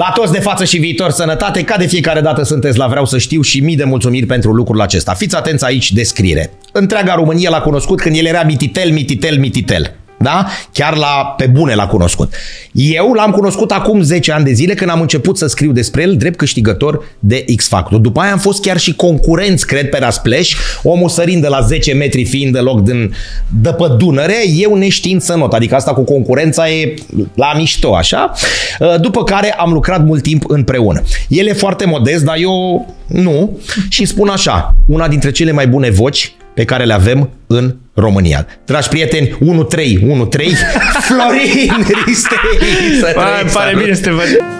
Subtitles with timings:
[0.00, 3.18] La toți de față și viitor sănătate, ca de fiecare dată sunteți la Vreau să
[3.18, 5.14] știu și mii de mulțumiri pentru lucrul acesta.
[5.14, 6.50] Fiți atenți aici descriere.
[6.72, 9.94] Întreaga Românie l-a cunoscut când el era mititel, mititel, mititel.
[10.22, 10.46] Da?
[10.72, 12.34] Chiar la, pe bune l-a cunoscut.
[12.72, 16.16] Eu l-am cunoscut acum 10 ani de zile când am început să scriu despre el
[16.16, 17.98] drept câștigător de X Factor.
[18.00, 21.92] După aia am fost chiar și concurenți, cred, pe Rasplash, omul sărind de la 10
[21.92, 23.14] metri fiind de loc din,
[23.60, 25.52] de pe Dunăre, eu neștiind să not.
[25.52, 26.94] Adică asta cu concurența e
[27.34, 28.32] la mișto, așa.
[29.00, 31.02] După care am lucrat mult timp împreună.
[31.28, 33.58] El e foarte modest, dar eu nu.
[33.88, 38.46] Și spun așa, una dintre cele mai bune voci pe care le avem în România.
[38.64, 39.38] Dragi prieteni, 1-3, 1-3,
[41.08, 42.38] Florin Ristei.
[43.00, 44.59] Să Pare, pare bine să te văd.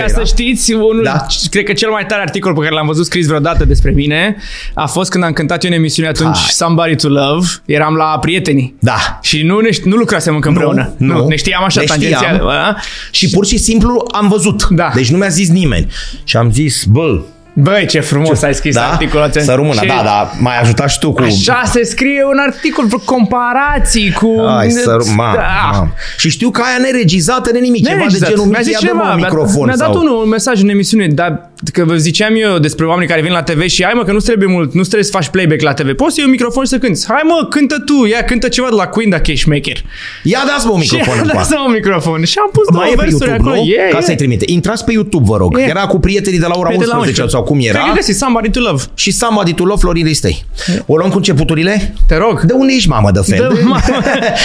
[0.00, 1.26] Ca să știți, unul, Da.
[1.50, 4.36] cred că cel mai tare articol pe care l-am văzut scris vreodată despre mine
[4.74, 6.46] a fost când am cântat eu în emisiune atunci Hai.
[6.50, 7.46] Somebody to Love.
[7.64, 8.74] Eram la prietenii.
[8.80, 9.18] Da.
[9.22, 10.94] Și nu, ne, nu lucrasem încă împreună.
[10.96, 11.26] nu.
[11.28, 12.00] ne știam așa Ne știam.
[12.00, 12.38] tangențial.
[12.44, 12.74] bă?
[13.10, 14.66] Și pur și simplu am văzut.
[14.70, 14.90] Da.
[14.94, 15.86] Deci nu mi-a zis nimeni.
[16.24, 17.20] Și am zis, bă,
[17.58, 18.88] Băi, ce frumos ai scris da?
[18.90, 19.52] articolul acesta.
[19.52, 21.22] Să rămână, Și da, da, m-ai ajutat și tu cu...
[21.22, 24.34] Așa se scrie un articol cu comparații, cu...
[24.56, 25.70] Hai să ma, Da.
[25.78, 25.88] ma.
[26.16, 28.28] Și știu că aia neregizată, ne nimic, ceva de Neregizat.
[28.28, 30.00] genul Mi-a zis Michia, dă-mă ceva, un mi-a- microfon Mi-a dat sau...
[30.02, 33.42] unul un mesaj în emisiune, dar că vă ziceam eu despre oameni care vin la
[33.42, 35.92] TV și hai mă că nu trebuie mult, nu trebuie să faci playback la TV.
[35.92, 37.00] Poți să iei un microfon și să cânti.
[37.08, 39.76] Hai mă, cântă tu, ia cântă ceva de la Queen dacă ești maker.
[40.22, 41.64] Ia dați-mă un Și microfon în lasă coa.
[41.66, 42.24] un microfon.
[42.24, 43.64] Și am pus două Mai e pe versuri YouTube, acolo.
[43.64, 43.70] nu?
[43.70, 44.02] E, Ca e.
[44.02, 44.44] să-i trimite.
[44.48, 45.58] Intrați pe YouTube, vă rog.
[45.58, 45.62] E.
[45.62, 47.84] Era cu prietenii de la ora Pe de la 11 sau cum Cred era.
[47.84, 48.82] că găsiți Somebody to Love.
[48.94, 50.44] Și Somebody to Love, Florin Ristei.
[50.86, 51.94] O luăm cu începuturile?
[52.08, 52.40] Te rog.
[52.40, 53.52] De unde ești, mamă, de fel?
[53.54, 53.80] De- mamă.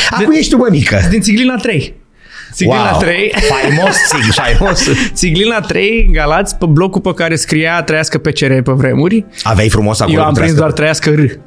[0.09, 0.99] Acum ești tu, bă, mică.
[1.09, 1.93] Din Țiglina 3.
[2.53, 3.33] Țiglina Wow, 3.
[3.49, 4.83] faimos, țig, faimos.
[5.13, 9.25] Țiglina 3, în Galați, pe blocul pe care scria Trăiască pe CR pe vremuri.
[9.43, 10.17] Aveai frumos acolo.
[10.17, 10.59] Eu am cu prins trească.
[10.59, 11.39] doar Trăiască R.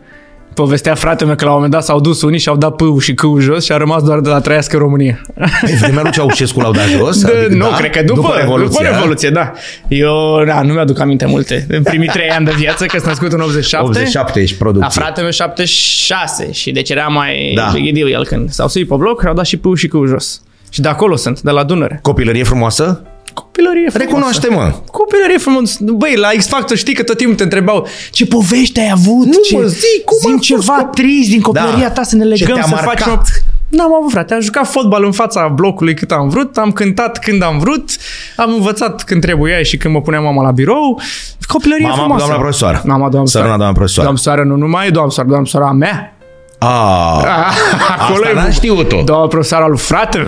[0.54, 3.00] Povestea fratele meu că la un moment dat s-au dus unii și au dat pâul
[3.00, 5.20] și câul jos și a rămas doar de la Trăiască România.
[5.60, 7.24] Pe vremea lui Ceaușescu l-au dat jos?
[7.24, 7.76] De, Adică, nu, da?
[7.76, 9.52] cred că după, după Revoluție, după Revoluție da.
[9.88, 11.66] Eu da, nu mi-aduc aminte multe.
[11.68, 13.86] În primii trei ani de viață, că sunt născut în 87.
[13.86, 15.00] 87 ești La producție.
[15.00, 17.62] fratele meu 76 și deci era mai Da.
[17.72, 17.78] da.
[17.78, 20.42] ghidiu el când s-au suit pe bloc, au dat și pâul și câul jos.
[20.70, 21.98] Și de acolo sunt, de la Dunăre.
[22.02, 23.02] Copilărie frumoasă?
[23.34, 23.98] Copilărie frumoasă.
[23.98, 24.72] Recunoaște-mă.
[24.90, 25.76] Copilărie frumos.
[25.80, 29.26] Băi, la X Factor știi că tot timpul te întrebau ce povești ai avut?
[29.26, 29.56] Nu, ce...
[29.56, 31.90] mă, zi, cum Zim a fost ceva cop- trist din copilăria Da.
[31.90, 32.98] ta să ne Ce legăm, te-a să marcat?
[32.98, 33.20] facem...
[33.68, 34.34] N-am avut, frate.
[34.34, 37.90] Am jucat fotbal în fața blocului cât am vrut, am cântat când am vrut,
[38.36, 41.00] am învățat când trebuia și când mă punea mama la birou.
[41.48, 42.24] Copilărie Mama, frumoasă.
[42.24, 42.82] doamna profesoară.
[42.84, 44.02] Mama, doamna Sărăna doamna profesoară.
[44.08, 46.13] Doamna soară nu numai doamna soară, doamna soară a mea.
[46.66, 47.54] Ah,
[47.98, 49.02] Acolo Asta e n-am știut-o.
[49.02, 50.26] Doamna profesoară al frate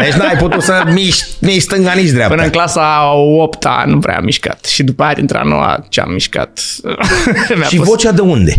[0.00, 2.34] Deci n-ai putut să miști nici stânga, nici dreapta.
[2.34, 4.64] Până în clasa 8 nu prea am mișcat.
[4.64, 6.60] Și după aia, dintre a noua, ce am mișcat.
[7.56, 8.54] Mi-a Și pus- vocea de unde?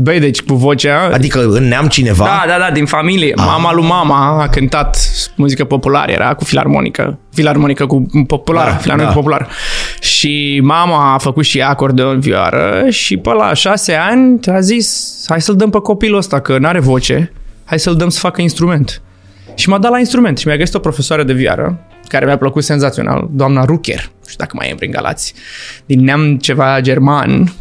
[0.00, 1.10] Băi, deci cu vocea...
[1.12, 2.24] Adică în neam cineva?
[2.24, 3.32] Da, da, da, din familie.
[3.36, 4.98] Mama lui mama a cântat
[5.36, 7.18] muzică populară, era cu filarmonică.
[7.32, 9.20] Filarmonică cu populară, Da, da, filarmonică da.
[9.20, 9.20] da.
[9.20, 9.48] populară.
[10.00, 15.24] Și mama a făcut și ea acordeon vioară și pe la șase ani a zis
[15.28, 17.32] hai să-l dăm pe copilul ăsta, că n-are voce,
[17.64, 19.02] hai să-l dăm să facă instrument.
[19.54, 22.64] Și m-a dat la instrument și mi-a găsit o profesoară de vioară care mi-a plăcut
[22.64, 25.34] senzațional, doamna Rucher, nu știu dacă mai e prin Galați,
[25.86, 27.52] din neam ceva german,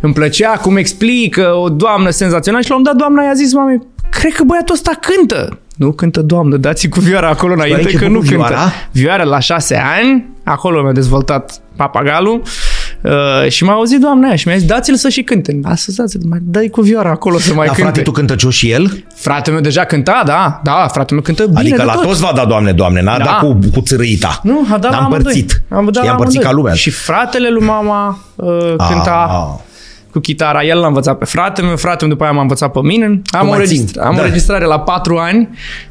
[0.00, 3.80] îmi plăcea cum explică o doamnă senzațională și la un dat doamna i-a zis mamei,
[4.10, 5.58] cred că băiatul ăsta cântă.
[5.76, 8.36] Nu cântă doamnă, dați cu vioara acolo înainte început că nu cu cântă.
[8.36, 8.72] vioara?
[8.92, 12.42] Vioara la șase ani, acolo mi-a dezvoltat papagalul
[13.02, 15.60] uh, și m-a auzit doamna aia și mi-a zis dați-l să și cânte.
[15.64, 17.82] Astăzi dați-l, mai dai cu vioara acolo să mai La cânte.
[17.82, 19.04] frate, tu cântăcios și el?
[19.14, 22.02] Fratele meu deja cânta, da, da, fratele meu cântă bine Adică de la tot.
[22.02, 23.24] toți va da Doamne, Doamne, n-a Da.
[23.24, 24.40] dat cu, cu țărâita.
[24.42, 25.18] Nu, a dat N-a la amândoi.
[25.18, 25.62] împărțit.
[25.68, 26.62] Am dat Și la i-a împărțit ca amândoi.
[26.62, 26.74] lumea.
[26.74, 29.62] Și fratele lui mama uh, cânta Ah.
[30.14, 30.62] Cu chitara.
[30.64, 33.06] El l-a învățat pe fratele meu, fratele meu după aia m-a învățat pe mine.
[33.06, 33.76] Am, o, mai țin.
[33.78, 34.20] înregistra- am Da.
[34.20, 35.48] o înregistrare la patru ani.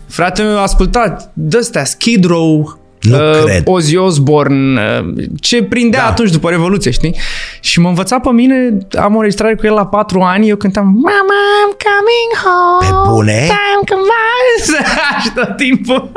[0.07, 3.63] Fratele meu a ascultat de-astea, Skid Row, Nu cred.
[3.65, 6.07] Ozzy Osbourne, uh, ce prindea Da.
[6.07, 7.15] atunci după Revoluție, știi?
[7.59, 10.85] Și m-a învățat pe mine, am o înregistrare cu el la patru ani, eu cântam
[10.85, 13.33] Mama, I'm coming home, Pe bune?
[13.33, 16.11] time come by." Și tot timpul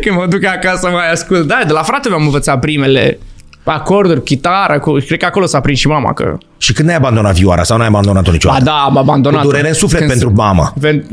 [0.00, 1.46] când mă duc acasă mai ascult.
[1.46, 3.18] Da, de la frate mi-am învățat primele
[3.64, 6.38] acorduri, chitară, cu, cred că acolo s-a prins și mama că...
[6.62, 8.64] Și când ai abandonat vioara sau n-ai abandonat-o Ba niciodată?
[8.64, 9.40] da, am abandonat.
[9.40, 10.72] Cu durere în suflet Când pentru mama.
[10.78, 11.04] Ven-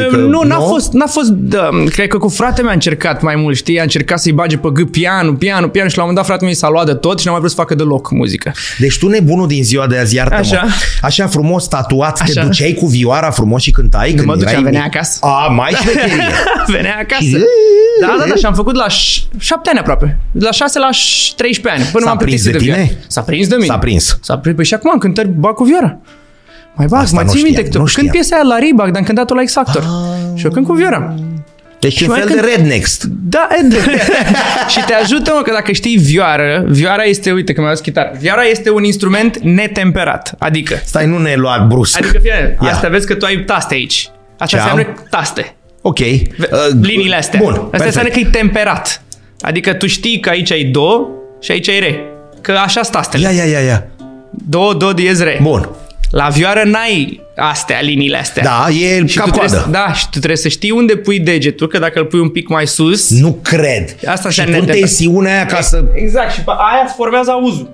[0.00, 0.64] Adică, nu, n-a nu?
[0.66, 4.18] fost, n-a fost, da, cred că cu frate mi-a încercat mai mult, știi, a încercat
[4.20, 6.68] să-i bage pe gât pianul, pianul, pianul și la un moment dat frate mi s-a
[6.68, 8.52] luat de tot și n-a mai vrut să facă deloc muzică.
[8.78, 10.40] Deci tu nebunul din ziua de azi, iartă-mă.
[10.40, 10.66] Așa.
[11.02, 12.42] Așa frumos tatuat, te Așa.
[12.46, 14.94] duceai cu vioara frumos și cântai când mă duceam, erai venea mic?
[14.94, 15.18] acasă.
[15.20, 16.24] A, mai șmecherie.
[16.66, 17.22] Venea acasă.
[17.22, 17.36] Și-
[18.00, 20.18] Da, da, da, și am făcut la ș- șapte ani aproape.
[20.32, 21.90] De la șase la ș- 13 ani.
[21.92, 22.84] Până S-a m-am prins plictisit de tine?
[22.92, 23.04] viață.
[23.08, 23.66] S-a prins de mine.
[23.66, 24.18] S-a prins.
[24.22, 24.56] S-a prins.
[24.56, 25.98] Păi și acum am cântări bag cu vioara.
[26.74, 27.90] Mai bag, Asta mai nu ții minte știam, că nu tu.
[27.90, 28.06] știam.
[28.06, 29.84] Când piesa aia la Reebok, dar am cântat-o la X Factor.
[30.34, 31.14] Și eu cânt cu vioara.
[31.78, 33.00] Deci un mai fel când- de rednecks.
[33.22, 33.48] Da,
[34.68, 38.12] și te ajută, mă, că dacă știi vioară, vioara este, uite că mi-a adus chitară,
[38.18, 41.98] vioara este un instrument netemperat, adică, Stai, nu ne lua brusc.
[41.98, 42.70] adică fie, Ia.
[42.70, 44.10] asta vezi că tu ai taste aici.
[44.38, 44.68] Asta Ce am?
[44.76, 45.54] înseamnă taste.
[45.82, 45.98] Ok.
[45.98, 47.40] Ve- Uh, Liniile astea.
[47.42, 47.84] Bun, Asta perfect.
[47.86, 49.02] înseamnă că e temperat.
[49.40, 51.06] Adică tu știi că aici ai do
[51.40, 52.00] și aici ai re.
[52.40, 53.22] Că așa sunt tastele.
[53.22, 53.86] Ia, ia, ia, ia.
[54.30, 55.38] Do, do, diez, re.
[55.42, 55.68] Bun.
[56.10, 58.42] La vioară n-ai astea, liniile astea.
[58.42, 59.62] Da, e Și ca tu trebuie, coadă.
[59.64, 62.28] să- da, și tu trebuie să știi unde pui degetul, că dacă îl pui un
[62.28, 63.10] pic mai sus...
[63.10, 63.96] Nu cred.
[64.06, 64.76] Asta și înseamnă pun netemperat.
[64.78, 65.84] tensiunea aia ca să...
[65.94, 67.70] Exact, și pe aia îți formează auzul.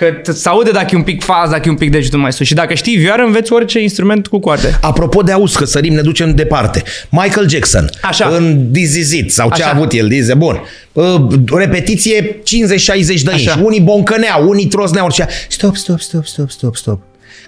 [0.00, 2.32] Că t- se aude dacă e un pic faz, dacă e un pic degetul mai
[2.32, 2.46] sus.
[2.46, 4.78] Și dacă știi vioară, înveți orice instrument cu coarde.
[4.80, 6.82] Apropo de auz, că sărim, ne ducem departe.
[7.10, 8.28] Michael Jackson, Așa.
[8.28, 9.70] în This Is It, sau ce Așa.
[9.70, 10.60] a avut el, This Is- Bun.
[10.92, 11.26] Uh,
[11.56, 13.48] repetiție 50-60 de inși.
[13.48, 13.60] Așa.
[13.62, 17.00] Unii boncăneau, unii trosneau și zicea, stop, stop, stop, stop, stop, stop.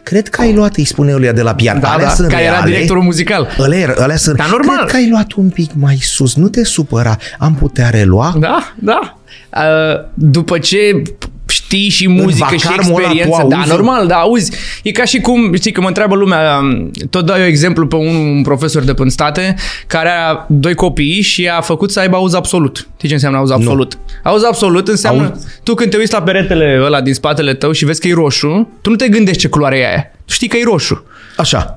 [0.02, 1.80] Cred că ai luat, îi spune lui de la pian.
[1.80, 2.70] Da, alea da, sunt care era reale.
[2.70, 3.48] directorul muzical.
[3.58, 4.36] Alea, alea sunt...
[4.36, 4.76] Dar normal.
[4.76, 6.34] Cred că ai luat un pic mai sus.
[6.34, 7.16] Nu te supăra.
[7.38, 8.34] Am putea relua?
[8.38, 9.18] Da, da.
[9.56, 11.02] Uh, după ce
[11.72, 13.46] știi și muzică și vacarmul ăla cu experiență.
[13.48, 13.74] Da, auzul.
[13.74, 14.52] normal, da, auzi.
[14.82, 17.96] E ca și cum, știi, că mă întreabă lumea, um, tot dau eu exemplu pe
[17.96, 19.54] un, un profesor de până state
[19.86, 22.88] care a doi copii și a făcut să aibă auz absolut.
[22.96, 23.98] Știi ce înseamnă auz absolut?
[24.22, 27.84] Auz absolut înseamnă, Auz- tu când te uiți la peretele ăla din spatele tău și
[27.84, 30.10] vezi că e roșu, tu nu te gândești ce culoare e aia.
[30.24, 31.04] Tu știi că e roșu.
[31.36, 31.72] Așa.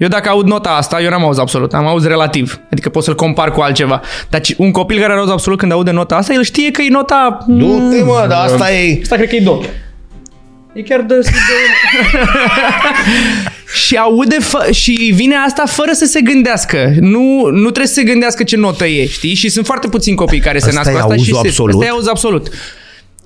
[0.00, 2.60] Eu dacă aud nota asta, eu n-am auz absolut, am auz relativ.
[2.70, 4.00] Adică pot să-l compar cu altceva.
[4.30, 6.82] Dar ci- un copil care are auz absolut când aude nota asta, el știe că
[6.82, 7.38] e nota...
[7.46, 8.98] Du-te, mă, dar asta e...
[9.02, 9.60] Asta cred că e do.
[10.72, 11.14] E chiar de...
[11.14, 11.30] de...
[13.86, 16.92] și aude fă- și vine asta fără să se gândească.
[17.00, 19.34] Nu, nu trebuie să se gândească ce notă e, știi?
[19.34, 21.48] Și sunt foarte puțini copii care se Ăsta nasc cu e asta și auzul se,
[21.48, 21.74] absolut?
[21.74, 22.48] Asta e auz absolut.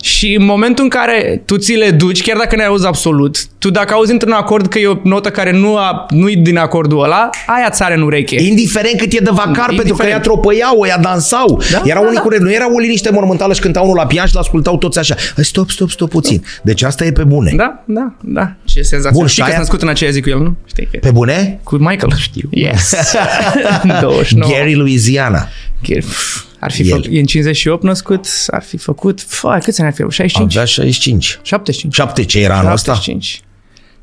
[0.04, 3.70] Și în momentul în care tu ți le duci, chiar dacă n-ai auz absolut, tu
[3.70, 7.02] dacă auzi într-un acord că e o notă care nu, a, nu e din acordul
[7.02, 8.42] ăla, aia ți are în ureche.
[8.42, 10.12] Indiferent cât e de vacar, pentru că Indiferent.
[10.12, 11.62] ea tropăiau, ea dansau.
[11.72, 12.36] Da, Erau da, unii da.
[12.36, 15.14] cu Nu era o liniște mormântală și cânta unul la pian și l-ascultau toți așa.
[15.36, 16.44] Stop, stop, stop puțin.
[16.62, 17.52] Deci asta e pe bune.
[17.56, 18.52] Da, da, da.
[18.64, 19.18] Ce senzație.
[19.18, 20.56] Bun, Știi și că aia- s-a născut în aceea zi cu el, nu?
[20.66, 20.98] Știi că...
[21.00, 21.60] Pe bune?
[21.62, 22.12] Cu Michael.
[22.16, 22.48] Știu.
[22.50, 22.94] Yes.
[24.00, 24.52] 29.
[24.52, 25.48] Gary Louisiana.
[25.88, 26.88] Gary, pf, Ar fi El.
[26.88, 30.14] făcut, e în 58 născut, ar fi făcut, fă, câți ani ar fi avut?
[30.14, 30.56] 65?
[30.56, 31.38] Avea 65.
[31.42, 31.94] 75.
[31.94, 32.92] 7 ce era anul ăsta?
[32.94, 33.43] 75.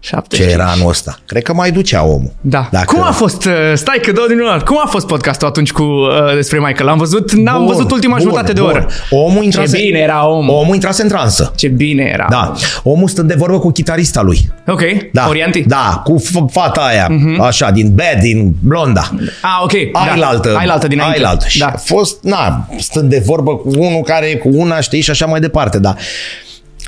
[0.02, 0.52] Ce 75.
[0.54, 1.20] era anul ăsta?
[1.26, 2.32] Cred că mai ducea omul.
[2.42, 2.68] Da.
[2.72, 2.86] Dacă...
[2.86, 5.82] Cum a fost, uh, stai că dau din nou, cum a fost podcastul atunci cu
[5.84, 6.90] uh, despre Michael?
[6.90, 8.70] Am văzut, n-am Bun, văzut ultima bun, jumătate de bun.
[8.70, 8.88] oră.
[9.10, 9.78] Omul intrase...
[9.78, 10.56] Ce bine era omul.
[10.56, 11.54] Omul intrase în transă.
[11.56, 12.26] Ce bine era.
[12.30, 12.54] Da.
[12.84, 14.52] Omul stând de vorbă cu chitarista lui.
[14.68, 14.82] Ok.
[15.14, 15.28] Da.
[15.28, 15.62] Orianti?
[15.68, 17.10] Da, cu f- fata aia,
[17.40, 19.10] așa, din Bad, din Blonda.
[19.42, 19.74] Ah, ok.
[19.94, 20.50] Ailaltă.
[20.52, 20.58] Da.
[20.58, 21.16] Ailaltă dinainte.
[21.18, 21.46] Ailaltă.
[21.48, 21.66] Și Da.
[21.66, 25.40] a fost, na, stând de vorbă cu unul care cu una, știi, și așa mai
[25.40, 25.96] departe, da.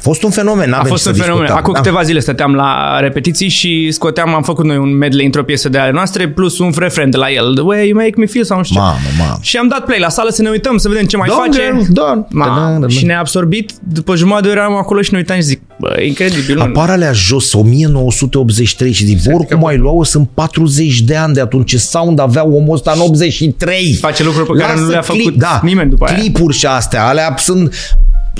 [0.04, 1.42] A fost un fenomen, n-avem A fost ce un să fenomen.
[1.46, 1.64] discutăm.
[1.64, 1.80] Acum Da.
[1.80, 5.78] câteva zile stăteam la repetiții și scoteam, am făcut noi un medley într-o piesă de
[5.78, 8.58] ale noastre, plus un refren de la el, The way you make me feel sau
[8.58, 8.82] nu știu ce.
[8.82, 9.38] Mamă, mamă.
[9.42, 11.60] Și am dat play la sală să ne uităm, să vedem ce mai Don, face.
[11.60, 12.26] girl, don.
[12.30, 12.88] Ma, Da, da, da.
[12.88, 15.96] și ne-a absorbit, după jumătate de oră eram acolo și ne uitam și zic, bă,
[15.98, 16.56] e incredibil.
[16.56, 16.62] nu?
[16.62, 21.42] Apar alea jos, 1983 și zic, Exact, oricum ai luat sunt 40 de ani de
[21.42, 23.94] atunci, ce sound avea omul ăsta în 83.
[24.00, 26.18] Face lucruri pe care nu le-a făcut clip, da, nimeni după aia.
[26.18, 27.74] Clipuri și astea, alea sunt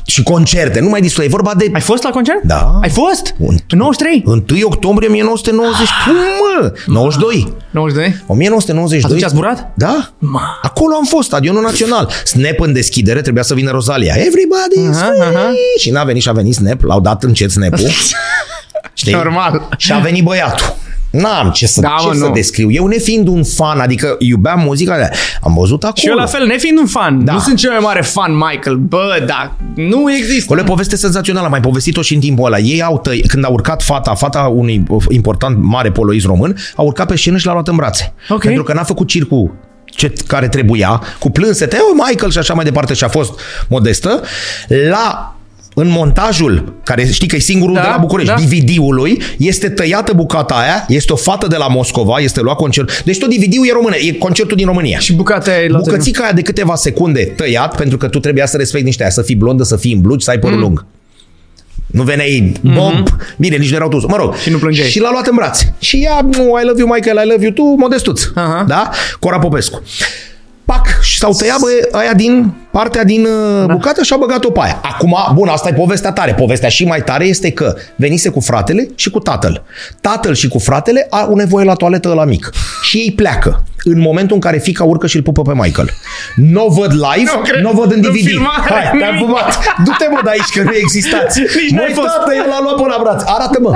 [0.06, 2.42] și concerte, nu mai discută, e vorba de Ai fost la concert?
[2.44, 2.80] Da.
[2.82, 3.34] Ai fost?
[3.38, 4.24] Un- În 93?
[4.26, 6.74] 1 octombrie 1990, cum mă?
[6.86, 7.54] 92.
[7.72, 8.24] 92?
[8.28, 9.02] 1992.
[9.04, 9.72] Atunci a zburat?
[9.76, 10.10] Da.
[10.18, 10.60] Ma.
[10.62, 12.10] Acolo am fost, stadionul național.
[12.26, 14.14] Snap în deschidere, trebuia să vină Rosalia.
[14.18, 15.22] Everybody Aha, free!
[15.38, 15.50] aha.
[15.80, 17.90] Și n-a venit și a venit Snap, l-au dat încet Snap-ul.
[18.94, 19.14] Știi?
[19.14, 19.68] Normal.
[19.78, 20.76] Și a venit băiatul.
[21.22, 22.32] N-am ce să, Da, ce mă, să nu.
[22.32, 22.72] descriu.
[22.72, 25.10] Eu nefiind un fan, adică iubeam muzica, dar
[25.42, 25.96] am văzut acolo.
[26.02, 27.34] Și eu la fel, nefiind un fan, Da.
[27.34, 30.44] nu sunt cel mai mare fan Michael, bă, da, nu există.
[30.44, 32.58] Acolo e o poveste senzațională, am mai povestit-o și în timpul ăla.
[32.60, 37.08] Ei au tăi, când a urcat fata, fata unui important mare poloist român, a urcat
[37.08, 38.14] pe scenă și l-a luat în brațe.
[38.30, 38.42] Ok.
[38.42, 39.52] Pentru că n-a făcut circul
[39.86, 43.40] ce, care trebuia, cu plânsete, oh, Michael și așa mai departe și a fost
[43.70, 44.22] modestă,
[44.90, 45.36] la
[45.76, 48.40] în montajul, care știi că e singurul Da, de la București, da.
[48.42, 53.04] DVD-ului, este tăiată bucata aia, este o fată de la Moscova, este luat concert.
[53.04, 55.00] Deci tot DVD-ul e română, e concertul din România.
[55.00, 58.20] Și bucata aia e luată din- Bucățica aia de câteva secunde tăiat, pentru că tu
[58.20, 60.42] trebuia să respecti niște aia, să fii blondă, să fii în blugi, să ai Mm.
[60.42, 60.86] părul lung.
[61.88, 64.08] Nu veneai bomb, bine, nici nu erau tu.
[64.08, 64.30] Mă rog.
[64.30, 64.40] Mhm.
[64.42, 64.88] Și nu plângeai.
[64.90, 65.74] Și l-a luat în brațe.
[65.80, 68.22] Și ea, nu, I love you, Michael, I love you, tu, modestuț.
[68.36, 68.66] Aha.
[68.68, 68.90] Da?
[69.20, 69.82] Cora Popescu.
[70.66, 73.74] Pac, și s-au tăiat bă, aia din partea din uh, Da.
[73.74, 74.80] bucată și au băgat-o pe aia.
[74.84, 76.34] Acum, bun, asta e povestea tare.
[76.34, 79.64] Povestea și mai tare este că venise cu fratele și cu tatăl.
[80.02, 82.50] Tatăl și cu fratele au nevoie la toaletă la mic.
[82.82, 83.64] Și ei pleacă.
[83.86, 85.90] în momentul în care fica urcă și îl pupă pe Michael.
[86.36, 87.62] Nu o văd live, Nu cred.
[87.64, 88.26] nu o văd în În DVD.
[88.28, 89.28] filmare, Hai, te-am nimic.
[89.28, 89.60] pupat.
[89.86, 91.40] Du-te mă de aici că nu existați.
[91.40, 92.08] Nici n-ai Măi, fost.
[92.08, 93.22] tată, el l-a luat pe la braț.
[93.26, 93.72] Arată-mă.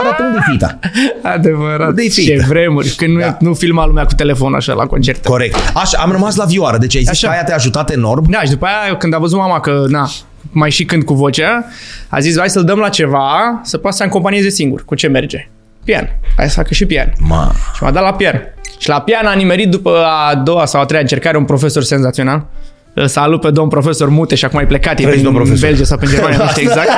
[0.00, 0.78] Arată unde fita.
[1.22, 1.94] Adevărat.
[1.94, 2.44] De Ce fită.
[2.48, 2.88] vremuri.
[2.88, 3.36] Când nu, Da.
[3.40, 5.28] nu filma lumea cu telefon așa la concerte.
[5.28, 5.56] Corect.
[5.74, 6.76] Așa, am rămas la vioară.
[6.78, 7.26] Deci ai zis Așa.
[7.26, 8.27] că aia te-a ajutat enorm.
[8.28, 10.08] Da, și după aia, când a văzut mama că, na,
[10.50, 11.64] mai și când cu vocea,
[12.08, 14.84] a zis, hai să-l dăm la ceva, să poată să acompanieze singur.
[14.84, 15.48] Cu ce merge?
[15.84, 16.10] Pian.
[16.36, 17.12] Hai să facă și pian.
[17.18, 17.52] Ma.
[17.74, 18.54] Și m-a dat la pian.
[18.78, 22.46] Și la pian a nimerit după a doua sau a treia încercare un profesor senzațional.
[22.94, 24.92] Îl Salut pe domn profesor Mute și acum ai plecat.
[24.92, 25.68] E Trăiți, prin domn profesor.
[25.68, 26.88] Belgia sau prin Germania, nu știu exact.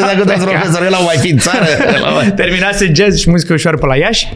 [0.00, 1.66] Dacă dați profesor, el au mai fi în țară.
[2.36, 4.34] Terminase jazz și muzică ușoară pe la Iași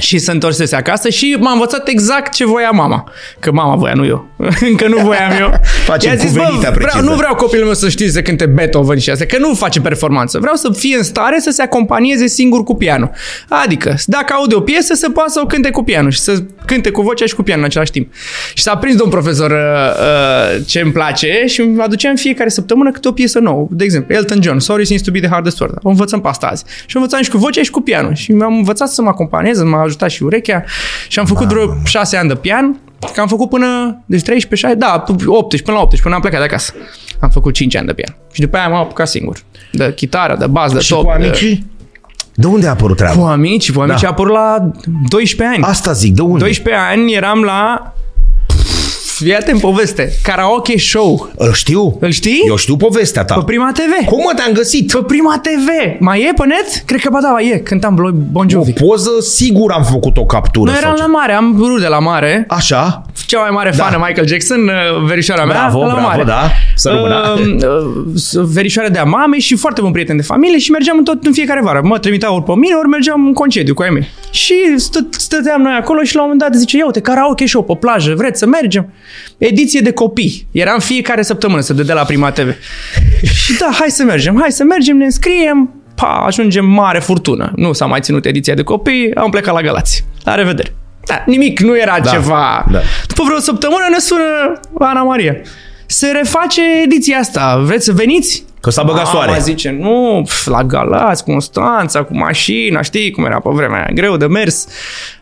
[0.00, 3.12] și se întorsese acasă și m-a învățat exact ce voia mama.
[3.38, 4.28] Că mama voia, nu eu.
[4.70, 5.52] Încă nu voiam eu.
[5.90, 8.46] Facem I-a zis, cuvenită "Bă, vreau, precisă." nu vreau copilul meu să știe să cânte
[8.46, 10.38] Beethoven și astea, că nu face performanță.
[10.38, 13.10] Vreau să fie în stare să se acompanieze singur cu pianul.
[13.48, 16.90] Adică, dacă aude o piesă, să poată să o cânte cu pianul și să cânte
[16.90, 18.12] cu vocea și cu pianul în același timp.
[18.54, 22.48] Și s-a prins domn profesor uh, uh, ce îmi place și îmi aducea în fiecare
[22.48, 23.66] săptămână câte o piesă nouă.
[23.70, 25.78] De exemplu, Elton John, Sorry Seems to be the hardest word.
[25.82, 26.64] O învățăm pe asta azi.
[26.86, 28.14] Și învățam și cu vocea și cu pianul.
[28.14, 30.64] Și mi-am învățat să mă acompaniez, m-a ajutat și urechea.
[31.08, 32.80] Și am făcut vreo șase ani de pian.
[33.14, 33.66] Că am făcut până,
[34.06, 36.72] deci 13, 16, da, 18, până la 18, până am plecat de acasă.
[37.20, 38.16] Am făcut 5 ani de pian.
[38.32, 39.38] Și după aia m-am apucat singur.
[39.72, 41.04] De chitară, de bas, de Și top.
[41.04, 41.66] cu amicii?
[42.34, 43.04] De unde a apărut De...
[43.04, 43.32] Cu treaba?
[43.32, 44.06] amici, cu amici Da.
[44.06, 44.70] a apărut la
[45.08, 45.64] 12 ani.
[45.70, 46.38] Asta zic, de unde?
[46.44, 47.92] 12 ani eram la...
[49.22, 50.12] Fii în poveste.
[50.22, 51.30] Karaoke show.
[51.36, 51.96] Îl știu.
[52.00, 52.42] Îl știi?
[52.46, 53.34] Eu știu povestea ta.
[53.34, 54.04] Pe Prima TV.
[54.06, 54.92] Cum mă te-am găsit?
[54.92, 55.68] Pe Prima TV.
[55.98, 56.82] Mai e pe net?
[56.86, 57.58] Cred că ba da, e.
[57.58, 58.72] Cântam Blo- Bon O Jovi.
[58.72, 60.70] poză, sigur am făcut o captură.
[60.70, 61.02] Noi sau eram ce.
[61.02, 62.44] la mare, am rude la mare.
[62.48, 63.02] Așa?
[63.26, 63.84] Cea mai mare Da.
[63.84, 66.22] fană Michael Jackson, uh, verișoara mea, Bravo, la bravo, mare.
[66.24, 66.50] da.
[66.74, 67.36] Să rămână.
[67.38, 67.62] Uh,
[68.34, 71.32] uh, verișoara de-a mamei și foarte bun prieten de familie și mergeam în tot în
[71.32, 71.80] fiecare vară.
[71.84, 74.08] Mă trimiteau ori pe mine, ori mergeam în concediu cu ai mei.
[74.30, 77.62] Și stă, stăteam noi acolo și la un moment dat zice, ia uite, karaoke show
[77.62, 78.92] pe plajă, vreți să mergem?
[79.38, 80.46] Ediție de copii.
[80.50, 82.54] Era în fiecare săptămână, se dădea la Prima TV.
[83.34, 87.52] și da, hai să mergem, hai să mergem, ne înscriem, pa, ajungem mare furtună.
[87.56, 90.04] Nu s-a mai ținut ediția de copii, am plecat la Galați.
[90.24, 90.74] La revedere.
[91.06, 92.66] Da, nimic, nu era Da, ceva.
[92.72, 92.80] da.
[93.06, 94.22] După vreo săptămână ne sună
[94.78, 95.36] Ana Maria.
[95.86, 97.60] Se reface ediția asta.
[97.64, 98.44] Vreți să veniți?
[98.60, 99.40] Că s-a băgat Mama soare.
[99.40, 104.16] zice, nu, pf, la Galați, Constanța, cu mașina, știi cum era pe vremea aia, greu
[104.16, 104.66] de mers.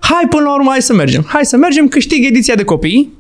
[0.01, 1.25] Hai până la urmă, hai să mergem.
[1.29, 3.13] Hai să mergem, câștig ediția de copii.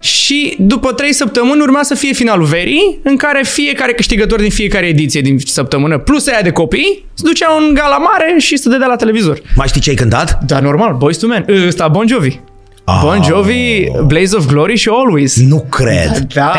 [0.00, 4.86] Și după trei săptămâni urma să fie finalul verii, în care fiecare câștigător din fiecare
[4.86, 8.86] ediție din săptămână, plus aia de copii, se ducea în gala mare și se dădea
[8.86, 9.40] la televizor.
[9.54, 10.38] Mai știi ce ai cântat?
[10.46, 11.44] Da, normal, Boys to Men.
[11.66, 12.38] Ăsta, Bon Jovi.
[12.84, 12.98] Ah.
[13.02, 15.36] Bon Jovi, Blaze of Glory și Always.
[15.36, 16.18] Nu cred.
[16.34, 16.52] Da.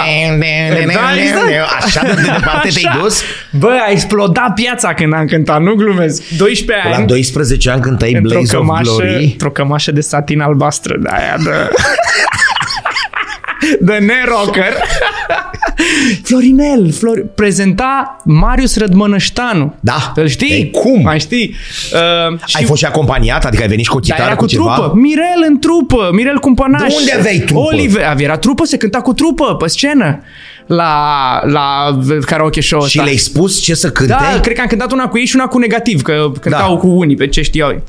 [0.93, 1.49] Da, exact.
[1.85, 2.99] Așa de departe te-ai Așa.
[3.01, 3.21] dus?
[3.59, 6.23] Bă, a explodat piața când am cântat, nu glumesc.
[6.37, 7.07] 12 La ani.
[7.07, 9.23] 12 ani cântai într-o Blaze of cămașă, Glory.
[9.23, 11.49] într-o cămașă de satin albastră de aia de...
[13.79, 14.73] de nerocker.
[16.23, 17.25] Florinel, Flor...
[17.35, 19.75] prezenta Marius Rădmănăștanu.
[19.79, 20.11] Da.
[20.15, 20.51] Îl știi?
[20.51, 21.01] Ei, cum?
[21.01, 21.55] Mai știi?
[21.93, 23.45] Uh, și Ai fost și acompaniat?
[23.45, 24.73] Adică ai venit și cu o Dar chitară era cu, cu ceva?
[24.73, 24.91] trupă.
[24.95, 26.09] Mirel în trupă.
[26.13, 26.81] Mirel Cumpănaș.
[26.93, 27.59] De unde aveai trupă?
[27.59, 28.15] Oliver.
[28.17, 30.19] Era trupă, se cânta cu trupă pe scenă.
[30.65, 30.93] La,
[31.45, 33.03] la karaoke show Și ăsta.
[33.03, 34.11] le-ai spus ce să cânte?
[34.33, 36.79] Da, cred că am cântat una cu ei și una cu negativ, că cântau Da.
[36.79, 37.83] cu unii, pe ce știau ei.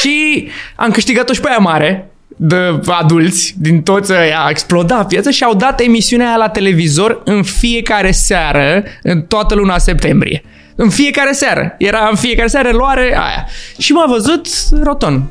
[0.00, 2.10] Și am câștigat-o și pe aia mare
[2.40, 7.20] de adulți, din toți ăia, a explodat piața și au dat emisiunea aia la televizor
[7.24, 10.42] în fiecare seară, în toată luna septembrie.
[10.74, 11.74] În fiecare seară.
[11.78, 13.46] Era în fiecare seară luare aia.
[13.78, 14.46] Și m-a văzut
[14.82, 15.28] Roton.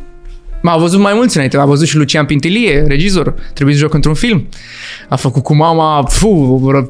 [0.68, 1.58] M-a văzut mai mulți înainte.
[1.58, 3.34] M-a văzut și Lucian Pintilie, regizor.
[3.54, 4.48] Trebuie să joc într-un film.
[5.10, 6.86] A făcut cu mama, fu, vreo 3-4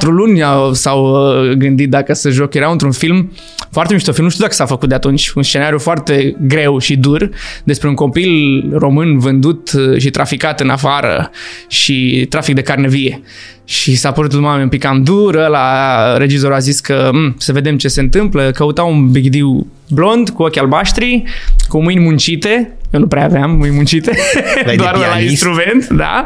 [0.00, 2.54] luni au- s-au uh, gândit dacă să joc.
[2.54, 3.32] Era într-un film
[3.70, 4.24] foarte mișto film.
[4.24, 5.28] Nu știu dacă s-a făcut de atunci.
[5.28, 7.30] Un scenariu foarte greu și dur
[7.64, 11.30] despre un copil român vândut uh, și traficat în afară
[11.68, 13.22] și trafic de carne vie.
[13.64, 17.52] Și s-a părut mama un pic cam dur, la regizorul a zis că "M, să
[17.52, 21.22] vedem ce se întâmplă, căuta un bigidiu blond cu ochi albaștri,
[21.68, 24.10] cu mâini muncite, eu nu prea aveam mâini muncite,
[24.66, 25.30] de doar la pianist.
[25.30, 26.24] instrument, da,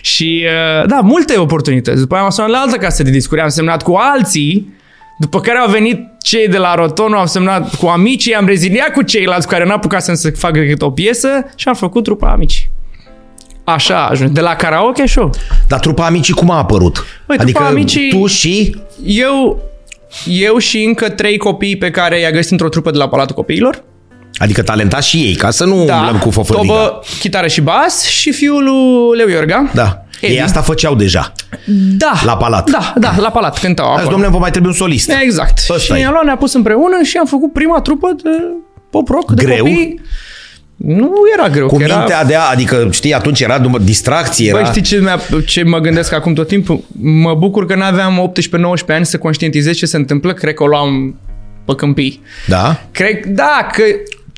[0.00, 0.44] și
[0.80, 2.00] uh, da, multe oportunități.
[2.00, 4.76] După aia am sunat la altă casă de discuri, am semnat cu alții,
[5.18, 9.02] după care au venit cei de la Rotono, am semnat cu amicii, am reziliat cu
[9.02, 12.70] ceilalți cu care n-a apucat să facă decât o piesă și am făcut trupa amici.
[13.72, 14.30] Așa a ajuns.
[14.30, 15.30] De la karaoke show.
[15.68, 17.04] Dar trupa Amicii cum a apărut?
[17.26, 18.76] Băi, adică trupa Amicii- tu și...
[19.04, 19.62] Eu,
[20.26, 23.82] eu și încă trei copii pe care i-a găsit într-o trupă de la Palatul Copiilor.
[24.38, 26.72] Adică talentați și ei, ca să nu Da, umblăm cu fofărdiga.
[26.74, 29.70] Tobă, chitară și bas și fiul lui Leu Iorga.
[29.74, 30.02] Da.
[30.20, 30.32] Edi.
[30.32, 31.32] Ei asta făceau deja.
[31.96, 32.12] Da.
[32.24, 32.70] La palat.
[32.70, 34.10] Da, da, la palat cântau Azi, acolo.
[34.10, 35.12] domnule, vă mai trebuie un solist.
[35.22, 35.58] Exact.
[35.58, 35.94] Ăsta și e.
[36.02, 38.30] ne-a luat, ne-a pus împreună și am făcut prima trupă de
[38.90, 39.56] pop rock de Greu?
[39.64, 40.00] copii.
[40.78, 41.66] Nu era greu.
[41.66, 41.96] Cu că era...
[41.96, 44.60] mintea de a, adică știi, atunci era numai distracție, era...
[44.60, 46.84] Băi, știi ce, mi-a, ce mă gândesc acum tot timpul?
[47.00, 48.32] Mă bucur că n-aveam
[48.82, 50.32] 18-19 ani să conștientizez ce se întâmplă.
[50.32, 51.14] Cred că o luam
[51.64, 52.22] pe câmpii.
[52.46, 52.80] Da?
[52.90, 53.82] Cred, da, că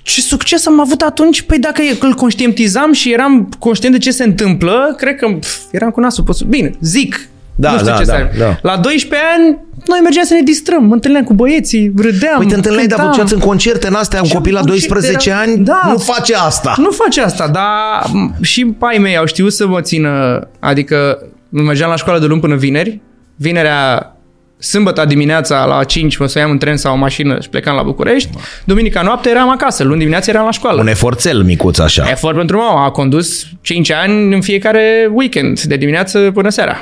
[0.02, 1.42] ce succes am avut atunci?
[1.42, 5.90] Păi dacă îl conștientizam și eram conștient de ce se întâmplă, cred că pf, eram
[5.90, 6.47] cu nasul pe sus.
[6.47, 7.28] Bine, zic.
[7.54, 8.59] Da, nu știu da, ce da, să da.
[8.62, 12.55] La 12 ani, noi mergeam să ne distrăm, mă întâlneam cu băieții, râdeam, Păi te
[12.55, 13.15] întâlneai, dar cântam.
[13.15, 15.39] făceați în concerte în astea, un Ce copil la concerte 12 era?
[15.39, 15.81] ani Da.
[15.87, 16.75] nu face asta.
[16.79, 21.19] Nu face asta, dar m, și pai mei au știut să mă țină, adică
[21.49, 23.01] mergeam la școală de luni până vineri,
[23.37, 24.15] vinerea
[24.63, 28.31] Sâmbătă dimineața la 5 mă soiam în tren sau în mașină și plecam la București.
[28.65, 30.81] Duminica noapte eram acasă, luni dimineața eram la școală.
[30.81, 32.07] Un eforțel micuț așa.
[32.11, 32.85] Efort pentru mama.
[32.85, 36.77] A condus 5 ani în fiecare weekend, de dimineață până seara.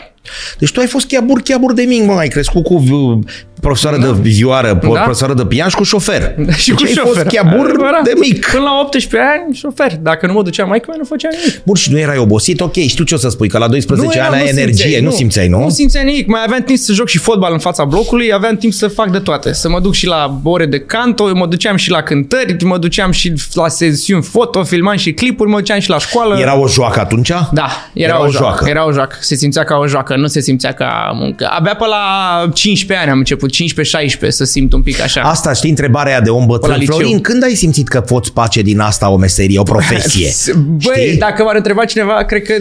[0.59, 3.19] Deci tu ai fost chiabur, chiabur de mic, mă, ai crescut cu uh,
[3.61, 4.89] profesoară de vioară, da.
[5.01, 6.35] profesoară de pian și cu șofer.
[6.57, 7.13] și cu deci ai șofer.
[7.15, 8.03] fost chiabur Adevărat.
[8.03, 8.47] de mic.
[8.47, 9.97] Până la 18 ani, șofer.
[10.03, 11.65] Dacă nu mă ducea mai nu făcea nimic.
[11.65, 12.61] Bun, și nu erai obosit?
[12.61, 15.03] Ok, știu ce o să spui, că la 12 ani eram, ai nu energie, simțeai,
[15.03, 15.63] nu simțeai, nu?
[15.63, 16.27] Nu simțeai nimic.
[16.27, 19.19] Mai aveam timp să joc și fotbal în fața blocului, aveam timp să fac de
[19.19, 19.53] toate.
[19.53, 23.11] Să mă duc și la ore de canto, mă duceam și la cântări, mă duceam
[23.11, 26.39] și la sesiuni foto, filmam și clipuri, mă duceam și la școală.
[26.39, 27.29] Era o joacă atunci?
[27.29, 28.47] Da, era, Era o, o joacă.
[28.47, 28.69] joacă.
[28.69, 29.17] Era o joacă.
[29.21, 31.47] Se simțea ca o joacă, nu se simțea ca muncă.
[31.51, 35.21] Abia pe la 15 ani am început, 15-16 să simt un pic așa.
[35.21, 36.79] Asta știi întrebarea aia de om La bătrân.
[36.79, 36.95] liceu.
[36.97, 40.31] Florin, când ai simțit că poți face din asta o meserie, o profesie?
[40.85, 41.17] Băi, Știi?
[41.19, 42.55] dacă m-ar întreba cineva, cred că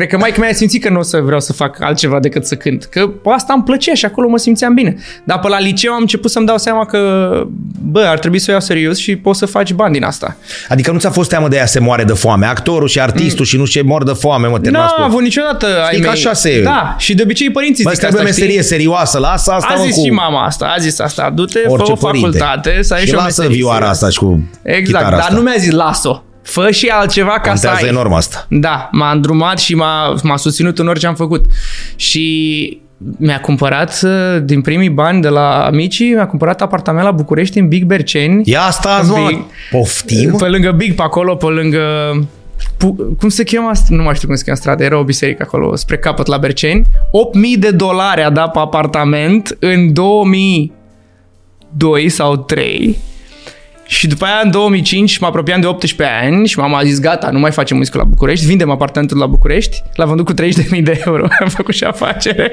[0.00, 2.54] Cred că mai mi-a simțit că nu o să vreau să fac altceva decât să
[2.54, 2.84] cânt.
[2.84, 4.96] Că pe asta îmi plăcea și acolo mă simțeam bine.
[5.24, 6.98] Dar pe la liceu am început să-mi dau seama că,
[7.82, 10.36] bă, ar trebui să o iau serios și poți să faci bani din asta.
[10.68, 12.46] Adică nu ți-a fost teamă de ea se moare de foame?
[12.46, 15.08] Actorul și artistul și nu știu ce mor de foame, mă, Nu terminați am cu...
[15.10, 16.10] avut niciodată ai că mei.
[16.10, 18.68] așa se- Da, și de obicei părinții Bă, zic trebuie asta, meserie știi?
[18.76, 20.04] serioasă, lasă asta, A mă, zis cu...
[20.04, 22.38] și mama asta, a zis asta, du-te, fă orice o părinte.
[22.38, 24.04] facultate, să ai și și o lasă meserie vioara serioasă.
[24.04, 25.34] asta și cu Exact, chitara dar asta.
[25.34, 26.22] nu mi-a zis las-o.
[26.42, 27.88] Fă și altceva ca să Contează ai.
[27.88, 28.46] enorm asta.
[28.48, 31.44] Da, m-a îndrumat și m-a, m-a susținut în orice am făcut.
[31.96, 32.78] Și
[33.16, 34.10] mi-a cumpărat, uh,
[34.42, 38.42] din primii bani de la amicii, mi-a cumpărat apartament la București, în Big Berceni.
[38.44, 39.10] Ia asta, Big.
[39.10, 39.30] mă,
[39.70, 40.34] poftim?
[40.38, 41.80] Pe lângă Big, pe acolo, pe lângă...
[42.76, 43.86] Pu- cum se cheamă asta?
[43.94, 46.82] Nu mai știu cum se cheamă strada, era o biserică acolo, spre capăt la Berceni.
[46.86, 46.90] 8.000
[47.58, 52.96] de dolari a dat pe apartament în 2002 sau 3.
[53.90, 57.30] Și după aia, în 2005, mă apropiam de 18 ani și mama a zis, gata,
[57.30, 59.82] nu mai facem muzică la București, vindem apartamentul la București.
[59.94, 61.26] L-am vândut cu 30.000 de euro.
[61.42, 62.52] Am făcut și afacere.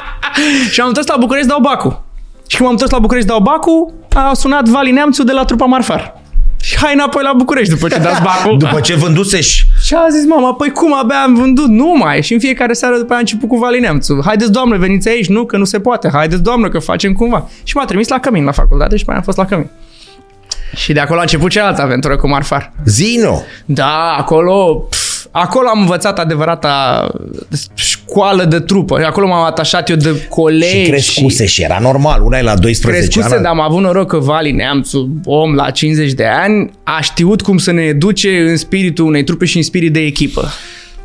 [0.72, 2.02] și am întors la București, dau bacul.
[2.46, 5.64] Și când m-am întors la București, dau bacul, a sunat Vali Neamțu de la trupa
[5.64, 6.20] Marfar.
[6.62, 8.58] Și hai înapoi la București după ce dați bacul.
[8.58, 11.66] După ce vânduseși Și a zis mama, păi cum, abia am vândut?
[11.66, 12.22] Nu mai.
[12.22, 14.20] Și în fiecare seară după aia a început cu Vali Neamțu.
[14.24, 15.28] Haideți, doamnă, veniți aici.
[15.28, 16.10] Nu, că nu se poate.
[16.12, 17.48] Haideți, doamnă, că facem cumva.
[17.62, 19.70] Și m-a trimis la Cămin, la facultate și după aia am fost la Cămin.
[20.74, 22.72] Și de acolo a început cealaltă aventură cu Marfar.
[22.84, 23.42] Zino.
[23.64, 27.06] Da, acolo, pf, acolo am învățat adevărata
[27.74, 29.04] școală de trupă.
[29.06, 30.82] Acolo m-am atașat eu de colegi.
[30.82, 32.22] Și crescuse și era normal.
[32.22, 33.42] Una e la 12 Crescuse, ani.
[33.42, 37.58] dar am avut noroc că Vali Neamțu, om la 50 de ani, a știut cum
[37.58, 40.48] să ne educe în spiritul unei trupe și în spirit de echipă.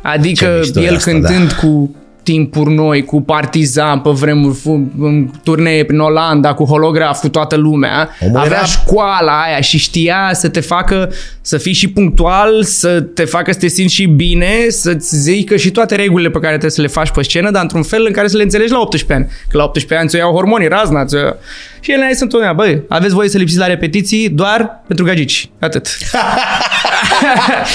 [0.02, 1.54] Adică Ce mișto e el asta, cântând da.
[1.54, 7.28] cu timpuri noi, cu Partizan pe vremuri, fu- în turnee prin Olanda, cu holograf, cu
[7.28, 8.08] toată lumea.
[8.20, 13.00] Omul Avea era- școala aia și știa să te facă să fii și punctual, să
[13.00, 16.70] te facă să te simți și bine, să-ți zică și toate regulile pe care trebuie
[16.70, 19.12] să le faci pe scenă, dar într-un fel în care să le înțelegi la 18
[19.12, 19.26] ani.
[19.50, 21.36] Că la 18 ani ți-o iau hormonii, razna, ți-o iau.
[21.80, 25.50] Și el ne-a zis întotdeauna, băi, aveți voie să lipsiți la repetiții doar pentru gagici.
[25.60, 25.88] Atât.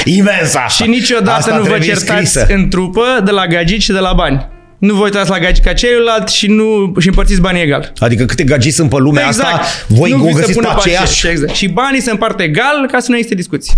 [0.05, 0.67] Imens asta.
[0.83, 2.45] Și niciodată Asta nu vă trebuie certați scrisă.
[2.53, 4.42] în trupă de la gagici și de la bani.
[4.87, 7.93] Nu vă uitați la gagici ca ceilalalt și nu și împărțiți banii egal.
[7.97, 10.73] Adică câte gagi sunt pe lumea asta, voi nu o vi se găsiți pune pe
[10.77, 11.27] aceeași.
[11.27, 11.53] Exact.
[11.53, 13.73] Și banii se împart egal ca să nu existe discuții.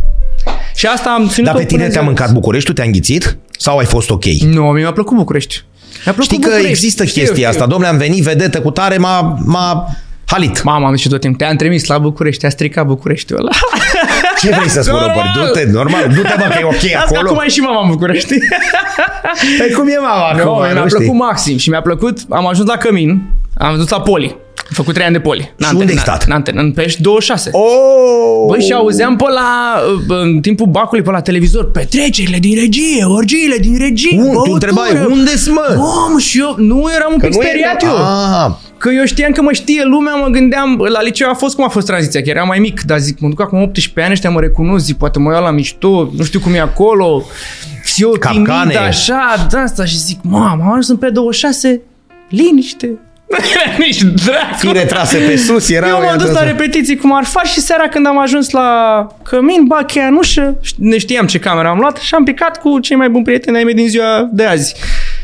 [0.76, 3.38] Și asta am ținut Dar pe tine te-a mâncat Bucureștiul, te-a înghițit?
[3.58, 4.26] Sau ai fost ok?
[4.26, 5.64] Nu, mie mi-a plăcut București.
[6.06, 6.70] Mi-a plăcut Știi că București.
[6.70, 7.50] există Știu, chestia știu.
[7.50, 7.66] asta.
[7.72, 9.86] Domnule, am venit, vedetă cu tare, m-a, m-a
[10.26, 10.64] halit.
[10.64, 13.52] Mama am zis tot timpul, te-am trimis la București, te-a stricat Bucureștiul ăla.
[14.42, 15.16] Ce vrei să spun, Normal.
[15.36, 15.54] Robert?
[15.54, 17.30] Du-te, normal, du-te mă că e ok Asta acolo.
[17.30, 18.34] acum e și mama în București.
[19.60, 20.62] Păi cum e mama No, acum?
[20.64, 21.18] mi-a nu plăcut știi?
[21.18, 23.22] maxim și mi-a plăcut, am ajuns la Cămin,
[23.58, 24.36] am dus la Poli.
[24.58, 25.54] Am făcut trei ani de Poli.
[25.58, 26.24] În unde ai Anten- stat?
[26.24, 27.50] În Anten, în Pești 26.
[27.54, 28.46] Oh!
[28.48, 33.58] Băi, și auzeam pe la, în timpul bacului pe la televizor, petrecerile din regie, orgiile
[33.58, 34.54] din regie, Un, tu băutură.
[34.54, 35.78] întrebai, unde-s mă?
[36.10, 37.96] Om, și eu nu eram un pic nu e- speriat eu.
[37.98, 41.64] Ah, Că eu știam că mă știe lumea, mă gândeam, la liceu a fost cum
[41.64, 44.30] a fost tranziția, că eram mai mic, dar zic, mă duc acum 18 ani, ăștia
[44.30, 47.24] mă recunosc, zic, poate mă iau la mișto, nu știu cum e acolo,
[47.84, 48.70] și eu Capcane.
[48.70, 51.82] timid așa, de asta și zic, mamă, am ajuns în pe 26,
[52.30, 52.90] liniște,
[53.78, 54.56] Nici dracu.
[54.58, 55.88] Fire trase pe sus, era...
[55.88, 59.66] Eu m-am dus la repetiții cum ar face și seara când am ajuns la cămin,
[59.68, 62.96] ba cheia în ușă, ne știam ce cameră am luat și am picat cu cei
[62.96, 64.76] mai buni prieteni ai mei din ziua de azi.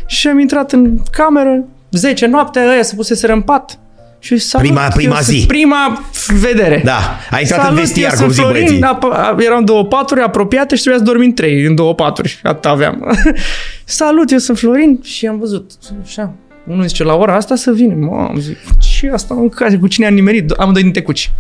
[0.05, 3.80] Și am intrat în cameră, 10 noaptea, ăia se puseseră în pat.
[4.23, 5.36] Și salut, Prima- prima eu zi.
[5.36, 6.04] sunt Prima
[6.41, 6.82] vedere.
[6.86, 8.97] Da, ai intrat Salut, în vestiar, eu cum sunt zic Florin, băieții.
[8.97, 12.39] ap- a- eram două paturi apropiate și trebuia să dormim trei în două paturi.
[12.43, 13.17] Atât aveam.
[13.84, 15.71] Salut, eu sunt Florin și am văzut.
[16.04, 16.34] Așa,
[16.67, 17.93] unul zice, la ora asta să vină.
[17.95, 20.49] Mamă, zic, ce asta în case, cu cine am nimerit?
[20.49, 21.32] Am doi din tecuci.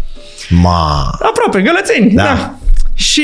[0.49, 2.11] Ma, Aproape, gălățeni.
[2.13, 2.23] Da.
[2.23, 2.55] Da.
[2.95, 3.03] Da.
[3.03, 3.23] Și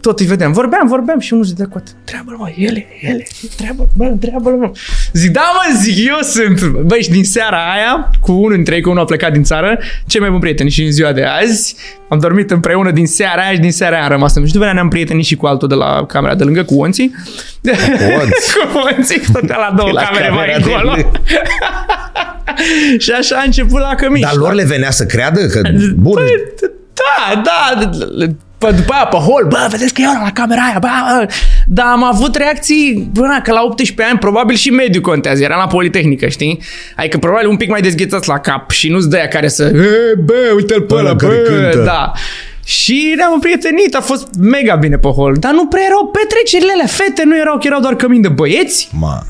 [0.00, 0.52] tot îi vedeam.
[0.52, 1.94] Vorbeam, vorbeam și unul zicea cu atât.
[1.98, 4.70] Întreabă-l, mă, ele, ele, întreabă bă, întreabă-l, mă.
[5.12, 6.66] Zic, da, mă, zic, eu sunt.
[6.66, 9.78] Băi, și din seara aia, cu unul dintre ei, că unul a plecat din țară,
[10.06, 11.76] cei mai buni prieteni și în ziua de azi,
[12.08, 14.34] am dormit împreună din seara aia și din seara aia am rămas.
[14.44, 17.14] Și după aia ne-am prietenit și cu altul de la camera de lângă, cu Onții.
[18.20, 18.54] Onți.
[18.72, 20.92] cu Onții, stătea la două La camere camera mai de încolo.
[20.92, 21.10] lângă.
[23.04, 24.20] și așa a început la cămin.
[24.22, 25.60] dar lor le venea să creadă că...
[25.96, 27.90] Bun, Păi, da, da.
[28.62, 31.32] Pă, după aia pe hol, bă, vedeți că eu eram la camera aia, bă, bă.
[31.66, 35.56] Dar am avut reacții, bă, na, că la 18 ani probabil și mediu contează, era
[35.56, 36.62] la Politehnică, știi?
[36.96, 40.14] Adică probabil un pic mai dezghețați la cap și nu-ți dă aia care să, "E,
[40.24, 42.12] bă, uite-l pe Ăla ăla, care bă, cântă." da.
[42.64, 46.86] Și ne-am împrietenit, a fost mega bine pe hol, dar nu prea erau petrecerile alea,
[46.86, 49.22] fete nu erau, că erau doar cămin de băieți, ma.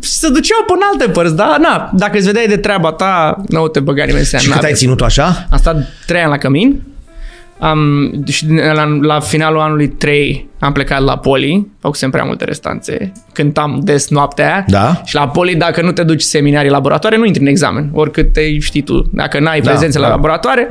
[0.00, 3.80] se duceau până alte părți, dar na, dacă îți vedeai de treaba ta, nu te
[3.80, 4.44] băga nimeni în seamă.
[4.44, 5.46] Și cât ai ținut așa?
[5.50, 6.82] Am stat trei ani la cămin.
[7.60, 13.12] Am, și la, la finalul anului 3 am plecat la Poli, făcusem prea multe restanțe,
[13.32, 15.00] cântam des noaptea Da.
[15.04, 18.58] și la Poli dacă nu te duci seminarii laboratoare nu intri în examen, oricât te
[18.58, 20.10] știi tu, dacă n-ai Da, prezențe la da.
[20.10, 20.70] laboratoare.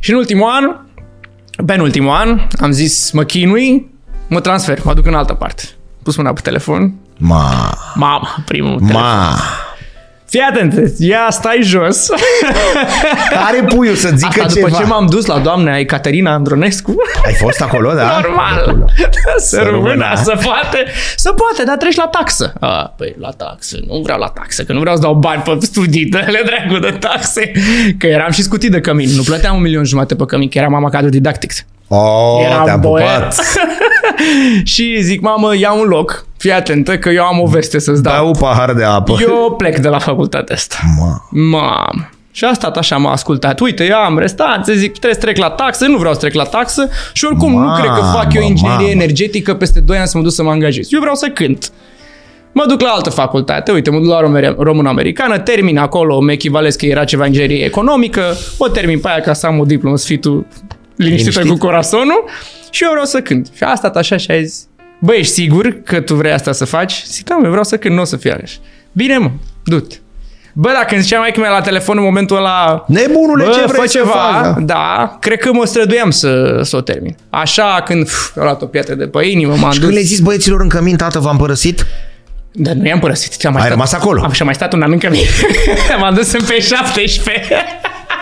[0.00, 0.76] Și în ultimul an,
[1.66, 3.90] penultimul an, am zis mă chinui,
[4.28, 5.62] mă transfer, mă duc în altă parte.
[6.02, 9.00] Pus mâna pe telefon, Ma, mama, primul telefon.
[10.36, 10.52] Ma.
[10.52, 12.08] Fii atent, ia stai jos.
[13.44, 14.78] Care puiul să zică Asta după ceva?
[14.78, 16.94] ce m-am dus la doamna Ecaterina Andronescu.
[17.26, 18.20] Ai fost acolo, da?
[18.22, 18.84] Normal.
[19.36, 19.88] Să rămână.
[19.88, 20.84] rămână, să poate.
[21.16, 22.52] Să poate, dar treci la taxă.
[22.60, 23.78] A, păi la taxă.
[23.86, 26.96] Nu vreau la taxă, că nu vreau să dau bani pe studii, dă-le dracu de
[27.00, 27.52] taxe.
[27.98, 29.08] Că eram și scutit de cămin.
[29.16, 31.52] Nu plăteam un milion jumate pe cămin, că eram mama cadru didactic.
[31.88, 33.08] Oh, Eram te-am boier.
[33.08, 33.34] pupat.
[34.64, 36.26] și zic, mamă, ia un loc.
[36.36, 38.14] Fii atentă că eu am o veste să-ți dau.
[38.14, 39.16] Dau un pahar de apă.
[39.20, 40.76] Eu plec de la facultatea asta.
[40.98, 41.22] Ma.
[41.30, 42.10] Mam.
[42.30, 43.60] Și a stat așa, m-a ascultat.
[43.60, 46.42] Uite, eu am restanțe, zic, trebuie să trec la taxă, nu vreau să trec la
[46.44, 48.88] taxă și oricum nu Mamă, cred că fac eu inginerie mamă.
[48.90, 50.92] energetică peste 2 ani să mă duc să mă angajez.
[50.92, 51.70] Eu vreau să cânt.
[52.52, 56.74] Mă duc la altă facultate, uite, mă duc la România- română-americană, termin acolo, mă echivalez
[56.74, 58.22] că era ceva inginerie economică,
[58.58, 60.46] o termin pe aia ca să am o diplomă, să fii tu
[60.96, 61.60] liniștită Liniștit.
[61.60, 62.24] cu corazonul
[62.70, 63.48] și eu vreau să cânt.
[63.56, 64.66] Și a stat așa și a zis,
[64.98, 67.02] bă, ești sigur că tu vrei asta să faci?
[67.06, 68.52] Zic, da, eu vreau să cânt, nu o să fie aleș.
[68.92, 69.30] Bine, mă,
[69.64, 69.96] du-te.
[70.58, 73.80] Bă, dacă îmi zicea mai mea la telefon în momentul ăla, Nebunule, Bă, ce vrei
[73.80, 74.42] fă să ceva, faci?
[74.42, 74.60] da?
[74.74, 77.16] da, cred că mă străduiam să, să o termin.
[77.30, 79.78] Așa, când pf, a luat o piatră de pe inimă, m-am Și dus.
[79.78, 81.86] când le-ai zis băieților în cămin, tată, v-am părăsit?
[82.52, 83.44] Dar nu i-am părăsit.
[83.44, 84.22] Am mai Ai stat, rămas acolo?
[84.22, 85.20] Am și am mai stat un an în cămin.
[86.00, 87.64] M-am dus în pe 17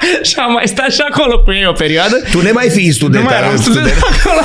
[0.29, 2.17] și am mai stat și acolo cu ei o perioadă.
[2.31, 3.23] Tu ne mai fii student.
[3.23, 4.41] Nu mai eram student acolo.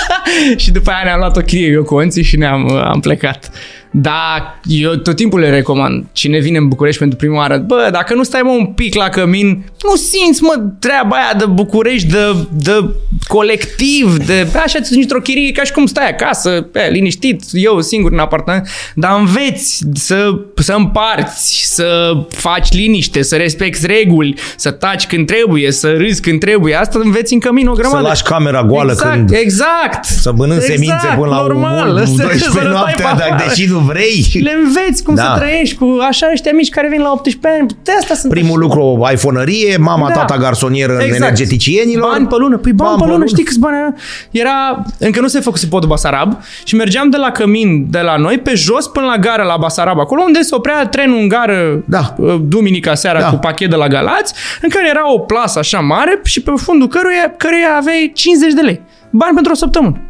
[0.62, 3.50] și după aia ne-am luat o chirie eu cu Onții și ne-am am plecat.
[3.94, 6.04] Da, eu tot timpul le recomand.
[6.12, 9.08] Cine vine în București pentru prima oară, bă, dacă nu stai mă un pic la
[9.08, 12.18] cămin, nu simți mă treaba aia de București, de,
[12.50, 12.84] de
[13.28, 18.12] colectiv, de așa ți într-o chirie ca și cum stai acasă, pe, liniștit, eu singur
[18.12, 25.06] în apartament, dar înveți să, să împarți, să faci liniște, să respecti reguli, să taci
[25.06, 26.74] când trebuie, să râzi când trebuie.
[26.74, 28.06] Asta înveți în cămin o Să grămadă.
[28.08, 29.30] lași camera goală exact, când...
[29.32, 30.04] Exact.
[30.04, 31.94] Să mănânci semințe până la normal.
[31.94, 33.48] 12 Să- să răstai noaptea, pe dar afară.
[33.48, 34.26] deși nu vrei.
[34.30, 35.22] Și le înveți cum Da.
[35.22, 37.66] să trăiești cu așa ăștia mici care vin la 18 ani.
[37.82, 40.14] De asta sunt Primul lucru, ai fonărie, mama, Da.
[40.14, 42.10] tata garsonieră în energeticienilor.
[42.10, 42.56] Bani pe lună.
[42.56, 43.24] Păi bani, pe lună.
[43.26, 43.94] Știi câți bani era?
[44.30, 48.38] Era, încă nu se făcuse podul Basarab și mergeam de la Cămin, de la noi,
[48.38, 52.14] pe jos până la gara la Basarab, acolo unde se oprea trenul în gară Da.
[52.18, 53.28] uh, duminica seara Da.
[53.30, 56.88] cu pachet de la Galați, în care era o plasă așa mare și pe fundul
[56.88, 58.80] căruia, căruia aveai 50 de lei.
[59.10, 60.00] Bani pentru o săptămână.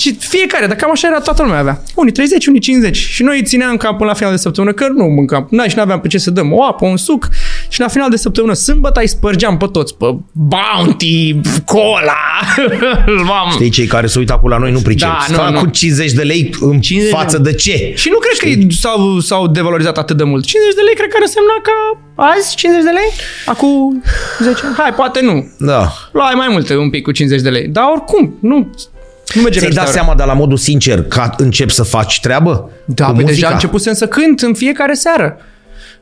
[0.00, 1.82] Și fiecare, dar cam așa era toată lumea avea.
[1.94, 2.96] Unii 30, unii 50.
[2.96, 5.46] Și noi îi țineam cam până la final de săptămână, că nu mâncam.
[5.48, 7.28] N- și nu aveam pe ce să dăm o apă, un suc.
[7.68, 12.40] Și la final de săptămână, sâmbătă, îi spărgeam pe toți, pe Bounty, Cola.
[13.30, 13.50] Mam.
[13.50, 15.08] Știi, cei care se uită acum la noi nu pricep.
[15.08, 15.58] Da, nu, Fac nu.
[15.58, 17.92] cu 50 de lei în 50 de față de ce?
[17.96, 20.44] Și nu cred că ei s-au, s-au devalorizat atât de mult.
[20.44, 21.76] 50 de lei cred că ar însemna ca
[22.36, 23.10] azi 50 de lei?
[23.46, 24.02] Acum
[24.42, 24.74] 10 ani?
[24.76, 25.52] Hai, poate nu.
[25.58, 25.92] Da.
[26.12, 27.66] Luai mai multe un pic cu 50 de lei.
[27.68, 28.70] Dar oricum, nu,
[29.34, 32.70] nu merge Ți-ai dat seama, dar la modul sincer, că încep să faci treabă?
[32.84, 33.40] Da, cu păi muzica?
[33.40, 35.36] deja începusem să cânt în fiecare seară.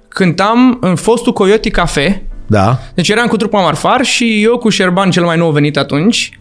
[0.09, 2.23] cântam în fostul Coyote Cafe.
[2.47, 2.79] Da.
[2.95, 6.39] Deci eram cu trupa Marfar și eu cu Șerban, cel mai nou venit atunci,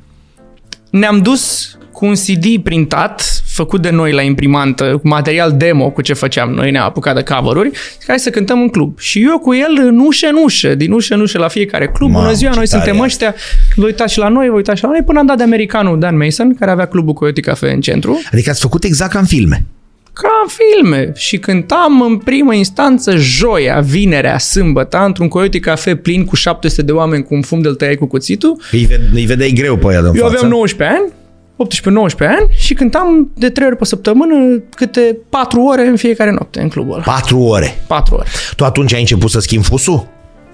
[0.90, 6.02] ne-am dus cu un CD printat, făcut de noi la imprimantă, cu material demo cu
[6.02, 9.00] ce făceam noi, ne-am apucat de cover-uri, zic, hai să cântăm în club.
[9.00, 12.10] Și eu cu el în ușă în ușă, din ușă în ușă la fiecare club,
[12.12, 13.36] Mamă, bună ziua, ce noi tare suntem e ăștia,
[13.76, 16.00] vă uitați și la noi, vă uitați și la noi, până am dat de americanul
[16.00, 19.26] Dan Mason, care avea clubul Coyote Cafe în centru, Adică ați făcut exact ca în
[19.26, 19.66] filme.
[20.14, 26.26] ca în filme și cântam în primă instanță joia, vinerea, sâmbătă, într-un Coyote Cafe plin
[26.26, 28.62] cu 700 de oameni cu un fum de-l tăiai cu cuțitul.
[28.72, 30.26] Îi, ve- îi vedeai greu pe ea de Eu față.
[30.26, 31.12] aveam 19 ani,
[31.58, 34.36] 18-19 ani și cântam de 3 ori pe săptămână
[34.76, 37.04] câte 4 ore în fiecare noapte în clubul ăla.
[37.04, 37.84] Patru ore.
[37.88, 38.28] 4 ore.
[38.56, 40.08] Tu atunci ai început să schimbi fusul?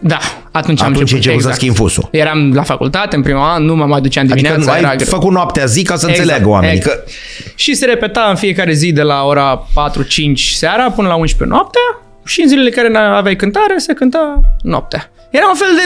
[0.05, 0.17] Da,
[0.51, 1.11] atunci, am Atunci ai început.
[1.11, 1.55] început să exact.
[1.55, 2.07] schimbi fusul.
[2.11, 4.95] Eram la facultate în prima an, nu mă mai duceam Adică dimineața, nu, era ai
[4.95, 5.07] greu.
[5.09, 6.75] făcut noaptea zi ca să Exact, înțeleagă oamenii.
[6.75, 6.97] exact.
[7.05, 7.11] Că
[7.55, 11.81] Și se repeta în fiecare zi de la ora 4-5 seara până la 11 noaptea
[12.25, 15.11] și în zilele care n-aveai cântare se cânta noaptea.
[15.37, 15.85] Era un fel de...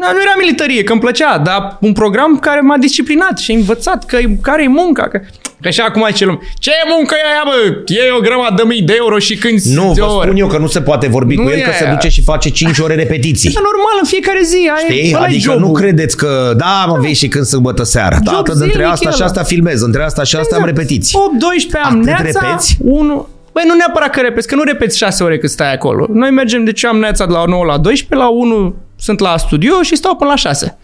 [0.00, 4.04] Nu era militarie, că îmi plăcea, dar un program care m-a disciplinat și a învățat
[4.04, 5.08] că, care-i munca.
[5.08, 5.18] Că,
[5.60, 7.92] că așa acum zice lumea, ce muncă e aia, bă?
[7.92, 10.26] E o grămadă de mii de euro și cânti nu, de vă ore.
[10.26, 11.92] spun eu că nu se poate vorbi Nu cu el, e că se aia.
[11.94, 13.48] duce și face 5 ore repetiții.
[13.50, 15.12] E normal, în fiecare zi ai, Știi?
[15.14, 15.60] ăla-i Adică jobul.
[15.60, 18.18] nu credeți că, da, mă, vei și când sâmbătă seara.
[18.24, 19.26] Da, Job între zilnic asta și ăla.
[19.26, 21.18] asta filmez, între asta și asta am repetiții.
[21.18, 22.76] 8-12 am Atât neața, repeți?
[22.80, 23.28] 1...
[23.52, 26.06] Băi, nu neapărat că repeți, că nu repeți 6 ore cât stai acolo.
[26.12, 29.82] Noi mergem, deci am neața de la 9 la 12, la 1 sunt la studio
[29.82, 30.76] și stau până la 6.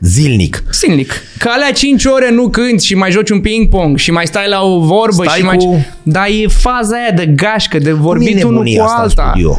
[0.00, 0.62] Zilnic.
[0.70, 1.12] Silnic.
[1.38, 4.62] Că alea 5 ore nu cânti și mai joci un ping-pong și mai stai la
[4.62, 5.56] o vorbă Stai și mai...
[5.56, 8.96] cu- Dar e faza aia de gașcă, de Cum e vorbit unul nebunia cu asta
[9.02, 9.30] în alta.
[9.30, 9.58] studio?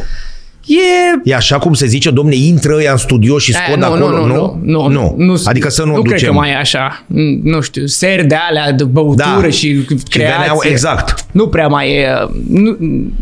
[0.68, 3.84] E E așa cum se zice, domne, intră ăia în studio și Eh, scot de
[3.84, 6.16] acolo, nu, nu, nu, nu, nu, Adică să nu, nu ducem.
[6.16, 7.04] cred că mai e așa.
[7.06, 9.48] Mm, Nu știu, seri de alea de băutură Da.
[9.48, 10.36] și Și creație.
[10.38, 11.24] veneau, exact.
[11.32, 12.08] Nu prea mai e.
[12.48, 12.76] Nu,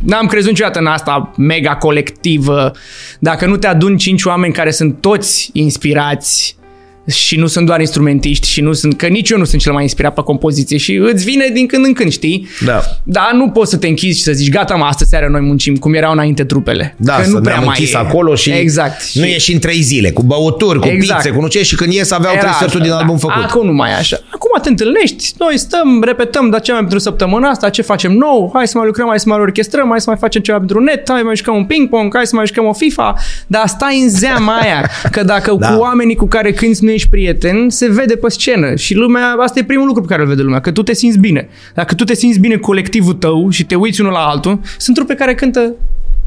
[0.04, 2.72] n-am crezut niciodată în asta mega colectivă.
[3.18, 6.55] Dacă nu te aduni cinci oameni care sunt toți inspirați
[7.06, 9.82] și nu sunt doar instrumentiști și nu sunt, că nici eu nu sunt cel mai
[9.82, 12.46] inspirat pe compoziție și îți vine din când în când, știi?
[12.64, 12.80] Da.
[13.02, 15.76] Dar nu poți să te închizi și să zici, gata, mă, astă seară noi muncim,
[15.76, 16.94] cum erau înainte trupele.
[16.98, 17.96] Da, că să nu prea ne-am mai închis e.
[17.96, 19.00] acolo și exact.
[19.12, 21.20] nu Și- ieși în trei zile, cu băuturi, cu Exact.
[21.22, 23.34] pizze, cu nu ce, și când ies aveau trei sferturi din altfel, album da.
[23.34, 23.50] făcut.
[23.50, 24.16] Acum nu mai e așa.
[24.34, 28.50] Acum te întâlnești, noi stăm, repetăm, dar ce mai pentru săptămâna asta, ce facem nou,
[28.54, 31.02] hai să mai lucrăm, hai să mai orchestrăm, hai să mai facem ceva pentru net,
[31.08, 33.14] hai să mai jucăm un ping-pong, hai să mai jucăm o FIFA,
[33.46, 35.68] dar stai în zeama aia, că dacă Da.
[35.68, 39.58] cu oamenii cu care cânti nu ești prieten, se vede pe scenă și lumea, asta
[39.58, 41.48] e primul lucru pe care îl vede lumea, că tu te simți bine.
[41.74, 44.96] Dacă tu te simți bine cu colectivul tău și te uiți unul la altul, sunt
[44.96, 45.74] trupe care cântă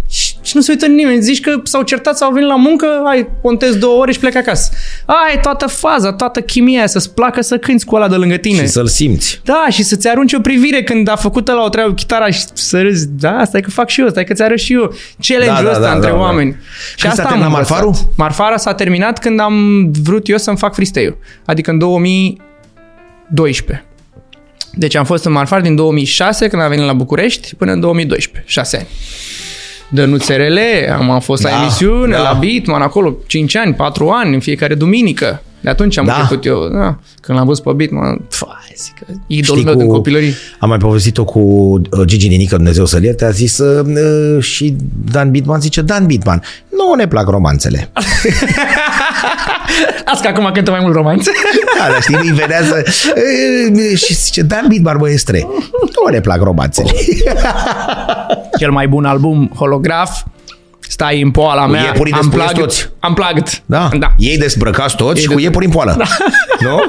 [0.09, 1.21] și, și nu se uită nimeni.
[1.21, 4.35] Zici că s-au certat sau au venit la muncă, ai, contezi două ore și plec
[4.35, 4.71] acasă.
[5.05, 8.59] Ai toată faza, toată chimia aia, să-ți placă să cânti cu ăla de lângă tine.
[8.59, 9.41] Și să-l simți.
[9.43, 12.43] Da, și să-ți arunci o privire când a făcut la o treabă cu chitara și
[12.53, 13.07] să râzi.
[13.09, 14.93] Da, stai că fac și eu, stai că ți arăt și eu.
[15.19, 16.21] Challenge-ul Da, da, ăsta da, între da, da.
[16.21, 16.55] oameni.
[16.95, 17.69] Și Când s-a am terminat învățat.
[17.69, 17.95] Marfarul?
[18.17, 23.85] Marfara s-a terminat când am vrut eu să-mi fac freestyle Adică în 2012.
[24.73, 28.51] Deci am fost în Marfar din 2006 când am venit la București până în 2012,
[28.51, 28.87] 6 ani.
[29.91, 32.21] De nuțerele, am, am fost Da, la emisiune, da.
[32.21, 35.41] la Beatman, acolo 5 ani, 4 ani, în fiecare duminică.
[35.61, 36.15] De atunci am Da.
[36.15, 38.47] început eu, da, când l-am văzut pe Beatman, fai,
[38.77, 40.33] zic, că idolul Știi meu cu- de copilărie.
[40.59, 44.75] Am mai povestit-o cu uh, Gigi Dinică, Dumnezeu să-l ierte, a zis uh, uh, și
[45.11, 47.89] Dan Bitman zice, Dan Bitman, nu ne plac romanțele.
[50.05, 51.31] Asta că acum cântă mai mult romanțe.
[51.79, 52.83] Da, dar știi, îi venea să...
[52.85, 55.47] uh, Și zice, Dan Bitman, băiestre,
[55.95, 56.91] nu ne plac romanțele.
[58.57, 60.21] Cel mai bun album, holograf,
[60.79, 62.89] stai în poala mea, iepurii am despuleți plugged, toți.
[62.99, 63.61] am plugged.
[63.65, 63.89] Da?
[63.99, 64.07] da.
[64.17, 65.97] Ei desbrăcați toți și Ei cu des- iepuri în poală.
[66.59, 66.83] Nu?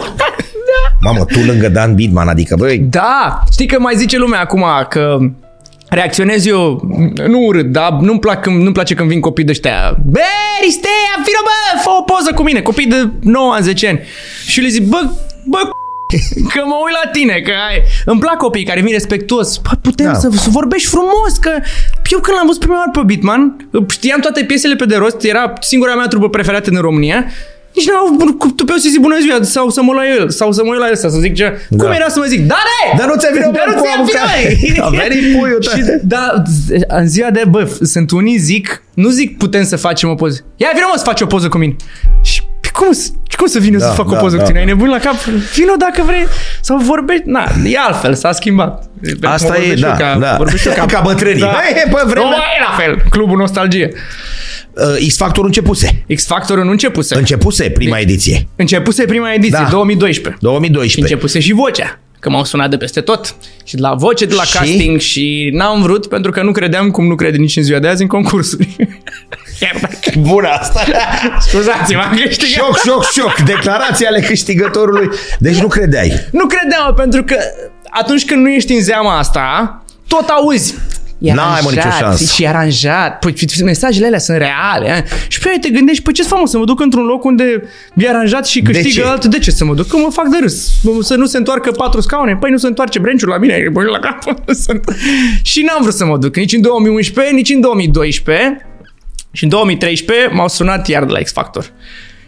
[1.01, 5.17] Mamă, tu lângă Dan Bitman, adică, băi, Da, știi că mai zice lumea acum că
[5.91, 6.81] reacționez eu,
[7.27, 9.97] nu urât, dar nu-mi, plac, când- nu-mi place când vin copii de ăștia.
[10.07, 10.21] Bă,
[10.63, 14.01] Ristea, vină bă, fă o poză cu mine, copii de 9 ani, 10 ani.
[14.47, 15.01] Și eu le zic, bă,
[15.45, 15.59] bă,
[16.53, 17.83] că mă uit la tine, că ai...
[18.05, 19.59] Îmi plac copiii care vin respectuos.
[19.59, 20.13] Păi putem Da.
[20.13, 20.19] da.
[20.19, 21.51] să, să vorbești frumos, că
[22.11, 25.53] eu când l-am văzut prima oară pe Bitman, știam toate piesele pe de rost, era
[25.61, 27.25] singura mea trupă preferată din România,
[27.75, 30.63] nici nu au tupeu să zic bună ziua sau să mă la el sau să
[30.65, 31.59] mă uit la el să zic ce.
[31.69, 31.85] Da.
[31.85, 32.47] Cum era să mă zic?
[32.47, 32.99] Da, ne!
[32.99, 34.43] Dar nu ți-a venit, Dar bă, nu cu ți-a apucat.
[34.43, 35.75] venit, A venit puiul tău.
[35.77, 36.43] Și, da,
[36.87, 40.45] în ziua de, bă, sunt unii zic, nu zic putem să facem o poză.
[40.57, 41.77] Ia, vină mă să faci o poză cu mine.
[42.23, 44.43] Și pe cum, să- cum să vin eu Da, să fac da, o poză da,
[44.43, 44.59] cu tine?
[44.61, 44.65] da.
[44.67, 45.15] Ai nebun la cap?
[45.55, 46.27] Vino dacă vrei.
[46.61, 47.23] Sau vorbești.
[47.27, 48.91] Na, e altfel, s-a schimbat.
[49.23, 50.35] Asta Mă e, vorbesc eu da, ca, da.
[50.37, 51.43] vorbesc eu ca, Ca bătrânii.
[51.45, 53.03] Hai, pe vremea- Nu mai e la fel.
[53.11, 53.93] Clubul Nostalgie.
[54.75, 56.05] Uh, X-Factor începuse.
[56.15, 57.17] X-Factorul nu începuse.
[57.17, 58.47] Începuse prima ediție.
[58.57, 59.69] Începuse prima ediție, Da.
[59.71, 60.43] 2012.
[60.43, 61.13] 2012.
[61.15, 62.01] Începuse și vocea.
[62.21, 64.57] Că m-au sunat de peste tot și de la voce de la Și?
[64.57, 67.89] casting și n-am vrut pentru că nu credeam cum nu crede nici în ziua de
[67.89, 68.77] azi în concursuri.
[69.61, 70.19] Chiar dacă...
[70.19, 70.81] Bună asta!
[71.41, 72.65] Scuzați-mă, am câștigat.
[72.65, 73.37] șoc, șoc, șoc!
[73.47, 75.09] Declarații ale câștigătorului.
[75.39, 76.13] Deci nu credeai.
[76.33, 77.37] Nu credeam, pentru că
[77.91, 80.75] atunci când nu ești în zeama asta, tot auzi.
[81.21, 82.33] E N-ai, mă, nicio aranjat, șansă.
[82.35, 83.19] Și e aranjat.
[83.19, 84.91] Păi mesajele alea sunt reale.
[84.91, 85.17] a?
[85.29, 87.25] Și pe aia te gândești, păi ce să fac, mă, să mă duc într-un loc
[87.25, 87.63] unde
[87.95, 89.07] e aranjat și câștigă ce?
[89.07, 89.31] altul.
[89.31, 89.87] De ce să mă duc?
[89.87, 90.71] Că mă fac de râs.
[91.01, 92.37] Să nu se întoarcă patru scaune.
[92.37, 94.23] Păi nu se întoarce brenciul la mine, e la cap.
[95.43, 96.37] și n-am vrut să mă duc.
[96.37, 98.67] Nici în 2011, nici în 2012.
[99.33, 101.73] Și în 2013 m-au sunat iar de la X Factor.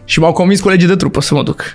[0.04, 1.74] Și m-au convins colegii de trupă să mă duc.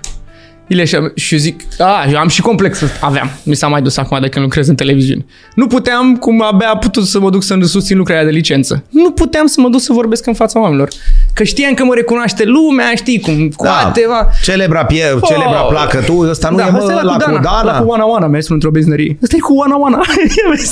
[0.67, 3.30] Ile și, și eu zic, a, eu am și complex, aveam.
[3.43, 5.25] Mi s-a mai dus acum de când lucrez în televiziune.
[5.56, 8.84] Nu puteam, cum abia a putut să mă duc să susțin lucrarea de licență.
[8.89, 10.89] Nu puteam să mă duc să vorbesc în fața oamenilor.
[11.34, 14.30] Că știam că mă recunoaște lumea, știi cum, coate, da.
[14.43, 17.63] Celebra, pie, celebra placă tu, ăsta nu da, e mă, ăsta e la cu Dana.
[17.63, 19.17] La cu Oana Oana, mi-a într-o benzinărie.
[19.23, 20.01] Ăsta e cu Oana Oana.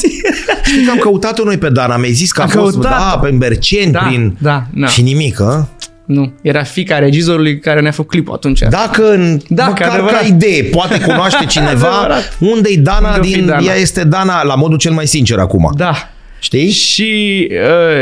[0.66, 2.96] Știi că am căutat-o noi pe Dana, mi-ai zis că a Am fost, căutat-o.
[2.96, 4.38] da, pe Berceni, Da, prin...
[4.42, 4.88] da, da.
[4.88, 5.68] Și nimic, a?
[6.06, 8.60] Nu, era fica regizorului care ne-a făcut clipul atunci.
[8.60, 10.20] Dacă, în, Dacă, măcar adevărat.
[10.20, 12.38] ca idee, poate cunoaște cineva Adevărat.
[12.40, 13.46] unde-i Dana Unde-o fi din...
[13.46, 13.62] Dana?
[13.66, 15.72] Ea este Dana la modul cel mai sincer acum.
[15.78, 15.94] Da.
[16.40, 16.70] Știi?
[16.70, 17.48] Și,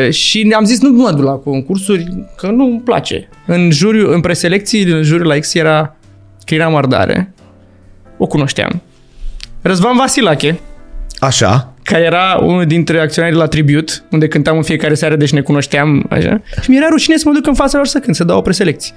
[0.05, 2.05] uh, și ne-am zis nu mă duc la concursuri,
[2.37, 3.29] că nu îmi place.
[3.45, 5.95] În juriu, în preselecții, în juriu la X era
[6.45, 7.33] Crina Mardare.
[8.17, 8.81] O cunoșteam.
[9.61, 10.59] Răzvan Vasilache,
[11.19, 11.72] Așa.
[11.93, 16.05] Care era unul dintre acționarii la Tribute, unde cântam în fiecare seară, deci ne cunoșteam,
[16.09, 16.41] așa.
[16.61, 18.93] Și mi-era rușine să mă duc în fața lor să cânt, să dau o preselecție.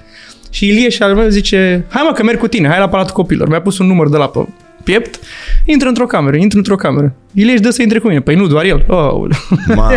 [0.49, 3.13] Și Ilie și al meu zice, hai mă că merg cu tine, hai la Palatul
[3.13, 3.47] Copilor.
[3.47, 4.39] Mi-a pus un număr de la pe
[4.83, 5.19] piept,
[5.65, 7.13] intră într-o cameră, intră într-o cameră.
[7.33, 8.21] Ilie își dă să intre cu mine.
[8.21, 8.85] Păi nu, doar el.
[8.87, 9.29] Oh,
[9.75, 9.87] Ma.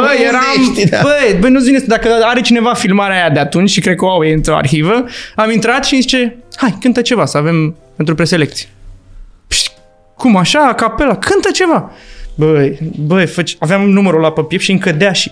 [0.00, 0.88] Bă, eram...
[0.90, 0.98] da.
[1.02, 4.10] Bă, bă, nu zine, dacă are cineva filmarea aia de atunci și cred că o
[4.10, 5.04] au ei într-o arhivă,
[5.34, 8.68] am intrat și îmi zice, hai, cântă ceva, să avem pentru preselecție.
[10.16, 11.90] Pșt, cum așa, a capela, cântă ceva.
[12.34, 15.30] Băi, băi, făci, aveam numărul la pe piept și îmi cădea și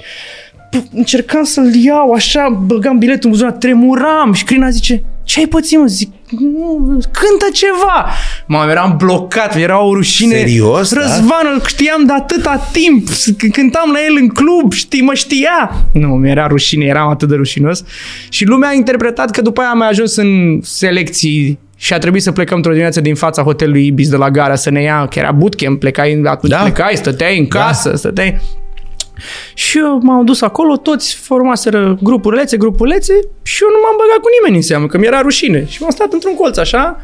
[0.73, 5.47] bă, încercam să-l iau așa, băgam biletul în buzunar, tremuram și Crina zice, ce ai
[5.47, 5.87] pățit, mă?
[5.87, 8.07] Zic, nu, cântă ceva.
[8.47, 10.37] Mă, eram blocat, era o rușine.
[10.37, 11.01] Serios, da?
[11.01, 15.71] Răzvan, îl știam de atâta timp, c- cântam la el în club, știi, mă știa.
[15.93, 17.85] Nu, mi-era rușine, eram atât de rușinos.
[18.29, 22.23] Și lumea a interpretat că după aia am mai ajuns în selecții și a trebuit
[22.23, 25.19] să plecăm într-o dimineață din fața hotelului Ibis de la gara să ne ia, că
[25.19, 26.59] era bootcamp, plecai, atunci Da.
[26.63, 27.59] plecai, stăteai în Da.
[27.59, 28.41] casă, stăteai...
[29.55, 34.29] Și eu m-am dus acolo, toți formaseră grupulețe, grupulețe și eu nu m-am băgat cu
[34.39, 35.67] nimeni în seamă, că mi-era rușine.
[35.69, 37.01] Și m-am stat într-un colț așa,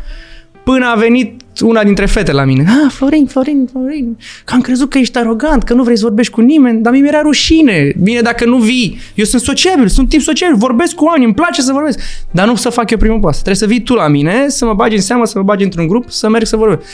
[0.73, 2.65] până a venit una dintre fete la mine.
[2.69, 6.33] Ah, Florin, Florin, Florin, că am crezut că ești arogant, că nu vrei să vorbești
[6.33, 7.93] cu nimeni, dar mie mi-era rușine.
[8.03, 11.61] Bine, dacă nu vii, eu sunt sociabil, sunt tip sociabil, vorbesc cu oameni, îmi place
[11.63, 11.99] să vorbesc,
[12.31, 13.35] dar nu să fac eu primul pas.
[13.35, 15.87] Trebuie să vii tu la mine, să mă bagi în seamă, să mă bagi într-un
[15.87, 16.89] grup, să merg să vorbesc.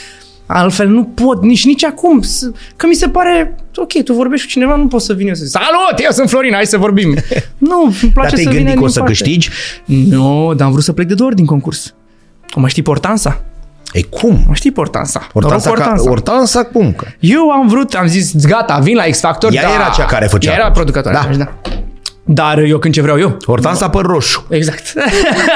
[0.45, 2.21] Altfel nu pot, nici nici acum.
[2.21, 5.33] să- Că mi se pare, ok, tu vorbești cu cineva, nu poți să vin eu
[5.33, 7.15] să zic, salut, eu sunt Florin, hai să vorbim.
[7.57, 9.13] nu, îmi Dar place te-ai să vină gândit că o din să parte.
[9.13, 9.49] câștigi?
[9.85, 11.93] Nu, dar am vrut să plec de două ori din concurs.
[12.53, 13.43] O mai știi Portansa?
[13.93, 14.43] E cum?
[14.47, 15.27] Mă știi Portansa?
[15.33, 16.09] Hortansa, Noroc ca, Hortansa.
[16.09, 16.93] Hortansa cum?
[16.93, 17.05] Că?
[17.19, 19.53] Eu am vrut, am zis, gata, vin la X Factor.
[19.53, 19.73] Ea da.
[19.73, 20.77] era cea care făcea Ea era atunci.
[20.77, 21.17] producătoare.
[21.17, 21.23] Da.
[21.23, 21.79] atunci, da.
[22.29, 23.37] Dar eu când ce vreau eu.
[23.45, 24.45] Hortansa păr roșu.
[24.49, 24.93] Exact.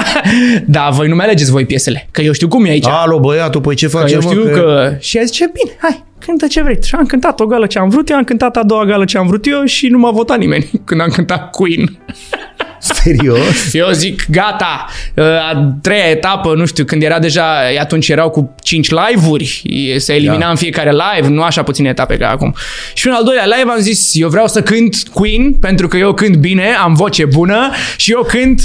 [0.66, 2.86] da, voi nu mi alegeți voi piesele, că eu știu cum e aici.
[2.88, 4.22] Alo, băiatul, păi ce Că facem?
[4.22, 4.50] eu știu că...
[4.50, 4.96] că...
[5.00, 6.78] Și ea zice, bine, hai, cântă ce vrei.
[6.84, 9.18] Și am cântat o gală ce am vrut eu, am cântat a doua gală ce
[9.18, 11.98] am vrut eu și nu m-a votat nimeni când am cântat Queen.
[12.82, 13.74] Serios?
[13.74, 14.86] Eu zic, gata,
[15.52, 17.44] a treia etapă, nu știu, când era deja,
[17.80, 19.64] atunci erau cu 5 live-uri,
[19.98, 20.50] se elimina Da.
[20.50, 22.56] în fiecare live, nu așa puține etape ca acum.
[22.94, 26.14] Și în al doilea live am zis, eu vreau să cânt Queen, pentru că eu
[26.14, 28.62] cânt bine, am voce bună și eu cânt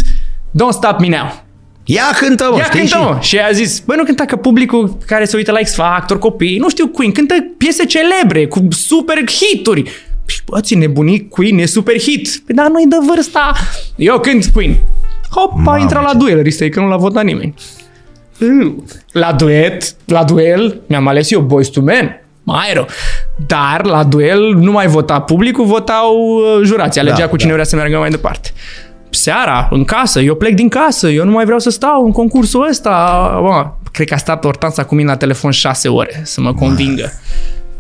[0.51, 1.45] Don't Stop Me Now.
[1.89, 2.79] Ia cântă, mă, Ia știi?
[2.79, 3.19] cântă, și- mă.
[3.21, 6.19] Și ea a zis, băi, nu cânta că publicul care se uită la X Factor,
[6.19, 9.91] copii, nu știu Queen, cântă piese celebre, cu super hituri.
[10.27, 12.43] Și bă, ți nebunii, Queen e super hit.
[12.47, 13.53] Păi, dar nu-i de vârsta.
[13.97, 14.77] Eu cânt Queen.
[15.31, 17.55] Hop, a Mamă, intrat la ce- duel, Ristei, că nu l-a votat nimeni.
[18.39, 18.85] Mm.
[19.13, 22.21] La duet, la duel, mi-am ales eu Boys to Men.
[22.43, 22.87] Mai rău.
[23.47, 27.01] Dar la duel nu mai vota publicul, votau uh, jurații.
[27.01, 27.55] Alegea Da, cu cine da.
[27.55, 28.51] vrea să meargă mai departe.
[29.11, 32.67] Seara, în casă, eu plec din casă, eu nu mai vreau să stau în concursul
[32.69, 32.91] ăsta.
[33.43, 37.13] Bă, cred că a stat Hortanța cu mine la telefon șase ore să mă convingă.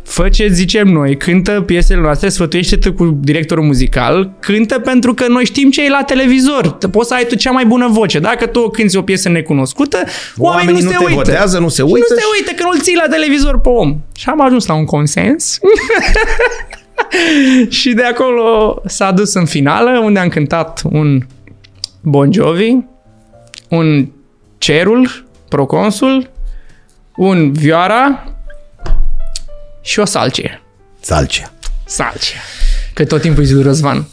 [0.06, 5.44] Fă ce zicem noi, cântă piesele noastre, sfătuiește-te cu directorul muzical, cântă pentru că noi
[5.44, 6.68] știm ce e la televizor.
[6.70, 8.18] Te- Poți să ai tu cea mai bună voce.
[8.18, 9.96] Dacă tu cânti o piesă necunoscută,
[10.36, 11.14] oamenii, Oamenii nu, nu se te uită.
[11.30, 13.68] votează, nu se Și uită Nu se și- uită că nu-l ții la televizor pe
[13.68, 13.96] om.
[14.16, 15.58] Și am ajuns la un consens.
[17.68, 21.22] și de acolo s-a dus în finală, unde am cântat un
[22.02, 22.76] Bon Jovi,
[23.68, 24.06] un
[24.58, 26.30] Cerul, Proconsul
[27.16, 28.30] un vioara
[29.86, 30.62] și o salcie.
[31.00, 31.52] Salcia.
[31.84, 32.36] Salcie.
[32.92, 34.06] Că tot timpul îi zic lui Răzvan.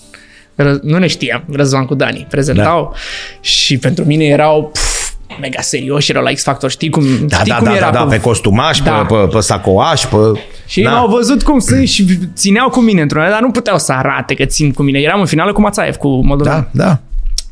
[0.61, 2.27] Ră- nu ne știam, Răzvan cu Dani.
[2.29, 2.97] Prezentau da.
[3.41, 6.69] și pentru mine erau pf, mega serioși, erau la X Factor.
[6.71, 8.91] Știi cum, Da, știi da, cum da, era da, da, cu- pe costumaș, Da.
[8.91, 10.15] pe, pe, pe sacoaș, pe...
[10.65, 10.91] Și ei da.
[10.91, 12.05] m-au văzut cum sunt și
[12.35, 14.99] țineau cu mine într-un dar nu puteau să arate că țin cu mine.
[14.99, 16.67] Eram în finală cu Mațaev, cu Moldovan.
[16.71, 16.99] Da, da.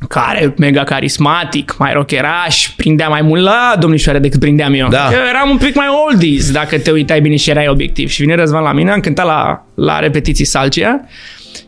[0.08, 4.88] Care mega carismatic, mai rockeraș, prindea mai mult la domnișoare decât prindeam eu.
[4.88, 5.10] Da.
[5.14, 8.10] Eu eram un pic mai oldies, dacă te uitai bine și erai obiectiv.
[8.10, 11.02] Și vine Răzvan la mine, am cântat la, la repetiții Salcia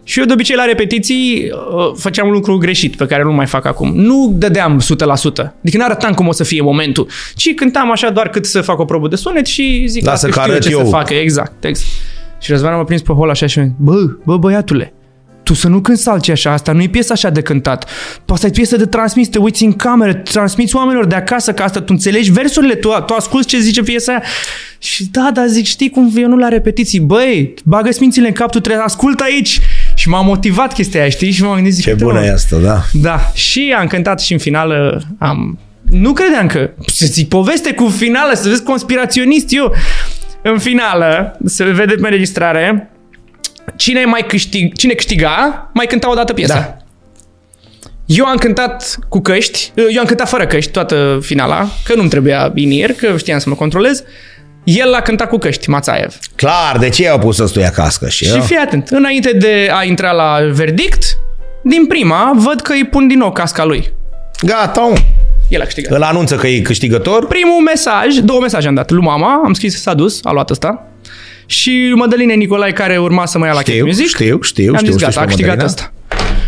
[0.03, 3.45] și eu de obicei la repetiții uh, făceam un lucru greșit pe care nu mai
[3.45, 3.91] fac acum.
[3.95, 4.83] Nu dădeam 100%.
[5.59, 8.79] Adică nu arătam cum o să fie momentul, ci cântam așa doar cât să fac
[8.79, 11.13] o probă de sunet și zic Lasă "Lasă că știu arăt ce eu." să facă.
[11.13, 11.89] Exact, exact.
[12.41, 14.93] Și Răzvan m-a prins pe hol așa și mi bă, bă, băiatule,
[15.43, 17.89] tu să nu cânti salci așa, asta nu e piesă așa de cântat.
[18.27, 21.79] Asta e piesă de transmis, te uiți în cameră, transmiți oamenilor de acasă că asta
[21.79, 24.23] tu înțelegi versurile, tu, tu asculti ce zice piesa aia.
[24.77, 28.51] Și da, da, zic, știi cum eu nu la repetiții, băi, bagă smințile în cap,
[28.51, 29.59] tu trebuie, ascultă aici.
[29.95, 31.31] Și m-a motivat chestia aia, știi?
[31.31, 32.81] Și m-am gândit, zic, Ce "Uite, bună mă, e asta, da.
[32.93, 35.59] da, și am cântat și în finală am...
[35.89, 36.69] Nu credeam că...
[36.85, 39.73] Să zic poveste cu finală, să vezi conspiraționist eu.
[40.41, 42.91] În finală, se vede pe înregistrare,
[43.75, 46.53] cine mai câștig, cine câștiga, mai cânta o dată piesa.
[46.53, 46.77] Da.
[48.05, 52.51] Eu am cântat cu căști, eu am cântat fără căști toată finala, că nu-mi trebuia
[52.55, 54.03] in că știam să mă controlez.
[54.63, 56.15] El a cântat cu căști, Mațaev.
[56.35, 58.41] Clar, de ce au pus ăstuia cască și, Și eu?
[58.41, 61.03] fii atent, înainte de a intra la verdict,
[61.63, 63.93] din prima văd că îi pun din nou casca lui.
[64.41, 64.97] Gata, mă.
[65.49, 65.91] El a câștigat.
[65.91, 67.27] Îl anunță că e câștigător.
[67.27, 68.91] Primul mesaj, două mesaje am dat.
[68.91, 70.87] Lui mama, am scris că s-a dus, a luat ăsta.
[71.45, 74.05] Și Mădăline Nicolai, care urma să mă ia la Știu, Cat Music.
[74.05, 75.65] știu, știu, am știu, zis, știu gata, a și pe câștigat Mădălina.
[75.65, 75.93] ăsta.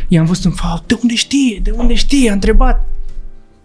[0.08, 2.86] I-am văzut în fapt, de unde știe, de unde știe, a întrebat.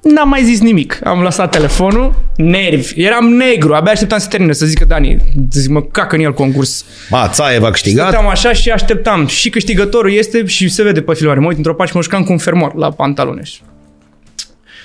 [0.02, 1.00] N-am mai zis nimic.
[1.04, 3.02] Am lăsat telefonul, nervi.
[3.02, 5.16] Eram negru, abia așteptam să termine, să zică Dani,
[5.50, 6.84] să zic, mă cacă în el concurs.
[7.10, 8.06] Ma, Țaev a câștigat.
[8.08, 9.26] Stăteam așa și așteptam.
[9.26, 11.40] Și câștigătorul este și se vede pe filmare.
[11.40, 13.50] Mă uit într-o parte și mă jucam cu un fermoar la pantaloneș.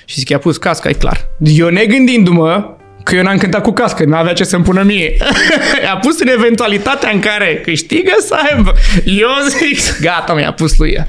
[0.06, 1.28] Și zic, i-a pus casca, e clar.
[1.40, 2.76] Eu negândindu-mă
[3.06, 5.18] că eu n-am cântat cu cască, n-avea ce să-mi pună mie.
[5.94, 8.74] a pus în eventualitatea în care câștigă să aibă.
[9.06, 11.08] Eu zic, gata, mi-a pus lui ea.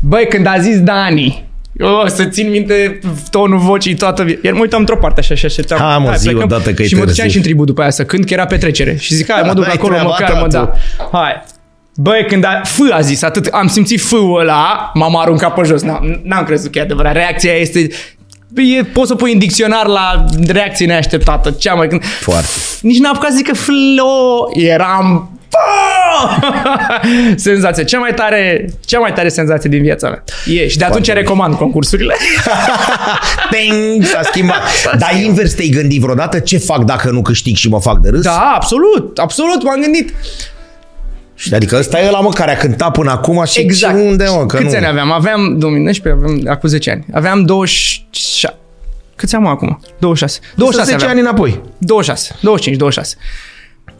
[0.00, 1.44] Băi, când a zis Dani,
[1.80, 2.98] o, să țin minte
[3.30, 4.40] tonul vocii toată viața.
[4.44, 5.78] Iar mă uitam într-o parte așa și așteptam.
[5.78, 6.42] Ha, mă, Hai, zi plecăm.
[6.44, 7.30] odată că e Și mă duceam târziu.
[7.30, 8.96] și în tribul după aia să cânt, că era petrecere.
[8.98, 10.48] Și zic, hai, mă duc Aveai acolo treaba măcar, ta, mă, tu.
[10.48, 10.72] da.
[11.18, 11.42] Hai.
[11.94, 15.82] Băi, când a, F a zis atât, am simțit F-ul ăla, m-am aruncat pe jos.
[15.82, 17.12] N-am, n-am crezut că e adevărat.
[17.12, 17.88] Reacția este...
[18.54, 21.50] E, poți să pui în dicționar la reacție neașteptată.
[21.50, 22.04] Cea mai când...
[22.04, 22.48] Foarte.
[22.80, 24.48] Nici n-am apucat să zică flo.
[24.52, 25.30] Eram...
[27.36, 27.84] senzație.
[27.84, 30.24] Cea mai tare, cea mai tare senzație din viața mea.
[30.46, 32.14] E, și de atunci Foarte recomand concursurile.
[33.50, 34.62] Ting, s-a schimbat.
[34.98, 38.22] Dar invers te-ai gândit vreodată ce fac dacă nu câștig și mă fac de râs?
[38.22, 40.14] da, absolut, absolut, m-am gândit.
[41.38, 43.94] Și Adică ăsta e ăla, mă, care a cântat până acum și Exact.
[43.94, 44.76] unde, mă, că Câți nu.
[44.76, 45.10] ani aveam?
[45.12, 47.04] Aveam 2019, aveam acum 10 ani.
[47.12, 48.56] Aveam 26.
[49.16, 49.80] Câți am acum?
[49.98, 50.40] 26.
[50.54, 51.10] 26 10 aveam.
[51.10, 51.60] ani înapoi.
[51.78, 53.16] 26, 25, 26.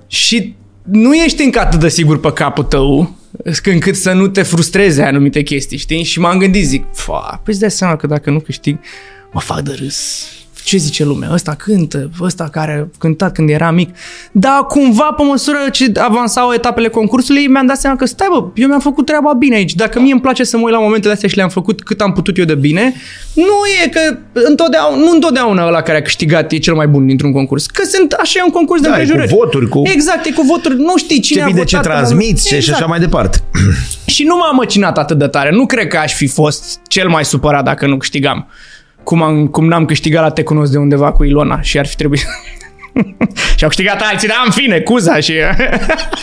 [0.06, 3.16] Și nu ești încă atât de sigur pe capul tău
[3.64, 6.02] încât să nu te frustreze anumite chestii, știi?
[6.02, 8.78] Și m-am gândit, zic, fa, păi îți dai seama că dacă nu câștig,
[9.32, 10.26] mă fac de râs.
[10.66, 11.28] Ce zice lumea?
[11.32, 13.94] Ăsta cântă, ăsta care a cântat când era mic.
[14.32, 18.68] Dar cumva, pe măsură ce avansau etapele concursului, mi-am dat seama că stai bă, eu
[18.68, 19.74] mi-am făcut treaba bine aici.
[19.74, 22.12] Dacă mie îmi place să mă uit la momentele astea și le-am făcut cât am
[22.12, 22.94] putut eu de bine,
[23.34, 23.44] nu
[23.84, 27.66] e că întotdeauna, nu întotdeauna ăla care a câștigat e cel mai bun dintr-un concurs.
[27.66, 29.34] Că sunt așa e un concurs de Da, e cu împrejurări.
[29.40, 30.76] voturi, cu- Exact, e cu voturi.
[30.76, 31.70] Nu știi cine Ce a bine votat.
[31.70, 32.62] ce în transmiți moment.
[32.64, 33.38] și așa mai departe.
[34.06, 35.50] Și nu m-am măcinat atât de tare.
[35.50, 38.46] Nu cred că aș fi fost cel mai supărat dacă nu câștigam.
[39.06, 41.96] Cum, am, cum n-am câștigat la Te cunosc de undeva cu Ilona și ar fi
[41.96, 42.20] trebuit...
[43.56, 45.32] și au câștigat alții, dar în fine, Cuza și...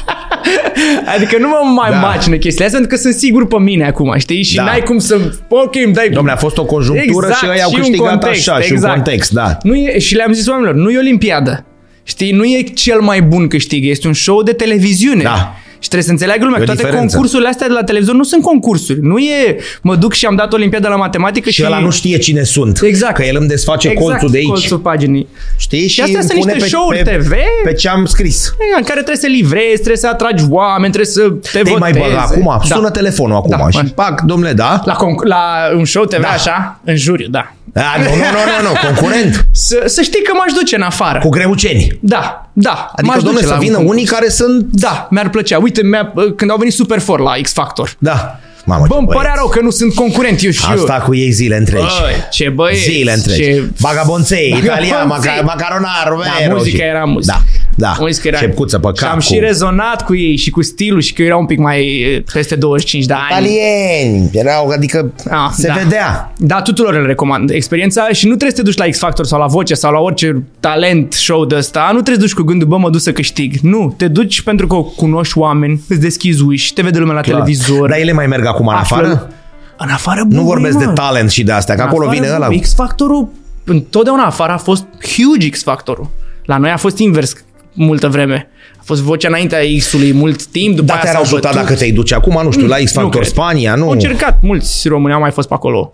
[1.15, 1.99] adică nu mă mai Da.
[1.99, 2.07] da.
[2.07, 4.43] macină chestiile astea, pentru că sunt sigur pe mine acum, știi?
[4.43, 4.63] Și Da.
[4.63, 4.69] da.
[4.69, 5.19] n-ai cum să...
[5.47, 6.09] Ok, îmi dai...
[6.09, 8.71] Dom'le, a fost o conjunctură Exact, și ei au și un câștigat context, așa, și
[8.71, 8.93] un exact.
[8.93, 9.57] context, da.
[9.61, 11.65] Nu e, și le-am zis oamenilor, nu e Olimpiadă.
[12.03, 15.23] Știi, nu e cel mai bun câștig, este un show de televiziune.
[15.23, 15.55] Da.
[15.83, 17.11] Și trebuie să înțeleagă lumea E o că toate diferență.
[17.15, 18.99] concursurile astea de la televizor nu sunt concursuri.
[19.01, 21.55] Nu e, mă duc și am dat Olimpiada la matematică și...
[21.55, 22.79] Și ăla nu știe cine sunt.
[22.83, 23.15] Exact.
[23.15, 24.47] Că el îmi desface exact, colțul de aici.
[24.47, 25.27] colțul paginii.
[25.57, 25.87] Știi?
[25.87, 27.31] Și, astea îmi sunt pune niște pe, show-uri pe, TV.
[27.63, 28.53] Pe ce am scris.
[28.77, 32.09] În care trebuie să livrezi, trebuie să atragi oameni, trebuie să te Te mai voteze.
[32.09, 32.75] băga acum, Da.
[32.75, 33.91] sună telefonul acum Da, și mai.
[33.95, 34.81] pac, domnule, da?
[34.85, 35.41] La, conc- la
[35.75, 36.27] un show TV Da.
[36.27, 37.53] așa, în juriu, da.
[37.75, 38.21] Da, nu, nu, nu,
[38.61, 39.45] nu, nu, concurent.
[39.67, 41.19] Să, să știi că m-aș duce în afară.
[41.19, 41.97] Cu greuceni.
[42.01, 42.91] Da, da.
[42.95, 43.95] Adică, m-aș domnule, duce să la un vină concurs.
[43.95, 44.65] unii care sunt...
[44.71, 45.57] Da, mi-ar plăcea.
[45.57, 48.39] Uite, mi-a, când au venit Super 4 la X Factor, Da.
[48.65, 49.37] Mamă, Bă, ce îmi părea băieți.
[49.39, 50.77] rău că nu sunt concurent, eu și eu.
[50.77, 51.83] Asta cu ei zile întregi.
[52.01, 53.41] Băi, ce băieți, Zile întregi.
[53.43, 55.31] ce- Vagabonței, italian, Vagabonței.
[55.31, 56.55] maca, macaronaro, Da, vero.
[56.55, 57.33] muzica și- era muzică.
[57.37, 57.41] Da,
[57.75, 57.95] da.
[57.99, 58.37] Muzica era...
[58.37, 59.09] Șepcuță pe Și cap.
[59.11, 61.57] am cu- și rezonat cu ei și cu stilul și că eu era un pic
[61.59, 63.25] mai eh, peste 25 de ani.
[63.29, 65.73] Italieni, erau, adică Ah, se da.
[65.73, 66.33] vedea.
[66.37, 69.39] Da, tuturor le recomand experiența și nu trebuie să te duci la X Factor sau
[69.39, 71.79] la Voce sau la orice talent show de ăsta.
[71.93, 73.55] Nu trebuie să te duci cu gândul, bă, mă duc să câștig.
[73.61, 77.89] Nu, te duci pentru că cunoști oameni, îți deschizi uși, te vede lumea la televizor.
[77.89, 79.31] Dar ele mai merg acum în află- afară?
[79.77, 80.79] În afară, Nu bun, vorbesc mă.
[80.85, 82.59] de talent și de astea, că În acolo afară, vine bun, ăla.
[82.61, 83.27] X Factorul,
[83.63, 86.09] întotdeauna afară a fost huge X Factorul.
[86.45, 87.33] La noi a fost invers
[87.73, 88.47] multă vreme.
[88.77, 91.61] A fost vocea înaintea X-ului mult timp, după Da, aia te-ar s-au ajuta bătut.
[91.61, 93.25] dacă te-ai duce acum, nu știu, la X nu Factor cred.
[93.33, 93.83] Spania, nu?
[93.83, 95.93] Au încercat, mulți români au mai fost pe acolo.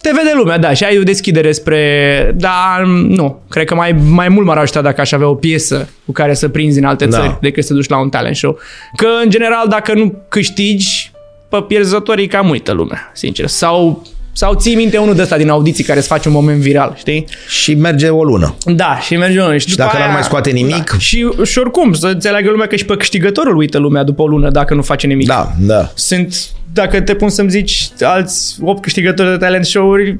[0.00, 2.32] Te vede lumea, da, și ai o deschidere spre...
[2.36, 6.12] Dar nu, cred că mai, mai mult m-ar ajuta dacă aș avea o piesă cu
[6.12, 7.18] care să prinzi în alte Da.
[7.18, 8.58] țări decât să duci la un talent show.
[8.96, 11.10] Că, în general, dacă nu câștigi,
[11.48, 13.46] pe pierzătorii cam uită lumea, sincer.
[13.46, 14.02] Sau,
[14.36, 17.24] sau ții minte unul de ăsta din audiții care îți face un moment viral, știi?
[17.48, 18.54] Și merge o lună.
[18.64, 19.58] Da, și merge unul.
[19.58, 20.90] Și, după dacă aia, n-ar mai scoate nimic?
[20.90, 20.98] Da.
[20.98, 24.50] Și, și oricum, să înțeleagă lumea că și pe câștigătorul uită lumea după o lună
[24.50, 25.26] dacă nu face nimic.
[25.26, 25.90] Da, da.
[25.94, 26.34] Sunt,
[26.72, 30.16] dacă te pun să-mi zici alți 8 câștigători de talent show-uri,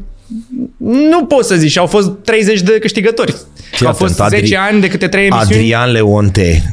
[1.10, 3.34] nu poți să zici, și au fost 30 de câștigători.
[3.70, 5.54] Fii au fost atent, 10 Adri- ani de câte 3 emisiuni.
[5.54, 6.72] Adrian Leonte,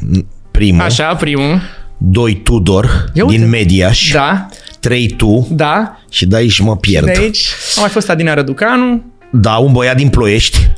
[0.50, 0.82] primul.
[0.82, 1.60] Așa, primul.
[1.98, 3.36] Doi Tudor, Ia uite.
[3.38, 4.10] din Mediaș.
[4.12, 4.46] Da,
[4.84, 5.98] Trei tu da.
[6.10, 7.04] și de aici mă pierd.
[7.04, 9.02] De aici a mai fost Adina Răducanu.
[9.32, 10.70] Da, un băiat din Ploiești.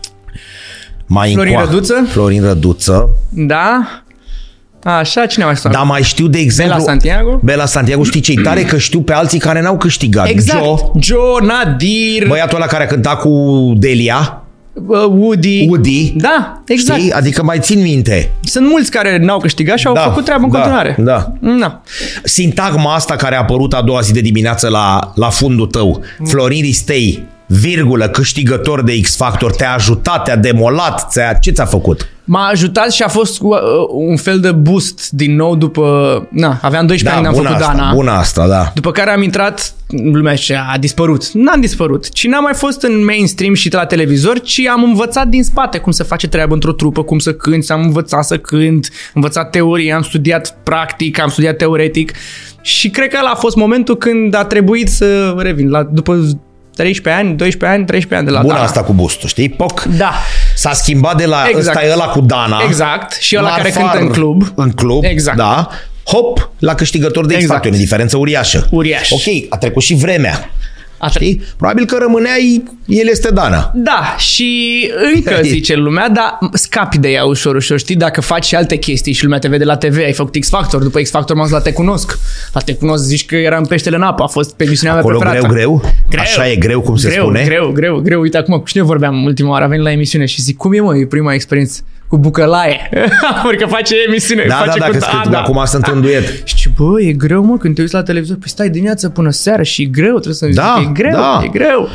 [1.06, 2.06] Mai Florin încoa- Răduță?
[2.08, 3.08] Florin Răduță.
[3.30, 3.86] Da.
[4.82, 5.72] Așa, cine a mai stat?
[5.72, 6.74] Dar mai știu, de exemplu...
[6.74, 7.40] Bela Santiago?
[7.42, 8.62] Bela Santiago, știi ce tare?
[8.62, 10.28] Că știu pe alții care n-au câștigat.
[10.28, 10.64] Exact.
[10.64, 14.45] Joe, Joe, Nadir, băiatul ăla care a cântat cu Delia, uh,
[15.08, 15.66] Woody.
[15.68, 16.12] Woody.
[16.16, 16.98] Da, exact.
[17.00, 17.12] Știi?
[17.12, 18.30] Adică mai țin minte.
[18.42, 20.96] Sunt mulți care n-au câștigat și au Da, făcut treabă în da, continuare.
[20.98, 21.32] da.
[21.60, 21.82] Da.
[22.24, 26.62] Sintagma asta care a apărut a doua zi de dimineață la, la fundul tău, Florin
[26.62, 32.08] Ristei, virgulă, câștigător de X Factor, te-a ajutat, te-a demolat, ți-a, ce ți-a făcut?
[32.28, 33.58] M-a ajutat și a fost uh,
[33.88, 35.82] un fel de boost din nou după...
[36.30, 37.92] Na, aveam 12 ani când am bună făcut asta, Dana.
[37.94, 38.70] bună asta, da.
[38.74, 39.74] După care am intrat,
[40.12, 41.30] lumea zicea, a dispărut.
[41.32, 45.42] N-am dispărut, ci n-am mai fost în mainstream și la televizor, ci am învățat din
[45.44, 49.10] spate cum să face treabă într-o trupă, cum să cânti, am învățat să cânt, am
[49.14, 52.12] învățat teorie, am studiat practic, am studiat teoretic
[52.60, 55.70] și cred că ăla a fost momentul când a trebuit să revin.
[55.70, 56.28] La, după
[56.74, 58.64] 13 ani, 12 ani, 13 ani de la Bună Dana.
[58.66, 59.48] asta cu bustul, știi?
[59.48, 59.82] Poc.
[59.82, 60.12] Da,
[60.56, 61.66] S-a schimbat de la Exact.
[61.76, 62.62] ăsta e ăla cu Dana.
[62.66, 63.12] exact.
[63.20, 64.52] Și ăla care Marfar cântă în club.
[64.54, 65.36] În club, Exact.
[65.36, 65.68] da.
[66.04, 67.52] Hop, la câștigător de X Exact.
[67.52, 68.66] Factor, e o diferență uriașă.
[68.70, 69.10] Uriaș.
[69.10, 70.50] Ok, a trecut și vremea.
[71.06, 71.18] Așa.
[71.20, 71.42] Știi?
[71.56, 73.72] Probabil că rămâneai, el este Dana.
[73.74, 74.80] Da, și
[75.14, 77.96] încă zice lumea, dar scapi de ea ușor, ușor, știi?
[77.96, 80.82] Dacă faci și alte chestii și lumea te vede la TV, ai făcut X Factor,
[80.82, 82.18] după X Factor m-am dus la Te Cunosc.
[82.52, 85.30] La Te Cunosc zici că eram peștele în apă, a fost pe emisiunea Acolo mea
[85.30, 85.58] greu, preferată.
[85.80, 86.20] greu, Greu.
[86.22, 87.42] Așa e greu, cum se greu, spune.
[87.44, 88.20] Greu, greu, greu.
[88.20, 90.80] Uite acum, cu cine vorbeam ultima oară, a venit la emisiune și zic, cum e
[90.80, 92.88] mă, e prima experiență cu bucălaie.
[93.42, 94.44] Pentru că face emisiune.
[94.48, 94.92] Da, da, face da, cu...
[94.92, 96.42] că scrie- acum sunt în duet.
[96.44, 99.30] Și ce, bă, e greu, mă, când te uiți la televizor, păi stai dimineața până
[99.30, 101.40] seara și e greu, trebuie să Da, zic, e greu, da.
[101.44, 101.88] e greu.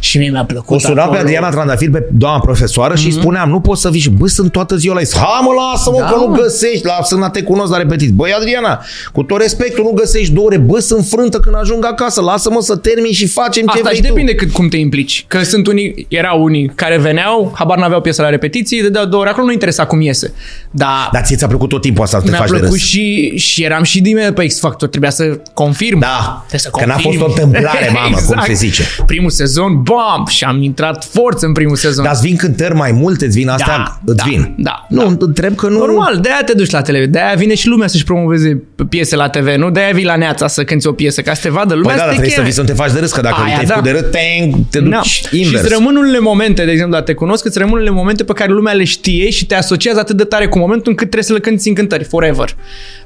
[0.00, 1.18] Și mie mi-a plăcut O sunam pe acolo.
[1.20, 3.00] Adriana Trandafir, pe doamna profesoară Mhm.
[3.02, 5.06] și îi spuneam, nu poți să vii și bă, sunt toată ziua la ei.
[5.14, 6.36] Ha, mă, lasă-mă, Da, că nu mă.
[6.36, 8.10] găsești, la să te cunosc la repetit.
[8.12, 8.80] Băi, Adriana,
[9.12, 12.76] cu tot respectul, nu găsești două ore, bă, sunt frântă când ajung acasă, lasă-mă să
[12.76, 14.06] termin și facem ce Asta vrei și tu.
[14.08, 15.24] depinde cât cum te implici.
[15.28, 19.28] Că sunt unii, erau unii care veneau, habar n-aveau piesă la repetiții, de două ore,
[19.30, 20.32] acolo nu interesa cum iese.
[20.70, 22.86] Dar Dar ție ți-a plăcut tot timpul asta să te mi-a faci de plăcut râs.
[22.86, 25.98] și, și eram și din mine pe X Factor, trebuia să confirm.
[25.98, 27.22] Da, Trebuie să că n-a confirm.
[27.24, 28.82] fost o întâmplare, mamă, cum se zice.
[29.06, 32.04] Primul sezon, bam, și am intrat forță în primul sezon.
[32.04, 33.76] Dar îți vin cântări mai multe, îți vin astea?
[33.76, 34.54] Da, îți da, vin.
[34.58, 35.16] da, Nu, da.
[35.18, 35.78] întreb că nu...
[35.78, 39.46] Normal, de-aia te duci la televizor, de-aia vine și lumea să-și promoveze piese la TV,
[39.48, 41.96] nu de-aia vii la Neața să cânti o piesă, ca să te vadă lumea Păi
[41.96, 42.46] da, să dar te trebuie să cheme.
[42.46, 43.74] vii să nu te faci de râs, că dacă Aia, te-ai da.
[43.74, 45.00] făcut de râs, te, te duci Da.
[45.36, 45.56] invers.
[45.58, 48.32] Și îți rămân unele momente, de exemplu, dar te cunosc, îți rămân unele momente pe
[48.32, 51.32] care lumea le știe și te asociază atât de tare cu momentul încât trebuie să
[51.32, 52.56] le cânti în cântări, forever.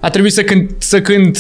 [0.01, 1.39] A trebuit să cânt, să cânt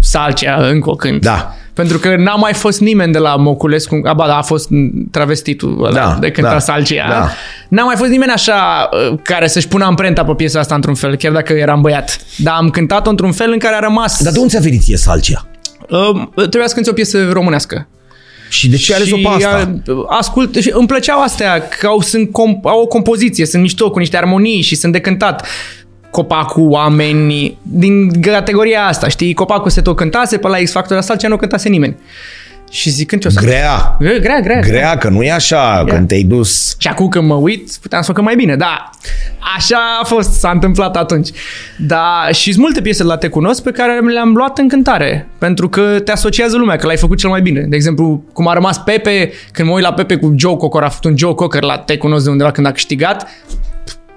[0.00, 1.20] Salcea, încă o cânt.
[1.20, 1.54] Da.
[1.74, 4.68] Pentru că n-a mai fost nimeni de la Moculescu, aba, da, a fost
[5.10, 7.08] travestitul ăla Da, de cânta da, Salcea.
[7.08, 7.30] da.
[7.68, 11.16] N-a mai fost nimeni așa uh, care să-și pună amprenta pe piesa asta într-un fel,
[11.16, 12.18] chiar dacă eram băiat.
[12.36, 14.22] Dar am cântat-o într-un fel în care a rămas...
[14.22, 15.46] Dar de unde ți-a venit ție salcia?
[15.88, 17.88] Uh, trebuia să cânti o piesă românească.
[18.48, 19.80] Și de ce ai ales-o pe asta?
[19.86, 23.90] uh, Ascult, și îmi plăceau astea, că au, sunt comp, au o compoziție, sunt mișto,
[23.90, 25.46] cu niște armonii și sunt de cântat.
[26.10, 29.34] Copacul, oameni, din categoria asta, știi?
[29.34, 31.96] Copacul se tot cântase, pe la X Factor, asta ce nu cântase nimeni.
[32.70, 33.40] Și zic, când ce o să...
[33.40, 33.96] Grea.
[33.98, 34.60] Grea, grea, grea.
[34.60, 36.74] Grea, că nu e așa, când te-ai dus...
[36.78, 38.90] Și acum când mă uit, puteam să facă mai bine, da.
[39.56, 41.28] Așa a fost, s-a întâmplat atunci.
[41.78, 45.68] Da, și sunt multe piese la Te Cunosc pe care le-am luat în cântare, pentru
[45.68, 47.60] că te asociază lumea, că l-ai făcut cel mai bine.
[47.60, 50.88] De exemplu, cum a rămas Pepe, când mă uit la Pepe cu Joe Cocker, a
[50.88, 53.26] făcut un Joe Cocker la Te Cunosc de undeva când a câștigat,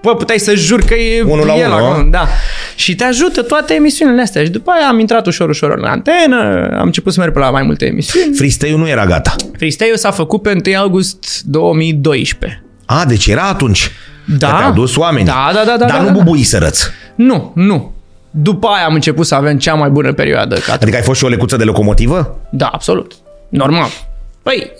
[0.02, 2.28] Bă, puteai să jur că e Unul la el unul, acolo, da.
[2.76, 4.44] Și te ajută toate emisiunile astea.
[4.44, 7.50] Și după aia am intrat ușor, ușor în antenă, am început să merg pe la
[7.50, 8.36] mai multe emisiuni.
[8.36, 9.36] freestyle nu era gata.
[9.58, 12.64] Freestyle s-a făcut pe 1 august 2012.
[12.86, 13.92] A, deci era atunci.
[14.38, 14.48] Da.
[14.48, 15.26] Că te-au dus oamenii.
[15.26, 16.12] Da, da, da, da, Dar da, nu da.
[16.12, 16.88] bubuiserăți.
[17.16, 17.94] Nu, nu.
[18.32, 20.56] După aia am început să avem cea mai bună perioadă.
[20.56, 22.40] Ca Adică ai fost și o lecuță de locomotivă?
[22.52, 23.12] Da, absolut.
[23.50, 23.88] Normal.
[24.44, 24.72] Păi,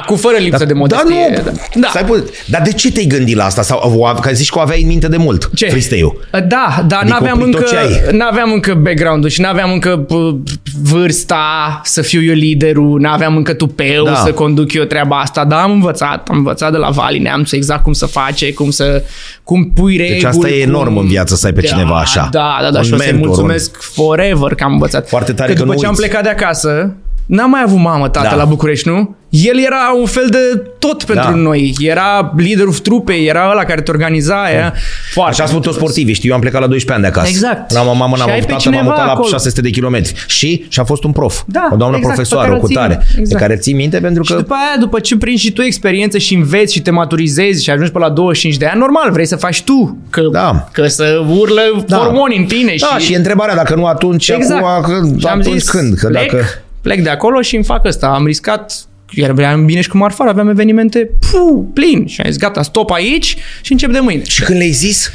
[0.00, 1.42] acum fără lipsă de Da, modestie.
[1.44, 1.80] nu.
[1.80, 1.88] Da.
[1.88, 3.62] Stai, pu- dar de ce te-ai gândit la asta?
[3.62, 5.66] Sau, o- că zici că o aveai în minte de mult, Ce?
[5.68, 6.20] freestyle-ul.
[6.30, 8.16] Da, dar Adică n-aveam opri tot încă, ce ai.
[8.16, 14.04] n-aveam încă background-ul și n-aveam încă p- vârsta să fiu eu liderul, n-aveam încă tupeu
[14.04, 14.14] Da.
[14.14, 17.82] să conduc eu treaba asta, dar am învățat, am învățat de la Vali Neamțu exact
[17.82, 19.02] cum să face, cum să
[19.42, 20.14] cum pui reguli.
[20.14, 21.02] Deci asta e enorm cum...
[21.02, 22.28] în viață să ai pe da, cineva așa.
[22.30, 25.08] Da, da, da, Un și o să-i mentor, mulțumesc forever că am învățat.
[25.08, 26.02] Foarte tare că că după nu ce am uiți.
[26.08, 26.94] plecat de acasă,
[27.36, 28.34] N-am mai avut mamă, tată Da.
[28.36, 29.14] la București, nu?
[29.28, 31.36] El era un fel de tot pentru Da.
[31.36, 31.74] noi.
[31.80, 34.50] Era liderul trupei, era ăla care te organiza.
[34.54, 34.72] Era
[35.12, 37.34] foarte Așa spun toți sportivii, știu, eu am plecat la 12 ani de acasă.
[37.34, 37.72] Exact.
[37.72, 39.28] N-am o mamă, Și n-am ai avut pe tată, m-am cineva mutat la acolo.
[39.28, 40.14] 600 de kilometri.
[40.26, 41.42] Și și-a fost un prof.
[41.46, 42.88] Da, o doamnă exact, pe profesoară, care cu o ții tare.
[42.96, 43.12] minte.
[43.14, 43.40] Pe Exact.
[43.40, 44.38] care ții minte pentru Și că...
[44.38, 47.90] după aia, după ce prinzi și tu experiență și înveți și te maturizezi și ajungi
[47.90, 49.96] pe la 25 de ani, normal, vrei să faci tu.
[50.10, 50.68] Că, Da.
[50.72, 51.96] că să urlă Da.
[51.96, 52.74] hormoni în tine.
[52.90, 54.64] Da, și e întrebarea dacă nu atunci, Exact.
[54.64, 55.94] acum, când, Și am atunci zis, când?
[55.98, 56.44] Că plec, dacă...
[56.82, 58.06] plec de acolo și îmi fac ăsta.
[58.06, 62.06] Am riscat iar vreau bine și cu marfar, aveam evenimente puh, plin.
[62.06, 64.22] Și am zis, gata, stop aici și încep de mâine.
[64.24, 65.10] Și când le-ai zis?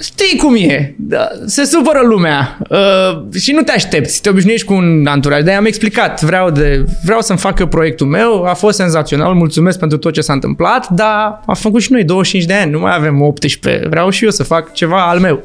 [0.00, 4.72] Știi cum e, da, se supără lumea uh, și nu te aștepți, te obișnuiești cu
[4.72, 5.42] un anturaj.
[5.42, 9.98] De am explicat, vreau, de, vreau să-mi facă proiectul meu, a fost senzațional, mulțumesc pentru
[9.98, 13.22] tot ce s-a întâmplat, dar am făcut și noi 25 de ani, nu mai avem
[13.22, 15.42] 18, vreau și eu să fac ceva al meu.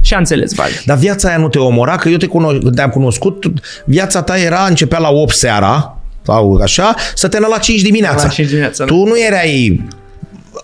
[0.00, 0.82] Și a înțeles, Vali.
[0.84, 1.96] Dar viața aia nu te omora?
[1.96, 3.52] Că eu te cuno- te-am cunoscut,
[3.84, 8.22] viața ta era, începea la 8 seara, sau așa, să te la 5 dimineața.
[8.22, 8.90] La 5 dimineața, da.
[8.90, 9.86] Tu nu erai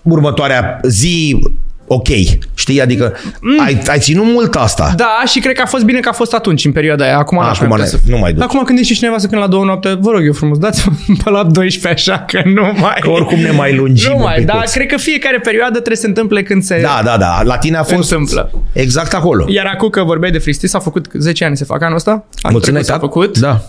[0.03, 1.39] următoarea zi
[1.87, 2.09] ok,
[2.55, 2.81] știi?
[2.83, 3.61] Adică mm.
[3.65, 4.93] ai, ai ținut mult asta.
[4.97, 7.19] Da, și cred că a fost bine că a fost atunci, în perioada aia.
[7.19, 8.11] Acum, A, n-aș acum mai ne- putea să...
[8.11, 8.43] nu mai duci.
[8.43, 11.31] Acum când ești cineva să când la două noapte, vă rog eu frumos, dați-mă pe
[11.31, 12.97] la 12 așa, că nu mai...
[13.01, 14.55] Că oricum ne mai lungim Nu un mai, picuț.
[14.55, 16.81] dar cred că fiecare perioadă trebuie să se întâmple când se...
[16.83, 17.43] Da, da, da.
[17.43, 18.51] La tine a fost Întâmplă.
[18.73, 19.45] exact acolo.
[19.49, 22.11] Iar acum că vorbeai de freestyle, s-a făcut 10 ani se fac anul ăsta?
[22.11, 23.39] Anul Mulțumesc, trecut s-a făcut.
[23.39, 23.61] Da.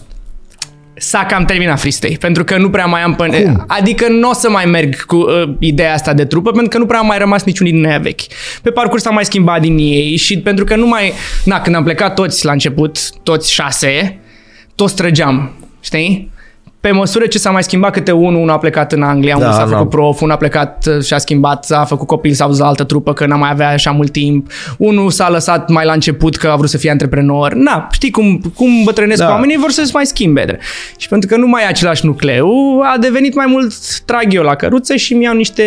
[0.98, 3.38] S-a cam terminat freestyle, pentru că nu prea mai am până...
[3.38, 3.64] Cum?
[3.68, 6.86] Adică nu o să mai merg cu uh, ideea asta de trupă, pentru că nu
[6.86, 8.22] prea a mai rămas niciun din aia vechi.
[8.62, 11.14] Pe parcurs s-a mai schimbat din ei și pentru că nu mai...
[11.44, 14.20] Na, când am plecat toți la început, toți șase,
[14.76, 16.32] toți trăgeam, știi?
[16.86, 19.54] Pe măsură ce s-a mai schimbat câte unul, unul a plecat în Anglia, unul Da,
[19.56, 19.76] s-a da.
[19.76, 22.68] făcut prof, unul a plecat uh, și a schimbat, a făcut copil, s-a dus la
[22.68, 26.36] altă trupă că n-a mai avea așa mult timp, unul s-a lăsat mai la început
[26.36, 27.54] că a vrut să fie antreprenor.
[27.54, 29.26] Na, știi cum, cum bătrânesc Da.
[29.26, 29.32] da.
[29.32, 30.44] oamenii, vor să-și mai schimbe.
[30.46, 30.60] dre.
[30.98, 32.50] Și pentru că nu mai e același nucleu,
[32.94, 35.64] a devenit mai mult trag eu la căruță și mi-au niște...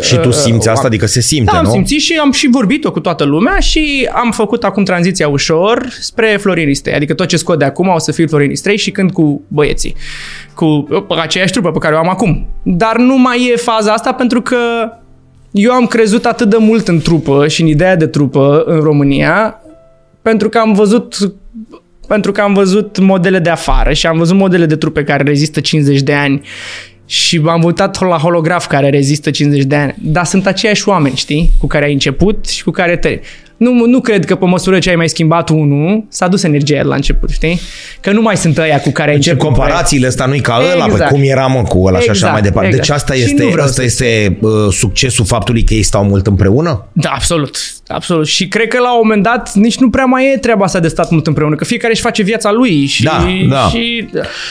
[0.00, 0.70] Și tu uh, simți asta?
[0.70, 0.86] oameni.
[0.86, 1.70] Adică se simte, Da, am nu?
[1.70, 6.36] simțit și am și vorbit-o cu toată lumea și am făcut acum tranziția ușor spre
[6.40, 6.94] Florin Ristei.
[6.94, 9.94] Adică tot ce scot de acum o să fie Florin Ristei și când cu băieții.
[10.58, 10.86] Cu
[11.20, 12.46] aceeași trupă pe care o am acum.
[12.62, 14.56] Dar nu mai e faza asta pentru că
[15.50, 19.62] eu am crezut atât de mult în trupă și în ideea de trupă în România
[20.22, 21.16] pentru că am văzut
[22.06, 25.60] pentru că am văzut modele de afară și am văzut modele de trupe care rezistă
[25.60, 26.42] 50 de ani
[27.06, 29.94] și am votat la holograf care rezistă 50 de ani.
[30.02, 31.50] Dar sunt aceiași oameni, știi?
[31.60, 33.20] Cu care ai început și cu care te...
[33.58, 36.82] Nu, nu cred că pe măsură ce ai mai schimbat unul, s-a dus energia aia
[36.82, 37.60] de la început, știi?
[38.00, 39.54] Că nu mai sunt ăia cu care ai Ce început.
[39.54, 40.96] comparațiile ăsta nu-i ca ăla, Exact.
[40.98, 42.68] păi cum era mă cu ăla și așa Exact, mai departe.
[42.70, 43.00] Deci exact.
[43.00, 46.26] asta Și este, nu vreau asta să- este uh, succesul faptului că ei stau mult
[46.26, 46.86] împreună?
[46.92, 47.56] Da, absolut.
[47.86, 48.26] Absolut.
[48.26, 50.88] Și cred că la un moment dat nici nu prea mai e treaba asta de
[50.88, 53.02] stat mult împreună, că fiecare își face viața lui și...
[53.02, 53.68] Da, da.
[53.68, 54.08] Și,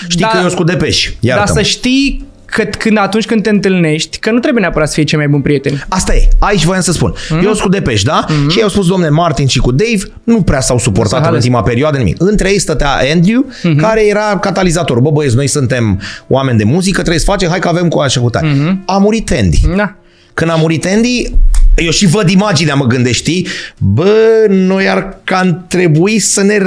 [0.08, 3.50] Știi că eu sunt cu Depeș, Dar iartă să știi că când, atunci când te
[3.50, 5.84] întâlnești, că nu trebuie neapărat să fii cei mai buni prieteni.
[5.88, 7.10] Asta e, aici voiam să spun.
[7.10, 7.40] Mhm.
[7.40, 7.44] Mm-hmm.
[7.44, 8.26] Eu sunt cu Depeș, da?
[8.26, 8.52] Mm-hmm.
[8.52, 11.44] Și eu spus, domne, Martin și cu Dave nu prea s-au suportat S-a în ales.
[11.44, 12.16] ultima perioadă nimic.
[12.20, 13.76] Între ei stătea Andrew, mm-hmm.
[13.78, 15.00] care era catalizator.
[15.00, 18.20] Bă, băieți, noi suntem oameni de muzică, trebuie să facem, hai că avem cu așa
[18.22, 18.48] cu tare.
[18.54, 18.86] Mm-hmm.
[18.86, 19.60] A murit Andy.
[19.76, 19.96] Da.
[20.34, 21.32] Când a murit Andy,
[21.76, 23.48] eu și văd imaginea, mă gândesc, știi?
[23.78, 25.36] Bă, noi ar că
[25.68, 26.58] trebui să ne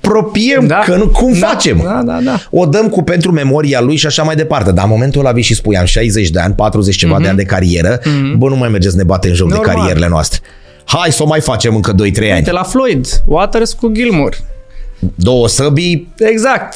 [0.00, 0.78] reapropiem, Da.
[0.84, 1.80] că nu, cum Da, facem?
[1.84, 2.40] da, da, da.
[2.50, 4.72] O dăm cu pentru memoria lui și așa mai departe.
[4.72, 7.22] Dar în momentul ăla vii și spui, am 60 de ani, 40 ceva mm-hmm.
[7.22, 8.36] de ani de carieră, mm-hmm.
[8.36, 9.66] bă, nu mai mergeți să ne batem joc Normal.
[9.66, 10.40] de carierele noastre.
[10.84, 12.42] Hai să o mai facem încă 2-3 ani.
[12.42, 14.36] De la Floyd, Waters cu Gilmour.
[15.14, 16.74] Două săbii, Exact.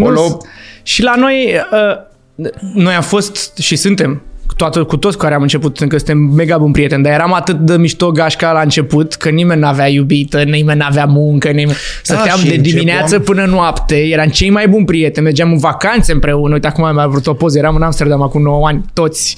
[0.00, 0.40] Acolo- Nu-
[0.82, 4.22] Și la noi, uh, noi am fost și suntem
[4.58, 7.76] toată, cu toți care am început, încă suntem mega bun prieteni, dar eram atât de
[7.76, 11.76] mișto gașca la început, că nimeni n-avea iubită, nimeni n-avea muncă, nimeni...
[12.02, 16.12] Stăteam și de dimineață începeam- până noapte, eram cei mai buni prieteni, mergeam în vacanțe
[16.12, 19.36] împreună, uite acum am mai vrut o poză, eram în Amsterdam acum 9 ani, toți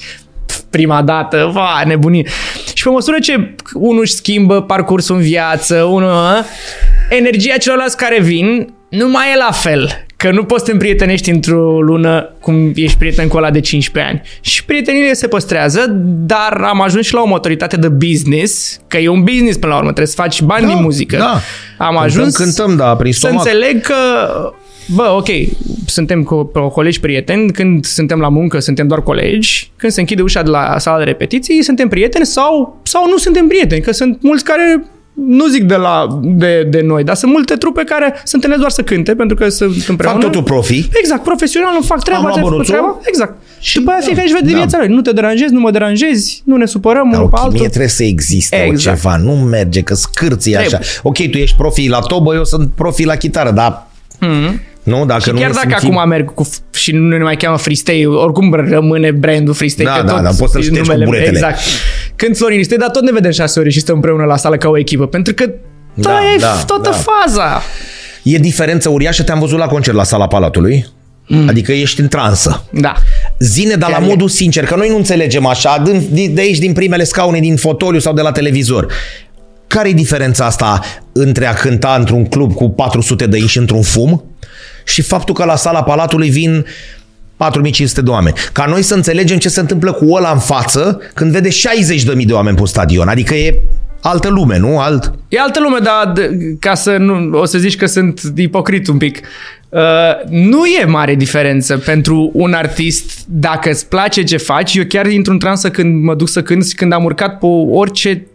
[0.70, 2.26] prima dată, va, nebunie.
[2.74, 6.44] Și pe măsură ce unul își schimbă parcursul în viață, unul, ă,
[7.08, 10.04] energia celorlalți care vin nu mai e la fel.
[10.20, 14.12] Că nu poți să te împrietenești într-o lună cum ești prieten cu ăla de 15
[14.12, 14.22] ani.
[14.40, 19.08] Și prietenile se păstrează, dar am ajuns și la o maturitate de business, că e
[19.08, 21.16] un business până la urmă, trebuie să faci bani din muzică.
[21.16, 21.24] Da.
[21.30, 21.40] Am
[21.78, 23.46] Cântăm, ajuns cântăm, da, prin să stomac.
[23.46, 23.94] înțeleg că
[24.94, 25.28] Bă, ok,
[25.86, 30.22] suntem cu, cu colegi prieteni, când suntem la muncă suntem doar colegi, când se închide
[30.22, 34.22] ușa de la sala de repetiții suntem prieteni sau, sau nu suntem prieteni, că sunt
[34.22, 34.84] mulți care
[35.26, 38.72] nu zic de, la, de, de noi, dar sunt multe trupe care se întâlnesc doar
[38.72, 40.20] să cânte pentru că sunt împreună.
[40.20, 40.88] Fac totul profi.
[40.92, 42.64] Exact, profesional, nu fac treaba, Am luat ce bănuțul.
[42.64, 42.98] treaba.
[43.02, 43.34] Exact.
[43.58, 44.56] Și după aia da, fiecare își vede da.
[44.56, 44.88] viața lui.
[44.88, 47.66] Nu te deranjezi, nu mă deranjezi, nu ne supărăm Dar unul o pe chimie altul.
[47.68, 48.96] trebuie să existe Exact.
[48.96, 50.66] o ceva, nu merge, că scârții așa.
[50.66, 50.88] Trebuie.
[51.02, 53.86] Ok, tu ești profi la tobă, eu sunt profi la chitară, dar...
[54.82, 57.22] Nu, dacă Și nu chiar ne dacă simțim- acum merg cu f- și nu ne
[57.22, 59.88] mai cheamă Freestyle, oricum rămâne brandul Freestyle.
[59.88, 61.30] Da, că da, tot da, poți să-l e ștergi cu numele- buretele.
[61.38, 61.58] Exact.
[62.16, 64.68] Când Florin este, dar tot ne vedem șase ore și stăm împreună la sală ca
[64.68, 65.44] o echipă, pentru că
[65.94, 66.96] da, Da, e da, toată da.
[66.96, 67.62] faza.
[68.22, 70.86] E diferență uriașă, te-am văzut la concert la sala Palatului.
[71.48, 72.64] Adică ești în transă.
[72.72, 72.94] Da.
[73.38, 74.08] Zine, dar la Chiar e.
[74.08, 77.56] modul sincer, că noi nu înțelegem așa, din- din- de aici, din primele scaune, din
[77.56, 78.86] fotoliu sau de la televizor.
[79.66, 80.80] Care e diferența asta
[81.12, 84.24] între a cânta într-un club cu 400 de inși într-un fum
[84.84, 86.66] și faptul că la sala Palatului vin
[87.36, 88.36] 4500 de oameni.
[88.52, 92.32] Ca noi să înțelegem ce se întâmplă cu ăla în față când vede 60.000 de
[92.32, 93.08] oameni pe stadion.
[93.08, 93.62] Adică e
[94.00, 94.78] altă lume, nu?
[94.78, 95.12] Alt...
[95.28, 98.96] E altă lume, dar d- ca să nu, o să zici că sunt ipocrit un
[98.96, 99.20] pic.
[99.68, 99.80] Uh,
[100.28, 104.74] nu e mare diferență pentru un artist dacă îți place ce faci.
[104.74, 107.46] Eu chiar intru în transă când mă duc să cânt și când am urcat pe
[107.70, 108.26] orice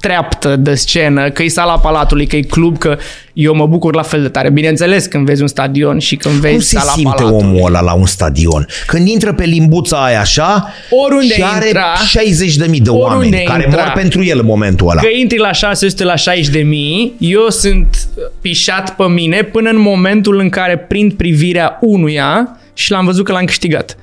[0.00, 2.98] treaptă de scenă, că e sala Palatului, că e club, că
[3.32, 4.50] eu mă bucur la fel de tare.
[4.50, 7.46] Bineînțeles, când vezi un stadion și când vezi Cum se sala simte Palatului.
[7.46, 8.66] omul ăla la un stadion?
[8.86, 11.94] Când intră pe limbuța aia așa Oriunde și are intra,
[12.70, 13.82] 60.000 de oameni oriunde care intra.
[13.82, 15.00] mor pentru el în momentul ăla.
[15.00, 18.08] Că intri la 600 la 60 de mii, eu sunt
[18.40, 23.32] pișat pe mine până în momentul în care prind privirea unuia și l-am văzut că
[23.32, 23.96] l-am câștigat.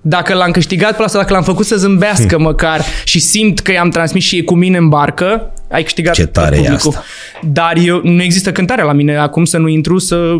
[0.00, 2.42] Dacă l-am câștigat pe asta, dacă l-am făcut să zâmbească Hm.
[2.42, 6.26] măcar și simt că i-am transmis și e cu mine în barcă, ai câștigat Ce
[6.26, 6.88] tare e publicul.
[6.90, 7.04] asta.
[7.42, 10.36] Dar eu, nu există cântare la mine acum să nu intru să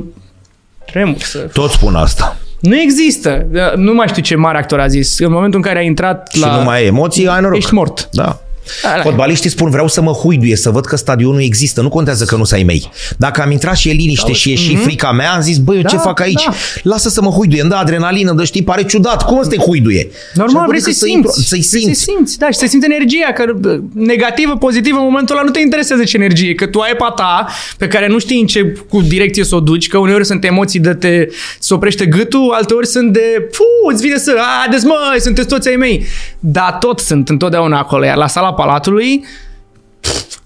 [0.87, 1.39] tremur, să...
[1.39, 2.37] Toți spun asta.
[2.61, 3.47] Nu există.
[3.77, 5.19] Nu mai știu ce mare actor a zis.
[5.19, 6.57] În momentul în care ai intrat Și la...
[6.57, 7.57] nu mai ai emoții, ai noroc.
[7.57, 8.09] Ești mort.
[8.13, 8.41] Da.
[8.83, 9.03] Ala.
[9.03, 11.81] Fotbaliștii spun vreau să mă huiduie, să văd că stadionul există.
[11.81, 12.91] Nu contează că nu să ai mei.
[13.17, 15.83] Dacă am intrat și e liniște și e și frica mea, am zis, băi, eu
[15.83, 15.97] ce Mhm.
[15.97, 16.45] Da, fac aici?
[16.45, 16.53] da.
[16.83, 17.61] Lasă să mă huiduie.
[17.61, 19.25] Îmi dă adrenalină, dă știi, pare ciudat.
[19.25, 20.09] Cum să te huiduie?
[20.35, 21.49] Normal, Și vrei adică să-i intru- simți.
[21.49, 22.01] Să-i Vrei simți.
[22.03, 25.51] Să simți, da, și să simți energia, că bă, negativă, pozitivă, în momentul ăla nu
[25.51, 27.47] te interesează ce energie, că tu ai pe a ta,
[27.79, 30.81] pe care nu știi în ce cu direcție să o duci, că uneori sunt emoții
[30.81, 31.27] de te
[31.59, 35.77] se oprește gâtul, alteori sunt de, fu, îți vine să, haideți măi, sunteți toți ai
[35.77, 36.05] mei.
[36.39, 39.25] Dar tot sunt întotdeauna acolo, iar la sala Palatului,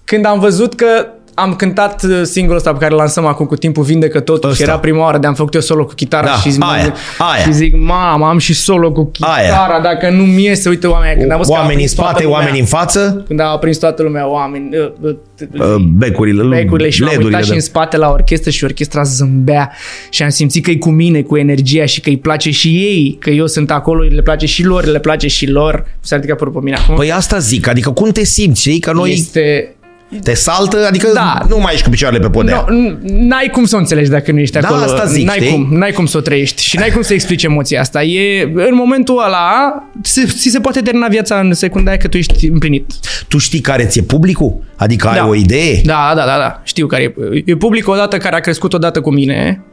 [0.03, 1.07] când am văzut că
[1.37, 4.55] am cântat uh, singurul ăsta pe care îl lansăm acum cu timpul Vindecă totul și
[4.61, 4.71] Ăsta.
[4.71, 7.43] era prima oară de am făcut eu solo cu chitara Da, și, zic, aia, aia.
[7.43, 9.43] și zic, mamă, am și solo cu Aia.
[9.49, 12.09] chitara, dacă nu-mi iese, uite oamenii, când am văzut că a Oameni în aprins toată
[12.11, 15.15] spate, lumea, oameni în față, Când a aprins toată lumea, oameni, uh, uh,
[15.59, 19.03] uh, becurile, becurile și m-am LED-urile uitat și de- în spate la orchestră și orchestra
[19.03, 19.71] zâmbea
[20.09, 23.17] și am simțit că e cu mine, cu energia și că îi place și ei,
[23.19, 25.85] că eu sunt acolo, le place și lor, le place și lor.
[25.99, 26.95] S-a ridicat părul pe mine acum.
[26.95, 28.79] Păi asta zic, adică cum te simți, știi?
[28.79, 29.74] Că noi este...
[30.23, 31.39] te saltă, adică Da.
[31.49, 32.65] nu mai ești cu picioarele pe podea.
[32.67, 34.81] No, n- n-ai cum să o înțelegi dacă nu ești Da, acolo.
[34.81, 35.49] asta zic, n-ai știi?
[35.51, 38.03] cum, n-ai cum să o trăiești și n-ai cum să explici emoția asta.
[38.03, 42.17] E, în momentul ăla, se, ți se poate termina viața în secunda aia că tu
[42.17, 42.91] ești împlinit.
[43.27, 44.63] Tu știi care ți-e publicul?
[44.75, 45.27] Adică ai Da.
[45.27, 45.81] o idee?
[45.83, 46.61] Da, da, da, da.
[46.63, 47.13] Știu care e.
[47.45, 49.63] E public odată care a crescut odată cu mine,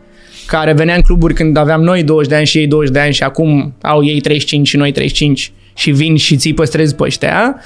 [0.47, 3.13] care venea în cluburi când aveam noi 20 de ani și ei 20 de ani
[3.13, 7.57] și acum au ei 35 și noi 35 și vin și ți păstrezi pe ăștia.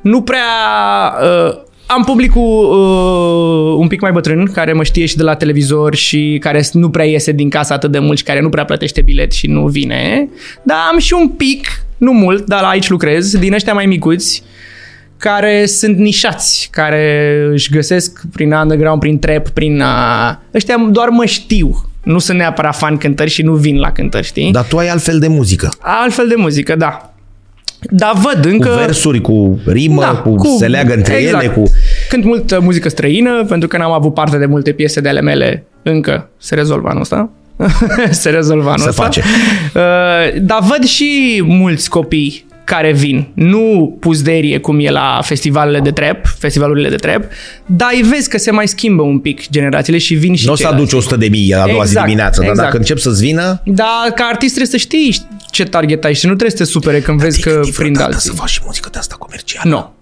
[0.00, 0.40] Nu prea...
[1.22, 5.94] Uh, am publicul uh, un pic mai bătrân, care mă știe și de la televizor
[5.94, 9.02] și care nu prea iese din casă atât de mult și care nu prea plătește
[9.02, 10.28] bilet și nu vine.
[10.62, 11.66] Dar am și un pic,
[11.96, 14.42] nu mult, dar la aici lucrez, din ăștia mai micuți,
[15.16, 19.80] care sunt nișați, care își găsesc prin underground, prin trap, prin...
[19.80, 21.88] Uh, ăștia doar mă știu.
[22.02, 24.52] Nu sunt neapărat fan cântări și nu vin la cântări, știi?
[24.52, 25.68] Dar tu ai altfel de muzică.
[25.80, 27.13] Altfel de muzică, da.
[27.90, 28.68] Dar văd încă...
[28.68, 31.42] Cu versuri, cu rimă, Da, cu, cu se leagă între exact.
[31.42, 31.62] ele, cu...
[32.08, 35.64] Cânt multă muzică străină, pentru că n-am avut parte de multe piese de ale mele
[35.82, 37.30] încă se rezolvă anul ăsta.
[38.10, 39.02] se rezolva anul Se ăsta.
[39.02, 39.22] face.
[39.74, 45.90] Uh, dar văd și mulți copii care vin, nu puzderie cum e la festivalele de
[45.90, 47.22] trap, festivalurile de trap,
[47.66, 50.54] dar îi vezi că se mai schimbă un pic generațiile și vin și Nu o
[50.54, 50.82] să ceilalți.
[50.84, 52.66] aduci 100 de mii a doua zi Exact, dimineață, dar exact.
[52.66, 53.60] dacă încep să-ți vină...
[53.64, 55.16] Dar ca artist trebuie să știi
[55.54, 58.20] ce target ai și nu trebuie să te supere când vezi că prind alții.
[58.20, 59.70] să faci și muzică de asta comercială?
[59.70, 59.92] Nu.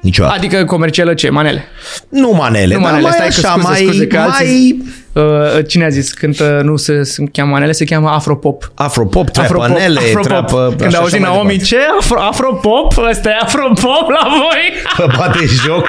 [0.00, 0.34] Niciodată.
[0.36, 1.30] Adică comercială ce?
[1.30, 1.64] Manele.
[2.08, 5.02] Nu manele, Nu dar manele, mai stai că așa, scuze, mai, scuze, că mai alții-
[5.12, 5.22] Uh,
[5.66, 6.12] cine a zis?
[6.12, 8.72] Cântă, nu se, se cheamă manele, se cheamă afropop.
[8.74, 10.74] afropop, trapanele, trapă...
[10.78, 11.64] Când așa auzi și mai Naomi, departe.
[11.64, 11.78] ce?
[12.00, 12.96] Afro, afropop?
[13.10, 14.72] Ăsta e afropop la voi?
[14.96, 15.86] Vă bate joc.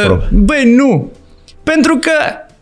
[0.00, 0.12] Afro.
[0.20, 1.12] Uh, Băi, nu.
[1.62, 2.10] Pentru că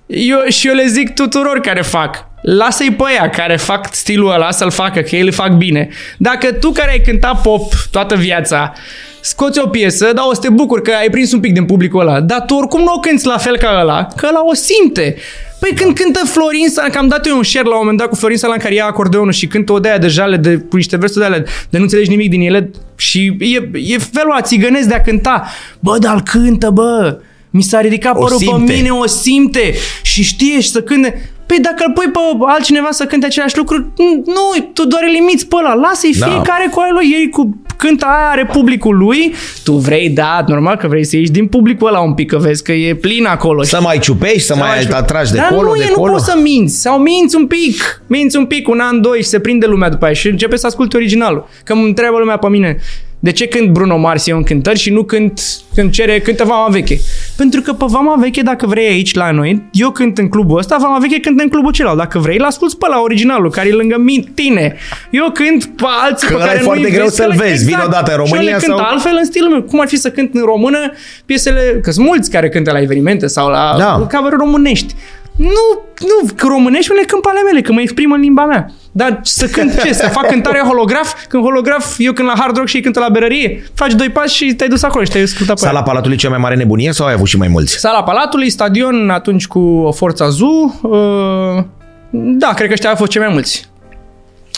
[0.06, 2.26] eu, și eu le zic tuturor care fac.
[2.42, 5.88] Lasă-i pe aia care fac stilul ăla să-l facă, că ei îl fac bine.
[6.16, 8.72] Dacă tu care ai cântat pop toată viața,
[9.20, 12.00] scoți o piesă, da, o să te bucuri că ai prins un pic din publicul
[12.00, 15.16] ăla, dar tu oricum nu o cânti la fel ca ăla, că ăla o simte.
[15.60, 18.08] Păi când cântă Florin Salan, că am dat eu un share la un moment dat
[18.08, 20.76] cu Florin Salan care ia acordeonul și cântă o de aia de jale, de, cu
[20.76, 24.40] niște versuri de alea, de nu înțelegi nimic din ele și e, e felul a
[24.40, 25.48] țigănesc de a cânta.
[25.80, 27.18] Bă, dar îl cântă, bă!
[27.50, 28.72] Mi s-a ridicat O părul pe simte.
[28.72, 31.30] mine, o simte și știe și să cânte.
[31.48, 33.92] Păi dacă îl pui pe altcineva să cânte același lucru,
[34.26, 35.74] nu, tu doar îl limiți pe ăla.
[35.74, 36.26] Lasă-i Da.
[36.26, 37.06] fiecare cu aia lui.
[37.18, 39.34] Ei cu cântă aia, are publicul lui.
[39.64, 42.62] Tu vrei, da, normal că vrei să ieși din publicul ăla un pic, că vezi
[42.62, 43.62] că e plin acolo.
[43.62, 46.06] Să mai ciupești, să mai Sau- atragi de Dar colo, nu, de e, colo.
[46.06, 46.80] nu poți să minți.
[46.80, 48.02] Sau minți un pic.
[48.06, 50.66] Minți un pic, un an, doi și se prinde lumea după aia și începe să
[50.66, 51.48] asculte originalul.
[51.64, 52.76] Că îmi întreabă lumea pe mine.
[53.20, 55.40] De ce cânt Bruno Mars eu în cântări și nu cânt,
[55.74, 56.98] când cere, cântă Vama Veche?
[57.42, 60.76] Pentru că pe Vama Veche, dacă vrei aici la noi, eu cânt în clubul ăsta,
[60.80, 61.98] Vama Veche cântă în clubul celălalt.
[61.98, 64.76] Dacă vrei, îl asculti pe la originalul, care e lângă mi- tine.
[65.10, 67.36] Eu cânt pe alții Că pe ăla care e foarte nu-i greu vezi, să-l că
[67.36, 67.64] le- vezi.
[67.64, 69.62] Vin odată în Și eu România le cânt sau- altfel în stilul meu.
[69.62, 70.78] Cum ar fi să cânt în română
[71.26, 74.06] piesele, că sunt mulți care cântă la evenimente sau la Da.
[74.18, 74.94] cover românești.
[75.38, 75.66] Nu,
[76.00, 78.70] nu, că românești le cânt pe ale mele, că mă exprim în limba mea.
[78.92, 79.92] Dar să cânt ce?
[79.92, 81.26] Să fac cântare holograf?
[81.28, 84.34] Când holograf, eu când la hard rock și ei cântă la berărie, faci doi pași
[84.34, 85.72] și te-ai dus acolo și te-ai ascultat pe aia.
[85.72, 87.78] Sala Palatului cea mai mare nebunie sau ai avut și mai mulți?
[87.78, 90.78] Sala Palatului, stadion atunci cu Forța Zu.
[90.82, 91.64] Uh,
[92.10, 93.68] da, cred că ăștia au fost cei mai mulți.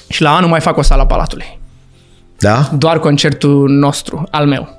[0.09, 1.59] Și la anul mai fac o sala Palatului.
[2.39, 2.68] Da?
[2.78, 4.78] Doar concertul nostru, al meu.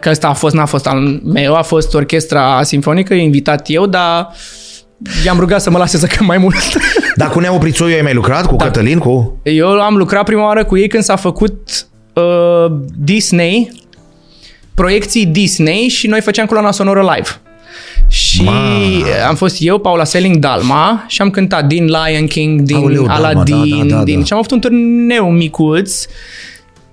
[0.00, 3.86] Că ăsta a fost, n-a fost al meu, a fost orchestra simfonică, i-am invitat eu,
[3.86, 4.28] dar
[5.24, 6.56] i-am rugat să mă lase să cânt mai mult.
[7.16, 8.46] Dar cu Neo Prițoiu ai mai lucrat?
[8.46, 8.98] Cu Cătălin?
[8.98, 9.40] Cu...
[9.42, 13.70] Eu am lucrat prima oară cu ei când s-a făcut uh, Disney,
[14.74, 17.28] proiecții Disney și noi făceam coloana sonoră live.
[18.08, 18.52] Și Ma.
[19.28, 23.14] am fost eu, Paula Selling, Dalma și am cântat din Lion King, din Aoleu, Dalma,
[23.14, 24.18] Aladdin, da, da, da, din...
[24.18, 24.24] da.
[24.24, 26.04] și am avut un turneu micuț.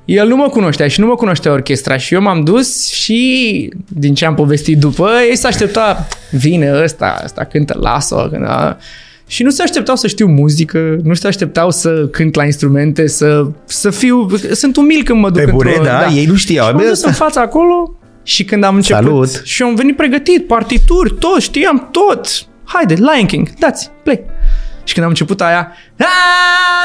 [0.06, 4.14] El nu mă cunoștea și nu mă cunoștea orchestra și eu m-am dus și din
[4.14, 8.78] ce am povestit după, ei s-a aștepta, vine ăsta, ăsta cântă, lasă-o, cântă,
[9.28, 13.46] și nu se așteptau să știu muzică, nu se așteptau să cânt la instrumente, să,
[13.66, 14.28] să fiu...
[14.52, 15.84] Sunt umil când mă duc Pe bune, într-o...
[15.84, 16.08] da?
[16.08, 16.66] Ei nu știau.
[16.66, 19.04] Și m-am Bă, dus în fața acolo și când am început...
[19.04, 19.42] Salut!
[19.44, 22.28] Și am venit pregătit, partituri, tot, știam tot.
[22.64, 24.24] Haide, Lion King, dați, play.
[24.84, 25.72] Și când am început aia...
[26.00, 26.06] "Ah,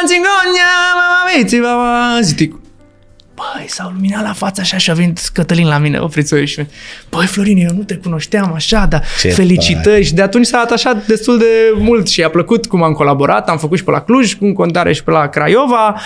[0.07, 2.55] țingonia, mama miți, mama", Zic,
[3.55, 6.67] Băi, s-au luminat la față așa și a venit Cătălin la mine, oprițoi și
[7.11, 10.05] Băi, Florin, eu nu te cunoșteam așa, dar Ce felicitări.
[10.05, 11.45] Și de atunci s-a atașat destul de
[11.79, 13.49] mult și i-a plăcut cum am colaborat.
[13.49, 16.01] Am făcut și pe la Cluj, cu un contare și pe la Craiova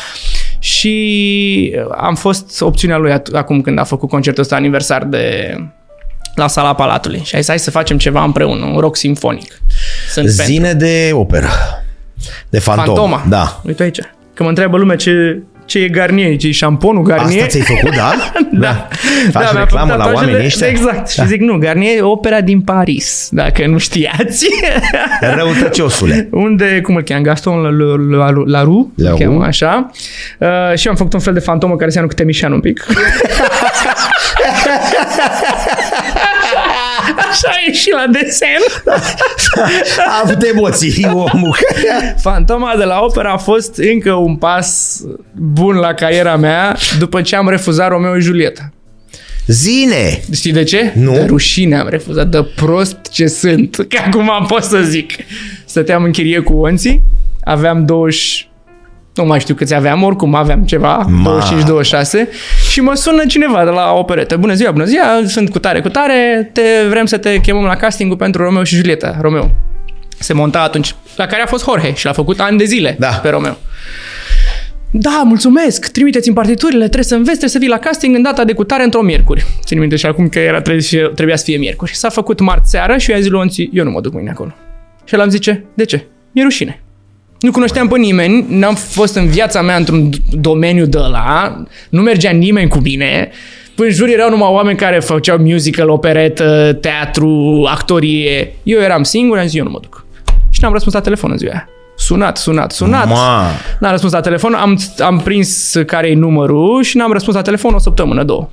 [0.59, 5.55] și am fost opțiunea lui at- acum când a făcut concertul ăsta aniversar de
[6.35, 7.23] la sala Palatului.
[7.25, 9.61] Și a zis, hai să facem ceva împreună, un rock simfonic.
[10.11, 10.47] Sunt fan.
[10.47, 11.49] Zine de operă.
[12.49, 12.85] De fantom.
[12.85, 13.25] Fantoma.
[13.29, 13.61] Da.
[13.65, 13.99] Uite aici.
[14.35, 17.43] Că mă întreabă lumea ce, ce e Garnier, ce e șamponul Garnier.
[17.43, 18.13] Asta ți-ai făcut, da?
[18.61, 18.89] Da.
[19.31, 20.67] Faci mi-a reclamă făcut la tatuajele- oamenii ăștia?
[20.67, 20.97] Exact.
[20.97, 21.05] Da.
[21.23, 24.49] Și zic, nu, Garnier e opera din Paris, dacă nu știați.
[25.37, 26.29] Răutăciosule.
[26.31, 28.89] Unde, cum îl cheamă, Gaston Laroux, la, la, Laroux.
[28.97, 29.91] îl cheamă așa.
[30.39, 30.49] Uh,
[30.79, 32.87] și eu am făcut un fel de fantomă care seamănă cu Temișan un pic.
[37.35, 38.93] Așa e și la desen.
[40.07, 41.57] A avut emoții omul.
[42.21, 45.01] Fantoma de la opera a fost încă un pas
[45.33, 48.73] bun la cariera mea după ce am refuzat Romeo și Julieta.
[49.47, 50.21] Zine!
[50.33, 50.93] Știi de ce?
[50.95, 51.13] Nu.
[51.13, 55.13] De rușine am refuzat, de prost ce sunt, că acum am pot să zic.
[55.65, 57.03] Stăteam în chirie cu onții,
[57.45, 58.49] aveam 20,
[59.15, 61.43] nu mai știu câți aveam, oricum aveam ceva, Ma.
[62.25, 62.29] 25-26
[62.71, 64.37] și mă sună cineva de la operetă.
[64.37, 67.77] Bună ziua, bună ziua, sunt cu tare, cu tare, te, vrem să te chemăm la
[67.77, 69.17] castingul pentru Romeo și Julieta.
[69.21, 69.51] Romeo.
[70.19, 73.09] Se monta atunci, la care a fost Jorge și l-a făcut ani de zile Da.
[73.09, 73.57] pe Romeo.
[74.91, 78.53] Da, mulțumesc, trimiteți-mi partiturile, trebuie să înveți, trebuie să vii la casting în data de
[78.53, 79.45] cutare într-o miercuri.
[79.65, 81.95] Țin minte și acum că era, trebuie, trebuia să fie miercuri.
[81.95, 84.31] S-a făcut marți seară și eu i-a zis lui Onții, eu nu mă duc mâine
[84.31, 84.55] acolo.
[85.05, 86.07] Și el am zice, de ce?
[86.33, 86.83] Mi-e rușine.
[87.45, 92.31] Nu cunoșteam pe nimeni, n-am fost în viața mea într-un domeniu de ăla, nu mergea
[92.31, 93.31] nimeni cu mine.
[93.77, 98.55] În jur erau numai oameni care făceau musical, operetă, teatru, actorie.
[98.63, 100.07] Eu eram singur, am zis, eu nu mă duc.
[100.51, 101.69] Și n-am răspuns la telefon în ziua aia.
[101.97, 103.09] Sunat, sunat, sunat.
[103.09, 103.47] Ma.
[103.81, 107.75] N-am răspuns la telefon, am, am prins care e numărul și n-am răspuns la telefon
[107.75, 108.49] o săptămână, două.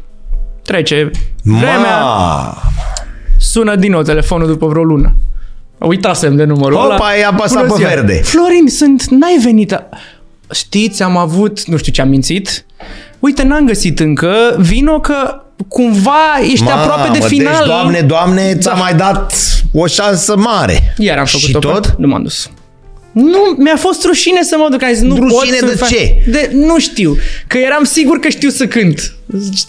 [0.64, 1.12] Trece
[1.44, 2.58] vremea, Ma.
[3.38, 5.16] sună din nou telefonul după vreo lună.
[5.88, 7.06] Uitasem de numărul Opa, ăla.
[7.06, 7.90] ai apăsat Bună pe ziua.
[7.90, 8.14] verde.
[8.14, 9.72] Florin, sunt, n-ai venit.
[9.74, 9.90] a-
[10.54, 12.66] Știți, am avut, nu știu ce am mințit.
[13.20, 14.56] Uite, n-am găsit încă.
[14.58, 17.54] Vino că cumva ești Mamă, aproape de final.
[17.58, 18.78] Deci, doamne, doamne, ți-a Da.
[18.80, 19.34] mai dat
[19.74, 20.94] o șansă mare.
[20.98, 21.96] Iar am făcut Și tot?
[21.98, 22.50] Nu m-am dus.
[23.12, 24.84] Nu, mi-a fost rușine să mă duc.
[24.84, 26.16] Am zis, nu Rușine pot de să fac- ce?
[26.28, 27.16] De, nu știu.
[27.48, 29.16] Că eram sigur că știu să cânt.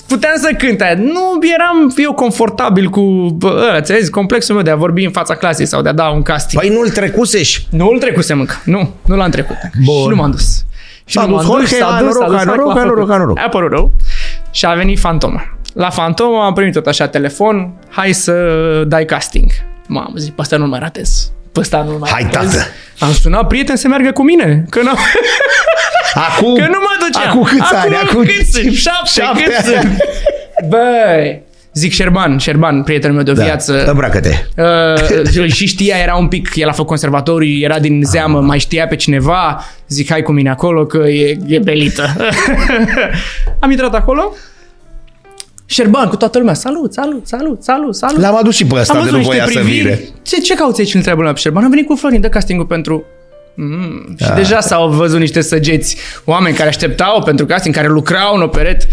[0.07, 0.95] Puteam să cânt aia.
[0.95, 3.01] Nu eram eu confortabil cu
[3.39, 5.93] bă, ăla, ți zis, complexul meu de a vorbi în fața clasei sau de a
[5.93, 6.63] da un casting.
[6.63, 7.67] Păi nu-l trecuseși.
[7.71, 8.55] Nu îl trecusem încă.
[8.65, 9.57] Nu, nu l-am trecut.
[9.85, 10.03] Bun.
[10.03, 10.65] Și nu m-am dus.
[11.05, 12.67] Și S-a nu dus m-am Jorge, s-a hai, dus, noroc, s-a dus, hai, hai, noroc,
[12.67, 12.97] l-a hai, făcut.
[12.97, 13.39] noroc, hai, noroc.
[13.39, 13.93] A părut rău.
[14.51, 15.57] Și a venit Fantoma.
[15.75, 18.33] La Fantoma am primit tot așa telefon, hai să
[18.87, 19.51] dai casting.
[19.87, 21.31] Mamă, zic, pe ăsta nu mai ratez.
[21.53, 22.51] Pe ăsta nu mai Hai, ratez.
[22.53, 22.67] tată.
[22.99, 24.99] Am sunat prieten să meargă cu mine, că, n-am,
[26.29, 27.29] Acum, că nu mă duceam.
[27.31, 27.95] Acum câți ani?
[27.95, 28.73] Acum cât sunt?
[28.75, 29.65] Șapte, șapte cât ani.
[29.67, 29.97] sunt?
[30.69, 31.43] Băi,
[31.73, 33.85] zic Șerban, Șerban, prietenul meu de Da, viață.
[33.85, 34.35] îmbracă-te.
[34.57, 38.59] Uh, îl și știa, era un pic, el a făcut conservatoriu, era din zeamă, mai
[38.59, 42.17] știa pe cineva, zic hai cu mine acolo că e, e belită.
[43.61, 44.35] Am intrat acolo,
[45.73, 48.21] Șerban cu toată lumea, salut, salut, salut, salut, salut.
[48.21, 49.95] L-am adus și pe ăsta Am de văzut nu niște voia să priviri.
[49.97, 50.09] vină.
[50.23, 50.89] Ce, ce cauți aici?
[50.91, 51.65] Îl întreabă lumea pe Șerban.
[51.65, 53.05] Am venit cu Florin, dă castingul pentru...
[53.57, 54.15] Mm.
[54.21, 54.35] Și Da.
[54.35, 58.87] deja s-au văzut niște săgeți, oameni care așteptau pentru casting, care lucrau în operet.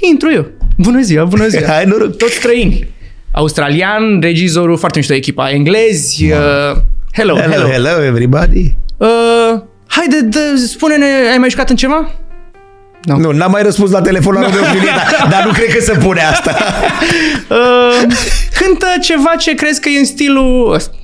[0.00, 0.46] Intru eu.
[0.78, 1.68] Bună ziua, bună ziua.
[1.72, 2.16] Hai, noroc.
[2.16, 2.88] Toți străini.
[3.32, 6.36] Australian, regizorul, foarte mișto echipa, englezi, uh,
[7.12, 7.52] hello, hello.
[7.52, 8.76] Hello, hello, everybody.
[8.96, 12.10] Uh, haide, dă, spune-ne, ai mai jucat în ceva?
[13.04, 16.20] Nu, n-am mai răspuns la telefonul meu primit, dar, dar nu cred că se pune
[16.20, 16.56] asta.
[17.48, 18.14] Uh,
[18.58, 20.94] cântă ceva ce crezi că e în stilul ăsta.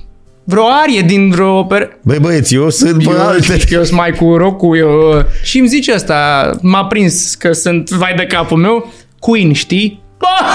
[0.43, 1.89] Vreo arie din vreo operă.
[2.03, 3.57] Băi băieți, eu sunt pe Eu, alte.
[3.69, 5.25] eu sunt mai cu rock eu...
[5.43, 10.01] Și îmi zice asta, m-a prins că sunt vai de capul meu, Queen, știi?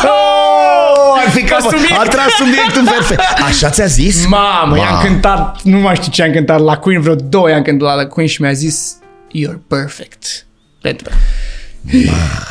[0.05, 1.97] Oh, ar fi Ca cap, subiect.
[1.99, 3.21] a tras subiectul perfect.
[3.45, 4.27] Așa ți-a zis?
[4.27, 5.01] Mamă, i-am Ma.
[5.03, 8.29] cântat, nu mai știu ce am cântat la Queen, vreo două i-am cântat la Queen
[8.29, 8.97] și mi-a zis
[9.39, 10.46] You're perfect.
[10.87, 11.13] Pentru.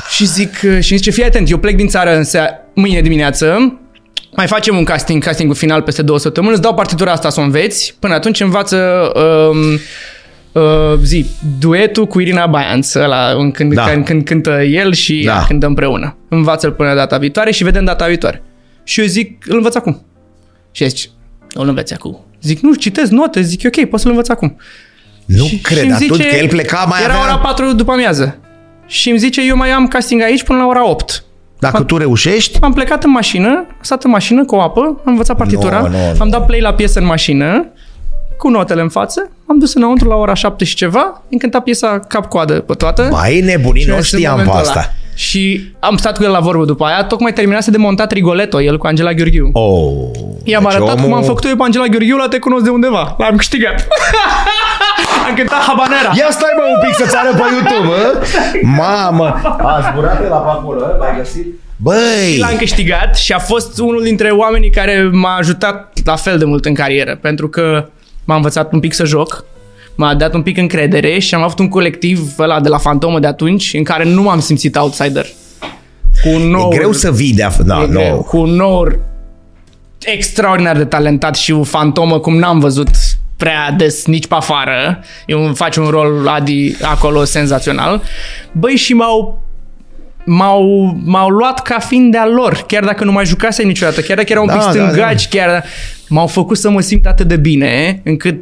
[0.10, 3.80] Și zic, și îmi zice, fii atent, eu plec din țară în sea, mâine dimineață,
[4.36, 7.44] mai facem un casting, castingul final peste două săptămâni, îți dau partitura asta să o
[7.44, 9.80] înveți, până atunci învață um,
[10.52, 11.26] uh, zi,
[11.60, 13.84] duetul cu Irina Baianț, ăla, în când, Da.
[13.86, 13.92] da.
[13.92, 15.34] când, când cântă el și Da.
[15.34, 15.46] da.
[15.48, 16.18] cântă împreună.
[16.30, 18.44] Învață-l până data viitoare și vedem data viitoare.
[18.84, 20.06] Și eu zic, îl învăț acum.
[20.72, 21.08] Și el zice,
[21.54, 22.26] nu îl înveți acum.
[22.42, 24.58] Zic, nu, citesc note, zic, e ok, poți să-l învăț acum.
[25.26, 27.26] Nu Și- cred, și îmi atunci că el pleca mai Era avea...
[27.26, 28.38] ora 4 după amiază.
[28.88, 31.24] Și îmi zice, eu mai am casting aici până la ora 8.
[31.60, 35.38] Dacă tu reușești, Am plecat în mașină, am stat în mașină cu apă, am învățat
[35.38, 36.16] partitura, Nu, nu, nu.
[36.20, 37.66] am dat play la piesă în mașină,
[38.38, 41.02] cu notele în față, am dus înăuntru la ora 7 și ceva,
[41.32, 43.08] am cântat piesa cap-coadă pe toată.
[43.12, 44.80] mai nebunii, Și nu în știam pe momentul asta.
[44.80, 44.90] ăla.
[45.16, 48.78] Și am stat cu el la vorbă după aia, tocmai terminase de montat Rigoletto, el
[48.78, 49.50] cu Angela Gheorghiu.
[49.54, 49.92] Oh,
[50.44, 52.70] I-am deci arătat cum omul- am făcut eu pe Angela Gheorghiu la Te cunosc de
[52.70, 53.16] undeva.
[53.18, 53.88] L-am câștigat.
[55.28, 56.12] am cântat Habanera.
[56.18, 58.22] Ia stai mă un pic să-ți arăt pe YouTube, mă.
[58.78, 61.46] Mamă, a zburat pe la pacul ăla, l-ai găsit?
[61.78, 66.46] Băi, L-am câștigat și a fost unul dintre oamenii care m-a ajutat la fel de
[66.46, 67.86] mult în carieră, pentru că
[68.24, 69.46] m-a învățat un pic să joc,
[69.96, 73.28] m-a dat un pic încredere și am avut un colectiv ăla de la Fantomă de
[73.28, 75.26] atunci în care nu m-am simțit outsider.
[76.24, 78.22] Cu un nou, e greu să vii de af- Da, e greu, nu.
[78.22, 78.92] cu un nou
[80.06, 82.88] extraordinar de talentat și o fantomă cum n-am văzut
[83.38, 85.00] prea des nici pe afară.
[85.26, 88.02] E un, face un rol Adi acolo senzațional.
[88.52, 89.44] Băi, și m-au
[90.26, 94.32] m-au, m-au luat ca fiind de-a lor, chiar dacă nu mai jucase niciodată, chiar dacă
[94.32, 95.68] erau un Da, pic da, stângaci, chiar dacă
[96.10, 98.36] m-au făcut să mă simt atât de bine, încât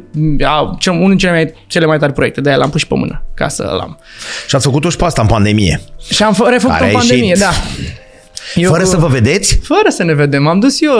[0.44, 2.94] a, cel, unul dintre cele mai, cele mai tari proiecte, de-aia l-am pus și pe
[2.94, 3.98] mână, ca să l-am.
[4.46, 5.80] Și ați făcut-o și pe asta în pandemie.
[6.10, 7.50] Și am fă, refăcut Care în a pandemie, ieșit da.
[8.54, 9.58] Eu Fără cu- să vă vedeți?
[9.62, 10.46] Fără să ne vedem.
[10.46, 10.92] Am dus eu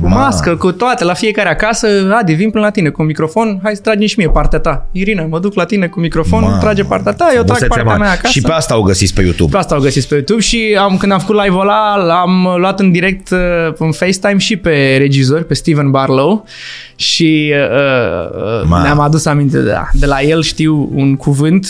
[0.00, 0.16] cu Ma.
[0.16, 1.86] mască, cu toate, la fiecare acasă.
[2.20, 3.60] Adi, vin până la tine cu un microfon.
[3.62, 4.86] Hai să tragi și mie partea ta.
[4.92, 6.58] Irina, mă duc la tine cu microfon, Ma.
[6.58, 7.98] trage partea ta, eu trag Obosețe partea mare.
[7.98, 8.28] mea acasă.
[8.28, 9.50] Și pe asta o găsiți pe YouTube.
[9.50, 12.80] Pe asta o găsiți pe YouTube și am, când am făcut live-ul ăla, l-am luat
[12.80, 13.38] în direct uh,
[13.78, 16.44] în FaceTime și pe regizor, pe Steven Barlow
[16.96, 18.82] și uh, uh, Ma.
[18.82, 21.66] ne-am adus aminte de, de la el știu un cuvânt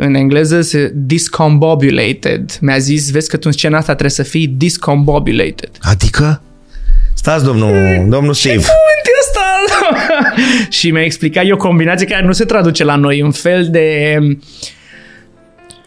[0.00, 2.58] în engleză se discombobulated.
[2.60, 5.70] Mi-a zis, vezi că tu în scena asta trebuie să fii discombobulated.
[5.80, 6.42] Adică?
[7.14, 8.54] Stați, domnul, domnul Steve.
[8.54, 9.46] Cuvânt e ăsta?
[10.78, 14.18] și mi-a explicat e o combinație care nu se traduce la noi, un fel de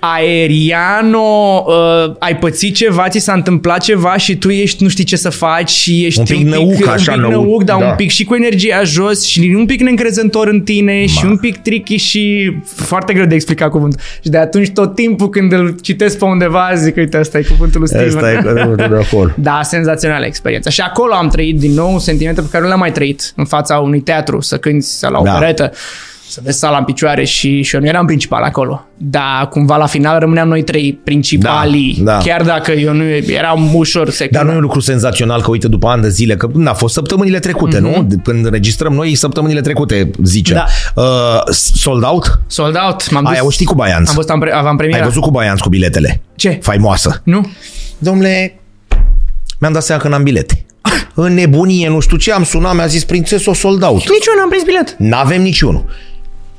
[0.04, 5.16] aeriano, uh, ai pățit ceva, ți s-a întâmplat ceva și tu ești, nu știi ce
[5.16, 7.86] să faci și ești Un pic năuc, așa, un pic năuc, năuc, dar da.
[7.86, 11.58] un pic și cu energia jos și un pic neîncrezător în tine și un pic
[11.58, 14.00] tricky și foarte greu de explicat cuvântul.
[14.24, 17.80] Și de atunci tot timpul când îl citesc pe undeva zic, uite, ăsta e cuvântul
[17.80, 18.16] lui Steven.
[18.16, 19.30] Asta e cuvântul de acolo.
[19.52, 20.70] Da, senzațională experiență.
[20.70, 23.78] Și acolo am trăit din nou sentimente pe care nu le-am mai trăit în fața
[23.78, 25.32] unui teatru, să cânti sau la o Da.
[25.32, 25.72] peretă,
[26.32, 28.86] să vezi sala în picioare și, și eu nu eram principal acolo.
[28.98, 32.18] Dar cumva la final rămâneam noi trei principalii, Da, da.
[32.18, 34.46] chiar dacă eu nu eram ușor Dar secundar.
[34.46, 37.40] nu e un lucru senzațional că, uite, după ani de zile, că n-a fost săptămânile
[37.40, 37.96] trecute, mm-hmm.
[37.96, 38.04] nu?
[38.04, 40.54] De- Când înregistrăm noi, săptămânile trecute, zice.
[40.54, 40.66] Da.
[40.96, 42.40] Uh, sold out?
[42.48, 43.10] Sold out.
[43.12, 44.10] M-am dus, Ai auzit cu Baianț.
[44.10, 45.06] am fost am, pre- aveam Ai premiera.
[45.06, 46.22] văzut cu Baianț cu biletele?
[46.36, 46.60] Ce?
[46.62, 47.22] Faimoasă.
[47.24, 47.50] Nu?
[47.98, 48.60] Domnule,
[49.60, 50.66] mi-am dat seama că n-am bilete.
[51.14, 53.94] În nebunie, nu știu ce, am sunat, mi-a zis prințeso sold out.
[54.00, 54.96] Nici eu n-am prins bilet.
[54.98, 55.86] N-avem niciunul.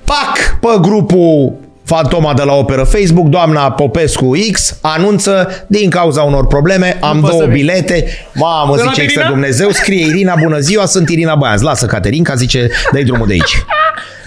[0.05, 1.53] Pac, pe grupul
[1.85, 7.31] Fantoma de la Operă Facebook, doamna Popescu X anunță din cauza unor probleme, am pot
[7.31, 7.53] să două vin.
[7.53, 8.07] bilete.
[8.35, 9.35] Mamă, Sunat zice extra Irina?
[9.35, 11.61] Dumnezeu, scrie Irina, bună ziua, sunt Irina Baianț.
[11.61, 13.65] Lasă Caterinca, zice, dai drumul de aici.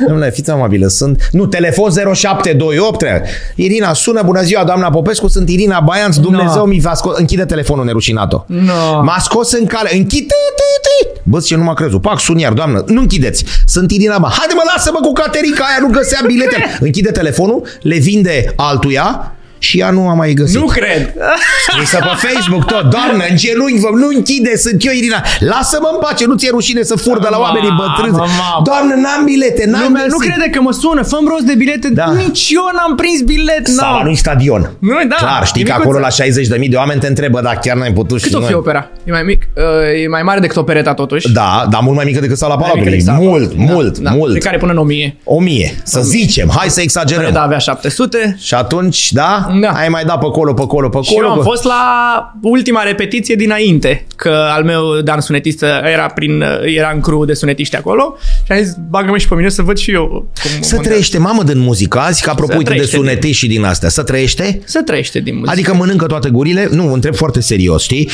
[0.08, 1.30] Domnule, fiți amabilă, sunt...
[1.32, 3.06] Nu, telefon 0728.
[3.56, 6.66] Irina sună, bună ziua, doamna Popescu, sunt Irina Baianț, Dumnezeu No.
[6.66, 7.18] mi va scos...
[7.18, 8.46] Închide telefonul nerușinato.
[8.48, 9.02] No.
[9.04, 9.96] M-a scos în cale.
[9.96, 10.26] Închide,
[10.56, 11.20] te, te.
[11.24, 12.02] Bă, ce nu m-a crezut.
[12.02, 12.84] Pac, sun iar, doamnă.
[12.88, 13.46] Nu închideți.
[13.66, 14.28] Sunt Irina Ba.
[14.38, 16.78] Haide mă, lasă-mă cu Caterinca aia, nu găsea bilete.
[16.80, 19.35] Închide telefonul, le vinde altuia
[19.66, 20.60] și ea nu a mai găsit.
[20.60, 21.14] Nu cred.
[21.68, 25.20] Scrisă pe Facebook tot, doamnă, în genunchi, vă, nu închide, sunt eu Irina.
[25.40, 28.16] Lasă-mă în pace, nu ți-e rușine să fur de la oamenii Mamă, bătrâni.
[28.18, 28.62] mamă.
[28.70, 30.12] Doamnă, n-am bilete, n-am Lumea găsit.
[30.12, 31.90] nu crede că mă sună, fă rost de bilete.
[31.90, 32.08] Da.
[32.26, 33.68] Nici eu n-am prins bilet.
[33.68, 34.08] Sala n-am.
[34.08, 34.62] nu stadion.
[34.80, 35.88] Nu, da, Clar, știi e că micuță.
[35.90, 36.12] acolo la
[36.64, 38.54] 60.000 de oameni te întrebă, dar chiar n-ai putut Cât și o fi noi.
[38.54, 38.90] opera?
[39.04, 39.42] E mai mic?
[39.56, 39.64] Uh,
[40.04, 41.32] E mai mare decât opereta totuși.
[41.32, 43.04] Da, dar mult mai mică decât sala Mai mică Palatului.
[43.04, 43.74] decât sala Mult, Palatului.
[43.76, 44.34] mult, da, mult.
[44.34, 45.18] Pe care până în 1000.
[45.24, 47.32] O mie, să zicem, hai să exagerăm.
[47.34, 48.36] Da, avea 700.
[48.40, 49.48] Și atunci, da?
[49.62, 49.70] Da.
[49.70, 51.32] Ai mai dat pe acolo, pe acolo, pe Și eu acolo.
[51.34, 51.82] am pe- fost la
[52.42, 56.44] ultima repetiție dinainte, că al meu Dan sunetist era, prin,
[56.76, 59.78] era în crew de sunetiști acolo și am zis, bagă-mă și pe mine să văd
[59.78, 60.08] și eu.
[60.08, 60.82] Cum Să montează.
[60.82, 63.90] trăiește, mamă, din muzică azi, că apropo Să uite de trăiește sunete și din astea.
[63.90, 64.62] Să trăiește?
[64.66, 65.52] Să trăiește din muzică.
[65.52, 66.68] Adică mănâncă toate gurile?
[66.72, 68.10] Nu, întreb foarte serios, știi?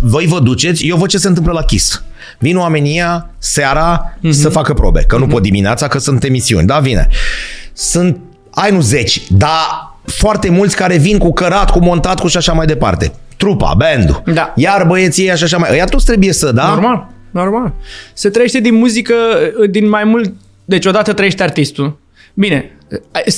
[0.00, 2.02] Voi vă duceți, eu văd ce se întâmplă la Kiss.
[2.38, 4.32] Vin oamenii ăia seara Mhm.
[4.32, 6.66] să facă probe, că nu pot dimineața, că sunt emisiuni.
[6.66, 7.08] Da, vine.
[7.72, 8.16] Sunt,
[8.50, 12.52] ai nu zeci, dar foarte mulți care vin cu cărat, cu montat, cu și așa
[12.52, 13.12] mai departe.
[13.36, 14.22] Trupa, bandul.
[14.26, 14.52] Da.
[14.56, 15.68] Iar băieții ăia și așa mai...
[15.72, 16.68] Ăia toți trebuie să, da?
[16.68, 17.72] Normal, normal.
[18.12, 19.14] Se trăiește din muzică
[19.70, 20.32] din mai mult...
[20.64, 21.98] Deci odată trăiește artistul.
[22.34, 22.76] Bine,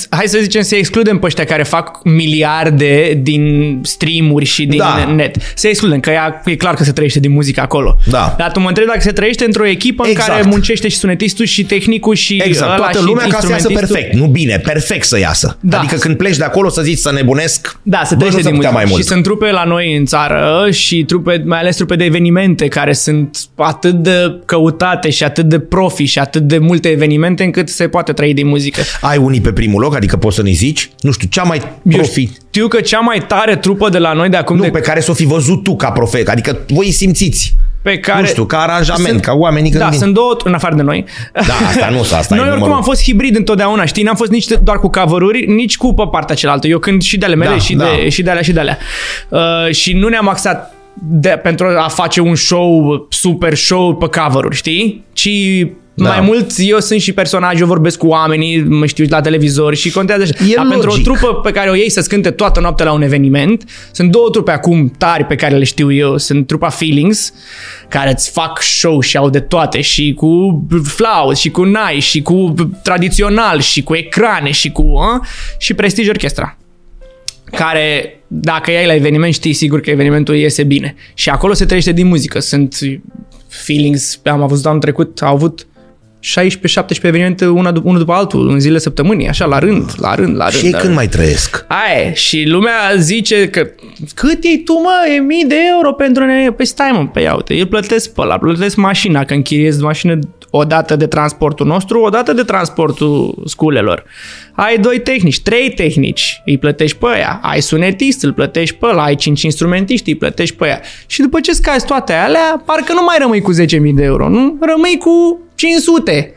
[0.09, 5.11] hai să zicem să excludem pe ăștia care fac miliarde din streamuri și din Da.
[5.15, 5.35] net.
[5.55, 7.97] Să excludem, că ea, e clar că se trăiește din muzică acolo.
[8.09, 8.35] Da.
[8.37, 10.29] Dar tu mă întreb dacă se trăiește într-o echipă în Exact.
[10.29, 13.51] care muncește și sunetistul și tehnicul și Exact, ăla toată și lumea ca să iasă
[13.51, 13.95] instrumentistul.
[13.95, 14.15] perfect.
[14.21, 15.57] Nu bine, perfect să iasă.
[15.59, 15.77] Da.
[15.79, 18.49] Adică când pleci de acolo să zici să nebunesc, Da, se bă, trăiește nu se
[18.49, 18.73] din putea muzică.
[18.73, 19.01] mai mult.
[19.01, 22.93] Și sunt trupe la noi în țară și trupe, mai ales trupe de evenimente care
[22.93, 27.87] sunt atât de căutate și atât de profi și atât de multe evenimente încât se
[27.87, 28.81] poate trăi din muzică.
[29.01, 31.97] Ai unii pe primul loc, adică poți să ne zici, nu știu, cea mai Eu
[31.97, 34.79] profi, știu că cea mai tare trupă de la noi de acum nu, de, pe
[34.79, 37.55] care să o fi văzut tu ca profe, adică voi îi simțiți.
[37.81, 38.19] pe care...
[38.21, 39.99] nu știu, ca aranjament, sunt- ca oamenii când Da, vin.
[39.99, 41.05] sunt două, în afară de noi.
[41.33, 42.73] Da, asta nu, asta e Noi oricum numărul.
[42.75, 44.03] am fost hibrid întotdeauna, știi?
[44.03, 46.67] N-am fost nici doar cu cover nici cu pe partea cealaltă.
[46.67, 47.85] Eu când și de ale mele Da, și, da.
[48.03, 48.77] de, și de alea și de alea.
[49.29, 50.73] Uh, și nu ne-am axat
[51.03, 55.03] de, pentru a face un show, super show pe cover știi?
[55.13, 55.29] Ci
[55.97, 56.09] Da.
[56.09, 59.91] mai mult eu sunt și personaj, eu vorbesc cu oamenii, mă știu la televizor și
[59.91, 60.45] contează așa.
[60.51, 61.03] E Dar pentru o logic.
[61.03, 64.51] trupă pe care o iei să cânte toată noaptea la un eveniment, sunt două trupe
[64.51, 66.17] acum tari pe care le știu eu.
[66.17, 67.33] Sunt trupa Feelings,
[67.89, 72.21] care îți fac show și au de toate și cu flaus și cu nai și
[72.21, 75.27] cu tradițional și cu ecrane și cu uh,
[75.57, 76.57] și Prestige Orchestra
[77.51, 80.95] care dacă iei la eveniment știi sigur că evenimentul iese bine.
[81.13, 82.39] Și acolo se trăiește din muzică.
[82.39, 82.77] Sunt
[83.47, 85.67] feelings, am avut anul trecut, au avut
[86.25, 90.35] 16-17 evenimente una dup- unul după altul, în zile săptămânii, așa, la rând, la rând,
[90.35, 90.57] la rând.
[90.57, 90.95] Și ei la când rând.
[90.95, 91.65] mai trăiesc?
[91.67, 92.13] Aia e.
[92.13, 93.67] și lumea zice că
[94.13, 96.51] cât e tu, mă, e mii de euro pentru ne...
[96.51, 100.19] Păi stai, mă, pe ia uite, îl plătesc pe ăla, plătesc mașina, că închiriezi mașină
[100.57, 104.03] o dată de transportul nostru, o dată de transportul sculelor.
[104.53, 107.39] Ai doi tehnici, trei tehnici, îi plătești pe aia.
[107.43, 110.81] Ai sunetist, îl plătești pe ăla, ai cinci instrumentiști, îi plătești pe aia.
[111.07, 113.57] Și după ce scazi toate alea, parcă nu mai rămâi cu 10.000
[113.93, 114.57] de euro, nu?
[114.61, 116.33] Rămâi cu 500.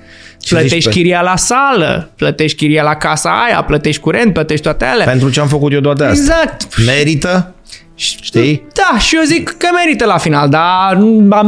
[0.49, 5.07] Plătești pe- chiria la sală, plătești chiria la casa aia, plătești curent, plătești toate alea.
[5.07, 6.35] Pentru ce am făcut eu toate astea?
[6.41, 6.85] Exact.
[6.87, 7.55] Merită?
[7.99, 8.67] Știi?
[8.73, 10.99] Da, și eu zic că merită la final, dar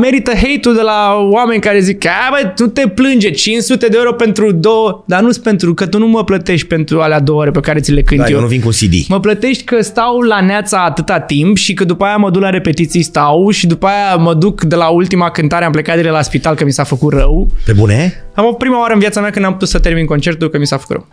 [0.01, 4.13] merită hate-ul de la oameni care zic că bă, tu te plânge 500 de euro
[4.13, 7.61] pentru două, dar nu-s pentru că tu nu mă plătești pentru alea două ore pe
[7.61, 8.35] care ți le cânt Da, eu.
[8.37, 8.93] eu nu vin cu CD.
[9.09, 12.51] Mă plătești că stau la neața atâta timp și că după aia mă duc la
[12.51, 16.23] repetiții stau și după aia mă duc de la ultima cântare, am plecat direct la
[16.23, 17.51] spital că mi s-a făcut rău.
[17.65, 18.25] Pe bune?
[18.35, 20.67] Am avut prima oară în viața mea când am putut să termin concertul că mi
[20.67, 21.07] s-a făcut rău.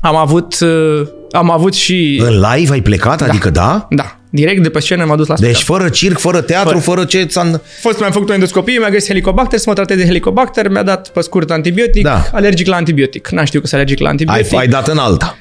[0.00, 2.22] Am avut, uh, am avut și...
[2.24, 3.22] În live ai plecat?
[3.22, 3.86] Adică da?
[3.90, 5.52] Da, direct de pe scenă m-a dus la spital.
[5.54, 6.80] Deci fără circ, fără teatru, Fără.
[6.80, 7.60] fără, ce ți-a...
[7.80, 11.08] fost, mi-am făcut o endoscopie, mi-a găsit helicobacter, să mă tratez de helicobacter, mi-a dat
[11.08, 12.22] pe scurt antibiotic, Da.
[12.32, 13.28] alergic la antibiotic.
[13.28, 14.58] N-am știut că sunt alergic la Ai, antibiotic.
[14.58, 15.38] ai dat în alta.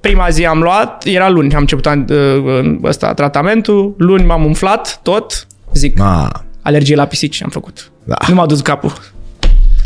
[0.00, 5.00] Prima zi am luat, era luni, am început an- uh, ăsta, tratamentul, luni m-am umflat
[5.02, 7.90] tot, zic, Ma, alergie la pisici am făcut.
[8.04, 8.16] Da.
[8.28, 8.92] Nu m-a dus capul.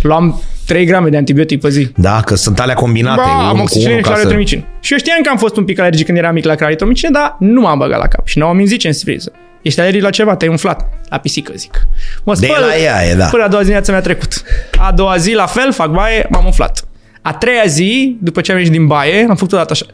[0.02, 1.88] Luam 3 grame de antibiotic pe zi.
[1.96, 3.20] da, că sunt alea combinate.
[3.20, 4.20] Ba, am unul cu oxigene unul și ca să...
[4.20, 4.64] claritromicin.
[4.80, 7.36] Și eu știam că am fost un pic alergic când eram mic la claritromicin, dar
[7.38, 8.26] nu m-am băgat la cap.
[8.26, 9.32] Și n-au zis în surpriză.
[9.62, 10.88] Ești alergic la ceva, te-ai umflat.
[11.08, 11.88] La pisică, zic.
[12.24, 13.26] Mă De spăl, la ea e, da.
[13.26, 14.42] Până a doua zi viața mi-a trecut.
[14.78, 16.84] A doua zi, la fel, fac baie, m-am umflat.
[17.22, 19.86] A treia zi, după ce am ieșit din baie, am făcut o dată așa.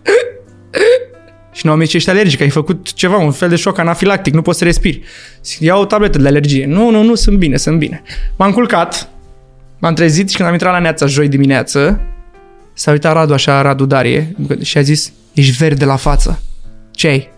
[1.52, 4.42] Și nu am zis ești alergic, ai făcut ceva, un fel de șoc anafilactic, nu
[4.42, 5.02] poți să respiri.
[5.44, 6.66] Zic, iau o tabletă de alergie.
[6.66, 8.02] Nu, nu, nu, sunt bine, sunt bine.
[8.36, 9.08] M-am culcat,
[9.78, 12.00] m-am trezit și când am intrat la neața joi dimineață,
[12.72, 16.42] s-a uitat Radu așa, Radu Darie, și a zis, ești verde la față.
[16.90, 17.32] Ce ai?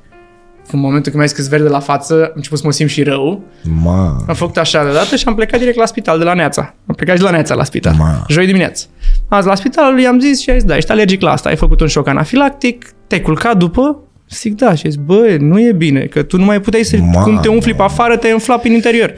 [0.70, 2.90] În momentul când mi-a zis că sunt verde la față, am început să mă simt
[2.90, 3.42] și rău.
[3.62, 6.74] Ma, Am făcut așa de dată și am plecat direct la spital de la Neața.
[6.86, 7.94] Am plecat și la Neața la spital.
[7.98, 8.24] Ma.
[8.28, 8.86] Joi dimineață.
[9.28, 11.80] Azi la spital i-am zis și a zis, da, ești alergic la asta, ai făcut
[11.80, 14.00] un șoc anafilactic, te-ai culcat după?
[14.30, 16.96] Zic, da, și a zis, bă, nu e bine, că tu nu mai puteai să,
[16.96, 17.22] Mamă.
[17.22, 19.14] cum te umfli pe afară, te umfla prin interior.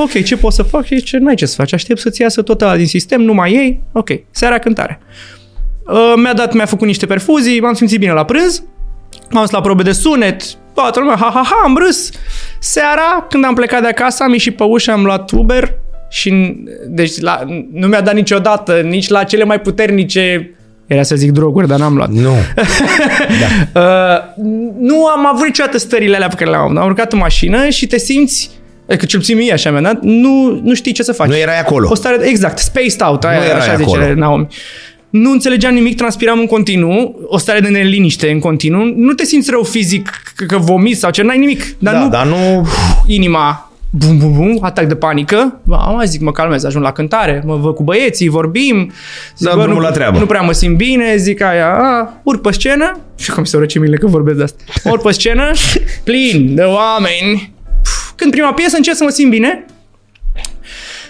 [0.00, 0.84] Ok, ce poți să fac?
[0.84, 3.52] Și zice, n-ai ce să faci, aștept să-ți iasă tot ăla din sistem, nu mai
[3.52, 5.00] iei, ok, seara cântare.
[5.86, 8.62] Uh, mi-a dat, mi-a făcut niște perfuzii, m-am simțit bine la prânz,
[9.30, 10.42] m-am dus la probe de sunet,
[10.74, 12.10] toată lumea, ha, ha, ha, am râs.
[12.58, 15.74] Seara, când am plecat de acasă, am ieșit pe ușă, am luat Uber
[16.10, 16.56] și
[16.86, 17.40] deci la,
[17.72, 20.52] nu mi-a dat niciodată, nici la cele mai puternice
[20.86, 22.10] era să zic droguri, dar n-am luat.
[22.10, 22.34] nu.
[23.74, 24.44] Uh,
[24.78, 26.76] nu am avut niciodată stările alea pe care le-am avut.
[26.76, 28.50] Am urcat în mașină și te simți
[28.88, 31.28] Adică cel puțin mie așa mi-a dat, nu, nu știi ce să faci.
[31.28, 31.88] Nu erai acolo.
[31.90, 34.02] O stare, exact, spaced out, aia, Nu erai așa acolo.
[34.02, 34.46] zice Naomi.
[35.10, 38.92] Nu înțelegeam nimic, transpiram în continuu, o stare de neliniște în continuu.
[38.96, 41.62] Nu te simți rău fizic, că, că vomiți sau ce, n-ai nimic.
[41.78, 42.66] Dar Da, nu dar nu...
[43.06, 45.60] inima, bum, bum, bum, atac de panică.
[45.64, 48.92] Ba, mai zic, mă calmez, ajung la cântare, mă văd cu băieții, vorbim.
[49.38, 50.18] Zic, Da bă, drumul nu, la treabă.
[50.18, 53.78] Nu prea mă simt bine, zic aia, a, urc pe scenă, și cum se răce
[53.78, 54.62] mine că vorbesc de asta.
[54.90, 55.50] Urc pe scenă,
[56.04, 57.52] plin de oameni.
[58.18, 59.64] Pf, Când prima piesă încerc să mă simt bine,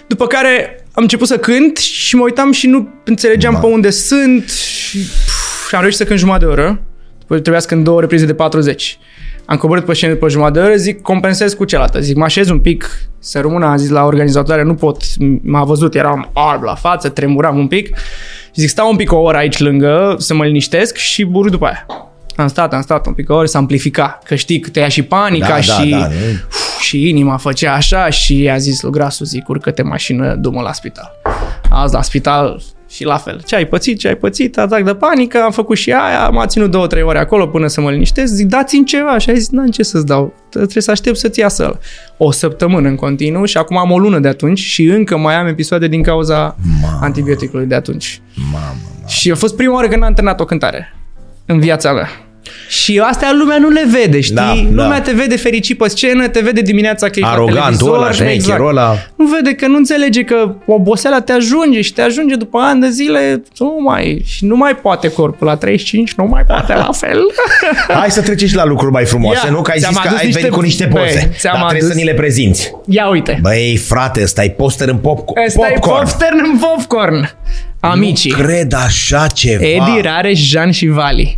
[0.07, 3.59] după care am început să cânt și mă uitam și nu înțelegeam Ma.
[3.59, 6.81] pe unde sunt și, pf, și am reușit să cânt jumătate de oră.
[7.19, 8.99] După trebuia să cânt două reprize de 40.
[9.45, 11.99] Am coborât pe scenă după jumătate de oră, zic, compensez cu cealaltă.
[11.99, 15.03] Zic, mă așez un pic, să rămână, am zis la organizatoare, nu pot,
[15.41, 17.87] m-a văzut, eram alb la față, tremuram un pic.
[18.45, 21.65] Și zic, stau un pic o oră aici lângă, să mă liniștesc și burg după
[21.65, 21.85] aia.
[22.35, 24.87] Am stat, am stat un pic o oră să amplifica, că știi că te ia
[24.87, 26.03] și panica Da, da, și, da, nu?
[26.03, 30.61] Uf, și inima făcea așa și a zis lui Grasu, zic, urcă-te în mașină, du-mă
[30.61, 31.11] la spital.
[31.69, 33.41] Azi la spital și la fel.
[33.45, 36.71] Ce ai pățit, ce ai pățit, atac de panică, am făcut și aia, m-a ținut
[36.71, 39.67] două, trei ore acolo până să mă liniștesc, zic, dați-mi ceva și a zis, n-am
[39.67, 41.77] ce să-ți dau, trebuie să aștept să-ți iasă ăla.
[42.17, 45.47] O săptămână în continuu și acum am o lună de atunci și încă mai am
[45.47, 46.99] episoade din cauza Mamă.
[47.01, 48.21] antibioticului de atunci.
[48.51, 50.95] Mamă, Și a fost prima oară când am antrenat o cântare
[51.45, 52.09] în viața mea.
[52.69, 54.35] Și astea lumea nu le vede, știi?
[54.35, 55.01] Da, lumea da.
[55.01, 57.95] te vede fericit pe scenă, te vede dimineața că ești la Arogantul televizor.
[57.97, 58.95] ăla, șmecherul ăla.
[59.15, 62.89] Nu vede că nu înțelege că oboseala te ajunge și te ajunge după ani de
[62.89, 67.19] zile, nu mai, și nu mai poate corpul la 35, nu mai poate la fel.
[67.99, 69.61] Hai să trecem și la lucruri mai frumoase, Ia, nu?
[69.61, 71.31] Că ai ți-am zis că adus ai niște- venit cu niște Băi, poze.
[71.37, 72.71] ți-am Dar trebuie adus- să ni le prezinți.
[72.85, 73.39] Ia uite.
[73.41, 76.03] Băi, frate, ăsta e poster în pop- Ăsta e popcorn.
[76.05, 77.29] popcorn în popcorn.
[77.79, 78.31] Amicii.
[78.31, 79.63] Nu cred așa ceva.
[79.63, 81.37] Edi, Rareș, Jean și Vali.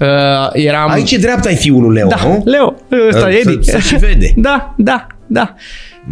[0.00, 0.06] Uh,
[0.52, 0.90] eram...
[0.90, 2.42] Aici e dreapta ai fiul lui Leo, Da, nu?
[2.44, 2.74] Leo,
[3.08, 3.70] ăsta Să- e Edi.
[3.70, 4.32] să și vede.
[4.46, 5.54] Da, da, da.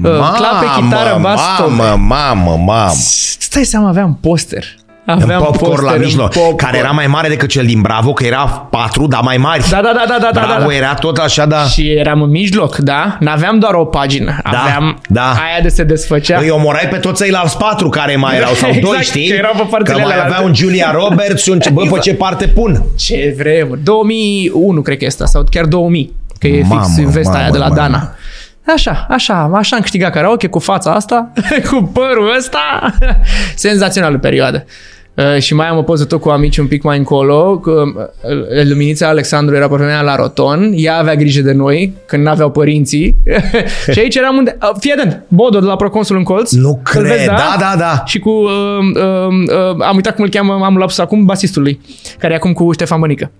[0.05, 1.71] Uh, clape, chitară, bas, top.
[1.71, 2.91] mamă, mamă, mamă.
[3.39, 4.65] Stai seama, aveam poster.
[5.15, 6.57] În Aveam popcorn poster la în mijloc, popcorn.
[6.57, 9.69] care era mai mare decât cel din Bravo, că era patru, dar mai mari.
[9.71, 10.75] Da, da, da, da, da, da, Bravo da.
[10.75, 11.63] era tot așa, da.
[11.65, 13.17] Și eram în mijloc, da?
[13.21, 14.39] N-aveam doar o pagină.
[14.51, 15.23] Da, Aveam da.
[15.23, 16.39] aia de se desfăcea.
[16.39, 19.29] Îi omorai pe toți ceilalți patru care mai erau, sau Exact, doi, știi?
[19.29, 20.35] că erau pe părțile că mai alelalte.
[20.35, 22.83] avea un Julia Roberts și un ce, bă, pe ce parte pun?
[22.97, 23.79] Ce vrem.
[23.83, 26.13] 2001, cred că este, sau chiar 2000.
[26.39, 27.81] Că e Mamă, fix vesta mamă, aia de la mamă.
[27.81, 28.15] Dana.
[28.75, 31.33] Așa, așa, așa am câștigat karaoke cu fața asta,
[31.71, 32.95] cu părul ăsta.
[33.55, 34.65] Senzațională perioadă.
[35.19, 37.59] Uh, și mai am o poză tot cu amici un pic mai încolo.
[37.59, 40.73] Cu, uh, Luminița Alexandru era pe vremea la Roton.
[40.75, 43.17] Ea avea grijă de noi când n-aveau părinții.
[43.93, 44.57] și aici eram unde...
[44.63, 45.23] Uh, fii atent!
[45.29, 46.53] Bodo de la Proconsul în colț.
[46.53, 48.03] Nu Îl cred, vezi, da, da, da.
[48.07, 48.31] Și cu...
[48.31, 48.49] Uh,
[48.95, 49.03] uh,
[49.73, 51.81] uh, am uitat cum îl cheamă, am lapsus acum, basistului.
[52.19, 53.31] Care e acum cu Ștefan Bănică.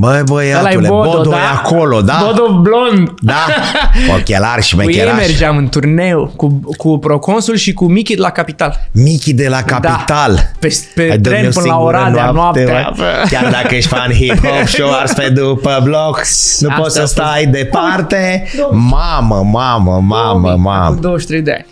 [0.00, 1.36] Băi, Ăla e băiatule, Bodo, Bodo da?
[1.36, 2.22] e acolo, da?
[2.26, 3.10] Bodo blond.
[3.20, 3.46] Da.
[4.18, 5.16] Ochelari și Cu ei mecherași.
[5.16, 8.88] mergeam în turneu cu, cu Proconsul și cu Michi de la Capital.
[8.92, 10.50] Michi de la Capital.
[10.58, 12.92] Pe, pe Hai, dă-mi tren o până la singură Oradea noapte, noaptea.
[12.96, 13.26] mă.
[13.30, 16.14] Chiar dacă ești fan hip-hop și o ars pe după bloc,
[16.58, 17.12] nu Asta poți să a fost.
[17.12, 18.44] stai departe.
[18.70, 20.96] Mamă, mamă, mamă, Cu mamă.
[21.00, 21.66] 23 de ani.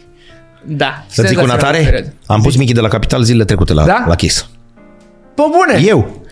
[0.64, 1.04] Da.
[1.06, 1.84] Să zic una senzațională tare?
[1.84, 2.12] perioadă.
[2.26, 4.04] Am pus Michi de la Capital zilele trecute la, Da?
[4.08, 4.48] la Kiss.
[5.34, 5.86] Pe bune!
[5.88, 6.24] Eu.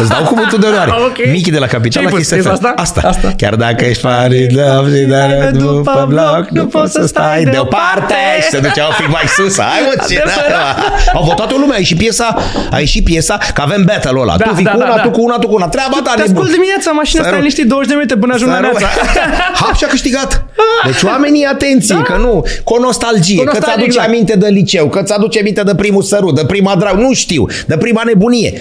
[0.00, 0.90] Îți dau cuvântul de onoare.
[1.10, 1.18] Ok.
[1.30, 2.18] Michi de la Capital Ce-ai la pus?
[2.18, 2.52] Kiss Este FM.
[2.54, 2.72] asta?
[2.76, 3.00] Asta.
[3.04, 3.32] Asta.
[3.36, 8.58] Chiar dacă ești fan de dar după bloc, nu poți să stai deoparte și se
[8.58, 9.58] ducea un pic mai sus.
[9.58, 10.76] Hai mă, ce Adevărat.
[10.76, 10.76] da,
[11.14, 12.36] Au votat o lume, a ieșit piesa,
[12.70, 14.36] a ieșit piesa, că avem battle-ul ăla.
[14.36, 15.02] Da, tu vii da, cu da, una, da.
[15.02, 15.68] tu cu una, tu cu una.
[15.68, 16.34] Treaba ta, Te nebun.
[16.36, 17.38] ascult dimineața, mașina Să asta rog.
[17.44, 18.78] liniștit 20 de minute până ajung la Să rog.
[18.78, 18.88] neața.
[19.60, 20.44] Hap și a câștigat.
[20.84, 24.08] Deci oamenii, atenție, că nu, cu o nostalgie, Cu că ți nostalgie, aduce exact.
[24.08, 27.46] aminte de liceu, că ți aduce aminte de primul sărut, de prima drag, nu știu,
[27.66, 28.52] de prima nebunie.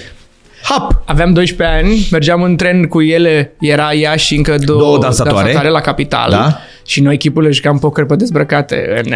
[0.70, 1.02] Hap.
[1.06, 5.70] Aveam 12 ani, mergeam în tren cu ele, era ea și încă două, Două dansatoare.
[5.70, 6.30] la capital.
[6.32, 6.60] Da.
[6.86, 9.02] Și noi echipurile jucam poker pe dezbrăcate.
[9.04, 9.14] În,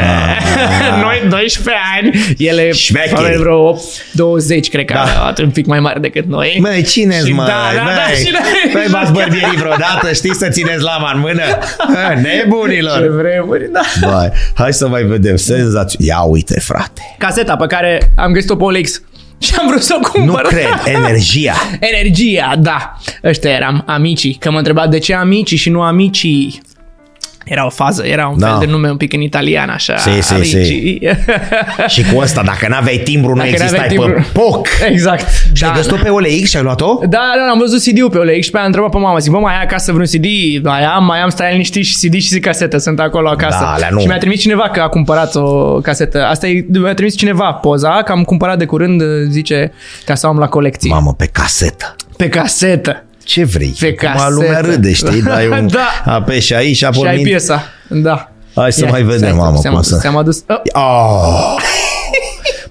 [1.05, 3.15] noi 12 ani, ele Șmecheri.
[3.15, 3.81] avea vreo 8,
[4.11, 5.33] 20, cred că Da.
[5.37, 5.43] da.
[5.43, 6.57] un pic mai mare decât noi.
[6.61, 7.45] Măi, cine Și măi?
[7.45, 10.13] da, da, da, Măi, și noi- Măi, v-ați bărbierit vreodată?
[10.13, 11.41] Știți să țineți lama în mână?
[11.95, 13.07] Ha, Ce Nebunilor!
[13.21, 13.81] vremuri, da.
[14.09, 15.35] Băi, hai să mai vedem.
[15.35, 15.99] Senzație.
[16.05, 17.15] Ia uite, frate.
[17.17, 19.01] Caseta pe care am găsit-o pe OLX
[19.43, 20.41] și am vrut să o Nu cumpăr.
[20.41, 20.81] cred.
[20.85, 21.53] Energia.
[21.79, 22.97] Energia, da.
[23.23, 24.33] Ăștia eram amicii.
[24.33, 26.61] Că mă întreba de ce amicii și nu amicii.
[27.43, 28.47] Era o fază, era un Da.
[28.47, 29.97] fel de nume un pic în italian, așa.
[29.97, 30.33] Si, si, si.
[30.33, 31.01] amicii.
[31.87, 34.29] Și cu ăsta, dacă n-aveai timbru, nu Dacă existai n-aveai pe timbru.
[34.33, 34.67] poc.
[34.89, 35.25] exact.
[35.53, 36.99] Și ai găsit-o pe OLX și ai luat-o?
[37.01, 39.31] Da, da, am văzut CD-ul pe OLX și pe aia am întrebat pe mama, zic,
[39.31, 40.25] bă, mai ai acasă vreun CD?
[40.65, 43.57] Mai am, mai am, stai liniștit și CD și casetă, sunt acolo acasă.
[43.61, 43.99] Da, alea nu.
[43.99, 46.25] Și mi-a trimis cineva că a cumpărat o casetă.
[46.25, 49.71] Asta e, mi-a trimis cineva poza, că am cumpărat de curând, zice,
[50.05, 50.89] ca să o am la colecție.
[50.89, 51.95] Mamă, pe casetă.
[52.17, 53.03] Pe casetă.
[53.23, 53.75] Ce vrei?
[53.79, 54.33] Pe Acum casetă.
[54.33, 55.21] lumea râde, știi?
[55.21, 55.67] Dai un...
[55.67, 56.11] Da.
[56.13, 57.21] Apeși aici și Și ai apoi...
[57.23, 57.63] piesa.
[57.87, 58.31] Da.
[58.55, 59.97] Hai să Ia, mai vedem, stai, mamă, ți-am cum adus, să...
[59.99, 60.43] Ți-am adus.
[60.47, 60.61] Oh.
[60.73, 61.55] Oh.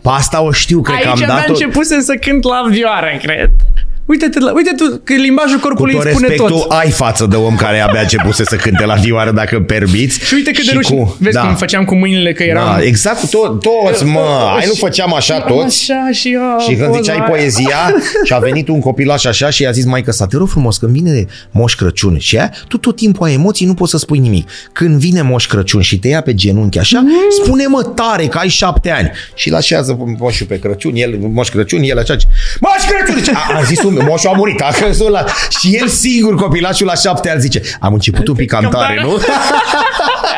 [0.02, 1.50] Pe asta o știu, cred Aici că am abia dat-o...
[1.50, 3.50] începuse să cânt la vioară, cred.
[4.06, 6.70] Uite-te, la, uite tu, că limbajul Cu corpului tot îți spune respectul, tot.
[6.70, 10.24] ai față de om care abia începuse să cânte la vioară, dacă îmi permiți.
[10.24, 10.98] Și uite cât de rușine.
[11.00, 11.42] cu- Vezi da.
[11.42, 12.64] cum făceam cu mâinile că eram...
[12.64, 13.58] Da, exact, to-
[13.88, 15.90] toți, mă, ai nu făceam așa toți?
[15.92, 16.40] Așa și eu.
[16.68, 17.94] Și când ziceai poezia
[18.26, 20.92] și a venit un copilaș așa și i-a zis maică sa, te rog frumos, când
[20.92, 24.48] vine Moș Crăciun și aia, tu tot timpul ai emoții, nu poți să spui nimic.
[24.72, 27.44] Când vine Moș Crăciun și te ia pe genunchi așa, Mhm.
[27.44, 29.10] spune mă tare că ai șapte ani.
[29.34, 32.26] Și îl așează Moșul pe Crăciun, el, Moș Crăciun, el așa, zice,
[32.60, 33.18] Moș Crăciun!
[33.18, 35.24] Zice, A, a zis un, Moșul a murit, a crezut la...
[35.48, 39.10] Și el singur, copilașul la șapte ani, zice, am început un pic cantare, nu?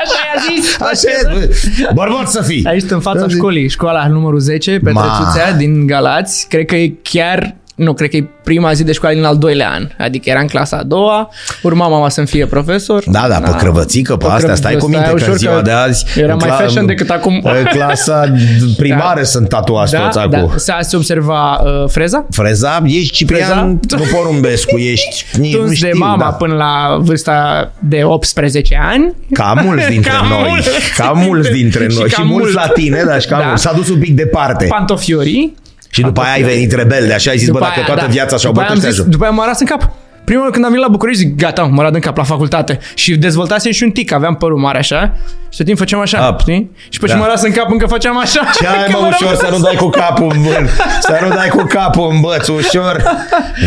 [0.03, 0.77] Așa i-a zis.
[0.91, 1.49] Așa e, bă,
[1.95, 2.65] bărbat să fii.
[2.67, 3.35] Aici în fața Da, zi.
[3.35, 5.01] școlii, școala numărul 10, pe Ma.
[5.03, 6.47] Trățuțea din Galați.
[6.49, 9.71] Cred că e chiar nu, cred că e prima zi de școală din al doilea
[9.71, 9.89] an.
[9.99, 11.29] Adică era în clasa a doua,
[11.63, 13.03] urma mama să-mi fie profesor.
[13.07, 16.05] Da, da, pe crăvățică, pe astea, stai cu minte că ușor în ziua de azi...
[16.17, 17.41] Era în mai cla- fashion decât acum.
[17.59, 18.25] În clasa
[18.77, 20.39] primară sunt tatuați Da, toți da.
[20.39, 20.53] acum.
[20.57, 22.27] S-a se observa uh, freza?
[22.31, 24.05] Freza, ești Ciprian, Freza?
[24.05, 25.25] nu porumbescu, ești...
[25.41, 26.25] nici nu Tuns de știu, mama da.
[26.33, 29.15] până la vârsta de 18 ani.
[29.33, 30.47] Ca mulți dintre Ca noi.
[30.49, 30.69] mulți.
[30.97, 32.09] Ca mulți dintre Și noi.
[32.09, 32.55] ca Și mulți mulți.
[32.55, 33.45] la tine, dar și ca Da.
[33.47, 33.63] mulți.
[33.63, 34.67] S-a dus un pic departe.
[34.69, 35.55] Pantofiorii.
[35.95, 38.01] Și după aia ai venit rebel de așa, ai zis, bă, După dacă aia, toată
[38.07, 38.13] da.
[38.13, 39.91] viața și-au După aia bătut am zis- ăștia După aia m-a ras în cap.
[40.25, 42.79] Prima oară când am venit la București, zic, gata, mă rad în cap la facultate.
[42.95, 45.15] Și dezvoltasem și un tic, aveam părul mare așa
[45.49, 46.41] și tot timpul făceam așa, Up.
[46.41, 46.71] știi?
[46.89, 47.13] Și pe Da.
[47.13, 48.41] ce mă ras în cap încă făceam așa.
[48.61, 50.69] Ce ai, Că mă, mă ușor rog- să nu dai cu capul în bân.
[51.01, 53.03] Să nu dai cu capul în băț, ușor.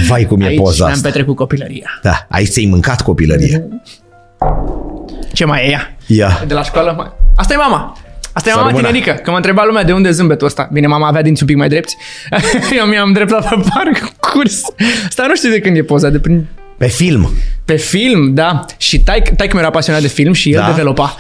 [0.07, 1.07] Vai cum e Aici poza mi-am asta.
[1.07, 1.99] petrecut copilăria.
[2.03, 3.67] Da, aici ți-ai mâncat copilărie.
[5.33, 5.95] Ce mai e ea?
[6.05, 6.43] Ia.
[6.47, 6.93] De la școală?
[6.97, 7.11] Mai...
[7.35, 7.97] Asta e mama.
[8.38, 8.88] Asta e Să mama rămână.
[8.88, 10.69] tinerică, că mă întreba lumea de unde e zâmbetul ăsta.
[10.72, 11.97] Bine, mama avea dinți un pic mai drepți.
[12.80, 14.61] Eu mi-am dreptat pe parcurs.
[15.07, 16.45] Asta nu știu de când e poza, de prin
[16.77, 17.30] Pe film.
[17.65, 18.65] Pe film, da.
[18.77, 20.65] Și taic, taic mi era pasionat de film și el Da.
[20.68, 21.15] developa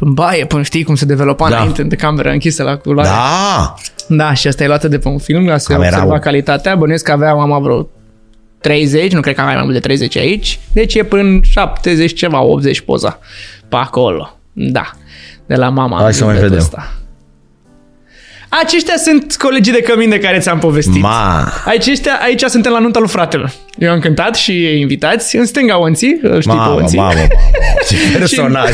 [0.00, 1.56] în baie până știi cum se developa Da.
[1.56, 3.08] înainte de cameră închisă la culoare.
[3.08, 3.74] Da.
[4.08, 6.18] da, și asta e luată de pe un film, ca să Camera observa U.
[6.18, 6.74] calitatea.
[6.74, 7.88] Bănuiesc că avea mama vreo
[8.60, 10.58] 30, nu cred că avea mai mult de 30 aici.
[10.72, 13.18] Deci e până 70 ceva, 80 poza
[13.68, 14.36] pe acolo.
[14.52, 14.90] Da.
[15.52, 16.00] De la mama.
[16.02, 16.58] Hai să mai zâmbetul vedem.
[16.58, 16.92] Ăsta.
[18.48, 21.02] Aceștia sunt colegii de cămin de care ți-am povestit.
[21.02, 21.52] Ma.
[21.64, 23.52] Aici, ăștia, aici suntem la nunta lui fratele.
[23.78, 26.98] Eu am cântat și invitați în stânga Onții, îl știi pe Mamă, Onții.
[26.98, 27.26] mamă, mamă,
[27.88, 28.70] ce personaj.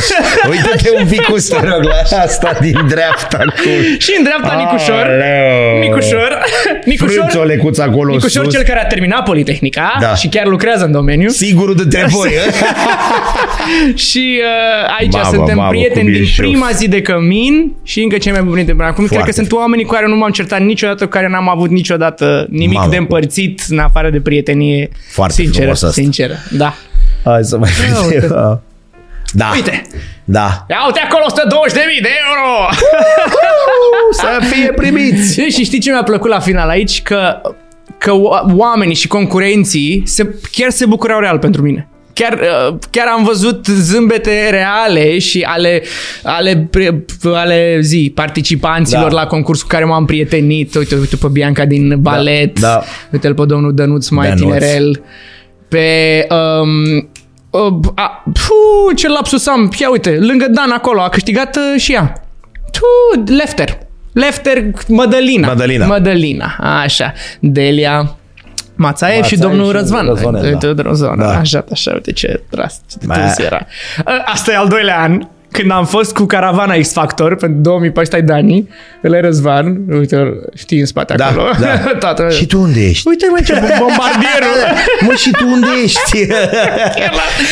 [0.49, 3.37] Uite-te un pic cu te rog, la asta din dreapta.
[3.37, 3.97] Cu...
[3.97, 5.05] Și în dreapta Nicușor.
[5.05, 5.79] Aleu.
[5.79, 6.37] Nicușor.
[6.85, 7.13] Nicușor.
[7.13, 8.53] Frânțolecuț acolo Nicușor, sus.
[8.53, 10.15] cel care a terminat Politehnica Da.
[10.15, 11.29] și chiar lucrează în domeniu.
[11.29, 12.51] Sigurul dintre voi, ă?
[13.95, 18.01] și uh, aici Mamă, suntem mamă, prieteni cum din ești prima zi de cămin și
[18.01, 19.05] încă cei mai buni de până acum.
[19.05, 19.29] Cred Foarte.
[19.29, 22.77] că sunt oamenii cu care nu m-am certat niciodată, cu care n-am avut niciodată nimic
[22.77, 22.89] Mamă.
[22.91, 24.88] de împărțit în afară de prietenie.
[25.11, 26.01] Foarte sinceră, frumos asta.
[26.01, 26.73] sinceră, da.
[27.23, 27.69] Hai să mai
[28.03, 28.19] uite.
[28.19, 28.61] vedem.
[29.33, 29.51] Da.
[29.53, 29.81] Uite,
[30.23, 30.65] Da.
[30.69, 32.69] ia uite acolo 120.000 de euro!
[34.11, 35.41] Să fie primiți.
[35.41, 37.01] și știi ce mi-a plăcut la final aici?
[37.01, 37.41] Că,
[37.97, 41.87] că o- oamenii și concurenții se, chiar se bucurau real pentru mine.
[42.19, 42.39] Chiar,
[42.69, 45.81] uh, chiar am văzut zâmbete reale și ale,
[46.23, 49.15] ale, pre- ale zi, participanților Da.
[49.15, 50.75] la concurs cu care m-am prietenit.
[50.75, 52.83] Uite, uite pe Bianca din balet, da.
[53.11, 54.41] uite-l pe domnul Dănuț mai Dănuț.
[54.41, 55.01] tinerel,
[55.67, 56.27] pe...
[56.29, 57.09] Um,
[57.49, 61.93] uh, a, puh, ce lapsus am, ia uite, lângă Dan acolo, a câștigat uh, și
[61.93, 62.13] ea.
[62.71, 63.77] Tu, Lefter.
[64.13, 65.47] Lefter Mădălina.
[65.47, 65.85] Mădălina.
[65.85, 67.13] Mădălina, așa.
[67.39, 68.17] Delia
[68.81, 70.05] Mațaev și Mațaev domnul și Răzvan.
[70.05, 70.67] Răzvanel, da.
[70.67, 71.37] Uite, Răzvan, Da.
[71.37, 73.13] Așa, așa, uite ce rast, ce Bă.
[73.13, 73.65] târziu era.
[74.05, 75.27] A, Asta e al doilea an.
[75.51, 78.69] Când am fost cu caravana X Factor pentru 2014 Dani,
[79.01, 80.17] îl e Răzvan, uite,
[80.55, 81.49] știi în spate Da, acolo.
[81.59, 81.77] da.
[82.03, 82.29] Toată...
[82.29, 83.07] Și tu unde ești?
[83.07, 84.59] Uite mă ce bombardierul.
[85.07, 86.27] Mă, și tu unde ești?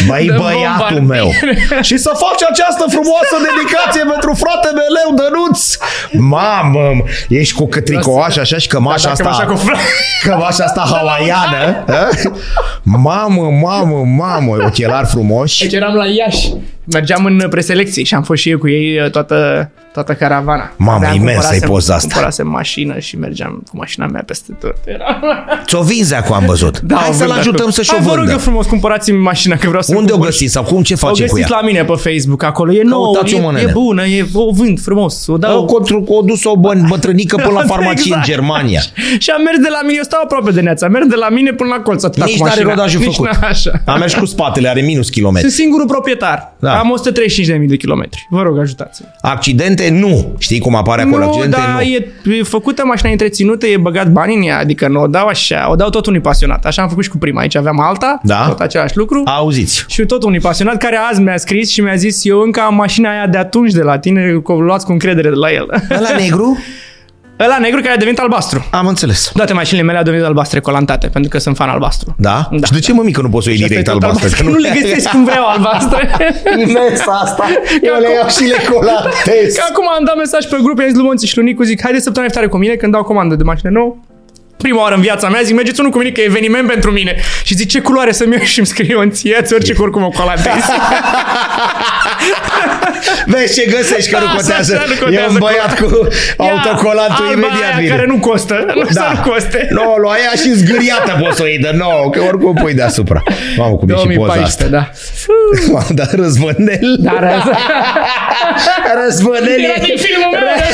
[0.07, 1.01] Băi, De băiatul bombardier.
[1.01, 1.27] meu.
[1.81, 5.77] Și să faci această frumoasă dedicație pentru fratele meu, Dănuț.
[6.11, 9.23] Mamă, ești cu tricoaș așa și cămașa Da, asta.
[9.23, 9.81] cămașa cu fla-
[10.23, 11.83] Cămașa asta hawaiană.
[11.87, 12.07] a?
[12.83, 15.61] Mamă, mamă, mamă, ochelari frumoși.
[15.63, 16.47] Deci eram la Iași.
[16.91, 19.71] Mergeam în preselecție și am fost și eu cu ei uh, toată,
[20.03, 20.71] toată caravana.
[20.75, 22.07] Mamă, Aveam- imensă e cumpărasem- poza asta.
[22.07, 24.75] Cumpărasem mașină și mergeam cu mașina mea peste tot.
[24.85, 25.05] Era...
[25.65, 26.79] Ți-o vinzi acum am văzut.
[26.79, 27.71] Da, Hai o să-l vând ajutăm acum.
[27.71, 28.41] să-și o Hai, vă rog eu vândă.
[28.41, 30.29] frumos, cumpărați-mi mașina că vreau să Unde o cumpăr.
[30.29, 31.57] găsiți sau cum ce O face cu găsiți ea?
[31.59, 32.73] la mine pe Facebook, acolo.
[32.73, 33.71] E nouă, Căutați-o, mă, e, e nene.
[33.71, 35.27] bună, e, o vând frumos.
[35.27, 35.65] O O, dau...
[35.65, 38.25] contru, o dus o bă- bătrânică până la farmacie în Exact.
[38.25, 38.79] Germania.
[39.23, 41.51] Și am mers de la mine, eu stau aproape de neața, merg de la mine
[41.53, 42.73] până la colț atâta Nici cu n-are mașina.
[42.73, 43.29] rodajul Nici făcut.
[43.35, 43.81] n- Așa.
[43.85, 45.49] Am mers cu spatele, are minus kilometri.
[45.49, 46.53] Sunt singurul proprietar.
[46.59, 46.79] Da.
[46.79, 47.01] Am
[47.59, 48.27] 135.000 de kilometri.
[48.29, 49.07] Vă rog, ajutați-mă.
[49.21, 50.35] Accidente, nu.
[50.37, 51.55] Știi cum apare acolo Nu, accidente?
[51.57, 51.81] dar nu.
[51.81, 52.07] e,
[52.37, 55.67] e făcută mașina e întreținută, e băgat bani în ea, adică nu o dau așa,
[55.71, 56.65] o dau tot unui pasionat.
[56.65, 57.41] Așa am făcut și cu prima.
[57.41, 58.45] Aici aveam alta, Da.
[58.47, 59.21] tot același lucru.
[59.25, 59.85] Auziți.
[59.87, 63.09] Și tot unui pasionat care azi mi-a scris și mi-a zis eu încă am mașina
[63.11, 65.65] aia de atunci de la tine, că o luați cu încredere de la el.
[65.97, 66.57] Ăla negru?
[67.39, 68.65] Ăla negru care a devenit albastru.
[68.71, 69.31] Am înțeles.
[69.35, 72.15] Toate mașinile mele au devenit albastre colantate, pentru că sunt fan albastru.
[72.17, 72.47] Da?
[72.51, 72.65] Da.
[72.65, 74.09] Și de ce mă mică nu poți să o iei Și asta e direct tot
[74.09, 74.27] albastră?
[74.27, 74.51] albastru.
[74.51, 76.09] Nu le găsesc cum vreau albastre.
[76.67, 77.43] Imensa asta.
[77.81, 79.55] Eu le iau și le colatez.
[79.55, 81.81] Că acum am dat mesaj pe grup, i-am zis lui Monțiș și lui Nicu, zic,
[81.83, 83.95] haide săptămâna viitoare cu mine când dau comandă de mașină nouă.
[84.57, 87.15] Prima oară în viața mea, zic, mergeți unul cu mine că e eveniment pentru mine.
[87.43, 90.09] Și zic, ce culoare să-mi iau și îmi scrie un ție, orice că oricum o
[90.09, 90.65] colatezi.
[93.25, 94.75] Vezi ce găsești că nu Asta contează.
[94.75, 96.07] așa, nu E contează un băiat cu
[96.43, 97.89] Ia, autocolantul alba imediat aia vine.
[97.89, 98.89] care nu costă, nu da.
[98.91, 99.67] să nu coste.
[99.71, 103.23] Nu, lua aia și zgâriată poți să o iei de nou, că oricum pui deasupra.
[103.57, 104.65] Mamă, cum e și poza asta.
[104.65, 104.83] 2014, da.
[105.73, 106.95] Mamă, dar răzvănel.
[106.99, 107.43] Dar
[109.03, 109.99] Răzvănel Era din e...
[109.99, 110.69] filmul meu.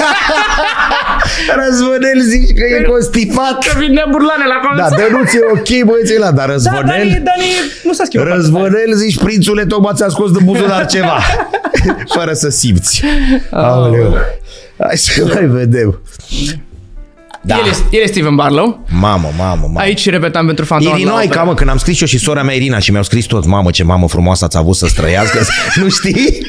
[1.64, 3.58] Răzvănel zici că e constipat.
[3.66, 4.78] Că vine burlane la colț.
[4.82, 7.08] Da, dă nu ți ok, băieții la, dar da, Dani, răzvănel...
[7.10, 7.50] Dani,
[7.84, 8.28] nu s-a schimbat.
[8.28, 11.18] Răzvănel zici, prințule, tocmai ți-a scos din buzunar ceva.
[12.18, 13.04] Fără să simți.
[13.52, 14.18] Aoleu.
[14.80, 16.02] Hai să mai vedem.
[17.46, 17.56] Da.
[17.56, 18.86] El, este, el este Steven Barlow.
[18.90, 19.80] Mamă, mamă, mamă.
[19.80, 20.98] Aici repetam pentru fantomul.
[20.98, 23.46] Irina, ai camă, când am scris eu și sora mea Irina și mi-au scris tot,
[23.46, 25.46] mamă, ce mamă frumoasă ați avut să străiască,
[25.82, 26.48] nu știi?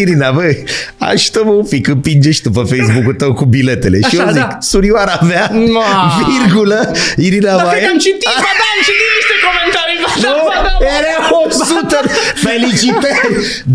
[0.00, 0.64] Irina, băi,
[0.98, 3.98] ajută-mă un pic, împinge și tu pe Facebook-ul tău cu biletele.
[3.98, 4.56] și Așa, eu zic, da.
[4.60, 5.88] surioara mea, Ma.
[6.26, 9.98] virgulă, Irina Dar mai cred că am citit, ba da, am citit niște comentarii.
[10.04, 10.86] Ba da, Nu, ba da, ba da.
[11.00, 11.16] era
[11.46, 11.98] 100
[12.46, 13.28] Felicitări!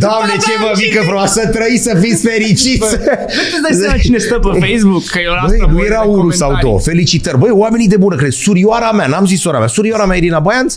[0.03, 1.07] Doamne, Ba, ce da, vă am mică citit.
[1.09, 2.89] frumoasă, să trăiți, să fiți fericiți!
[3.37, 5.03] Nu-ți dai seama cine stă pe Facebook?
[5.13, 6.61] Că eu la Băi, asta nu voi era de unul sau comentarii.
[6.67, 6.79] două.
[6.89, 7.37] Felicitări.
[7.43, 8.31] Băi, oamenii de bună cred.
[8.47, 10.71] Surioara mea, n-am zis sora mea, surioara mea Irina Baianț,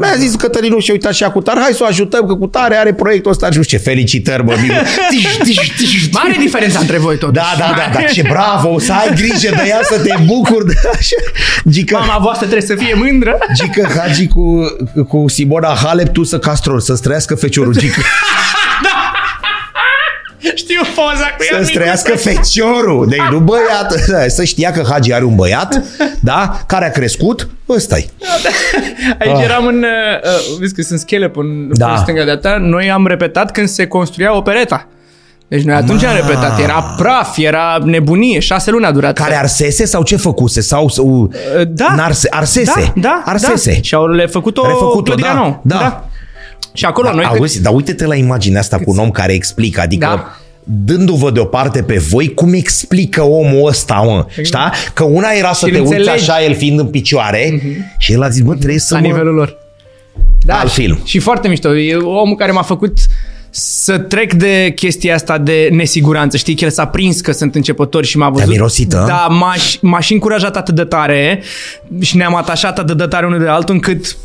[0.00, 2.76] mi-a zis Cătălinu și uitat și cu tare, hai să o ajutăm că cu tare
[2.76, 3.84] are proiectul ăsta și nu știu ce.
[3.84, 4.74] Felicitări, bă, micu.
[5.10, 6.08] Tiș, tiș, tiș, tiș.
[6.12, 7.40] Mare diferență între voi totuși.
[7.40, 10.74] Da, da, da, da, ce bravo, să ai grijă de ea, să te bucuri de
[10.92, 11.16] așa.
[11.68, 13.38] Gică, Mama voastră trebuie să fie mândră.
[13.54, 14.60] Gică Hagi cu,
[15.08, 18.00] cu Simona Halep, tu să castrol, să străiască feciorul, Gică.
[20.54, 21.58] Știu poza cu ea.
[21.58, 23.06] Să-ți trăiască feciorul.
[23.08, 24.06] Deci nu băiat.
[24.06, 25.82] Da, Să știa că Hagi are un băiat,
[26.20, 28.04] da, care a crescut, ăsta -i.
[29.20, 29.84] Aici eram în...
[30.24, 31.86] Uh, vezi că sunt schele în Da.
[31.86, 31.96] da.
[31.96, 32.56] stânga de ta.
[32.60, 34.86] Noi am repetat când se construia opereta.
[35.48, 36.16] Deci noi atunci am Ma.
[36.16, 36.60] repetat.
[36.60, 38.38] Era praf, era nebunie.
[38.38, 39.14] Șase luni a durat.
[39.14, 40.60] Care arsese sau ce făcuse?
[40.60, 41.30] Sau, sau
[41.68, 41.94] Da.
[41.96, 42.92] N-arse, arsese.
[42.96, 43.72] Da, da, Arsese.
[43.72, 43.80] Da.
[43.82, 45.60] Și au le făcut-o, Refăcut-o, clădirea da, nouă.
[45.62, 46.04] da.
[46.72, 47.24] Și acolo Da, noi...
[47.24, 50.36] auzi, dar uite-te la imaginea asta cu un om care explică, adică Da.
[50.64, 54.58] dându-vă deoparte pe voi, cum explică omul ăsta, mă, știi?
[54.94, 56.30] Că una era să Și te îl uiți înțelegi.
[56.30, 57.60] așa, el fiind în picioare,
[57.98, 59.06] și el a zis, bă, trebuie să la mă...
[59.06, 59.56] nivelul lor.
[60.42, 61.00] Da, Alt și, film.
[61.04, 61.76] Și foarte mișto.
[61.76, 62.98] E omul care m-a făcut
[63.50, 66.36] să trec de chestia asta de nesiguranță.
[66.36, 68.48] Știi că el s-a prins că sunt începători și m-a văzut.
[68.48, 69.04] mirosit, a?
[69.06, 71.42] Da, m-a, și- m-a și încurajat atât de tare
[72.00, 74.16] și ne-am atașat atât de tare unul de altul încât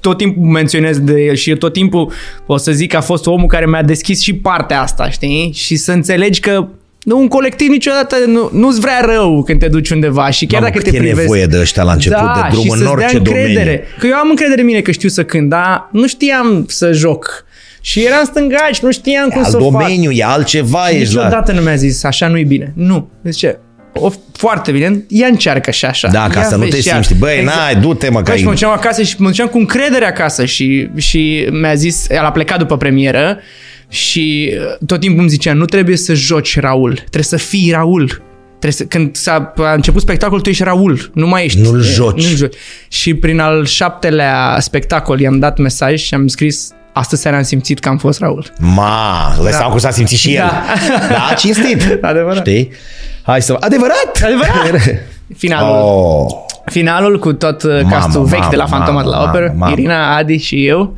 [0.00, 2.12] tot timpul menționez de el și eu tot timpul
[2.46, 5.50] o să zic că a fost omul care mi-a deschis și partea asta, știi?
[5.54, 6.66] Și să înțelegi că
[7.02, 10.72] nu, un colectiv niciodată nu, nu-ți vrea rău când te duci undeva și chiar Mamă,
[10.72, 11.20] dacă cât te e privezi.
[11.20, 13.54] nevoie de ăștia la început, de drum și în să-ți orice dea încredere.
[13.64, 13.84] domeniu.
[13.98, 17.44] Că eu am încredere în mine că știu să cânt, dar nu știam să joc.
[17.80, 19.70] Și eram stângaci, nu știam cum Alt să o fac.
[19.70, 21.22] domeniu, e altceva, ești la...
[21.24, 22.72] Niciodată nu mi-a zis, așa nu-i bine.
[22.76, 23.08] Nu.
[23.24, 23.58] Zice,
[23.92, 26.08] o, foarte bine, ia încearcă și așa.
[26.08, 27.14] Da, ca Ia să nu vezi te și simți, așa.
[27.18, 29.58] băi, n-ai, du-te, mă, că Bă, și ai- mă duceam acasă și mă duceam cu
[29.58, 33.38] încredere acasă și, și mi-a zis, el a plecat după premieră
[33.88, 38.22] și uh, tot timpul îmi zicea, nu trebuie să joci Raul, trebuie să fii Raul.
[38.60, 41.60] Trebuie să, când s-a a început spectacolul, tu ești Raul, nu mai ești.
[41.60, 42.22] Nu-l e, joci.
[42.26, 42.54] Nu-l joci.
[42.88, 47.78] Și prin al șaptelea spectacol i-am dat mesaj și am scris, astăzi seara am simțit
[47.78, 48.52] că am fost Raul.
[48.58, 50.44] Ma, îți dai seama cum s-a simțit și el.
[50.46, 50.62] Da.
[51.28, 51.98] Da, cinstit.
[52.00, 52.46] Adevărat.
[52.46, 52.70] Știi?
[53.28, 53.56] Hai să...
[53.60, 54.20] Adevărat!
[54.24, 54.80] Adevărat!
[55.38, 55.76] Finalul.
[55.84, 56.26] Oh.
[56.64, 59.46] Finalul cu tot uh, Mamă, castul vechi mamă, de la Fantoma de la mamă, Operă,
[59.46, 59.72] mamă, mamă.
[59.72, 60.96] Irina, Adi și eu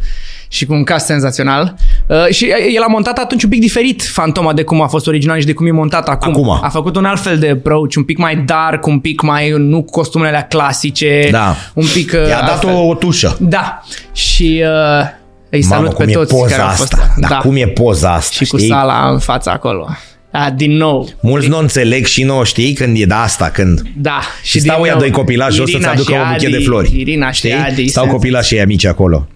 [0.49, 1.75] și cu un cast senzațional.
[2.07, 5.39] Uh, și el a montat atunci un pic diferit Fantoma de cum a fost original
[5.41, 6.33] și de cum e montat acum.
[6.33, 6.49] Acum.
[6.63, 9.83] A făcut un alt fel de approach, un pic mai dark, un pic mai, nu
[9.83, 11.55] cu costumele alea clasice, Da.
[11.75, 12.13] un pic...
[12.15, 12.75] uh, I-a dat altfel.
[12.75, 13.37] o, o tușă.
[13.41, 13.81] Da.
[14.13, 15.07] Și uh,
[15.51, 16.93] îi salut Mamă, pe cum toți e poza care au fost.
[16.93, 17.15] asta.
[17.29, 18.69] Dar cum e poza asta, Și cu știi?
[18.69, 19.89] sala în fața acolo.
[20.33, 21.09] Da, din nou.
[21.21, 24.21] Mulți nu înțeleg și nu știi când e de asta, când Da.
[24.43, 26.57] și stau din ea nou, doi copilași jos să-ți Irina aducă și un buchet de
[26.57, 27.01] Adi, flori.
[27.01, 27.53] Irina și știi?
[27.53, 27.89] Adi.
[27.89, 29.27] Stau sunt- copilașii ei mici acolo.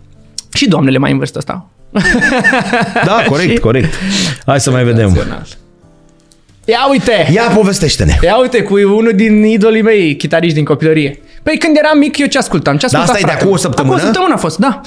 [0.52, 1.70] Și doamnele mai în vârstă stau.
[3.04, 3.94] Da, corect, Și- corect.
[4.46, 5.36] Hai să mai vedem.
[6.64, 7.28] Ia uite!
[7.32, 8.18] Ia povestește-ne.
[8.22, 11.18] Ia uite, cu unul din idolii mei, chitariști din copilărie.
[11.42, 12.76] Păi când eram mic, eu ce ascultam?
[12.76, 13.62] Ce asculta asta e de fratele acum o meu?
[13.62, 13.94] săptămână?
[13.94, 14.80] Acum o săptămână a fost, da.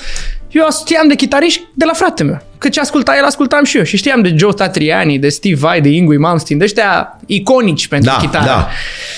[0.51, 2.41] Eu știam de chitariști de la frate meu.
[2.57, 3.83] Că ce asculta el, ascultam și eu.
[3.83, 8.09] Și știam de Joe Satriani, de Steve Vai, de Ingui Malmsteen, de ăștia iconici pentru
[8.11, 8.45] Da, chitară.
[8.45, 8.67] da.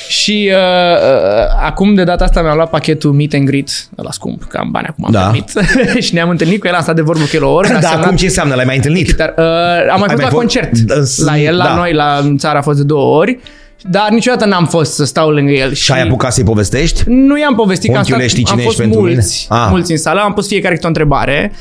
[0.08, 4.44] Și uh, uh, acum de data asta mi-am luat pachetul Meet and Greet, la scump,
[4.44, 5.20] că am bani acum am Da.
[5.22, 5.52] permit.
[6.06, 7.68] și ne-am întâlnit cu el, am stat de vorbă cu el o oră.
[7.72, 8.56] mi-a Da, semnat- acum ce înseamnă?
[8.56, 9.12] L-ai mai întâlnit?
[9.16, 9.44] Dar, uh,
[9.92, 10.96] am mai fost mai la fost- concert Da,
[11.26, 11.74] la el, la da.
[11.76, 13.40] noi, la în țară a fost de două ori,
[13.82, 15.74] dar niciodată n-am fost să stau lângă el.
[15.74, 17.04] Și ai apucat să-i povestești?
[17.06, 19.62] Nu i-am povestit că am, Unchiule, stat, știi am cine fost ești pentru mulți, mine?
[19.62, 19.68] Ah.
[19.72, 21.52] mulți în sală, am pus fiecare câte o întrebare,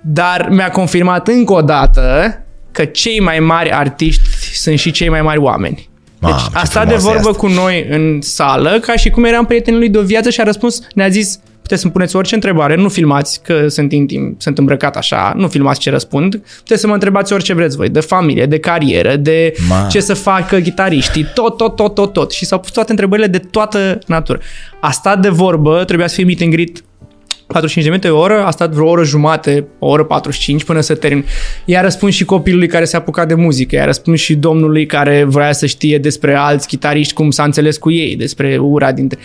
[0.00, 2.38] dar mi-a confirmat încă o dată
[2.70, 4.22] că cei mai mari artiști
[4.54, 5.88] sunt și cei mai mari oameni.
[6.20, 7.40] Deci Mamă, ce a stat de frumos e vorbă asta.
[7.40, 10.44] cu noi în sală ca și cum eram prietenul lui de o viață și a
[10.44, 14.96] răspuns, ne-a zis, puteți să-mi puneți orice întrebare, nu filmați că sunt intim, sunt îmbrăcat
[14.96, 18.58] așa, nu filmați ce răspund, puteți să mă întrebați orice vreți voi, de familie, de
[18.58, 19.86] carieră, de Ma.
[19.90, 22.32] ce să facă chitariștii, tot, tot, tot, tot, tot.
[22.32, 24.40] Și s-au pus toate întrebările de toată natură.
[24.80, 26.82] A stat de vorbă, trebuia să fie meet and greet
[27.46, 30.94] 45 de minute, o oră, a stat vreo oră jumate, o oră 45 până să
[30.94, 31.24] termin.
[31.64, 35.52] I-a răspuns și copilului care s-a apucat de muzică, i-a răspuns și domnului care vrea
[35.52, 39.18] să știe despre alți chitariști, cum s-a înțeles cu ei, despre ura dintre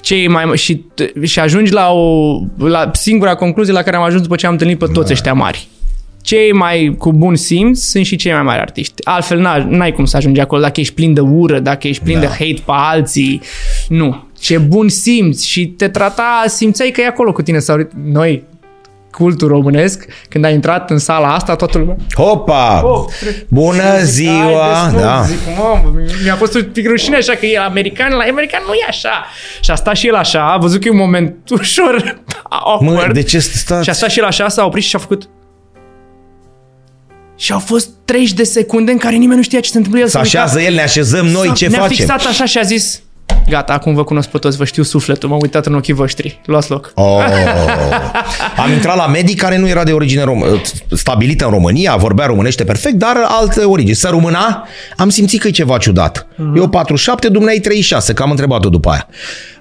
[0.00, 0.84] cei mai și,
[1.22, 4.78] și ajungi la o la singura concluzie la care am ajuns după ce am întâlnit
[4.78, 5.68] pe toți ăștia mari.
[6.22, 8.94] Cei mai cu bun simț sunt și cei mai mari artiști.
[9.04, 12.14] Altfel n-ai, n-ai cum să ajungi acolo dacă ești plin de ură, dacă ești plin
[12.14, 12.20] Da.
[12.20, 13.40] de hate pe alții.
[13.88, 14.24] Nu.
[14.38, 18.44] Ce bun simț și te trata, simțeai că e acolo cu tine sau noi
[19.16, 22.80] cultul românesc, când ai intrat în sala asta, toată lumea Hopa!
[22.84, 23.04] Oh,
[23.48, 24.74] Bună ziua!
[24.74, 25.22] Haideți, Da.
[25.26, 28.84] Zic, mamă, mi-a fost un pic rușine așa că e american, la american nu e
[28.88, 29.24] așa.
[29.60, 32.20] Și a stat și el așa, a văzut că e un moment ușor
[32.50, 33.12] Mă, awkward.
[33.14, 33.84] de ce stați?
[33.84, 35.28] Și a stat și el așa, s-a oprit și a făcut...
[37.38, 40.00] Și au fost 30 de secunde în care nimeni nu știa ce se întâmplă.
[40.00, 41.96] El Să s-a uitat, așează el, ne așezăm noi, s-a- ce ne-a facem?
[41.96, 43.02] fixat așa și a zis...
[43.48, 46.40] Gata, acum vă cunosc pe toți, vă știu sufletul, m-am uitat în ochii voștri.
[46.44, 46.92] Luați loc.
[46.94, 47.24] Oh.
[48.56, 52.64] Am intrat la medic care nu era de origine rom- stabilită în România, vorbea românește
[52.64, 53.94] perfect, dar alte origini.
[53.94, 56.26] Să rumâna, am simțit că e ceva ciudat.
[56.36, 56.56] Mhm.
[56.56, 59.08] Eu 47, dumneai 36, că am întrebat-o după aia.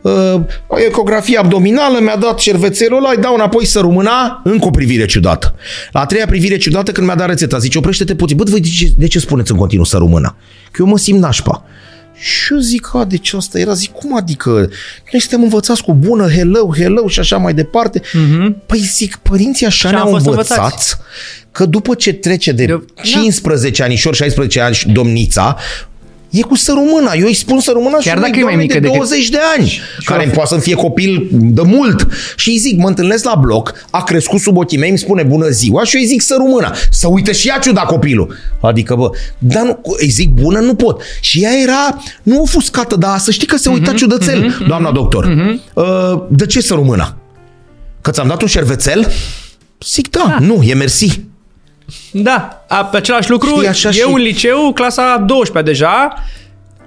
[0.02, 0.42] Uh,
[0.88, 5.56] ecografie abdominală, mi-a dat cervețelul ăla, îi dau înapoi să rumâna, încă o privire ciudată.
[5.92, 8.38] La a treia privire ciudată când mi-a dat rețeta, zice, oprește-te puțin.
[8.38, 10.36] Bă, voi de ce, de ce spuneți în continuu să rumâna?
[10.72, 11.64] Că eu mă simt nașpa.
[12.18, 14.50] Și eu zic, a, deci asta era, zic, cum adică?
[15.12, 18.00] Noi suntem învățați cu bună, hello, hello și așa mai departe.
[18.00, 18.66] Mm-hmm.
[18.66, 19.96] Păi zic, părinții așa Mhm.
[19.98, 20.96] Și am ne-au fost învățat învățați.
[21.52, 23.02] că după ce trece de Eu- da.
[23.02, 25.58] 15 anișori, 16 ani și domnița,
[26.36, 27.14] E cu sărumâna.
[27.14, 29.30] Eu îi spun sărumâna și Chiar unui dacă e mai doamne mică de decât- 20
[29.30, 32.08] de ani, care îmi poate să fie copil de mult.
[32.36, 35.48] Și îi zic, mă întâlnesc la bloc, a crescut sub ochii mei, îmi spune bună
[35.50, 36.74] ziua și eu îi zic sărumâna.
[36.92, 38.36] Să uită și ea ciuda copilul.
[38.62, 41.02] Adică, bă, dar nu, îi zic bună, nu pot.
[41.22, 45.26] Și ea era, nu ofuscată, dar să știi că se uita ciudățel, doamna doctor.
[45.74, 45.84] Uh,
[46.30, 47.18] de ce sărumâna?
[48.02, 49.12] Că ți-am dat un șervețel?
[49.86, 51.20] Zic, da, nu, e mersi.
[52.12, 56.14] Da, a, pe același lucru, Știi, așa eu și- în liceu, clasa 12 deja,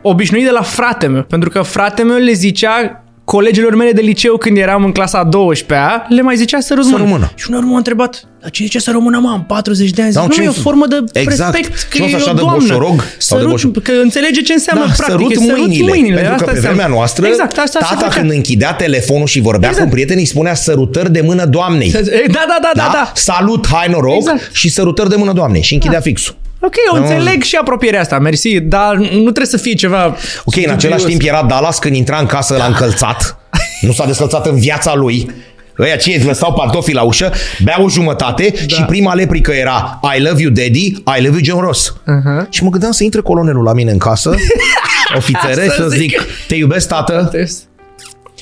[0.02, 3.02] obișnuit de la frate meu, pentru că frate meu le zicea
[3.34, 6.96] colegilor mele de liceu când eram în clasa 12-a, le mai zicea să rămână.
[6.96, 7.30] rămână.
[7.34, 10.10] Și uneori m-a întrebat, dar ce zice să rămână, mă, am 40 de ani?
[10.10, 11.54] Zic, Da, nu, ce- e o formă de Exact.
[11.54, 12.58] respect, că Și nu e așa o de doamnă.
[12.60, 15.14] boșorog sau de Sărut, boșor- că înțelege ce înseamnă Da, practic.
[15.14, 15.88] sărut e sărut mâinile.
[15.92, 16.14] mâinile.
[16.14, 16.78] Pentru asta că pe înseamnă.
[16.80, 18.20] vremea noastră, exact, asta se tata făcea.
[18.20, 19.86] când închidea telefonul și vorbea Exact.
[19.88, 21.90] cu prietenii, îi spunea sărutări de mână doamnei.
[21.90, 23.12] Da, da, da, da, da.
[23.14, 24.50] Salut, hai noroc Exact.
[24.52, 25.62] și sărutări de mână doamnei.
[25.62, 26.34] Și închidea fixul.
[26.60, 30.04] Ok, eu înțeleg și apropierea asta, mersi, dar nu trebuie să fie ceva
[30.44, 31.04] Ok, în același dubios.
[31.18, 33.38] timp era Dallas când intra în casă la încălțat.
[33.80, 35.30] Nu s-a descălțat în viața lui.
[35.78, 37.32] Ăia ce îți lăsau pantofii la ușă,
[37.64, 38.74] bea o jumătate da.
[38.74, 41.92] și prima leprică era I love you daddy, I love you John Ross.
[41.92, 42.48] Uh-huh.
[42.48, 44.34] Și mă gândeam să intre colonelul la mine în casă,
[45.16, 46.00] ofițere, Să să zic.
[46.00, 47.30] zic, te iubesc tată,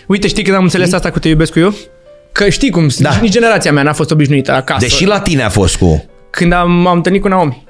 [0.06, 1.74] Uite, știi când am înțeles asta cu te iubesc cu eu?
[2.32, 3.10] Că știi cum, Da.
[3.10, 3.18] da.
[3.20, 4.80] nici generația mea n-a fost obișnuită acasă.
[4.80, 6.04] deși la tine a fost cu...
[6.30, 7.65] Când am, am întâlnit cu Naomi.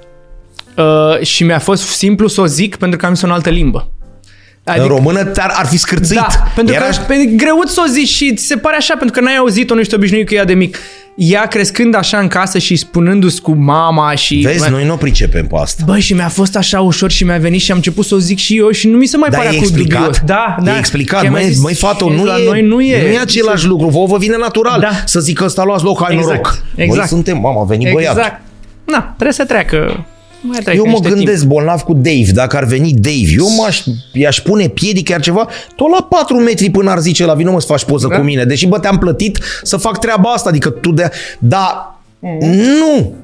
[0.76, 3.90] Uh, și mi-a fost simplu să o zic pentru că am zis în altă limbă.
[4.76, 6.14] În română te-ar, ar fi scârțit.
[6.16, 6.84] Da, pentru Era...
[7.06, 9.74] că e greuț să o zici și ți se pare așa, pentru că n-ai auzit-o,
[9.74, 10.78] nu ești obișnuit cu ea de mic.
[11.16, 14.34] Ea crescând așa în casă și spunându-ți cu mama și...
[14.36, 15.82] Vezi, noi nu o pricepem pe asta.
[15.86, 18.38] Bă, și mi-a fost așa ușor și mi-a venit și am început să o zic
[18.38, 19.98] și eu și nu mi se mai Dar părea e cu explicat?
[20.00, 20.20] dubios.
[20.24, 20.74] Da, da.
[20.74, 22.80] E explicat, Și am mai măi, zis, măi, fată, "Știți, nu la e, noi nu
[22.80, 23.02] e.
[23.02, 24.90] nu e același lucru, vouă vă vine natural Da.
[25.04, 26.62] să zică ăsta luați loc, hai Exact, noroc.
[26.76, 27.08] Noi exact.
[27.08, 28.18] suntem, mama, a venit băiatul.
[28.18, 28.40] Exact.
[28.84, 30.04] Na, trebuie să treacă.
[30.46, 33.82] Mai treacă Eu mă niște gândesc bolnav cu Dave, dacă ar veni Dave, eu m-aș,
[34.12, 37.60] i-aș pune piedică, iar ceva, tot la 4 metri până ar zice la vino mă
[37.60, 38.16] să faci poză Da.
[38.16, 41.10] cu mine, deși bă te-am plătit să fac treaba asta, adică tu de...
[41.38, 41.94] Dar
[42.40, 43.14] nu,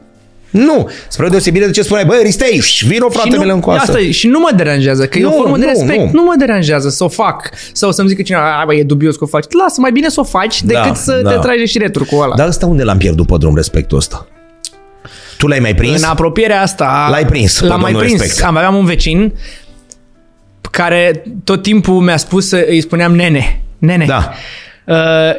[0.50, 0.88] nu.
[1.08, 3.80] Spre deosebire de ce spuneai, băi, Ristei, vino Și fratele meu în coasă.
[3.82, 6.04] Asta e, și nu mă deranjează, că e o Nu, formă de nu, respect.
[6.04, 6.10] nu.
[6.12, 6.22] Nu.
[6.22, 7.50] mă deranjează să o fac.
[7.72, 9.44] Sau să-mi zică cineva, a, bă, e dubios că o faci.
[9.62, 11.30] Lasă, mai bine să o faci decât Da, să da.
[11.32, 12.34] te tragi și returi cu ăla.
[12.36, 14.26] Dar ăsta unde l-am pierdut pe drum respectul ăsta?
[15.36, 16.02] Tu l-ai mai prins?
[16.02, 17.06] În apropierea asta...
[17.10, 18.20] L-ai prins, pe L-am mai domnul prins.
[18.20, 18.46] respect.
[18.48, 19.32] Am, aveam un vecin
[20.70, 23.62] care tot timpul mi-a spus să îi spuneam nene.
[23.78, 24.04] Nene.
[24.04, 24.32] Da.
[24.86, 24.94] Uh,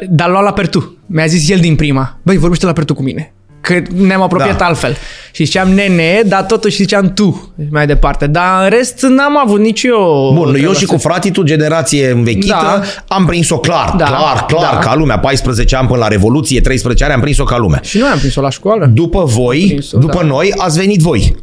[0.10, 0.98] dar lua la pertu.
[1.06, 2.20] Mi-a zis el din prima.
[2.22, 3.33] Băi, vorbește la pertu cu mine.
[3.64, 4.66] Că ne-am apropiat Da.
[4.66, 4.96] altfel.
[5.32, 8.28] Și ziceam nene, dar totuși ziceam tu mai departe.
[8.28, 10.32] Dar în rest n-am avut nici eu...
[10.36, 10.94] Bun, eu treaba și asta.
[10.96, 12.82] cu fratii tu, generație învechită, Da.
[13.16, 14.80] am prins-o clar, Da, clar, clar, da.
[14.80, 15.20] ca lumea.
[15.20, 17.80] 14 ani până la Revoluție, 13 ani am prins-o ca lumea.
[17.84, 18.86] Și noi am prins-o la școală.
[18.94, 20.28] După voi, prins-o, după da.
[20.28, 21.36] noi, ați venit voi.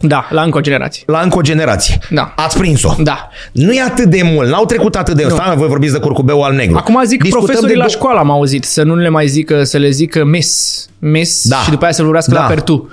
[0.00, 1.02] Da, la încă o generație.
[1.06, 1.98] La încă o generație.
[2.10, 2.32] Da.
[2.36, 2.94] Ați prins-o.
[2.98, 3.28] Da.
[3.52, 5.34] Nu e atât de mult, n-au trecut atât de mult.
[5.34, 6.76] Stai, voi vorbiți de curcubeu al negru.
[6.76, 9.64] Acum zic Discutăm profesorii de la do- școală am auzit să nu le mai zică,
[9.64, 11.56] să le zică miss, miss Da.
[11.56, 12.40] și după aia să vorbească Da.
[12.40, 12.90] la pertu.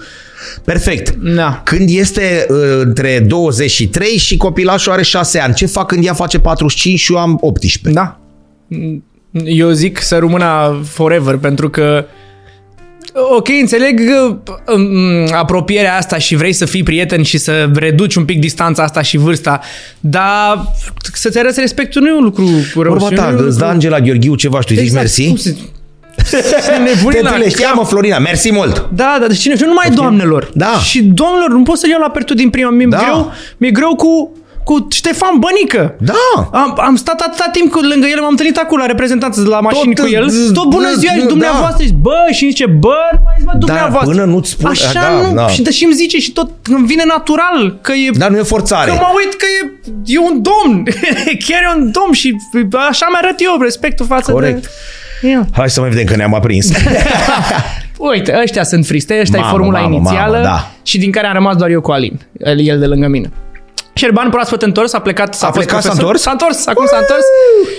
[0.64, 1.10] Perfect.
[1.36, 1.62] Da.
[1.64, 6.40] Când este uh, între 23 și copilașul are 6 ani, ce fac când ea face
[6.40, 8.02] 45 și eu am 18?
[8.02, 8.20] Da.
[9.44, 12.06] Eu zic să rămână forever, pentru că
[13.18, 14.36] Ok, înțeleg uh,
[14.76, 19.02] um, apropierea asta și vrei să fii prieten și să reduci un pic distanța asta
[19.02, 19.60] și vârsta,
[20.00, 20.72] dar
[21.14, 22.84] să-ți arăți respectul nu e un lucru rău.
[22.84, 24.82] Vorba și nu ta, e un îți lucru- da Angela Gheorghiu ceva și tu zici
[24.84, 25.02] Exact.
[25.02, 25.28] mersi?
[25.28, 25.56] Cum se-
[26.62, 27.76] Se nebunii Te la întâlnești, ia cap.
[27.78, 28.90] mă Florina, mersi mult.
[28.94, 29.56] Da, dar cine?
[29.56, 30.50] Și nu numai doamnelor.
[30.54, 30.74] Da.
[30.84, 32.70] Și doamnelor, nu pot să iau la pertul din prima.
[32.70, 32.98] Mi-e Da.
[32.98, 34.32] greu, mi-e greu cu,
[34.70, 35.96] cu Ștefan Bănică.
[36.00, 36.50] Da.
[36.52, 39.94] Am, am stat atâta timp cu, lângă el, m-am întâlnit acolo la reprezentanță la mașini
[39.94, 40.30] Tot, cu el.
[40.30, 41.26] z- Tot bună z- ziua și da.
[41.26, 41.84] dumneavoastră.
[41.86, 44.12] Și, bă, și zice, bă, nu mai zici, mă, dumneavoastră.
[44.12, 45.34] până nu-ți spune- Așa da, nu.
[45.36, 45.48] da.
[45.48, 48.10] Și, și îmi zice și tot îmi vine natural că e...
[48.18, 48.90] Dar nu e forțare.
[48.90, 49.72] Că mă uit că e,
[50.06, 50.84] e un domn.
[51.48, 52.36] Chiar e un domn și
[52.90, 54.62] așa mi-arăt eu respectul față Corect.
[55.22, 55.28] de...
[55.30, 55.48] Ia.
[55.54, 56.72] Hai să mai vedem că ne-am aprins.
[57.98, 60.72] Uite, ăștia sunt freestyle, ăștia Mamă, e formula mamă, inițială mamă, da.
[60.84, 63.32] și din care am rămas doar eu cu Alin, el, el de lângă mine.
[63.98, 66.04] Șerban proaspăt întors, a plecat, s-a A fost plecat, s-a profesor.
[66.04, 66.22] întors?
[66.22, 67.24] S-a întors, acum s-a întors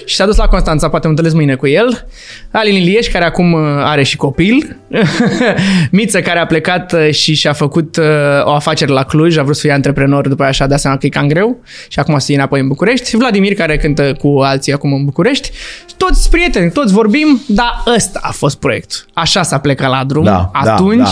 [0.05, 2.07] și s-a dus la Constanța, poate mă întâlnesc mâine cu el.
[2.53, 4.77] Alin Ilieș, care acum uh, are și copil.
[5.91, 8.05] Miță, care a plecat uh, și și-a făcut uh,
[8.45, 11.07] o afacere la Cluj, a vrut să fie antreprenor, după aia și-a dat seama că
[11.07, 11.57] e cam greu
[11.89, 13.17] și acum să fie înapoi în București.
[13.17, 15.51] Vladimir, care cântă cu alții acum în București.
[15.97, 18.99] Toți prieteni, toți vorbim, dar ăsta a fost proiectul.
[19.15, 20.97] Așa s-a plecat la drum Da, atunci.
[20.97, 21.11] da, da.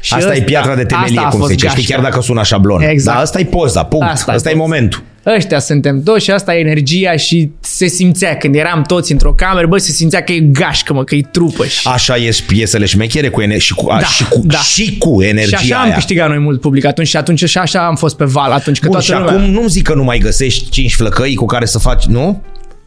[0.00, 1.68] Și Asta e ăsta- piatra de asta temelie, a cum fost se zice.
[1.68, 1.94] Știi, gașca.
[1.94, 2.80] chiar dacă sună șablon.
[2.82, 3.14] Exact.
[3.16, 4.06] Dar asta e poza, punct.
[4.10, 4.66] Asta Asta, e e poza.
[4.68, 5.02] momentul.
[5.26, 9.66] Ăștia suntem toți și asta e energia și se simțea când eram toți într-o cameră,
[9.66, 11.88] bă, se simțea că e gașcă, mă, că e trupă și...
[11.88, 14.58] Așa ies piesele șmechere cu ener- și, cu, a, Da, și, cu, da.
[14.58, 15.88] și cu energia și așa aia.
[15.90, 18.78] am câștigat noi mult public atunci și atunci și așa am fost pe val atunci
[18.78, 19.34] că Bun, toată și lumea...
[19.34, 22.42] acum nu-mi zic că nu mai găsești cinci flăcăi cu care să faci, nu?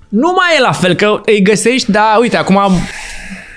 [0.09, 2.79] Nu mai e la fel, că îi găsești, dar uite, acum am-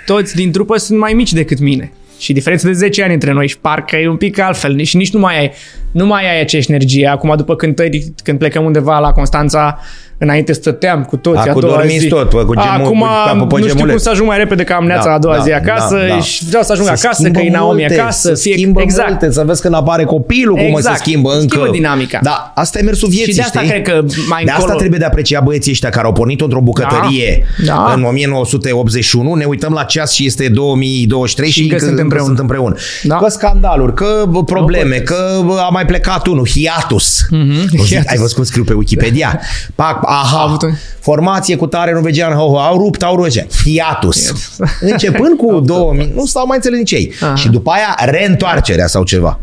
[0.07, 1.93] toți din trupă sunt mai mici decât mine.
[2.19, 5.13] Și diferență de 10 ani între noi și parcă e un pic altfel și nici
[5.13, 5.53] nu mai ai,
[5.97, 7.07] nu mai ai aceeași energie.
[7.09, 9.79] Acum după cântări, când plecăm undeva la Constanța,
[10.19, 12.09] înainte stăteam cu toți Acum a doua dormiți zi.
[12.09, 13.91] tot, bă, cu gemul- Acum cu capul pe nu știu gemuleț.
[13.95, 16.07] cum să ajung mai repede că am neața Da, a doua da, zi acasă da,
[16.15, 16.21] da.
[16.21, 18.35] și vreau să ajung Se acasă, schimbă că e Naomi multe, acasă.
[18.35, 19.09] Se schimbă exact.
[19.09, 20.99] multe, să vezi când apare copilul, cum mă se Exact.
[20.99, 21.47] schimbă încă.
[21.57, 22.19] Schimbă dinamica.
[22.23, 23.71] Da, asta e mersul vieții, Și de asta știi?
[23.71, 26.61] cred că mai De asta încolo- trebuie de apreciat băieții ăștia care au pornit într-o
[26.61, 27.93] bucătărie Da.
[27.97, 32.27] în 1981, ne uităm la ceas și este 2023 și, Și că sunt împreună.
[32.27, 32.75] sunt împreună.
[33.03, 33.17] Da.
[33.17, 37.23] Că scandaluri, că bă, probleme, Nu că bă, a mai plecat unul, hiatus.
[37.25, 37.87] Mm-hmm.
[37.87, 38.07] hiatus.
[38.11, 39.41] Ai văzut cum scriu pe Wikipedia?
[39.75, 43.31] Pac, aha, avut un- formație cu tare norvegian, ho, ho, au rupt, au rupt,
[43.63, 44.23] hiatus.
[44.25, 44.57] Hiatus.
[44.91, 47.13] Începând cu 2000, nu stau mai înțeles nici ei.
[47.21, 47.35] Aha.
[47.35, 49.39] Și după aia reîntoarcerea sau ceva.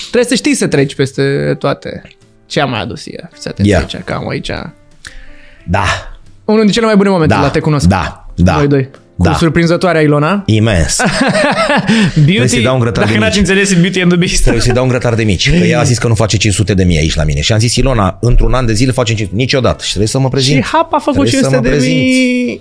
[0.00, 2.02] Trebuie să știi să treci peste toate.
[2.46, 3.28] Ce a mai adus ea?
[3.32, 3.78] Fiți atenți Ia.
[3.78, 4.50] aici, că am aici.
[5.66, 5.84] Da,
[6.44, 7.86] Unul din cele mai bune momente da, la Te Cunosc.
[7.86, 8.54] da, da.
[8.56, 8.88] Noi doi.
[9.18, 9.34] Cu Da.
[9.34, 10.42] surprinzătoarea Ilona.
[10.46, 10.96] Imens.
[12.26, 13.20] Beauty, să-i dau un grătar de dacă mici.
[13.28, 14.40] n-ați înțeles, e Beauty and the Beast.
[14.40, 15.50] Trebuie să-i dau un grătar de mici.
[15.50, 17.40] Că ea a zis că nu face 500 de mii aici la mine.
[17.40, 19.36] Și am zis, Ilona, într-un an de zile face 500.
[19.36, 19.78] Niciodată.
[19.82, 20.64] Și trebuie să mă prezint.
[20.64, 21.96] Și Hap a făcut Trebuie să 500 mă de prezint.
[21.96, 22.60] mii.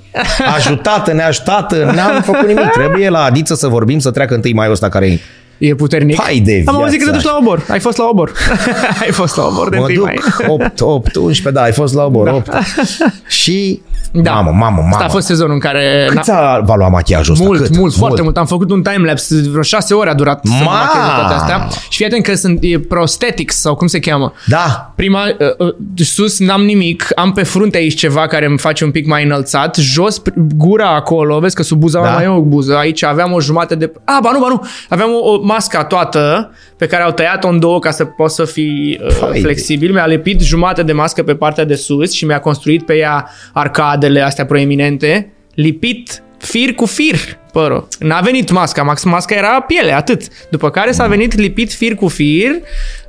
[0.56, 2.70] Ajutată, neajutată, n-am făcut nimic.
[2.72, 5.20] Trebuie la Adiță să vorbim, să treacă întâi mai ăsta care e...
[5.58, 6.22] E puternic.
[6.22, 7.18] Hai de Am auzit că te viață.
[7.28, 7.66] duci la obor.
[7.70, 8.32] Ai fost la obor.
[9.04, 10.18] Ai fost la obor de Mă întâi duc mai.
[10.48, 12.50] 8, 8, 11, da, ai fost la obor, 8.
[13.28, 13.82] Și...
[14.12, 14.32] Da.
[14.32, 14.90] Mamă, mamă, mamă.
[14.92, 16.08] Asta a fost sezonul în care...
[16.10, 17.46] Cât ți-a va lua machiajul ăsta?
[17.46, 17.78] Mult, Cât?
[17.78, 18.38] mult, foarte mult.
[18.38, 20.72] Am făcut un timelapse, vreo șase ore a durat să Ma!
[20.72, 21.68] machez toate astea.
[21.90, 24.34] Și fii atent că sunt e prosthetics sau cum se cheamă.
[24.46, 24.92] Da.
[24.96, 25.22] Prima,
[25.58, 25.76] uh, uh,
[26.06, 29.76] sus n-am nimic, am pe frunte aici ceva care îmi face un pic mai înălțat,
[29.76, 32.06] jos pr- gura acolo, vezi că sub buza Da.
[32.08, 32.14] da.
[32.14, 33.92] mai e o buză, aici aveam o jumătate de...
[34.04, 37.60] Ah, ba nu, ba nu, aveam o, o masca toată pe care au tăiat-o în
[37.60, 41.24] două ca să pot să fii uh, Fai de- flexibil, mi-a lepit jumătate de mască
[41.24, 46.86] pe partea de sus și mi-a construit pe ea arcadele astea proeminente, lipit fir cu
[46.86, 47.16] fir
[47.52, 47.88] părul.
[48.00, 50.22] N-a venit masca, max- masca era piele, atât.
[50.50, 52.52] După care s-a venit lipit fir cu fir,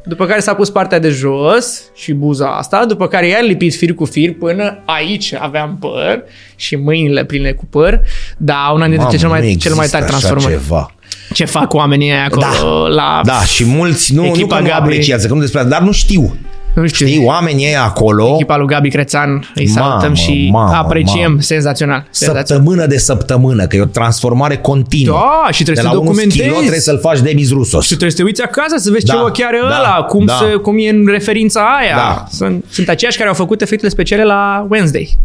[0.04, 3.94] după care s-a pus partea de jos și buza asta, după care iar lipit fir
[3.94, 6.22] cu fir până aici aveam păr
[6.56, 8.00] și mâinile pline cu păr,
[8.36, 10.62] dar una dintre Mamă, cel nu mai, cel mai există tare așa transformări.
[10.62, 10.92] Ceva.
[11.32, 12.94] Ce fac oamenii aia acolo Da.
[12.94, 13.20] la...
[13.24, 14.80] Da, și mulți nu, nu Echipa că nu Gabi.
[14.80, 16.36] apreciază, că nu despre asta, dar nu știu.
[16.74, 17.06] Nu știu.
[17.06, 21.28] Știi, oamenii ăia acolo, Echipa lui Gabi Crețan, îi Mamă, salutăm și mamă, apreciem.
[21.30, 21.40] mamă.
[21.40, 22.06] Senzațional.
[22.10, 22.46] senzațional.
[22.46, 25.18] săptămână de săptămână, că e o transformare continuă.
[25.44, 26.38] Da, și de trebuie la să unul documentezi.
[26.40, 27.82] schilo trebuie să-l faci de Rusos.
[27.82, 30.24] Și trebuie să te uiți acasă să vezi Da, ce ochi are da, ăla, cum,
[30.24, 30.34] da.
[30.40, 31.96] se, cum e în referința aia.
[31.96, 32.24] Da.
[32.30, 35.18] Sunt, sunt aceiași care au făcut efectele speciale la Wednesday.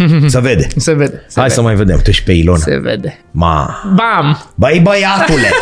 [0.26, 0.66] Să vede.
[0.76, 1.24] Se vede.
[1.26, 1.54] Se Hai vede.
[1.54, 2.00] să mai vedem.
[2.02, 2.58] Tu și pe Ilona.
[2.58, 3.18] Se vede.
[3.30, 3.82] Ma.
[3.94, 4.42] Bam!
[4.54, 5.48] Băi băiatule!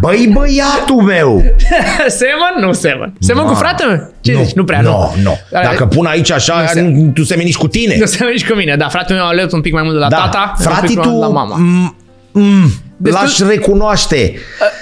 [0.00, 1.42] Băi băiatul meu!
[2.18, 2.54] Semăn?
[2.66, 3.12] Nu semăn.
[3.20, 3.50] Semăn Ma.
[3.50, 4.12] cu fratele meu?
[4.20, 4.54] Ce nu, zici?
[4.54, 4.88] Nu prea, nu.
[4.90, 5.22] nu.
[5.22, 7.96] Nu, Dacă pun aici așa, Nu se- nu, tu semeni nici cu tine.
[7.98, 8.76] Nu semăn nici cu mine.
[8.76, 10.16] Da, fratele meu a ales un pic mai mult de la da.
[10.16, 10.54] tata.
[10.58, 11.10] un Frate, pic mai tu...
[11.10, 11.56] mult la mama.
[11.56, 11.94] m-
[12.40, 14.34] m- Destul- L-aș recunoaște.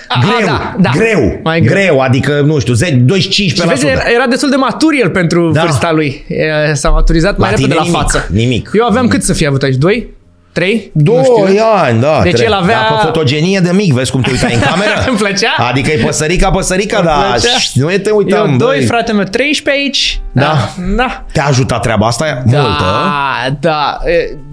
[0.09, 0.91] a, greu, da, da.
[0.95, 2.01] greu, Mai greu, greu.
[2.01, 5.61] adică, nu știu, 10, 25 Și vezi, era, era destul de matur el pentru Da.
[5.62, 6.24] vârsta lui.
[6.28, 8.28] E, S-a maturizat mai La repede tine la nimic, față.
[8.32, 8.70] nimic.
[8.74, 9.74] Eu aveam cât să fie avut aici?
[9.74, 10.09] Doi?
[10.53, 10.91] Trei?
[10.93, 11.62] Nu Doi știu.
[11.74, 12.20] ani, da.
[12.23, 12.47] Deci trei.
[12.47, 15.05] el avea- Da, pe fotogenie de mic, vezi cum te uitai în cameră?
[15.09, 15.55] Îmi plăcea?
[15.70, 17.57] Adică e păsărica, păsărica, Îmi dar plăcea.
[17.74, 18.86] nu e te uitam, Eu doi, băi.
[18.86, 20.20] frate meu 13 aici.
[20.35, 20.69] Da.
[20.97, 21.24] Da.
[21.32, 22.61] Te-a ajutat treaba asta multă?
[22.61, 23.98] Da, da.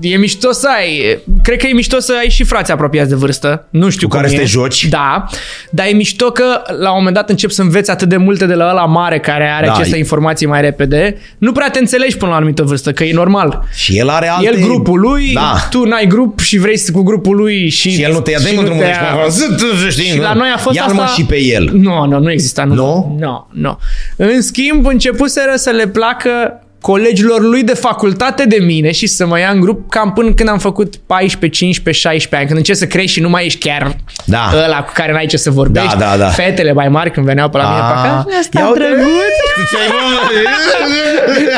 [0.01, 1.19] E, e mișto să ai.
[1.43, 3.65] Cred că e mișto să ai și frați apropiați de vârstă.
[3.69, 4.35] Nu știu Cu cum care e.
[4.35, 4.85] să te joci.
[4.87, 5.25] Da.
[5.69, 6.43] Dar e mișto că
[6.79, 9.47] la un moment dat începi să înveți atât de multe de la ăla mare care
[9.49, 11.17] are Da, aceste e- informații mai repede.
[11.37, 13.63] Nu prea te înțelegi până la o anumită vârstă, că e normal.
[13.73, 14.45] Și el are alte...
[14.47, 15.55] El grupul lui, Da.
[15.69, 18.37] tu n-ai grup și vrei să cu grupul lui și, Și el nu te ia
[18.39, 20.57] de și mă nu drumul te deci ia- mă zi, știi, și la noi a
[20.57, 21.13] fost Ia-l mă asta...
[21.15, 21.69] și pe el.
[21.73, 22.63] Nu, nu, nu exista.
[22.63, 22.73] Nu?
[22.75, 23.15] Nu?
[23.19, 23.77] Nu, nu.
[24.15, 29.39] În schimb, începuseră să le placă colegilor lui de facultate de mine și să mă
[29.39, 32.85] ia în grup cam până când am făcut 14, 15, 16 ani, când începi să
[32.85, 33.95] crești și nu mai ești chiar
[34.25, 34.51] Da.
[34.65, 35.97] ăla cu care n-ai ce să vorbești.
[35.97, 36.27] Da, da, da.
[36.27, 38.79] Fetele mai mari când veneau pe la mine pe Ah, acasă, asta ia uite.
[38.79, 39.09] drăguț.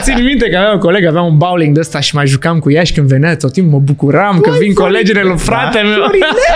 [0.02, 2.72] Țin minte că aveam un coleg, avea un bowling de ăsta și mai jucam cu
[2.72, 5.88] ea și când venea tot timpul mă bucuram că vin colegele lui frate Da.
[5.90, 6.12] meu.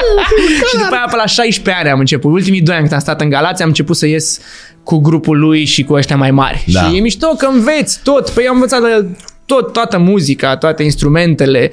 [0.69, 2.31] și după aia pe la 16 ani am început.
[2.31, 4.39] Ultimii doi ani când am stat în Galați am început să ies
[4.87, 6.63] cu grupul lui și cu ăștia mai mari.
[6.73, 6.79] Da.
[6.81, 8.29] Și e mișto că înveți tot.
[8.29, 9.07] Păi eu am învățat de el
[9.45, 11.69] tot, toată muzica, toate instrumentele,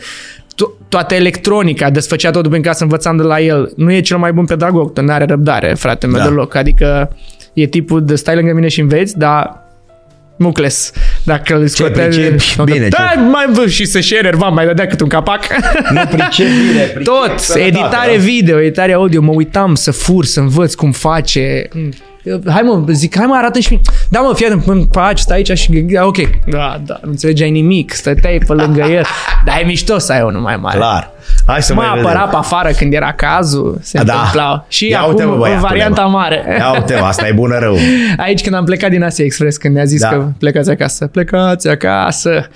[0.55, 3.73] to- toată electronica, desfăcea tot prin casă, învățam de la el.
[3.77, 6.24] Nu e cel mai bun pedagog, că nu are răbdare, frate meu, Da.
[6.28, 6.55] deloc.
[6.55, 7.16] Adică
[7.53, 9.62] e tipul de stai lângă mine și înveți, dar
[10.39, 10.93] mucles.
[11.24, 12.07] Dacă îl scotea...
[12.07, 12.57] pricepi?
[12.65, 15.41] Bine, Da, ce- mai vă și să share va mai dădea cât un capac.
[15.91, 18.23] Nu pricep bine, pricep Tot, sănătate, editare da?
[18.23, 21.69] video, editare audio, mă uitam să fur, să învăț cum face.
[22.24, 23.80] Eu, Hai mă, zic, hai mă, arată și mie.
[24.09, 26.16] Da mă, fii atent, până faci, stai aici și da, ok.
[26.46, 29.05] Da, da, nu înțelegeai nimic, stăteai pe lângă el.
[29.44, 30.76] Dar e mișto să ai unul mai mare.
[30.76, 31.10] Clar.
[31.46, 32.28] Hai să Mă mai apăra vedem.
[32.30, 34.14] pe afară când era cazul, se Da.
[34.14, 34.64] întâmplau.
[34.68, 36.09] Și Ia acum uite, mă, în băiatule, varianta mă.
[36.18, 36.44] mare.
[36.59, 37.76] Ia uite, asta e bună rău.
[38.24, 40.09] Aici când am plecat din Asia Express, când ne-a zis Da.
[40.09, 42.48] că plecați acasă, plecați acasă.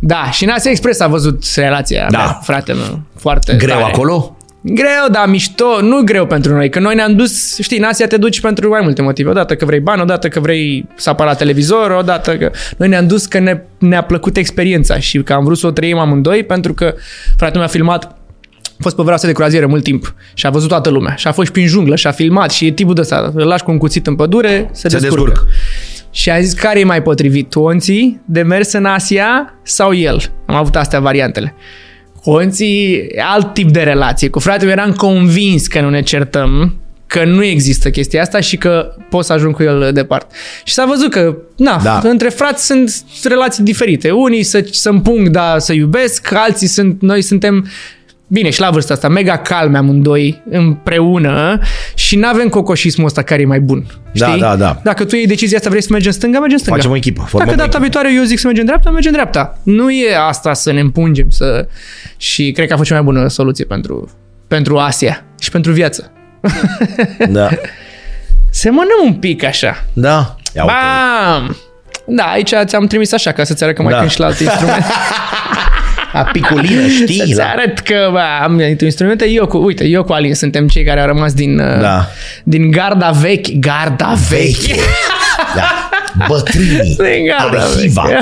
[0.00, 2.18] Da, și în Asia Express a văzut relația Da.
[2.18, 3.92] mea, frate meu, foarte Greu tare.
[3.92, 4.36] acolo?
[4.66, 8.16] Greu, da, mișto, nu greu pentru noi, că noi ne-am dus, știi, în Asia te
[8.16, 9.30] duci pentru mai multe motive.
[9.30, 12.50] Odată că vrei bani, odată că vrei să apar la televizor, odată că...
[12.76, 15.98] Noi ne-am dus că ne, ne-a plăcut experiența și că am vrut să o trăim
[15.98, 16.94] amândoi pentru că
[17.36, 20.68] fratele meu a filmat a fost pe vrasă de croazieră mult timp și a văzut
[20.68, 23.00] toată lumea și a fost și prin junglă și a filmat și e tipul de
[23.00, 25.24] ăsta, îl lași cu un cuțit în pădure, se, Se descurcă.
[25.24, 25.46] descurcă.
[26.10, 30.20] Și a zis care e mai potrivit, Onții de mers în Asia sau el?
[30.46, 31.54] Am avut astea variantele.
[32.24, 34.28] Onții, alt tip de relație.
[34.28, 36.74] Cu fratele meu eram convins că nu ne certăm,
[37.06, 40.34] că nu există chestia asta și că pot să ajung cu el departe.
[40.64, 42.00] Și s-a văzut că, na, Da.
[42.02, 42.08] da.
[42.08, 44.10] între frați sunt relații diferite.
[44.10, 47.68] Unii să, să împung, da, să iubesc, alții sunt, noi suntem
[48.26, 51.58] Bine, și la vârsta asta, mega calme amândoi împreună
[52.04, 53.86] și nu avem cocoșismul ăsta care e mai bun.
[54.12, 54.40] Da, Știi?
[54.40, 54.80] da, da.
[54.82, 56.76] Dacă tu iei decizia asta, vrei să mergi în stânga, mergi în stânga.
[56.76, 57.82] Facem o echipă, formăm Dacă o data echipă.
[57.82, 59.58] viitoare eu zic să mergem în dreapta, mergem în dreapta.
[59.62, 61.66] Nu e asta să ne împungem să...
[62.16, 64.10] și cred că a fost cea mai bună soluție pentru,
[64.48, 66.12] pentru Asia și pentru viață.
[67.28, 67.48] Da.
[68.50, 69.84] Semănăm un pic așa.
[69.92, 70.36] Da.
[70.56, 70.74] Ia uite.
[70.74, 71.56] Bam!
[72.06, 73.98] Da, aici ți-am trimis așa ca să-ți arăt că mai Da.
[74.00, 74.08] da.
[74.08, 74.84] și la alte instrumente.
[76.14, 77.16] A piculină, știi?
[77.18, 77.44] Să-ți La...
[77.44, 79.28] arăt că bă, am instrumente.
[79.28, 82.06] Eu cu, uite, eu cu Alin suntem cei care au rămas din, uh, Da.
[82.44, 83.48] din garda vechi.
[83.58, 84.56] Garda vechi.
[84.56, 84.76] Vechi.
[85.54, 85.62] Da.
[86.28, 86.96] Bătrânii.
[86.96, 88.02] Din garda Arhiva.
[88.02, 88.18] vechi.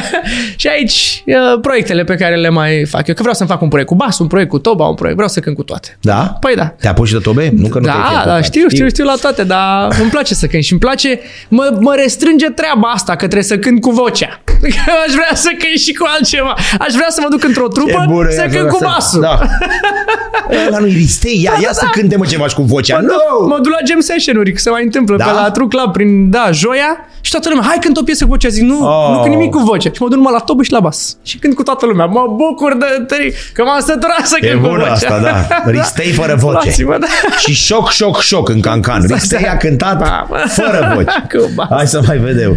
[0.57, 3.15] și aici uh, proiectele pe care le mai fac eu.
[3.15, 5.17] Că vreau să-mi fac un proiect cu bas, un proiect cu toba, un proiect.
[5.17, 5.97] Vreau să cânt cu toate.
[6.01, 6.37] Da?
[6.41, 6.65] Păi da.
[6.65, 7.53] Te apuci de tobe?
[7.57, 8.45] Nu că nu te-ai Da, fi da, apucat.
[8.45, 11.95] știu, știu, știu la toate, dar îmi place să cânt și îmi place, mă, mă
[11.97, 14.41] restrânge treaba asta că trebuie să cânt cu vocea.
[14.45, 14.53] Că
[15.07, 16.55] aș vrea să cânt și cu altceva.
[16.79, 19.21] Aș vrea să mă duc într-o trupă E bună, să ia cânt cu să- basul.
[19.21, 19.39] Da.
[20.67, 21.91] Ăla nu-i ristei, ia, ia da, să da.
[21.91, 22.97] cânte mă ceva și cu vocea.
[22.97, 23.39] Mă, Nu!
[23.39, 25.25] duc, mă duc la jam session-uri, că se mai întâmplă Da?
[25.25, 28.31] pe la True Club prin, da, joia și toată lumea, hai cânt o piesă cu
[28.31, 29.09] vocea, zic, nu, Oh.
[29.15, 29.91] nu cânt nimic cu voce.
[29.95, 31.17] Și mă duc numai la tobă și la bas.
[31.23, 32.05] Și cânt cu toată lumea.
[32.07, 34.93] Mă bucur de tări, că m-am săturat să E cânt cu bună vocea.
[34.93, 35.47] asta, da.
[35.71, 36.53] Ristei fără voce.
[36.65, 37.07] Luați-mă, da.
[37.39, 39.07] Și șoc, șoc, șoc în cancan.
[39.07, 40.37] Ristei a cântat Da, mă.
[40.49, 41.27] fără voce.
[41.39, 41.67] Cu bas.
[41.71, 42.57] Hai să mai vedem.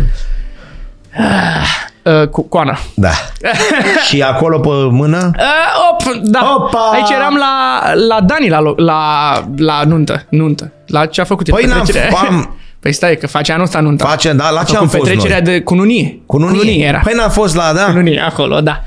[2.03, 2.77] Uh, cu coana.
[2.95, 3.09] Da.
[4.07, 5.31] și acolo pe mână?
[5.37, 5.43] Uh,
[5.91, 6.53] op, da.
[6.57, 6.89] Opa!
[6.93, 8.99] Aici eram la, la Dani, la, lo- la,
[9.57, 10.25] la nuntă.
[10.29, 10.71] Nuntă.
[10.87, 11.53] La ce a făcut el?
[11.53, 12.17] Păi n-am- Petrecerea.
[12.29, 12.55] am-
[12.85, 14.05] Păi stai, că face anul ăsta nunta.
[14.07, 15.53] Face, da, la ce Cu am fost petrecerea noi?
[15.53, 16.19] de cununie.
[16.25, 16.57] Cununie.
[16.59, 16.99] Cununie era.
[17.03, 17.85] Păi n-a fost la, da?
[17.85, 18.81] Cununie, acolo, da.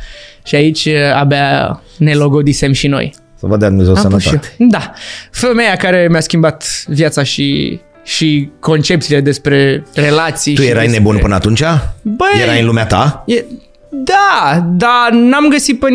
[0.45, 3.15] Și aici uh, abia ne logodisem și noi.
[3.39, 4.55] Să vă dea Dumnezeu Am pus și sănătate.
[4.59, 4.67] eu.
[4.69, 4.93] Da.
[5.31, 10.55] Femeia care mi-a schimbat viața și și concepțiile despre relații.
[10.55, 10.99] Tu și erai despre...
[11.03, 11.63] nebun până atunci?
[12.03, 13.25] Băi, Erai în lumea ta?
[13.27, 13.45] E,
[13.91, 15.87] da, dar n-am găsit pe...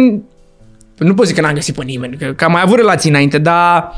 [0.97, 3.37] Nu pot zic că n-am găsit pe nimeni, că, că am mai avut relații înainte,
[3.37, 3.91] dar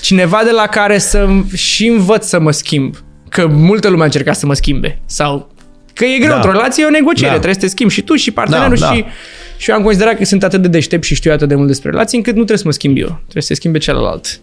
[0.00, 2.94] cineva de la care să și învăț să mă schimb.
[3.30, 4.98] Că multă lume a încercat să mă schimbe.
[5.06, 5.50] Sau
[5.94, 6.34] că e greu Da.
[6.34, 7.34] într-o relație, e o negociere, Da.
[7.34, 8.94] trebuie să te schimbi și tu și partenerul Da, da.
[8.94, 9.04] și...
[9.56, 11.90] Și eu am considerat că sunt atât de deștept și știu atât de mult despre
[11.90, 13.06] relații încât nu trebuie să mă schimb eu.
[13.06, 14.40] Trebuie să se schimbe celălalt.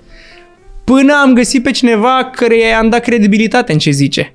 [0.83, 4.33] Până am găsit pe cineva care i-am dat credibilitate în ce zice.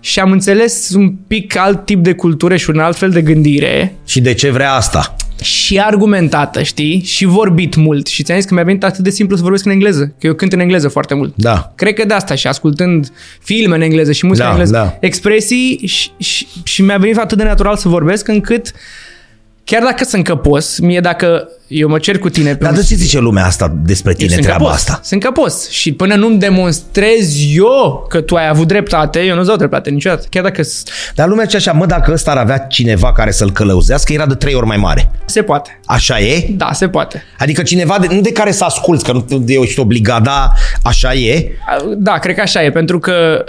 [0.00, 3.94] Și am înțeles un pic alt tip de cultură și un alt fel de gândire
[4.06, 5.16] Și de ce vrea asta?
[5.40, 7.02] Și argumentată, știi?
[7.04, 8.06] Și vorbit mult.
[8.06, 10.34] Și ți-am zis că mi-a venit atât de simplu să vorbesc în engleză, că eu
[10.34, 11.32] cânt în engleză foarte mult.
[11.36, 11.72] Da.
[11.74, 14.96] Cred că de asta și ascultând filme în engleză și muzică Da, în engleză, da.
[15.00, 18.72] expresii și, și, și mi-a venit atât de natural să vorbesc încât
[19.64, 22.84] chiar dacă sunt căpos, mie dacă eu mă cer cu tine pe Dar un de
[22.84, 25.00] ce zice lumea asta despre eu tine, sunt treaba capos, asta?
[25.02, 25.68] Sunt capos.
[25.70, 30.26] Și până nu-mi demonstrez eu că tu ai avut dreptate, eu nu-ți dau dreptate niciodată.
[30.30, 30.82] Chiar dacă s-
[31.14, 34.34] Dar lumea zice așa, mă, dacă ăsta ar avea cineva care să-l călăuzească, era de
[34.34, 35.10] trei ori mai mare.
[35.24, 35.80] se poate.
[35.84, 36.46] Așa e?
[36.50, 37.22] Da, se poate.
[37.38, 41.48] Adică cineva, de, nu de care să asculți, că nu ești obligat, dar așa e.
[41.96, 43.44] Da, cred că așa e, pentru că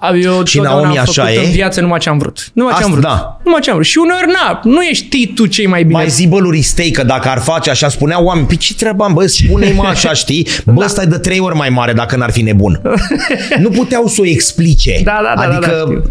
[0.00, 1.44] a, eu Și totdeauna Naomi am făcut așa e?
[1.46, 2.50] în viață numai ce am vrut.
[2.52, 3.04] Numai ce Asta, am vrut.
[3.10, 3.40] da.
[3.44, 3.88] Numai ce am vrut.
[3.88, 5.98] Și uneori, na, nu ești tu cei mai bine.
[5.98, 9.04] Mai zi bă lui Stei că dacă ar face așa, spuneau oameni, pe ce treaba
[9.04, 10.48] am, bă, spune-i mă așa, știi?
[10.64, 10.84] Bă, Da.
[10.84, 12.80] ăsta e de trei ori mai mare dacă n-ar fi nebun.
[13.58, 15.00] nu puteau să o explice.
[15.04, 16.02] Da, da, da, adică, da, da, știu.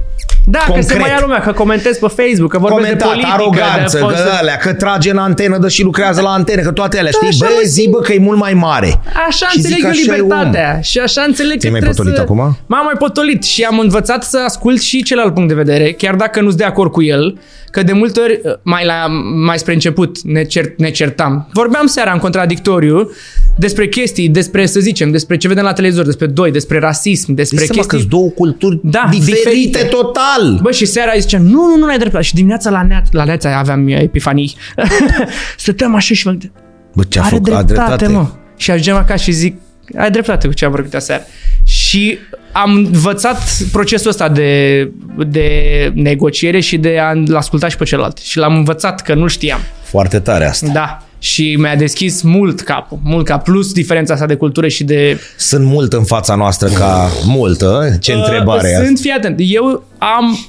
[0.45, 0.99] Da, că se concret.
[0.99, 3.33] mai ia lumea, că comentez pe Facebook, că vorbesc de comentat, politică.
[3.33, 6.71] aroganță, de că post- alea, că trage în antenă, dă și lucrează la antene, că
[6.71, 7.37] toate alea, știi?
[7.39, 8.99] Da, așa, Bă, mă, zi bă că e mult mai mare.
[9.27, 10.27] Așa Și înțeleg zic, eu așa e, om.
[10.27, 10.79] libertatea.
[10.81, 12.21] Și așa înțeleg Ți-ai că mai trebuie potolit să...
[12.21, 12.57] acum?
[12.65, 16.41] M-am mai potolit și am învățat să ascult și celălalt punct de vedere, chiar dacă
[16.41, 17.37] nu-s de acord cu el,
[17.73, 19.07] Că de multe ori, mai, la,
[19.45, 21.49] mai spre început, ne, cer, ne certam.
[21.53, 23.11] Vorbeam seara în contradictoriu
[23.57, 27.57] despre chestii, despre, să zicem, despre ce vedem la televizor, despre doi, despre rasism, despre
[27.57, 28.09] Deci seama chestii...
[28.09, 29.83] că două culturi Da, diferite, diferite.
[29.83, 30.59] total.
[30.61, 32.23] Bă, și seara îi zicea, nu, nu, nu, n-ai dreptate.
[32.23, 34.55] Și dimineața la, neața, la neața aveam uh, epifanii.
[35.57, 36.53] Stăteam așa și mă gândeam,
[36.93, 37.53] Bă, ce a are făcut?
[37.53, 38.07] A dreptate, dreptate.
[38.07, 38.27] mă.
[38.57, 39.55] Și ajungem acasă și zic,
[39.97, 41.23] ai dreptate cu ce am vorbit aseară.
[41.63, 42.17] Și
[42.53, 44.91] am învățat procesul ăsta de,
[45.27, 45.51] de
[45.95, 48.17] negociere și de a-l asculta și pe celălalt.
[48.17, 49.59] Și l-am învățat că nu știam.
[49.83, 50.67] Foarte tare asta.
[50.73, 51.03] Da.
[51.19, 55.19] Și mi-a deschis mult capul, mult cap, plus diferența asta de cultură și de...
[55.37, 57.97] Sunt mult în fața noastră ca multă.
[57.99, 58.85] Ce întrebare e Uh, asta?
[58.85, 60.45] Sunt, fii atent, eu am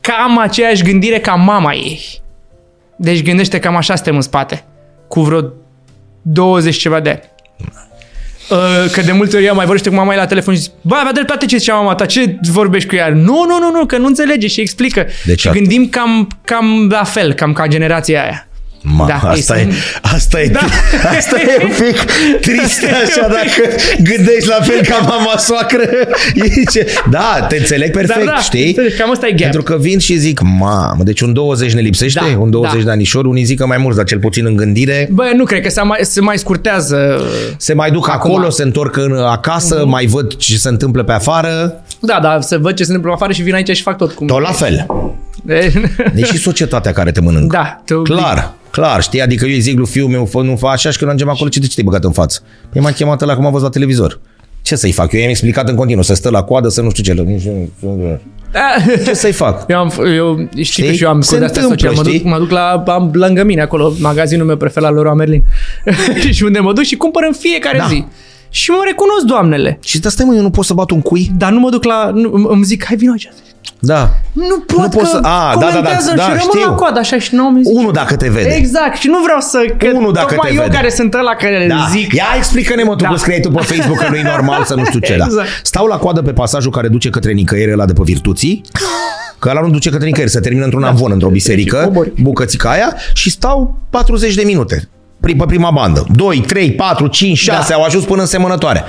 [0.00, 2.00] cam aceeași gândire ca mama ei.
[2.96, 4.64] Deci gândește cam așa suntem în spate.
[5.08, 5.44] Cu vreo
[6.22, 7.20] 20 ceva de ani.
[8.48, 10.72] Uh, Că de multe ori ea mai vorbește cu mama ei la telefon și zice
[10.80, 13.08] Bă, avea dreptate ce zicea mama ta, ce vorbești cu ea?
[13.08, 15.06] Nu, nu, nu, nu, că nu înțelege și explică.
[15.24, 15.60] Deci și atât.
[15.60, 18.46] gândim cam, cam la fel, cam ca generația aia.
[18.84, 20.60] Ma, Da, asta, ei e, sunt- asta, e, Da.
[21.18, 22.10] asta e un pic
[22.40, 25.82] trist așa dacă gândești la fel ca mama soacră.
[26.34, 28.66] E ce, da, te înțeleg perfect, da, știi?
[28.66, 29.40] înțelegi, cam ăsta e gap.
[29.40, 32.84] Pentru că vin și zic, mamă, deci un 20 ne lipsește, Da, un 20 da.
[32.84, 35.08] de anișori, unii zic că mai mulți, dar cel puțin în gândire.
[35.12, 37.20] Bă, nu cred că se mai, se mai scurtează.
[37.56, 38.30] Se mai duc Acum.
[38.30, 41.82] acolo, se întorc în, acasă, mai văd ce se întâmplă pe afară.
[42.00, 44.26] Da, da, să văd ce se întâmplă afară și vin aici și fac tot cum.
[44.26, 44.86] Tot la fel.
[45.46, 45.72] E-
[46.14, 47.56] Deci și societatea care te mănâncă.
[47.56, 48.02] da, tu...
[48.02, 49.20] Clar, clar, știi?
[49.22, 51.48] Adică eu îi zic lui fiul meu, fă, nu fa așa și când ajungem acolo,
[51.50, 52.40] ce de ce te-ai băgat în față?
[52.72, 54.20] Păi m-a chemat la cum a văzut la televizor.
[54.62, 55.12] Ce să-i fac?
[55.12, 57.22] Eu i-am explicat în continuu, să stă la coadă, să nu știu ce.
[57.22, 58.20] nici nu-
[58.52, 58.60] Da.
[59.04, 59.64] Ce să-i fac?
[59.68, 60.86] Eu, am, eu știi, Știi?
[60.86, 62.04] că și eu am Se cod astea întâmplă, social.
[62.04, 62.30] Mă duc, știi?
[62.30, 65.42] mă duc la, am lângă mine acolo, magazinul meu preferat la Leroy Merlin.
[66.36, 67.86] și unde mă duc și cumpăr în fiecare Da.
[67.88, 68.04] zi.
[68.54, 69.78] Și mă recunosc doamnele.
[69.84, 71.30] Și de stai mă, eu nu pot să bat un cui?
[71.36, 72.10] Dar nu mă duc la...
[72.14, 73.28] Nu, îmi zic, hai vino aici.
[73.78, 74.10] Da.
[74.32, 76.60] Nu pot, Nu pot că să- A, da, da, da, comentează da, și rămân știu.
[76.68, 77.72] la coadă așa și nu am zis.
[77.72, 78.54] Unul dacă te vede.
[78.54, 78.96] Exact.
[78.96, 79.58] Și nu vreau să...
[79.78, 80.74] Că Unul dacă tocmai te eu vede.
[80.76, 81.86] care sunt ăla care Da.
[81.90, 82.12] zic...
[82.12, 83.08] Ia explică-ne mă tu Da.
[83.08, 85.16] cum scriei tu pe Facebook că nu e normal să nu știu ce.
[85.16, 85.24] Da.
[85.24, 85.48] Exact.
[85.62, 88.62] Stau la coadă pe pasajul care duce către nicăieri ăla de pe virtuții.
[89.38, 92.12] Că ăla nu duce către nicăieri, se termină într-un amvon, într-o biserică, cobori.
[92.22, 94.88] bucățica aia și stau 40 de minute pri-
[95.36, 96.06] pe prima bandă.
[96.14, 97.74] 2, 3, 4, 5, 6 Da.
[97.74, 98.84] au ajuns până în semănătoare.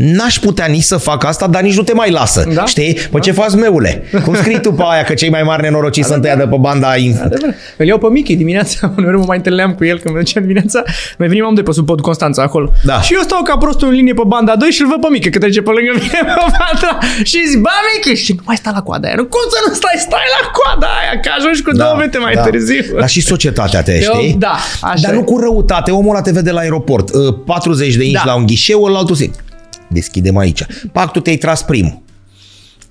[0.00, 2.44] N-aș putea nici să fac asta, dar nici nu te mai lasă.
[2.54, 2.64] Da.
[2.64, 2.98] Știi?
[3.10, 4.02] Păi ce faci, meule?
[4.24, 6.94] Cum scrii tu pe aia că cei mai mari nenorociți sunt ăia de pe banda
[6.96, 7.54] in- Adevărat.
[7.76, 10.82] Îl iau pe Michi dimineața, uneori mă mai întâlneam cu el când mă duceam dimineața,
[11.18, 12.72] mai venim am de pe sub pod Constanța acolo.
[12.84, 13.00] Da.
[13.00, 15.30] Și eu stau ca prostul în linie pe banda 2 și îl văd pe Michi
[15.30, 18.70] că trece pe lângă mine pe banda și zic, ba Michi, și nu mai sta
[18.74, 19.16] la coada aia.
[19.16, 22.34] Nu, cum să nu stai, stai la coada aia, că ajungi cu două minute mai
[22.50, 22.82] târziu.
[23.00, 24.34] Dar și societatea te, Eu- știi?
[24.38, 25.16] da, așa Dar e.
[25.16, 25.90] nu cu răutate.
[25.90, 27.06] Omul ăla te vede la aeroport.
[27.14, 28.22] uh, 40 de inci Da.
[28.24, 29.32] la un ghișeu, ăla altul zic.
[29.88, 30.62] Deschidem aici.
[30.92, 32.00] Pac, tu te-ai tras primul.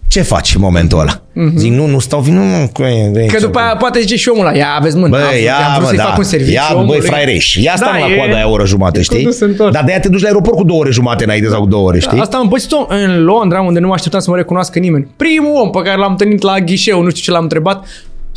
[0.10, 1.22] Ce faci în momentul ăla?
[1.56, 3.14] Zic, nu, nu stau, nu, nu, cu e, de Mhm.
[3.14, 3.42] Că aici.
[3.44, 5.08] după aia poate zice și omul ăla, ia aveți mână.
[5.10, 6.04] Bă, am, ia, am vrut mă, să-i da.
[6.04, 7.02] fac un serviciu Ia, băi, omului.
[7.02, 7.56] fraiereș.
[7.56, 9.16] Ia stăm Da, la e- coada aia o oră jumate, e știi?
[9.18, 9.74] condus întors.
[9.74, 11.88] Dar de aia te duci la aeroport cu două ore jumate înainte sau cu două
[11.88, 12.20] ore, știi?
[12.20, 15.08] Asta am pățit în Londra, unde nu mă așteptam să mă recunoască nimeni.
[15.16, 17.86] Primul om pe care l-am întâlnit la ghișeu, nu știu ce l-am întrebat,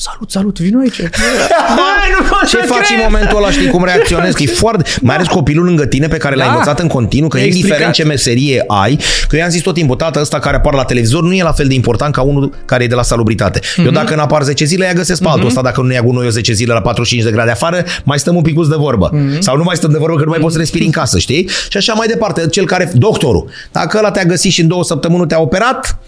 [0.02, 1.00] Salut, salut, vino aici.
[1.00, 2.98] Băi, nu pot Ce să faci cred.
[2.98, 4.34] în momentul ăla, știi cum reacționezi?
[4.36, 4.90] Că e foarte...
[5.00, 6.52] Mai ales copilul lângă tine pe care l-ai Da.
[6.52, 8.06] învățat în continuu, că I-ai indiferent explicat.
[8.06, 8.98] ce meserie ai,
[9.28, 11.52] că eu am zis tot timpul, tata ăsta care apar la televizor nu e la
[11.52, 13.60] fel de important ca unul care e de la salubritate.
[13.76, 13.86] Mhm.
[13.86, 16.26] Eu dacă n-apar 10 zile, ia găsesc pe altul ăsta, dacă nu ia cu noi
[16.26, 19.10] o 10 zile la 45 de grade afară, mai stăm un picuț de vorbă.
[19.12, 19.40] Mhm.
[19.40, 21.48] Sau nu mai stăm de vorbă că nu mai poți respiri în casă, știi?
[21.68, 25.20] Și așa mai departe, cel care, doctorul, dacă ăla te-a găsit și în două săptămâni
[25.20, 25.98] nu te-a operat,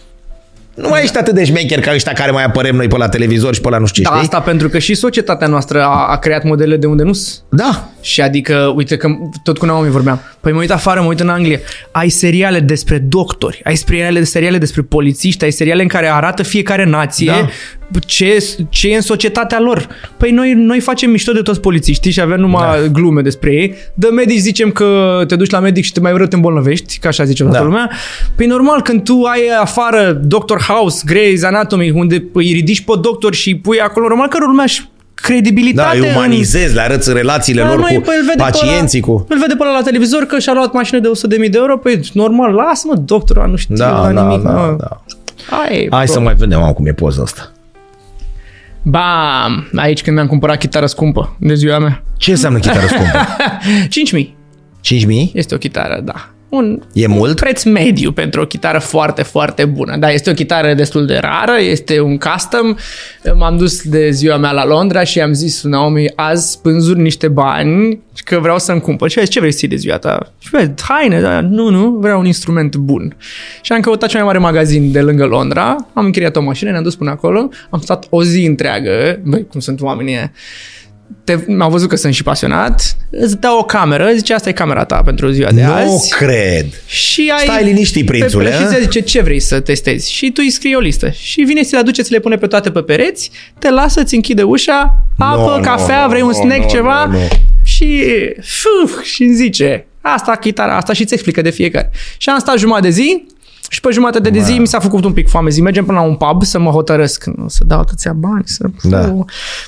[0.75, 3.55] nu mai ești atât de șmecher ca ăștia care mai apărem noi pe la televizor
[3.55, 4.29] și pe la nu știu ce, Da, știi?
[4.29, 7.41] asta pentru că și societatea noastră a, a creat modele de unde nu sunt.
[7.49, 9.09] Da, Și adică, uite că
[9.43, 10.21] tot cu Naomi vorbeam.
[10.41, 11.59] Păi mă uit afară, mă uit în Anglia.
[11.91, 16.85] Ai seriale despre doctori, ai seriale, seriale despre polițiști, ai seriale în care arată fiecare
[16.85, 17.49] nație Da.
[17.99, 19.89] Ce, ce e în societatea lor.
[20.17, 22.87] Păi noi, noi facem mișto de toți polițiștii și avem numai da.
[22.87, 23.75] glume despre ei.
[23.95, 27.09] De medici zicem că te duci la medic și te mai rău te îmbolnăvești, că
[27.09, 27.65] așa zice toată Da.
[27.65, 27.91] lumea.
[28.37, 30.57] Păi normal, când tu ai afară Dr.
[30.69, 34.67] House, Grey's Anatomy, unde îi ridici pe doctor și îi pui acolo, normal că lumea
[34.67, 38.25] și Da, credibilitate îi în- umanizezi, le arăți relațiile da, lor nu, cu păi îl
[38.27, 39.27] vede pacienții, pe ăla, cu...
[39.29, 42.01] Îl vede pe ăla la televizor că și-a luat mașină de 100.000 de euro, păi
[42.13, 44.43] normal, lasă-mă, doctor, nu știu Da, la da, nimic.
[44.45, 44.77] da, mă.
[44.79, 45.03] da.
[45.51, 46.13] Hai, Hai bro.
[46.13, 47.52] să mai vedem acum cum e poza asta.
[48.85, 49.71] Bam!
[49.77, 52.03] Aici când mi-am cumpărat chitară scumpă de ziua mea.
[52.17, 53.19] Ce înseamnă chitară scumpă?
[54.25, 54.27] 5.000.
[54.27, 55.33] 5.000?
[55.33, 56.31] Este o chitară, da.
[56.53, 57.41] Un E mult?
[57.41, 59.97] preț mediu pentru o chitară foarte, foarte bună.
[59.97, 62.75] Da, este o chitară destul de rară, este un custom.
[63.37, 68.01] M-am dus de ziua mea la Londra și am zis Naomi, azi spânzuri niște bani
[68.25, 69.11] că vreau să-mi cumpăr.
[69.11, 70.33] Și a zis, ce vrei să ții de ziua ta?
[70.39, 73.17] Și bă, haine, da, nu, nu, vreau un instrument bun.
[73.63, 76.83] Și am căutat cel mai mare magazin de lângă Londra, am închiriat o mașină, ne-am
[76.83, 80.33] dus până acolo, am stat o zi întreagă, băi, cum sunt oamenii ăia,
[81.25, 84.85] te, m-au văzut că sunt și pasionat, îți dau o cameră, zice asta e camera
[84.85, 86.11] ta pentru ziua de Nu azi.
[86.15, 86.67] cred.
[86.87, 88.67] Și ai Stai liniștit, prințule, pe, și a?
[88.67, 90.13] ți zice ce vrei să testezi.
[90.13, 91.11] Și tu îi scrii o listă.
[91.11, 94.15] Și vine, ți le aduce, ți le pune pe toate pe pereți, te lasă, ți
[94.15, 97.19] închide ușa, apă, no, cafea, no, vrei un no, snack, no, ceva no, no.
[97.63, 98.03] și
[98.43, 101.91] fuf, și îmi zice asta, chitara asta și îți explică de fiecare.
[102.17, 103.27] Și am stat jumătate de zi
[103.73, 105.51] și pe jumătate de zi mi s-a făcut un pic foame.
[105.51, 107.25] Zi, mergem până la un pub să mă hotărăsc.
[107.25, 108.43] Nu, să dau atâția bani.
[108.45, 108.67] Să...
[108.83, 109.15] Da.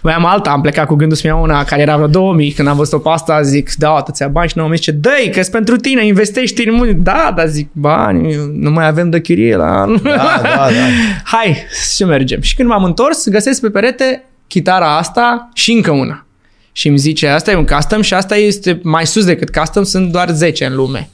[0.02, 2.52] Mai am alta, am plecat cu gândul să iau una care era vreo 2000.
[2.52, 5.40] Când am văzut-o pe asta, zic, dau atâția bani și nu mi zice, dă că
[5.50, 6.96] pentru tine, investești în mult.
[6.96, 9.84] Da, dar zic, bani, nu mai avem de chirie la...
[10.02, 10.68] Da, da, da.
[11.36, 12.40] Hai, și mergem.
[12.40, 16.26] Și când m-am întors, găsesc pe perete chitara asta și încă una.
[16.72, 20.12] Și îmi zice, asta e un custom și asta este mai sus decât custom, sunt
[20.12, 21.08] doar 10 în lume.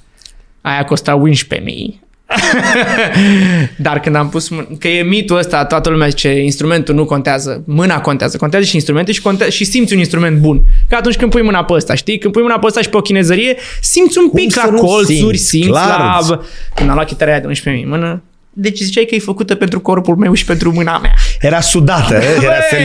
[0.61, 1.23] Aia costa
[1.57, 2.10] 11.000.
[3.77, 7.63] Dar când am pus mâna, că e mitul ăsta, toată lumea zice, instrumentul nu contează,
[7.67, 10.63] mâna contează, contează și instrumente și, contează, și simți un instrument bun.
[10.89, 12.97] Că atunci când pui mâna pe ăsta, știi, când pui mâna pe ăsta și pe
[12.97, 15.45] o chinezărie, simți un pic să la nu colțuri, simți?
[15.45, 15.99] simți Clar.
[16.29, 16.41] la...
[16.75, 19.81] Când am luat chitara aia de 11.000 în mână, deci ziceai că e făcută pentru
[19.81, 21.15] corpul meu și pentru mâna mea.
[21.41, 22.77] Era sudată, era Băi, să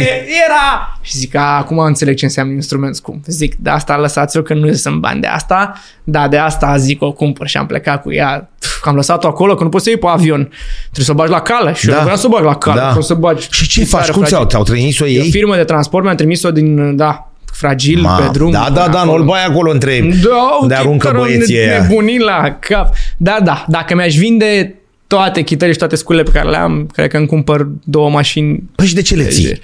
[0.45, 0.99] era!
[1.01, 3.25] Și zic, a, acum înțeleg ce înseamnă instrument scump.
[3.25, 7.11] Zic, de asta lăsați-o că nu sunt bani de asta, dar de asta zic o
[7.11, 8.49] cumpăr și am plecat cu ea.
[8.85, 10.43] Pf, că am lăsat-o acolo, că nu poți să iei pe avion.
[10.81, 11.95] Trebuie să o bagi la cale și Da.
[11.95, 12.79] eu vreau să o bag la cale.
[12.79, 12.85] Da.
[12.87, 14.11] Vreau să bagi Și ce chitară faci?
[14.13, 14.35] Cum fragil.
[14.37, 14.45] ți-au?
[14.49, 15.29] Ți-au trimis-o E o ei?
[15.31, 18.51] firmă de transport, mi-am trimis-o din, da, fragil Ma, pe drum.
[18.51, 19.17] da, da, până da, acolo.
[19.17, 19.99] nu-l bai acolo între...
[20.23, 21.81] Da, unde aruncă chitară băieții ne- ăia.
[21.81, 22.93] nebunii la cap.
[23.17, 24.75] Da, da, dacă mi-aș vinde
[25.07, 28.63] toate chitările și toate sculele pe care le am, cred că îmi cumpăr două mașini
[28.75, 29.59] Păi și de ce le ții?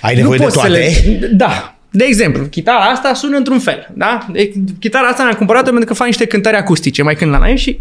[0.00, 0.68] Ai nevoie de poți toate?
[0.92, 1.28] Să le...
[1.32, 1.75] Da.
[1.96, 4.26] De exemplu, chitara asta sună într-un fel, da?
[4.32, 7.56] De, chitara asta mi-am cumpărat-o pentru că fac niște cântări acustice, mai cânt la noi
[7.56, 7.80] și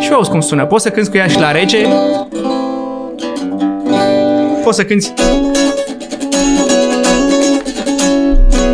[0.00, 0.66] și auzi cum sună.
[0.66, 1.86] Poți să cânti cu ea și la rece.
[4.62, 5.12] Poți să cânti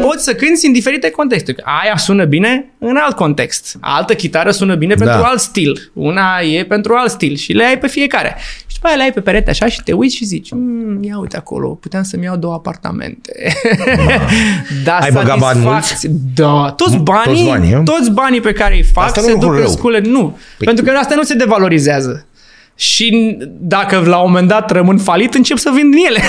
[0.01, 1.55] Poți să cânti în diferite contexte.
[1.83, 3.77] Aia sună bine în alt context.
[3.81, 5.27] Altă chitară sună bine pentru Da.
[5.27, 5.91] alt stil.
[5.93, 8.37] Una e pentru alt stil și le ai pe fiecare.
[8.79, 11.19] Și după aia le ai pe perete așa și te uiți și zici, "Mm, ia
[11.19, 13.33] uite acolo, puteam să-mi iau două apartamente.
[14.85, 16.11] da, Ai băgat bani satisfacție.
[16.35, 17.81] Da, toți banii, toți banii, a?
[17.81, 19.71] toți banii pe care îi fac Asta nu se e lucru duc în rău.
[19.73, 20.01] scule.
[20.01, 22.27] Nu, Păi- pentru că asta nu se devalorizează.
[22.75, 26.21] Și dacă la un moment dat rămân falit, încep să vând din ele.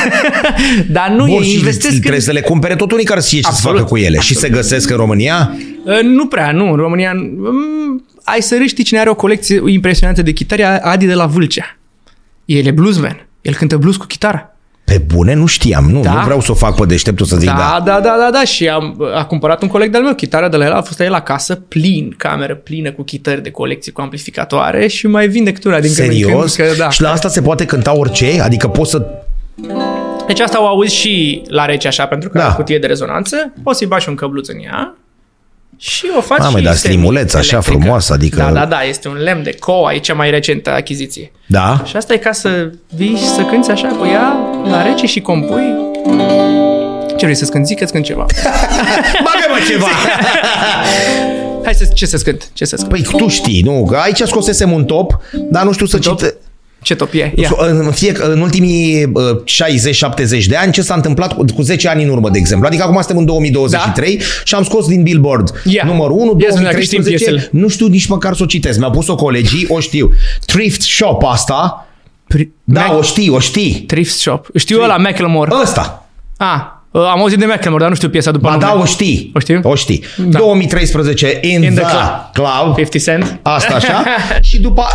[0.98, 3.28] Dar nu, Bun, ei și investesc în trebuie să le cumpere tot unii care să
[3.28, 3.78] știe ce să Absolut.
[3.78, 4.20] facă cu ele.
[4.20, 5.56] Și se găsesc în România?
[5.86, 6.70] Uh, Nu prea, nu.
[6.72, 7.14] În România...
[7.14, 11.78] mm, Ai să râști cine are o colecție impresionantă de chitare, Adi de la Vâlcea.
[12.58, 13.28] El e bluesman.
[13.42, 14.54] El cântă blues cu chitară.
[14.84, 16.14] Pe bune nu știam, nu, Da.
[16.14, 17.56] nu vreau să o fac pe deșteptul să zic da.
[17.56, 18.44] Da, da, da, da, da.
[18.44, 21.06] Și am, a cumpărat un coleg de-al meu chitară de la el, a fost la
[21.06, 25.68] el acasă, plin, cameră plină cu chitări de colecție cu amplificatoare și mai vinde câte
[25.68, 26.56] una din când în Serios?
[26.56, 26.70] când.
[26.70, 26.90] Că, da.
[26.90, 28.42] Și la asta se poate cânta orice?
[28.42, 29.06] Adică poți să...
[30.28, 32.44] Deci asta o auzi și la rece așa, pentru că Da.
[32.44, 32.50] da.
[32.50, 34.96] are cutie de rezonanță, poți să-i bagi un căbluț în ea
[35.82, 37.80] și o faci Mamă, și dar semi- slimuleț, așa electrică.
[37.80, 41.32] frumoasă, adică- Da, da, da, este un lemn de coa, e cea mai recentă achiziție.
[41.46, 41.82] Da?
[41.86, 44.34] Și asta e ca să vii și să cânti așa cu ea
[44.70, 45.74] la rece și compui.
[47.18, 47.68] Ce vrei să-ți cânti?
[47.68, 48.26] Zic că-ți cânt ceva.
[49.26, 49.88] Bagă-mă ceva!
[51.64, 52.50] Hai să, ce să-ți cânt?
[52.54, 53.08] Ce să-ți cânt?
[53.08, 53.86] Păi tu știi, nu?
[53.90, 56.22] Că aici scosesem un top, dar nu știu să top?
[56.82, 56.84] Cite...
[56.84, 57.34] Ce top e?
[57.36, 57.52] Ia.
[57.58, 59.24] În, fie, în ultimii uh,
[60.42, 62.68] 60-70 de ani, ce s-a întâmplat cu, cu 10 ani în urmă, de exemplu.
[62.68, 64.24] Adică acum suntem în 2023 da?
[64.44, 65.84] și am scos din Billboard Ia.
[65.86, 67.26] numărul 1, Ia să vedem dacă știm 2013.
[67.26, 67.62] piesele.
[67.62, 68.78] Nu știu nici măcar să o citesc.
[68.80, 70.12] Mi-au pus-o colegii, o știu.
[70.46, 71.88] Thrift Shop asta,
[72.36, 73.84] Pri- da, Mac- o știi, o știi.
[73.88, 74.48] Thrift Shop.
[74.56, 75.52] Știu ăla, Macklemore.
[75.62, 76.08] Ăsta.
[76.38, 78.66] Ah, am auzit de Macklemore, dar nu știu piesa după Ba nume.
[78.66, 79.32] da, o știi.
[79.36, 79.60] O știu?
[79.64, 80.04] O știi.
[80.18, 80.38] Da.
[80.38, 81.96] 2013, In, In the, the
[82.34, 82.76] Club.
[82.76, 83.40] 50 Cent.
[83.42, 84.04] Asta așa.
[84.50, 84.86] și după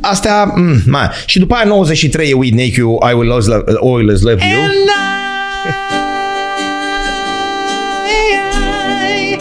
[0.00, 1.08] astea, mm, mai.
[1.26, 4.60] Și după aia 93 e We Make You, I Will Always Love, always love You.
[4.62, 4.72] And
[9.02, 9.38] I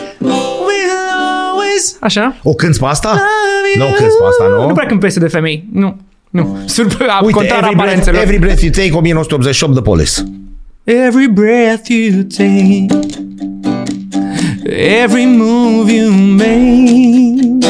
[0.65, 1.97] will always...
[1.99, 2.35] Așa?
[2.43, 3.21] O cânti pe asta?
[3.77, 4.67] Nu o cânti pe asta, nu?
[4.67, 5.65] Nu prea cânt piese de femei.
[5.73, 5.97] Nu.
[6.29, 6.57] Nu.
[6.65, 8.21] Surp- a, Uite, contrar every breath, aparențelor.
[8.21, 10.21] every breath You Take, 1988, The Police.
[10.87, 12.91] Every breath you take,
[14.65, 17.63] every move you make,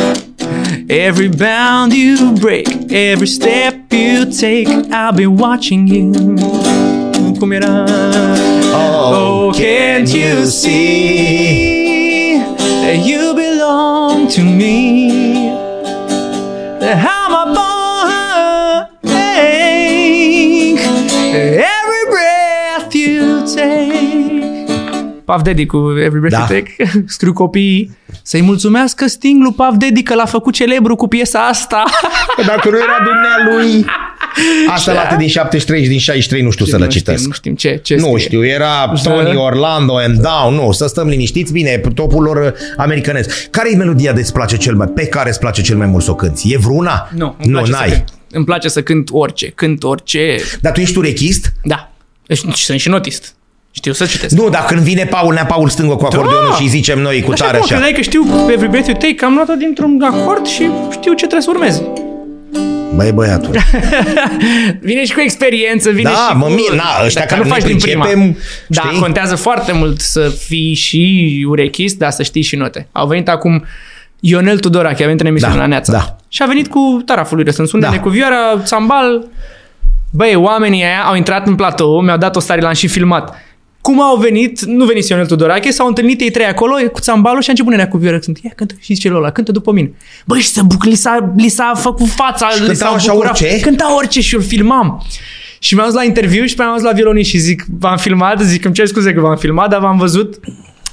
[0.90, 6.14] every bound you break, every step you take, I'll be watching you.
[7.52, 7.86] Era?
[8.74, 15.11] Oh, oh, can't you see that you belong to me?
[25.32, 26.54] Puff Daddy cu Every Breath Da.
[26.56, 31.08] You Take, scriu copiii să-i mulțumească Sting lui Puff Daddy că l-a făcut celebru cu
[31.08, 31.84] piesa asta.
[32.36, 33.86] Că Dacă nu era dumnealui...
[34.68, 37.26] Asta la din 73 și din 63 nu știu să le nu știm, citesc.
[37.26, 38.18] nu știm ce, ce Nu scrie.
[38.18, 43.48] știu, era Tony Orlando and Down, nu, să stăm liniștiți, bine, topul lor uh, americanez.
[43.50, 46.04] Care e melodia de îți place cel mai, pe care îți place cel mai mult
[46.04, 46.54] să o cânti?
[46.54, 47.10] E vreuna?
[47.16, 47.90] Nu, îmi nu place, să n-ai.
[47.90, 48.04] cânt.
[48.32, 51.54] îmi place să cânt orice, cânt orice, Dar tu ești urechist?
[51.64, 51.92] da.
[52.54, 53.36] Și sunt și notist.
[53.72, 54.36] Știu să citesc.
[54.36, 57.32] Nu, dar când vine Paul, nea Paul stângă cu acordeonul și îi zicem noi cu
[57.32, 57.76] Așa tare cum, așa.
[57.76, 61.42] credeai că știu Every Breath You Take, am luat-o dintr-un acord și știu ce trebuie
[61.42, 61.88] să urmeze.
[62.96, 63.56] Băi, băiatul.
[64.82, 66.52] Vine și cu experiență, vine Da, și mă, cu...
[66.52, 68.04] mie- na, ăștia Dacă care nu ne faci din prima.
[68.06, 68.38] pricepem,
[68.68, 69.00] Da, știi?
[69.00, 72.88] contează foarte mult să fii și urechist, dar să știi și note.
[72.92, 73.66] Au venit acum
[74.20, 75.92] Ionel Tudorache, a venit în emisiune Da, la Neața.
[75.92, 76.16] da.
[76.28, 78.02] Și a venit cu taraful lui Răsânsunele, Da.
[78.02, 79.26] cu vioara, țambal.
[80.12, 83.36] Băi, oamenii aia au intrat în platou, mi-au dat o stare, l-am și filmat.
[83.82, 87.48] Cum au venit, nu veni Ionel Tudorache, s-au întâlnit ei trei acolo cu țambalul și
[87.48, 88.20] a început nenea cu vioară.
[88.22, 89.92] Sunt, ia, cântă și zice ăla, cântă după mine.
[90.26, 93.42] Băi, și se buc, li s-a, li s-a făcut fața, li cântau s-a așa bucurat.
[93.42, 93.60] orice?
[93.60, 95.06] Cânta orice și îl filmam.
[95.60, 98.40] Și mi-am dus la interviu și pe am dus la violonist și zic, v-am filmat,
[98.42, 100.40] zic, îmi cer scuze că v-am filmat, dar v-am văzut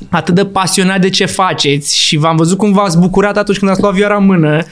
[0.09, 3.81] atât de pasionat de ce faceți și v-am văzut cum v-ați bucurat atunci când ați
[3.81, 4.63] luat vioara în mână,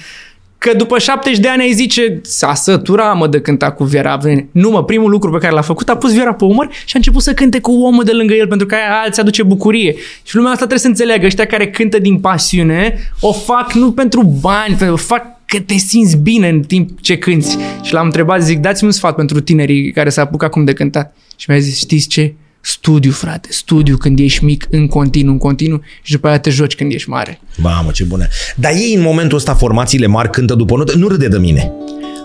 [0.59, 4.19] că după 70 de ani ai zice, s-a sătura mă de cânta cu vioara.
[4.51, 6.99] Nu mă, primul lucru pe care l-a făcut a pus vioara pe umăr și a
[6.99, 9.95] început să cânte cu omul de lângă el pentru că aia îți aduce bucurie.
[10.23, 14.23] Și lumea asta trebuie să înțeleagă, ăștia care cântă din pasiune, o fac nu pentru
[14.41, 17.57] bani, pe- o fac că te simți bine în timp ce cânti.
[17.83, 21.17] Și l-am întrebat, zic, dați-mi un sfat pentru tinerii care se apucă acum de cântat.
[21.37, 22.35] Și mi-a zis, știți ce?
[22.69, 26.75] Studiu, frate, studiu când ești mic, în continuu, în continuu și după aia te joci
[26.75, 27.41] când ești mare.
[27.57, 28.27] Mamă, ce bună.
[28.57, 31.73] Dar ei în momentul ăsta, formațiile mari cântă după notă, nu râde de mine.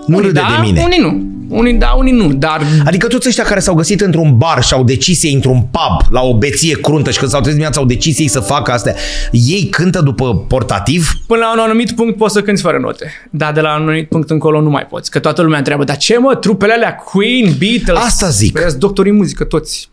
[0.08, 0.82] Nu unii râde da, de mine.
[0.84, 1.26] unii nu.
[1.58, 4.84] Unii da, unii nu, dar Adică toți ăștia care s-au găsit într-un bar și au
[4.84, 8.20] decis să într-un pub la o beție cruntă și când s-au trezit dimineața au decis
[8.20, 8.96] ei să facă astea,
[9.32, 11.12] ei cântă după portativ?
[11.28, 13.12] până la un anumit punct poți să cânti fără note.
[13.30, 15.12] Dar de la un anumit punct încolo nu mai poți.
[15.12, 18.06] Că toată lumea întreabă, dar ce mă, trupele alea, Queen, Beatles?
[18.06, 18.52] Asta zic.
[18.52, 19.90] Păi sunt doctori în muzică, toți.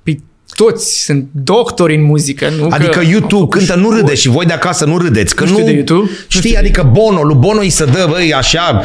[0.58, 2.48] Păi toți sunt doctori în muzică.
[2.58, 5.34] Nu Adică că YouTube cântă, nu râdeți și voi de acasă nu râdeți.
[5.34, 6.10] Că Nu nu, știu de YouTube.
[6.28, 8.82] Știi, adică Bono, lui Bono îi să dă, băi, așa,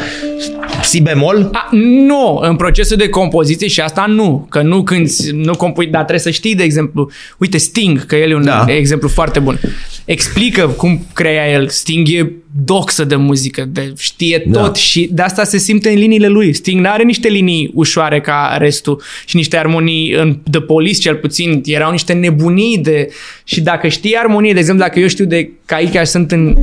[0.82, 1.48] si bemol?
[1.52, 1.68] A,
[2.06, 6.20] nu, în procesul de compoziție și asta nu, că nu cânti, nu compui, dar trebuie
[6.20, 8.64] să știi, de exemplu, uite Sting, că el e un Da.
[8.68, 9.60] exemplu foarte bun.
[10.04, 11.68] Explică cum crea el.
[11.68, 12.32] Sting e
[12.64, 14.60] doxă de muzică, de știe Da.
[14.60, 16.52] tot și de asta se simte în liniile lui.
[16.52, 21.14] Sting nu are niște linii ușoare ca restul și niște armonii în The Police cel
[21.16, 23.08] puțin erau niște nebunii de
[23.44, 26.56] și dacă știi armonie, de exemplu, dacă eu știu de că aici sunt în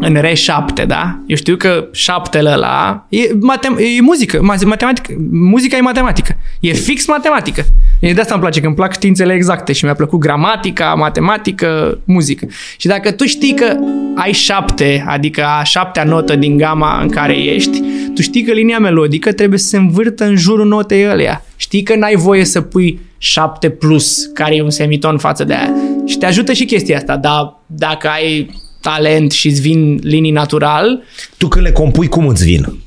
[0.00, 1.18] în re 7, da?
[1.26, 5.12] Eu știu că șaptele ăla e, matem- e muzică, ma- matematică.
[5.30, 6.36] Muzica e matematică.
[6.60, 7.64] E fix matematică.
[8.00, 11.98] E de asta îmi place, că îmi plac științele exacte și mi-a plăcut gramatica, matematică,
[12.04, 12.46] muzică.
[12.76, 13.76] Și dacă tu știi că
[14.16, 17.82] ai șapte, adică a șaptea notă din gama în care ești,
[18.14, 21.44] tu știi că linia melodică trebuie să se învârtă în jurul notei ăleia.
[21.56, 25.74] Știi că n-ai voie să pui 7 plus, care e un semiton față de aia.
[26.06, 28.50] Și te ajută și chestia asta, dar dacă ai
[28.88, 31.02] talent și îți vin linii natural,
[31.36, 32.78] Tu când le compui, cum îți vin?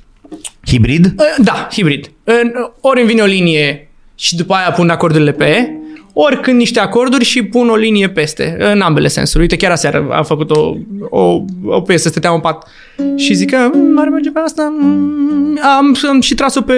[0.67, 1.05] Hibrid?
[1.05, 2.11] uh, da, hibrid.
[2.23, 2.51] În-
[2.81, 5.69] Ori îmi vine o linie și după aia pun acordurile pe E,
[6.13, 9.41] ori când niște acorduri și pun o linie peste, în ambele sensuri.
[9.41, 10.75] Uite, chiar aseară am făcut o,
[11.09, 12.67] o, o piesă, stăteam în pat
[13.15, 14.73] și zic că "Mm, ar merge pe asta.
[14.79, 16.73] mm." Am, am și tras-o pe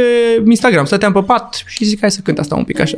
[0.45, 2.95] Instagram, stăteam pe pat și zic hai să cânt asta un pic așa.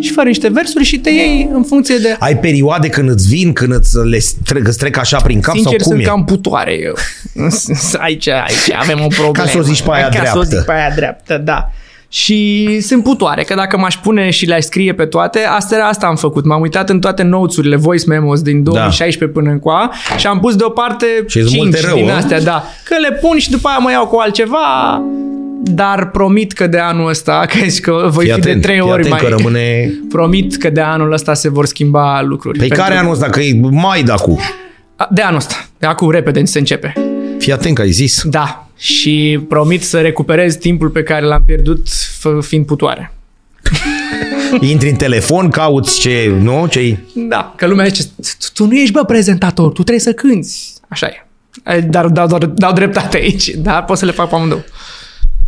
[0.00, 2.16] Și fără niște versuri și te iei în funcție de...
[2.18, 5.80] Ai perioade când îți vin, când îți le trec, îți trec așa prin cap Sincer,
[5.80, 6.10] sau cum sunt e?
[6.10, 6.94] cam putoare eu.
[8.06, 9.32] aici, aici avem o problemă.
[9.32, 10.56] Ca să o zici pe aia Ca să o dreaptă.
[10.56, 11.70] zic pe aia dreaptă, da.
[12.10, 16.16] Și sunt putoare, că dacă m-aș pune și le-aș scrie pe toate, asta, asta am
[16.16, 16.44] făcut.
[16.44, 21.06] M-am uitat în toate notes-urile, voice memos din 2016 până încoa și am pus deoparte
[21.26, 22.16] Și îți 5 multe rău, din a?
[22.16, 22.64] astea, da.
[22.84, 25.02] Că le pun și după aia mă iau cu altceva,
[25.62, 28.80] dar promit că de anul ăsta, că, zici că voi Fii fi atent, de trei
[28.80, 29.20] fii ori atent mai...
[29.20, 29.92] că rămâne...
[30.08, 32.58] Promit că de anul ăsta se vor schimba lucruri.
[32.58, 33.26] Pe Pentru- care anul ăsta?
[33.26, 34.38] Că e mai de acum.
[34.96, 35.66] A, De anul ăsta.
[35.78, 36.92] De acum repede se începe.
[37.38, 38.22] Fii atent că ai zis.
[38.24, 38.67] Da.
[38.78, 43.12] Și promit să recuperez timpul pe care l-am pierdut f- fiind putoare.
[44.60, 46.66] Intri în telefon, cauți ce, nu?
[46.70, 47.52] ce Da.
[47.56, 50.54] Că lumea zice, "Tu- tu nu ești bă prezentator, tu trebuie să cânti.
[50.88, 51.26] Așa e.
[51.76, 53.48] E, Dar dau, dau, dau dreptate aici.
[53.48, 54.60] Da, pot să le fac pe amândouă.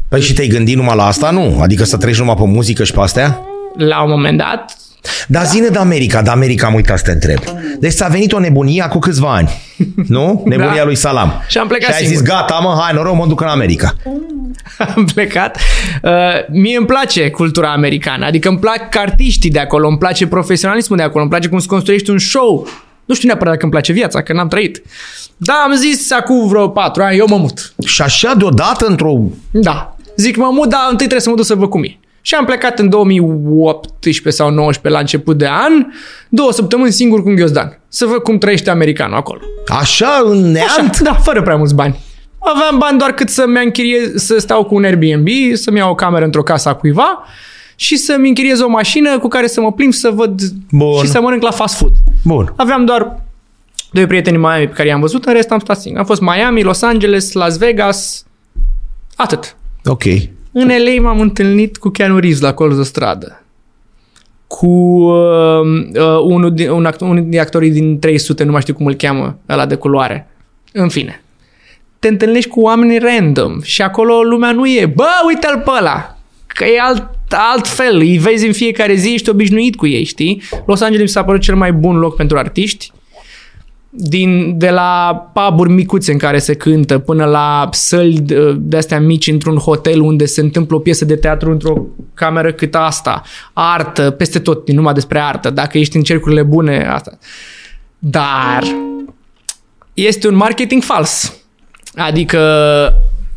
[0.09, 1.59] Păi și te-ai gândit numai la asta, nu?
[1.61, 3.41] Adică să treci numai pe muzică și pe astea?
[3.77, 4.77] La un moment dat,
[5.29, 7.39] Dar zine de America, de America am uitat să te întreb.
[7.79, 9.51] Deci ți-a venit o nebunie cu câțiva ani,
[10.09, 10.43] nu?
[10.47, 10.85] Nebunia Da.
[10.85, 11.43] lui Salam.
[11.49, 12.35] Și am plecat Și ai zis, singur.
[12.35, 13.95] gata, mă, hai, noroc, mă duc în America.
[14.97, 15.57] am plecat.
[16.03, 16.11] Uh,
[16.51, 21.05] mie îmi place cultura americană, adică îmi plac artiștii de acolo, îmi place profesionalismul de
[21.05, 22.69] acolo, îmi place cum se construiește un show.
[23.05, 24.83] Nu știu neapărat dacă îmi place viața, că n-am trăit.
[25.37, 27.75] Da, am zis acum vreo patru ani, eu mă mut.
[27.87, 29.15] Și așa deodată într-o...
[29.51, 29.97] Da.
[30.17, 31.99] Zic, mă mut, dar întâi trebuie să mă duc să văd cum e.
[32.23, 35.87] Și am plecat în 2018 sau 19 la început de an,
[36.29, 37.81] două săptămâni singur cu Ghiozdan.
[37.89, 39.41] Să văd cum trăiește americanul acolo.
[39.67, 40.91] Așa, în neant?
[40.91, 42.01] Așa, da, fără prea mulți bani.
[42.39, 46.25] Aveam bani doar cât să-mi închirie, să stau cu un Airbnb, să-mi iau o cameră
[46.25, 47.25] într-o casă a cuiva
[47.75, 50.41] și să-mi închiriez o mașină cu care să mă plimb să văd
[50.71, 50.99] Bun.
[51.03, 51.93] și să mănânc la fast food.
[52.25, 52.53] Bun.
[52.57, 53.21] Aveam doar
[53.93, 56.01] doi prieteni în Miami pe care i-am văzut, în rest am stat singur.
[56.01, 58.25] Am fost Miami, Los Angeles, Las Vegas,
[59.17, 59.57] atât.
[59.85, 60.03] Ok.
[60.53, 63.43] În LA m-am întâlnit cu Keanu Reeves la colț de stradă.
[64.47, 65.61] Cu uh,
[65.95, 68.95] uh, unul, din, un act, unul din actorii din 300, nu mai știu cum îl
[68.95, 70.29] cheamă, ăla de culoare.
[70.73, 71.23] În fine.
[71.99, 76.17] Te întâlnești cu oameni random și acolo lumea nu e, bă, uite-l pe ăla,
[76.47, 80.43] că e alt, altfel, îi vezi în fiecare zi, ești obișnuit cu ei, știi?
[80.67, 82.93] Los Angeles mi s-a părut cel mai bun loc pentru artiști
[83.93, 89.27] din, de la puburi micuțe în care se cântă până la săli de- de-astea mici
[89.27, 93.23] într-un hotel unde se întâmplă o piesă de teatru într-o cameră cât asta,
[93.53, 97.19] artă, peste tot, din numai despre artă, dacă ești în cercurile bune, asta.
[97.99, 98.63] Dar
[99.95, 101.35] este un marketing fals.
[101.95, 102.39] Adică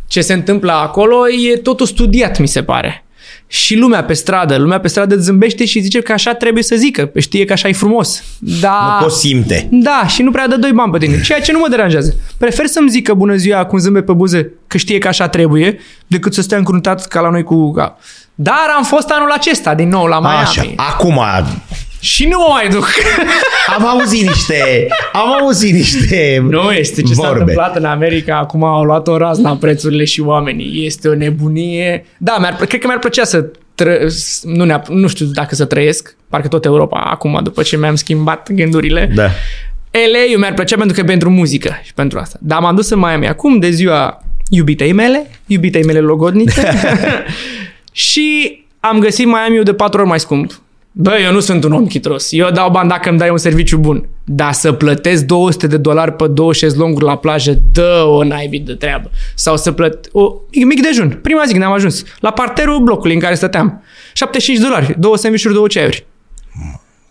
[0.07, 3.02] ce se întâmplă acolo e totul studiat, mi se pare.
[3.53, 6.75] Și lumea pe stradă, lumea pe stradă îți zâmbește și zice că așa trebuie să
[6.75, 8.23] zică, știe că așa e frumos.
[8.39, 8.97] Da.
[8.99, 9.67] Nu poți simte.
[9.71, 12.15] Da, și nu prea dă doi bani pe tine, ceea ce nu mă deranjează.
[12.38, 15.80] Prefer să-mi zică bună ziua cu un zâmbet pe buze că știe că așa trebuie,
[16.07, 17.73] decât să stea încruntat ca la noi cu...
[18.35, 20.38] Dar am fost anul acesta din nou la Miami.
[20.38, 20.63] Așa.
[20.75, 21.19] Acum
[22.03, 22.88] Și nu mă mai duc.
[23.77, 24.88] am auzit niște...
[25.13, 27.39] Am auzit niște Nu este ce s-a vorbe.
[27.39, 28.38] întâmplat în America.
[28.38, 30.85] Acum au luat o razna prețurile și oamenii.
[30.85, 32.05] Este o nebunie.
[32.17, 33.97] Da, mi-ar, cred că mi-ar plăcea să tră,
[34.43, 38.51] nu, neap, nu știu dacă să trăiesc, parcă tot Europa, acum după ce mi-am schimbat
[38.51, 39.11] gândurile.
[39.15, 39.30] Da.
[39.91, 42.38] LA mi-ar plăcea pentru că e pentru muzică și pentru asta.
[42.41, 46.61] Dar m-am dus în Miami acum de ziua iubitei mele, iubitei mele logodnice
[47.91, 50.61] și am găsit Miami de patru ori mai scump.
[50.95, 52.32] Bă, eu nu sunt un om chitros.
[52.32, 54.07] Eu dau bani dacă îmi dai un serviciu bun.
[54.24, 58.74] Dar să plătesc 200 de dolari pe două șezlonguri la plajă, dă o naibii de
[58.74, 59.11] treabă.
[59.36, 60.10] Sau să plăt...
[60.11, 61.20] O, mic, mic dejun.
[61.22, 62.03] Prima zi când am ajuns.
[62.20, 63.84] La parterul blocului în care stăteam.
[64.14, 64.95] 75 dolari.
[64.99, 66.06] Două sandvișuri, două ceaiuri.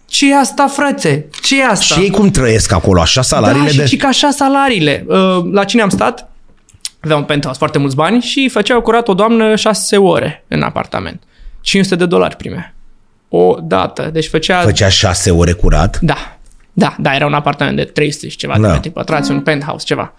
[0.06, 1.28] ce e asta, frate?
[1.42, 1.94] ce e asta?
[1.94, 3.00] Și ei cum trăiesc acolo?
[3.00, 3.86] Așa salariile da, și de...
[3.86, 5.04] și ca așa salariile.
[5.08, 6.30] Uh, La cine am stat?
[7.00, 11.22] Aveam un penthouse, foarte mulți bani și făceau curat o doamnă șase ore în apartament.
[11.60, 12.74] 500 de dolari primea.
[13.34, 14.10] O dată.
[14.12, 14.60] Deci făcea...
[14.60, 15.98] Făcea șase ore curat?
[16.00, 16.36] Da.
[16.72, 18.66] Da, da, era un apartament de 300 și ceva Da.
[18.66, 20.14] de metri pătrați, un penthouse, ceva.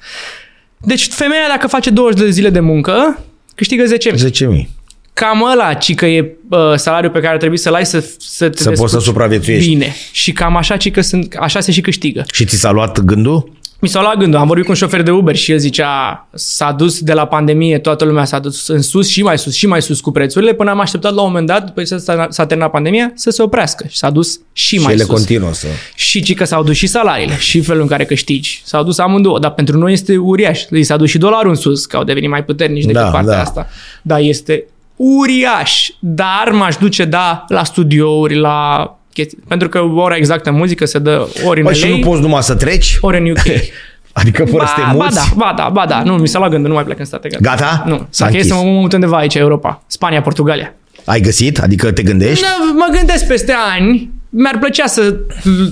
[0.77, 3.19] Deci femeia dacă face 20 de zile de muncă,
[3.55, 4.29] câștigă 10.000.
[4.29, 4.67] 10.000.
[5.13, 8.57] Cam ăla, ci că e uh, salariul pe care trebuie să-l ai să, să te
[8.57, 9.69] Să poți să descurci supraviețuiești.
[9.69, 9.95] Bine.
[10.11, 12.23] Și cam așa, ci că sunt, așa se și câștigă.
[12.33, 13.51] Și ți s-a luat gândul?
[13.83, 16.71] Mi s-a luat gândul, am vorbit cu un șofer de Uber și el zicea s-a
[16.71, 19.81] dus de la pandemie, toată lumea s-a dus în sus și mai sus și mai
[19.81, 22.71] sus cu prețurile până am așteptat la un moment dat, după ce s-a, s-a terminat
[22.71, 25.13] pandemia, să se oprească și s-a dus și, Și mai ele sus.
[25.13, 25.67] continuă să...
[25.95, 28.61] Și ci că s-au dus și salariile și felul în care câștigi.
[28.65, 30.61] S-au dus amândouă, dar pentru noi este uriaș.
[30.69, 33.33] Li s-a dus și dolarul în sus, că au devenit mai puternici decât Da, partea
[33.35, 33.41] da.
[33.41, 33.67] asta.
[34.01, 34.65] Dar este
[34.95, 35.89] uriaș.
[35.99, 39.37] Dar m-aș duce, da, la studiouri, la chestii.
[39.47, 42.21] Pentru că ora exactă în muzică se dă ori în Bă, LA, și nu poți
[42.21, 42.97] numai să treci?
[43.01, 43.43] ori în UK.
[44.13, 45.15] Adică fără să te ba, ba muți?
[45.15, 46.03] da, ba da, ba da.
[46.03, 47.27] Nu, mi s-a luat gândul, nu mai plec în state.
[47.27, 47.41] Gata?
[47.55, 47.83] Gata?
[47.87, 48.05] Nu.
[48.09, 48.65] S-a Dacă e să închis.
[48.71, 49.83] mă mut undeva aici, Europa.
[49.87, 50.73] Spania, Portugalia.
[51.05, 51.59] Ai găsit?
[51.59, 52.43] Adică te gândești?
[52.43, 55.15] Da, mă gândesc peste ani, mi-ar plăcea să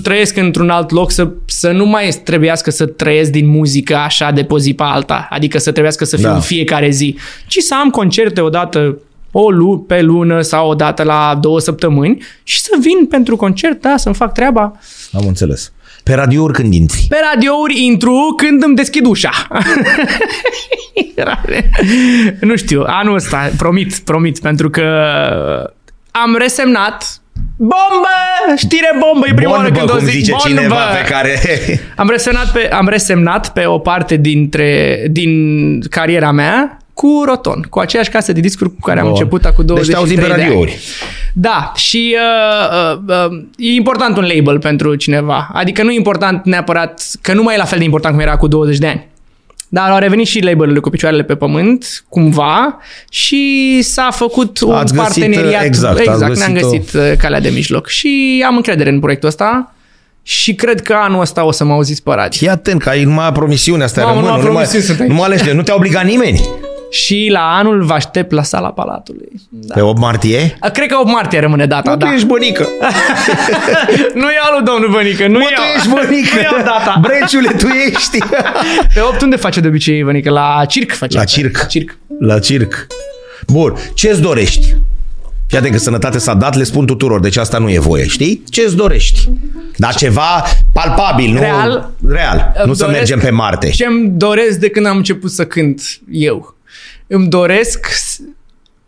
[0.02, 4.42] trăiesc într-un alt loc, să, să nu mai trebuiască să trăiesc din muzică așa de
[4.44, 6.34] pe o zi pe alta, adică să trebuiască să fiu Da.
[6.34, 7.16] în fiecare zi,
[7.46, 8.98] ci să am concerte odată
[9.32, 13.80] o lu- pe lună sau o dată la două săptămâni și să vin pentru concert,
[13.80, 14.72] da, să-mi fac treaba.
[15.12, 15.72] Am înțeles.
[16.04, 17.06] Pe radiouri când intri?
[17.08, 19.30] Pe radiouri intru când îmi deschid ușa.
[22.40, 24.82] nu știu, anul ăsta, promit, promit, pentru că
[26.10, 27.16] am resemnat
[27.56, 28.56] Bombă!
[28.56, 29.26] Știre bombă!
[29.28, 30.14] E prima oară Bon, când bă, o cum zic.
[30.14, 30.96] zice Bon, cineva bă!
[31.02, 31.38] pe care...
[31.96, 37.78] Am resemnat, pe, am resemnat pe o parte dintre, din cariera mea cu Roton, cu
[37.78, 39.14] aceeași casă de discuri cu care am Bun.
[39.14, 40.42] început acum Deci 23 te auzim pe de ani.
[40.42, 40.78] radiouri.
[41.34, 45.48] Da, și uh, uh, uh, e important un label pentru cineva.
[45.52, 48.36] Adică nu e important neapărat, că nu mai e la fel de important cum era
[48.36, 49.06] cu 20 de ani.
[49.68, 52.78] Dar au revenit și labelurile cu picioarele pe pământ, cumva,
[53.10, 55.64] și s-a făcut un Ați găsit, parteneriat.
[55.64, 56.70] exact, ați exact ne-am găsit-o.
[56.78, 57.88] găsit uh, calea de mijloc.
[57.88, 59.74] Și am încredere în proiectul ăsta
[60.22, 62.38] și cred că anul ăsta o să mă auziți pe radio.
[62.38, 64.24] Fii atent, că ai numai promisiunea asta Mamă, rămân.
[64.30, 65.10] numai nu, promisiuni sunt aici.
[65.10, 66.40] nu, alește, nu te-a obligat nimeni.
[66.92, 69.28] Și la anul vă aștept la sala Palatului.
[69.48, 69.74] Da.
[69.74, 70.58] Pe 8 martie?
[70.72, 72.06] Cred că 8 martie rămâne data, Mă, da.
[72.06, 72.68] tu ești bănică.
[74.14, 75.62] nu iau lui domnul Bănică, nu Mă, iau.
[75.62, 76.34] tu ești bănică.
[76.34, 76.98] nu iau data.
[77.00, 78.18] Breciule, tu ești.
[78.94, 80.30] Pe 8 unde face de obicei Bănică?
[80.30, 81.16] La circ face.
[81.16, 81.66] La circ.
[81.66, 81.96] circ.
[82.20, 82.86] La circ.
[83.46, 83.74] Bun.
[83.94, 84.76] Ce-ți dorești?
[85.46, 88.42] Fii atent că sănătate s-a dat, le spun tuturor, deci asta nu e voie, știi?
[88.50, 89.28] Ce-ți dorești?
[89.76, 90.42] Dar ceva
[90.72, 91.38] palpabil, nu...
[91.40, 91.90] Real.
[92.08, 92.52] Real.
[92.56, 93.68] Nu Îmi să doresc- mergem pe Marte.
[93.70, 96.51] Ce-mi doresc de când am început să cânt eu?
[97.14, 98.20] Îmi doresc s-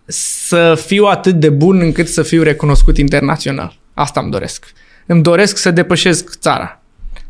[0.07, 3.79] să fiu atât de bun încât să fiu recunoscut internațional.
[3.95, 4.73] Asta îmi doresc.
[5.07, 6.83] Îmi doresc să depășesc țara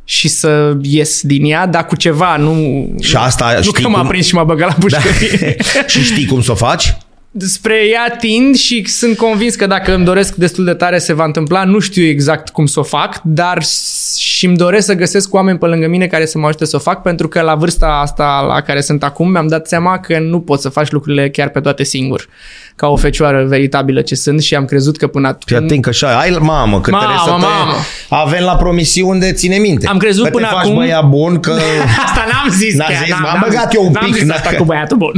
[0.04, 2.86] și să ies din ea, dar cu ceva, nu...
[3.00, 5.56] Și asta nu știi că m-a cum- prins și m-a băgat la pușcărie.
[5.86, 6.96] și știi cum să o faci?
[7.38, 11.24] Spre ea tind și sunt convins că dacă îmi doresc destul de tare se va
[11.24, 11.64] întâmpla.
[11.64, 15.58] Nu știu exact cum să o fac, dar s- și îmi doresc să găsesc oameni
[15.58, 18.40] pe lângă mine care să mă ajute să o fac, pentru că la vârsta asta
[18.48, 21.60] la care sunt acum mi-am dat seama că nu pot să faci lucrurile chiar pe
[21.60, 22.28] toate singur,
[22.76, 25.66] ca o fecioară veritabilă ce sunt și am crezut că până Fii acum...
[25.68, 27.54] atent că așa, ai mamă, că Mamă, trebuie să te...
[27.58, 27.72] mamă.
[28.08, 29.86] Avem la promisiuni de ține minte.
[29.86, 31.50] Am crezut că până te faci acum- băia bun, că...
[32.04, 32.74] Asta n-am zis.
[32.76, 34.50] N-a chiar, zis, n-am- m-am n-am băgat zis- eu un n-am pic, zis n-a- asta
[34.56, 35.12] cu băiatul bun.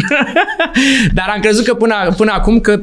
[1.14, 2.80] Dar am crezut că până, până acum că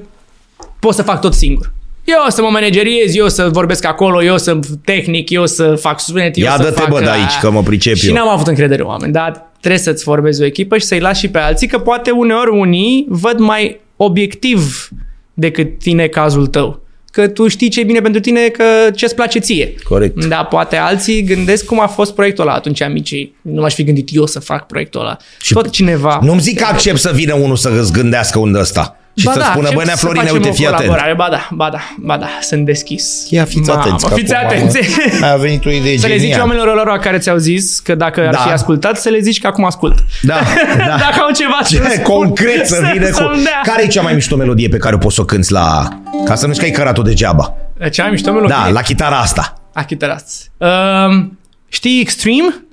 [0.79, 1.71] pot să fac tot singur.
[2.03, 5.99] Eu o să mă manageriez, eu să vorbesc acolo, eu să tehnic, eu să fac
[5.99, 6.89] sunet, eu Ia să dă-te, fac...
[6.89, 8.13] bă, de aici, că mă pricep Și eu.
[8.13, 11.27] n-am avut încredere în oameni, dar trebuie să-ți formezi o echipă și să-i lași și
[11.29, 14.89] pe alții, că poate uneori unii văd mai obiectiv
[15.33, 16.81] decât tine cazul tău.
[17.11, 18.63] Că tu știi ce e bine pentru tine, că
[18.95, 19.73] ce-ți place ție.
[19.83, 20.25] Corect.
[20.25, 23.35] Da, poate alții gândesc cum a fost proiectul ăla atunci amicii.
[23.41, 25.17] Nu m-aș fi gândit eu să fac proiectul ăla.
[25.41, 26.19] Și Tot cineva...
[26.21, 28.97] Nu-mi zic că accept să vină unul să îți gândească unde ăsta.
[29.15, 30.79] Și Ba să da, spună, accept bă, Nea să Florine, facem uite, o fii atent.
[30.81, 31.13] colaborare.
[31.15, 33.25] Ba da, ba da, ba da, sunt deschis.
[33.29, 34.07] Ia fiți Mamă, atenți.
[34.07, 34.79] că Fiți acum, atenți.
[35.21, 36.41] mamă, A venit o idee Să le zici genială.
[36.43, 38.37] oamenilor lor care ți-au zis că dacă ar Da.
[38.39, 39.97] fi ascultat, să le zici că acum ascult.
[40.21, 40.33] Da,
[40.77, 40.85] da.
[40.85, 43.13] dacă au ceva să Ce spun, concret să vină cu...
[43.13, 43.59] să-mi dea.
[43.63, 45.87] Care e cea mai mișto melodie pe care o poți să o cânti la...
[46.25, 47.53] Ca să nu-și că ai cărat-o degeaba.
[47.91, 48.55] Cea mai mișto melodie?
[48.63, 49.53] Da, la chitara asta.
[49.73, 50.51] A, chitarați.
[50.57, 52.63] Um, știi Extreme?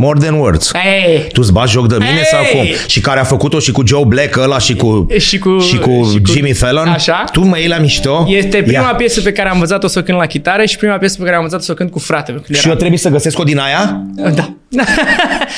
[0.00, 0.70] More Than Words.
[0.74, 1.26] Hey.
[1.32, 2.24] Tu îți bagi joc de mine Hey!
[2.30, 2.64] sau cum?
[2.86, 6.08] Și care a făcut-o și cu Joe Black ăla și cu, Și cu- și cu
[6.12, 6.88] și cu- Jimmy Fallon?
[6.88, 7.24] Așa.
[7.32, 8.26] Tu mă iei la mișto?
[8.28, 8.94] Este prima Ia.
[8.94, 11.34] piesă pe care am învățat-o să o cânt la chitară și prima piesă pe care
[11.36, 12.36] am învățat să o cânt cu fratele.
[12.36, 14.02] când Și era- eu trebuie să găsesc o din aia?
[14.34, 14.54] Da.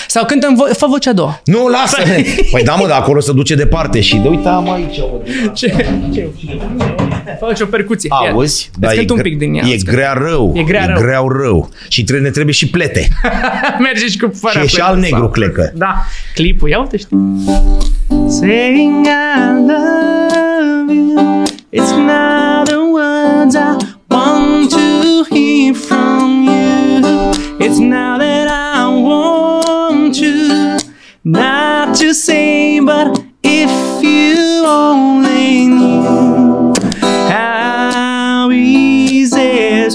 [0.08, 1.40] Sau cântăm, vo- fă vocea a doua.
[1.44, 1.96] Nu, lasă
[2.52, 5.04] Păi da, mă, dar acolo se duce departe și de uite, am aici o
[5.54, 5.86] Ce?
[6.14, 6.28] Ce?
[7.40, 8.08] Faci o percuție.
[8.24, 8.30] Ia.
[8.30, 8.70] Auzi?
[8.80, 9.62] Îți cânt un gre- pic din ea.
[9.66, 10.52] E grea rău.
[10.56, 10.96] E grea rău.
[10.96, 11.70] E grea rău.
[11.88, 13.08] Și trebuie, ne trebuie și plete.
[13.78, 15.72] Merge și cu fără Și e și plăcă al negru sau- clecă.
[15.74, 15.94] Da.
[16.34, 17.16] Clipul, ia uite știi.
[18.28, 19.10] Saying I
[19.66, 21.42] love you
[21.72, 23.76] It's not the words I
[24.08, 30.76] want to hear from you It's now that I want you
[31.22, 33.19] Not to say but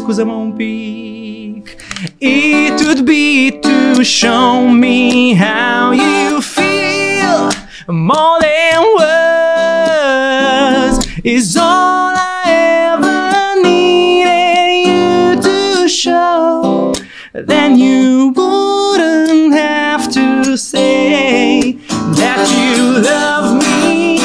[0.05, 1.75] easy Scuză-mă un pic
[2.17, 7.49] It would be to show me how you feel.
[7.87, 12.51] More than words Is all I
[12.93, 16.91] ever needed you to show.
[17.31, 21.77] Then you wouldn't have to say
[22.15, 24.19] That you love me.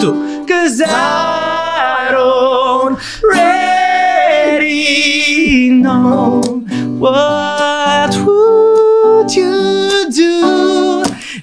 [0.00, 0.44] Tu.
[0.46, 1.47] Cause I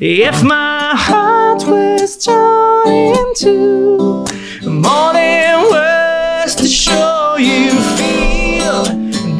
[0.07, 4.23] If my heart was torn in two
[4.61, 8.83] More than words to show you feel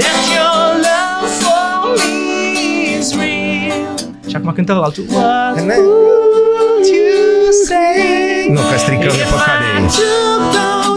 [0.02, 3.96] That your love for me is real.
[4.28, 10.95] Și acum cântăm altul What would you say Nu, că stricăm, e If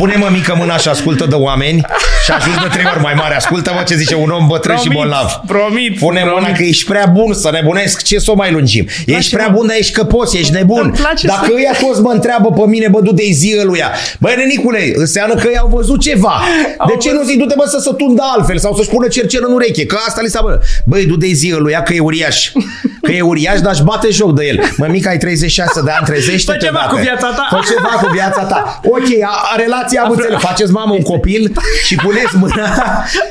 [0.00, 0.16] uriaș.
[0.18, 1.84] Pune-mă mică mâna și ascultă de oameni
[2.28, 3.34] și ajuns de trei ori mai mare.
[3.36, 5.40] Ascultă-mă ce zice un om bătrân și Promit, bolnav.
[5.46, 6.56] promit, Pune mâna promit.
[6.56, 8.02] că ești prea bun să nebunesc.
[8.02, 8.86] Ce să o mai lungim?
[9.06, 9.52] Ești prea mă.
[9.56, 10.80] bun, dar ești căpos, ești nebun.
[10.82, 13.90] Îmi place Dacă să- ăia toți mă întreabă pe mine, bă, du-te zi ăluia.
[14.18, 16.40] Băi, nenicule, înseamnă că ei au văzut ceva.
[16.86, 19.52] De ce nu zic, du-te, bă, să se tundă altfel sau să-și pună cercel în
[19.52, 19.86] ureche?
[19.86, 20.60] Că asta li s-a, bă.
[20.84, 22.50] Băi, du-te zi ăluia că e uriaș.
[23.02, 24.60] Că e uriaș, dar își bate joc de el.
[24.76, 27.46] Mămica, ai 36 de ani, trezește Fă ceva cu viața ta.
[27.50, 28.80] Fă ceva cu viața ta.
[28.84, 30.40] Ok, a, a relația am înțeles.
[30.40, 31.52] Faceți mamă un copil
[31.84, 32.68] și puneți mâna.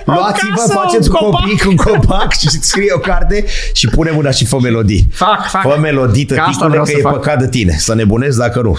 [0.20, 1.42] Luați-vă, casă, faceți un un copac.
[1.42, 5.08] copil, un copac și scrie o carte și pune mâna și fă melodii.
[5.14, 5.62] Fac, fac.
[5.62, 7.14] Fă melodii, Că asta tăticule, vreau că să e fac.
[7.14, 7.76] păcat de tine.
[7.80, 8.78] Să nebunezi dacă nu.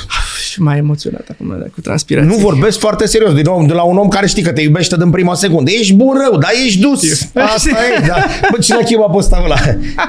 [0.51, 2.31] Și mai emoționat acum cu transpirație.
[2.31, 4.97] Nu vorbesc foarte serios din nou de la un om care știi că te iubește
[4.97, 5.71] din prima secundă.
[5.71, 7.03] Ești bun rău, dar ești dus.
[7.35, 8.25] Asta e, da.
[8.51, 9.57] Bă, cine a chemat pe ăsta ăla?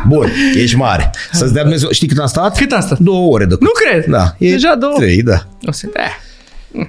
[0.07, 1.11] Bun, ești mare.
[1.31, 1.89] Să-ți dea Dumnezeu.
[1.91, 2.57] Știi cât am stat?
[2.57, 2.99] Cât am stat?
[2.99, 4.05] Două ore de Nu cred.
[4.05, 4.35] Da.
[4.37, 4.93] E Deja două.
[4.97, 5.43] Trei, da.
[5.67, 5.87] O să...
[5.93, 6.01] Eh,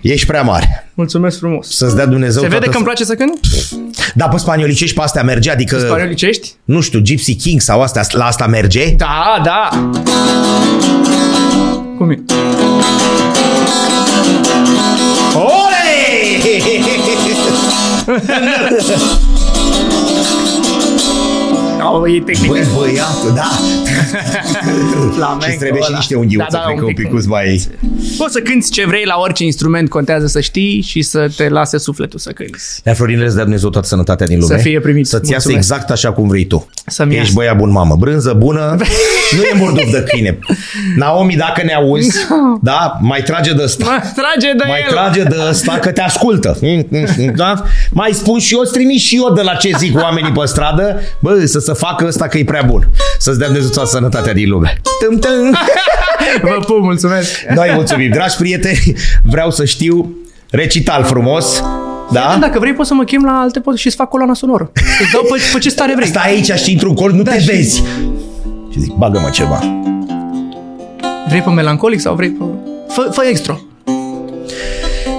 [0.01, 0.91] Ești prea mare.
[0.95, 1.77] mulțumesc frumos.
[1.77, 3.41] Să-ți dea Dumnezeu Se vede toată că îmi place să cânt?
[4.15, 6.53] Da, pe spaniolicești pe astea merge, adică, Spaniolicești?
[6.65, 8.95] nu știu, Gypsy King sau astea, la asta merge?
[8.97, 9.69] Da, da.
[11.97, 12.23] Cum e?
[21.83, 22.53] Oh, e tehnică.
[22.53, 23.49] Băi, băiatul, da.
[25.17, 25.97] Flamenco Și trebuie și ăla.
[25.97, 27.05] niște unghiuțe, Da, da, cred că un pic.
[27.07, 27.61] picuț mai...
[28.19, 31.79] Poți să cânti ce vrei la orice instrument, contează să știi și să te lase
[31.79, 32.59] sufletul să cânti.
[32.85, 34.57] Ia Florin, îți dea Dumnezeu toată sănătatea din lume.
[34.57, 35.07] Să fie primit.
[35.07, 35.71] Să-ți iasă Mulțumesc.
[35.81, 36.69] exact așa cum vrei tu.
[36.87, 37.33] Să-mi Ești iasă.
[37.35, 37.97] băiat bun, mamă.
[37.99, 38.77] Brânză bună,
[39.37, 40.39] nu e murduf de câine.
[40.97, 42.19] Naomi, dacă ne auzi,
[42.63, 43.85] da, mai trage de ăsta.
[43.85, 44.91] Mă, trage de Mai el.
[44.93, 46.59] trage de ăsta că te ascultă.
[47.35, 47.63] Da?
[47.91, 51.01] Mai spun și eu, îți trimis și eu de la ce zic oamenii pe stradă,
[51.21, 52.89] bă, să se facă ăsta că e prea bun.
[53.19, 54.81] Să-ți dea Dumnezeu toată sănătatea din lume.
[55.07, 55.57] Tum, tum.
[56.51, 57.31] Vă pup, mulțumesc.
[57.55, 58.11] Noi mulțumim.
[58.11, 58.79] Dragi prieteni,
[59.23, 60.17] vreau să știu
[60.51, 61.63] recital frumos.
[62.13, 62.37] Da?
[62.41, 64.71] Dacă vrei poți să mă chem la alte pot și să fac coloana sonoră.
[65.01, 66.09] Îți dau pe, pe ce stare vrei.
[66.09, 67.83] Stai aici și într-un colț, nu te și- vezi.
[68.73, 69.63] Și zic, bagă-mă ceva.
[71.29, 72.45] Vrei pe melancolic sau vrei pe...
[72.89, 73.61] Fă, fă extra.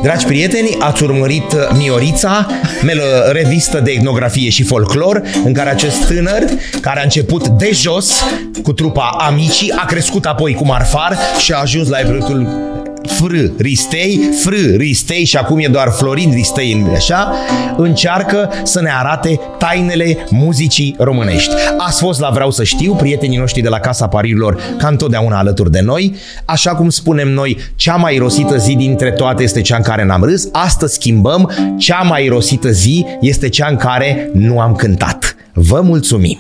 [0.02, 2.48] Dragi prieteni, ați urmărit uh, Miorița,
[2.84, 6.44] melă revistă de etnografie și folclor, în care acest tânăr,
[6.82, 8.24] care a început de jos
[8.64, 12.48] cu trupa Amicii, a crescut apoi cu Marfar și a ajuns la proiectul
[13.06, 13.36] Fr.
[13.58, 14.54] Ristei, Fr.
[14.78, 17.34] Ristei și acum e doar Florin Ristei, așa,
[17.78, 21.54] încearcă să ne arate tainele muzicii românești.
[21.78, 25.72] Ați fost la Vreau să știu, prietenii noștri de la Casa Paririlor, ca întotdeauna alături
[25.72, 26.16] de noi.
[26.46, 30.24] Așa cum spunem noi, cea mai rosită zi dintre toate este cea în care n-am
[30.24, 30.48] râs.
[30.52, 35.36] Astăzi schimbăm, cea mai rosită zi este cea în care nu am cântat.
[35.54, 36.40] Vă mulțumim!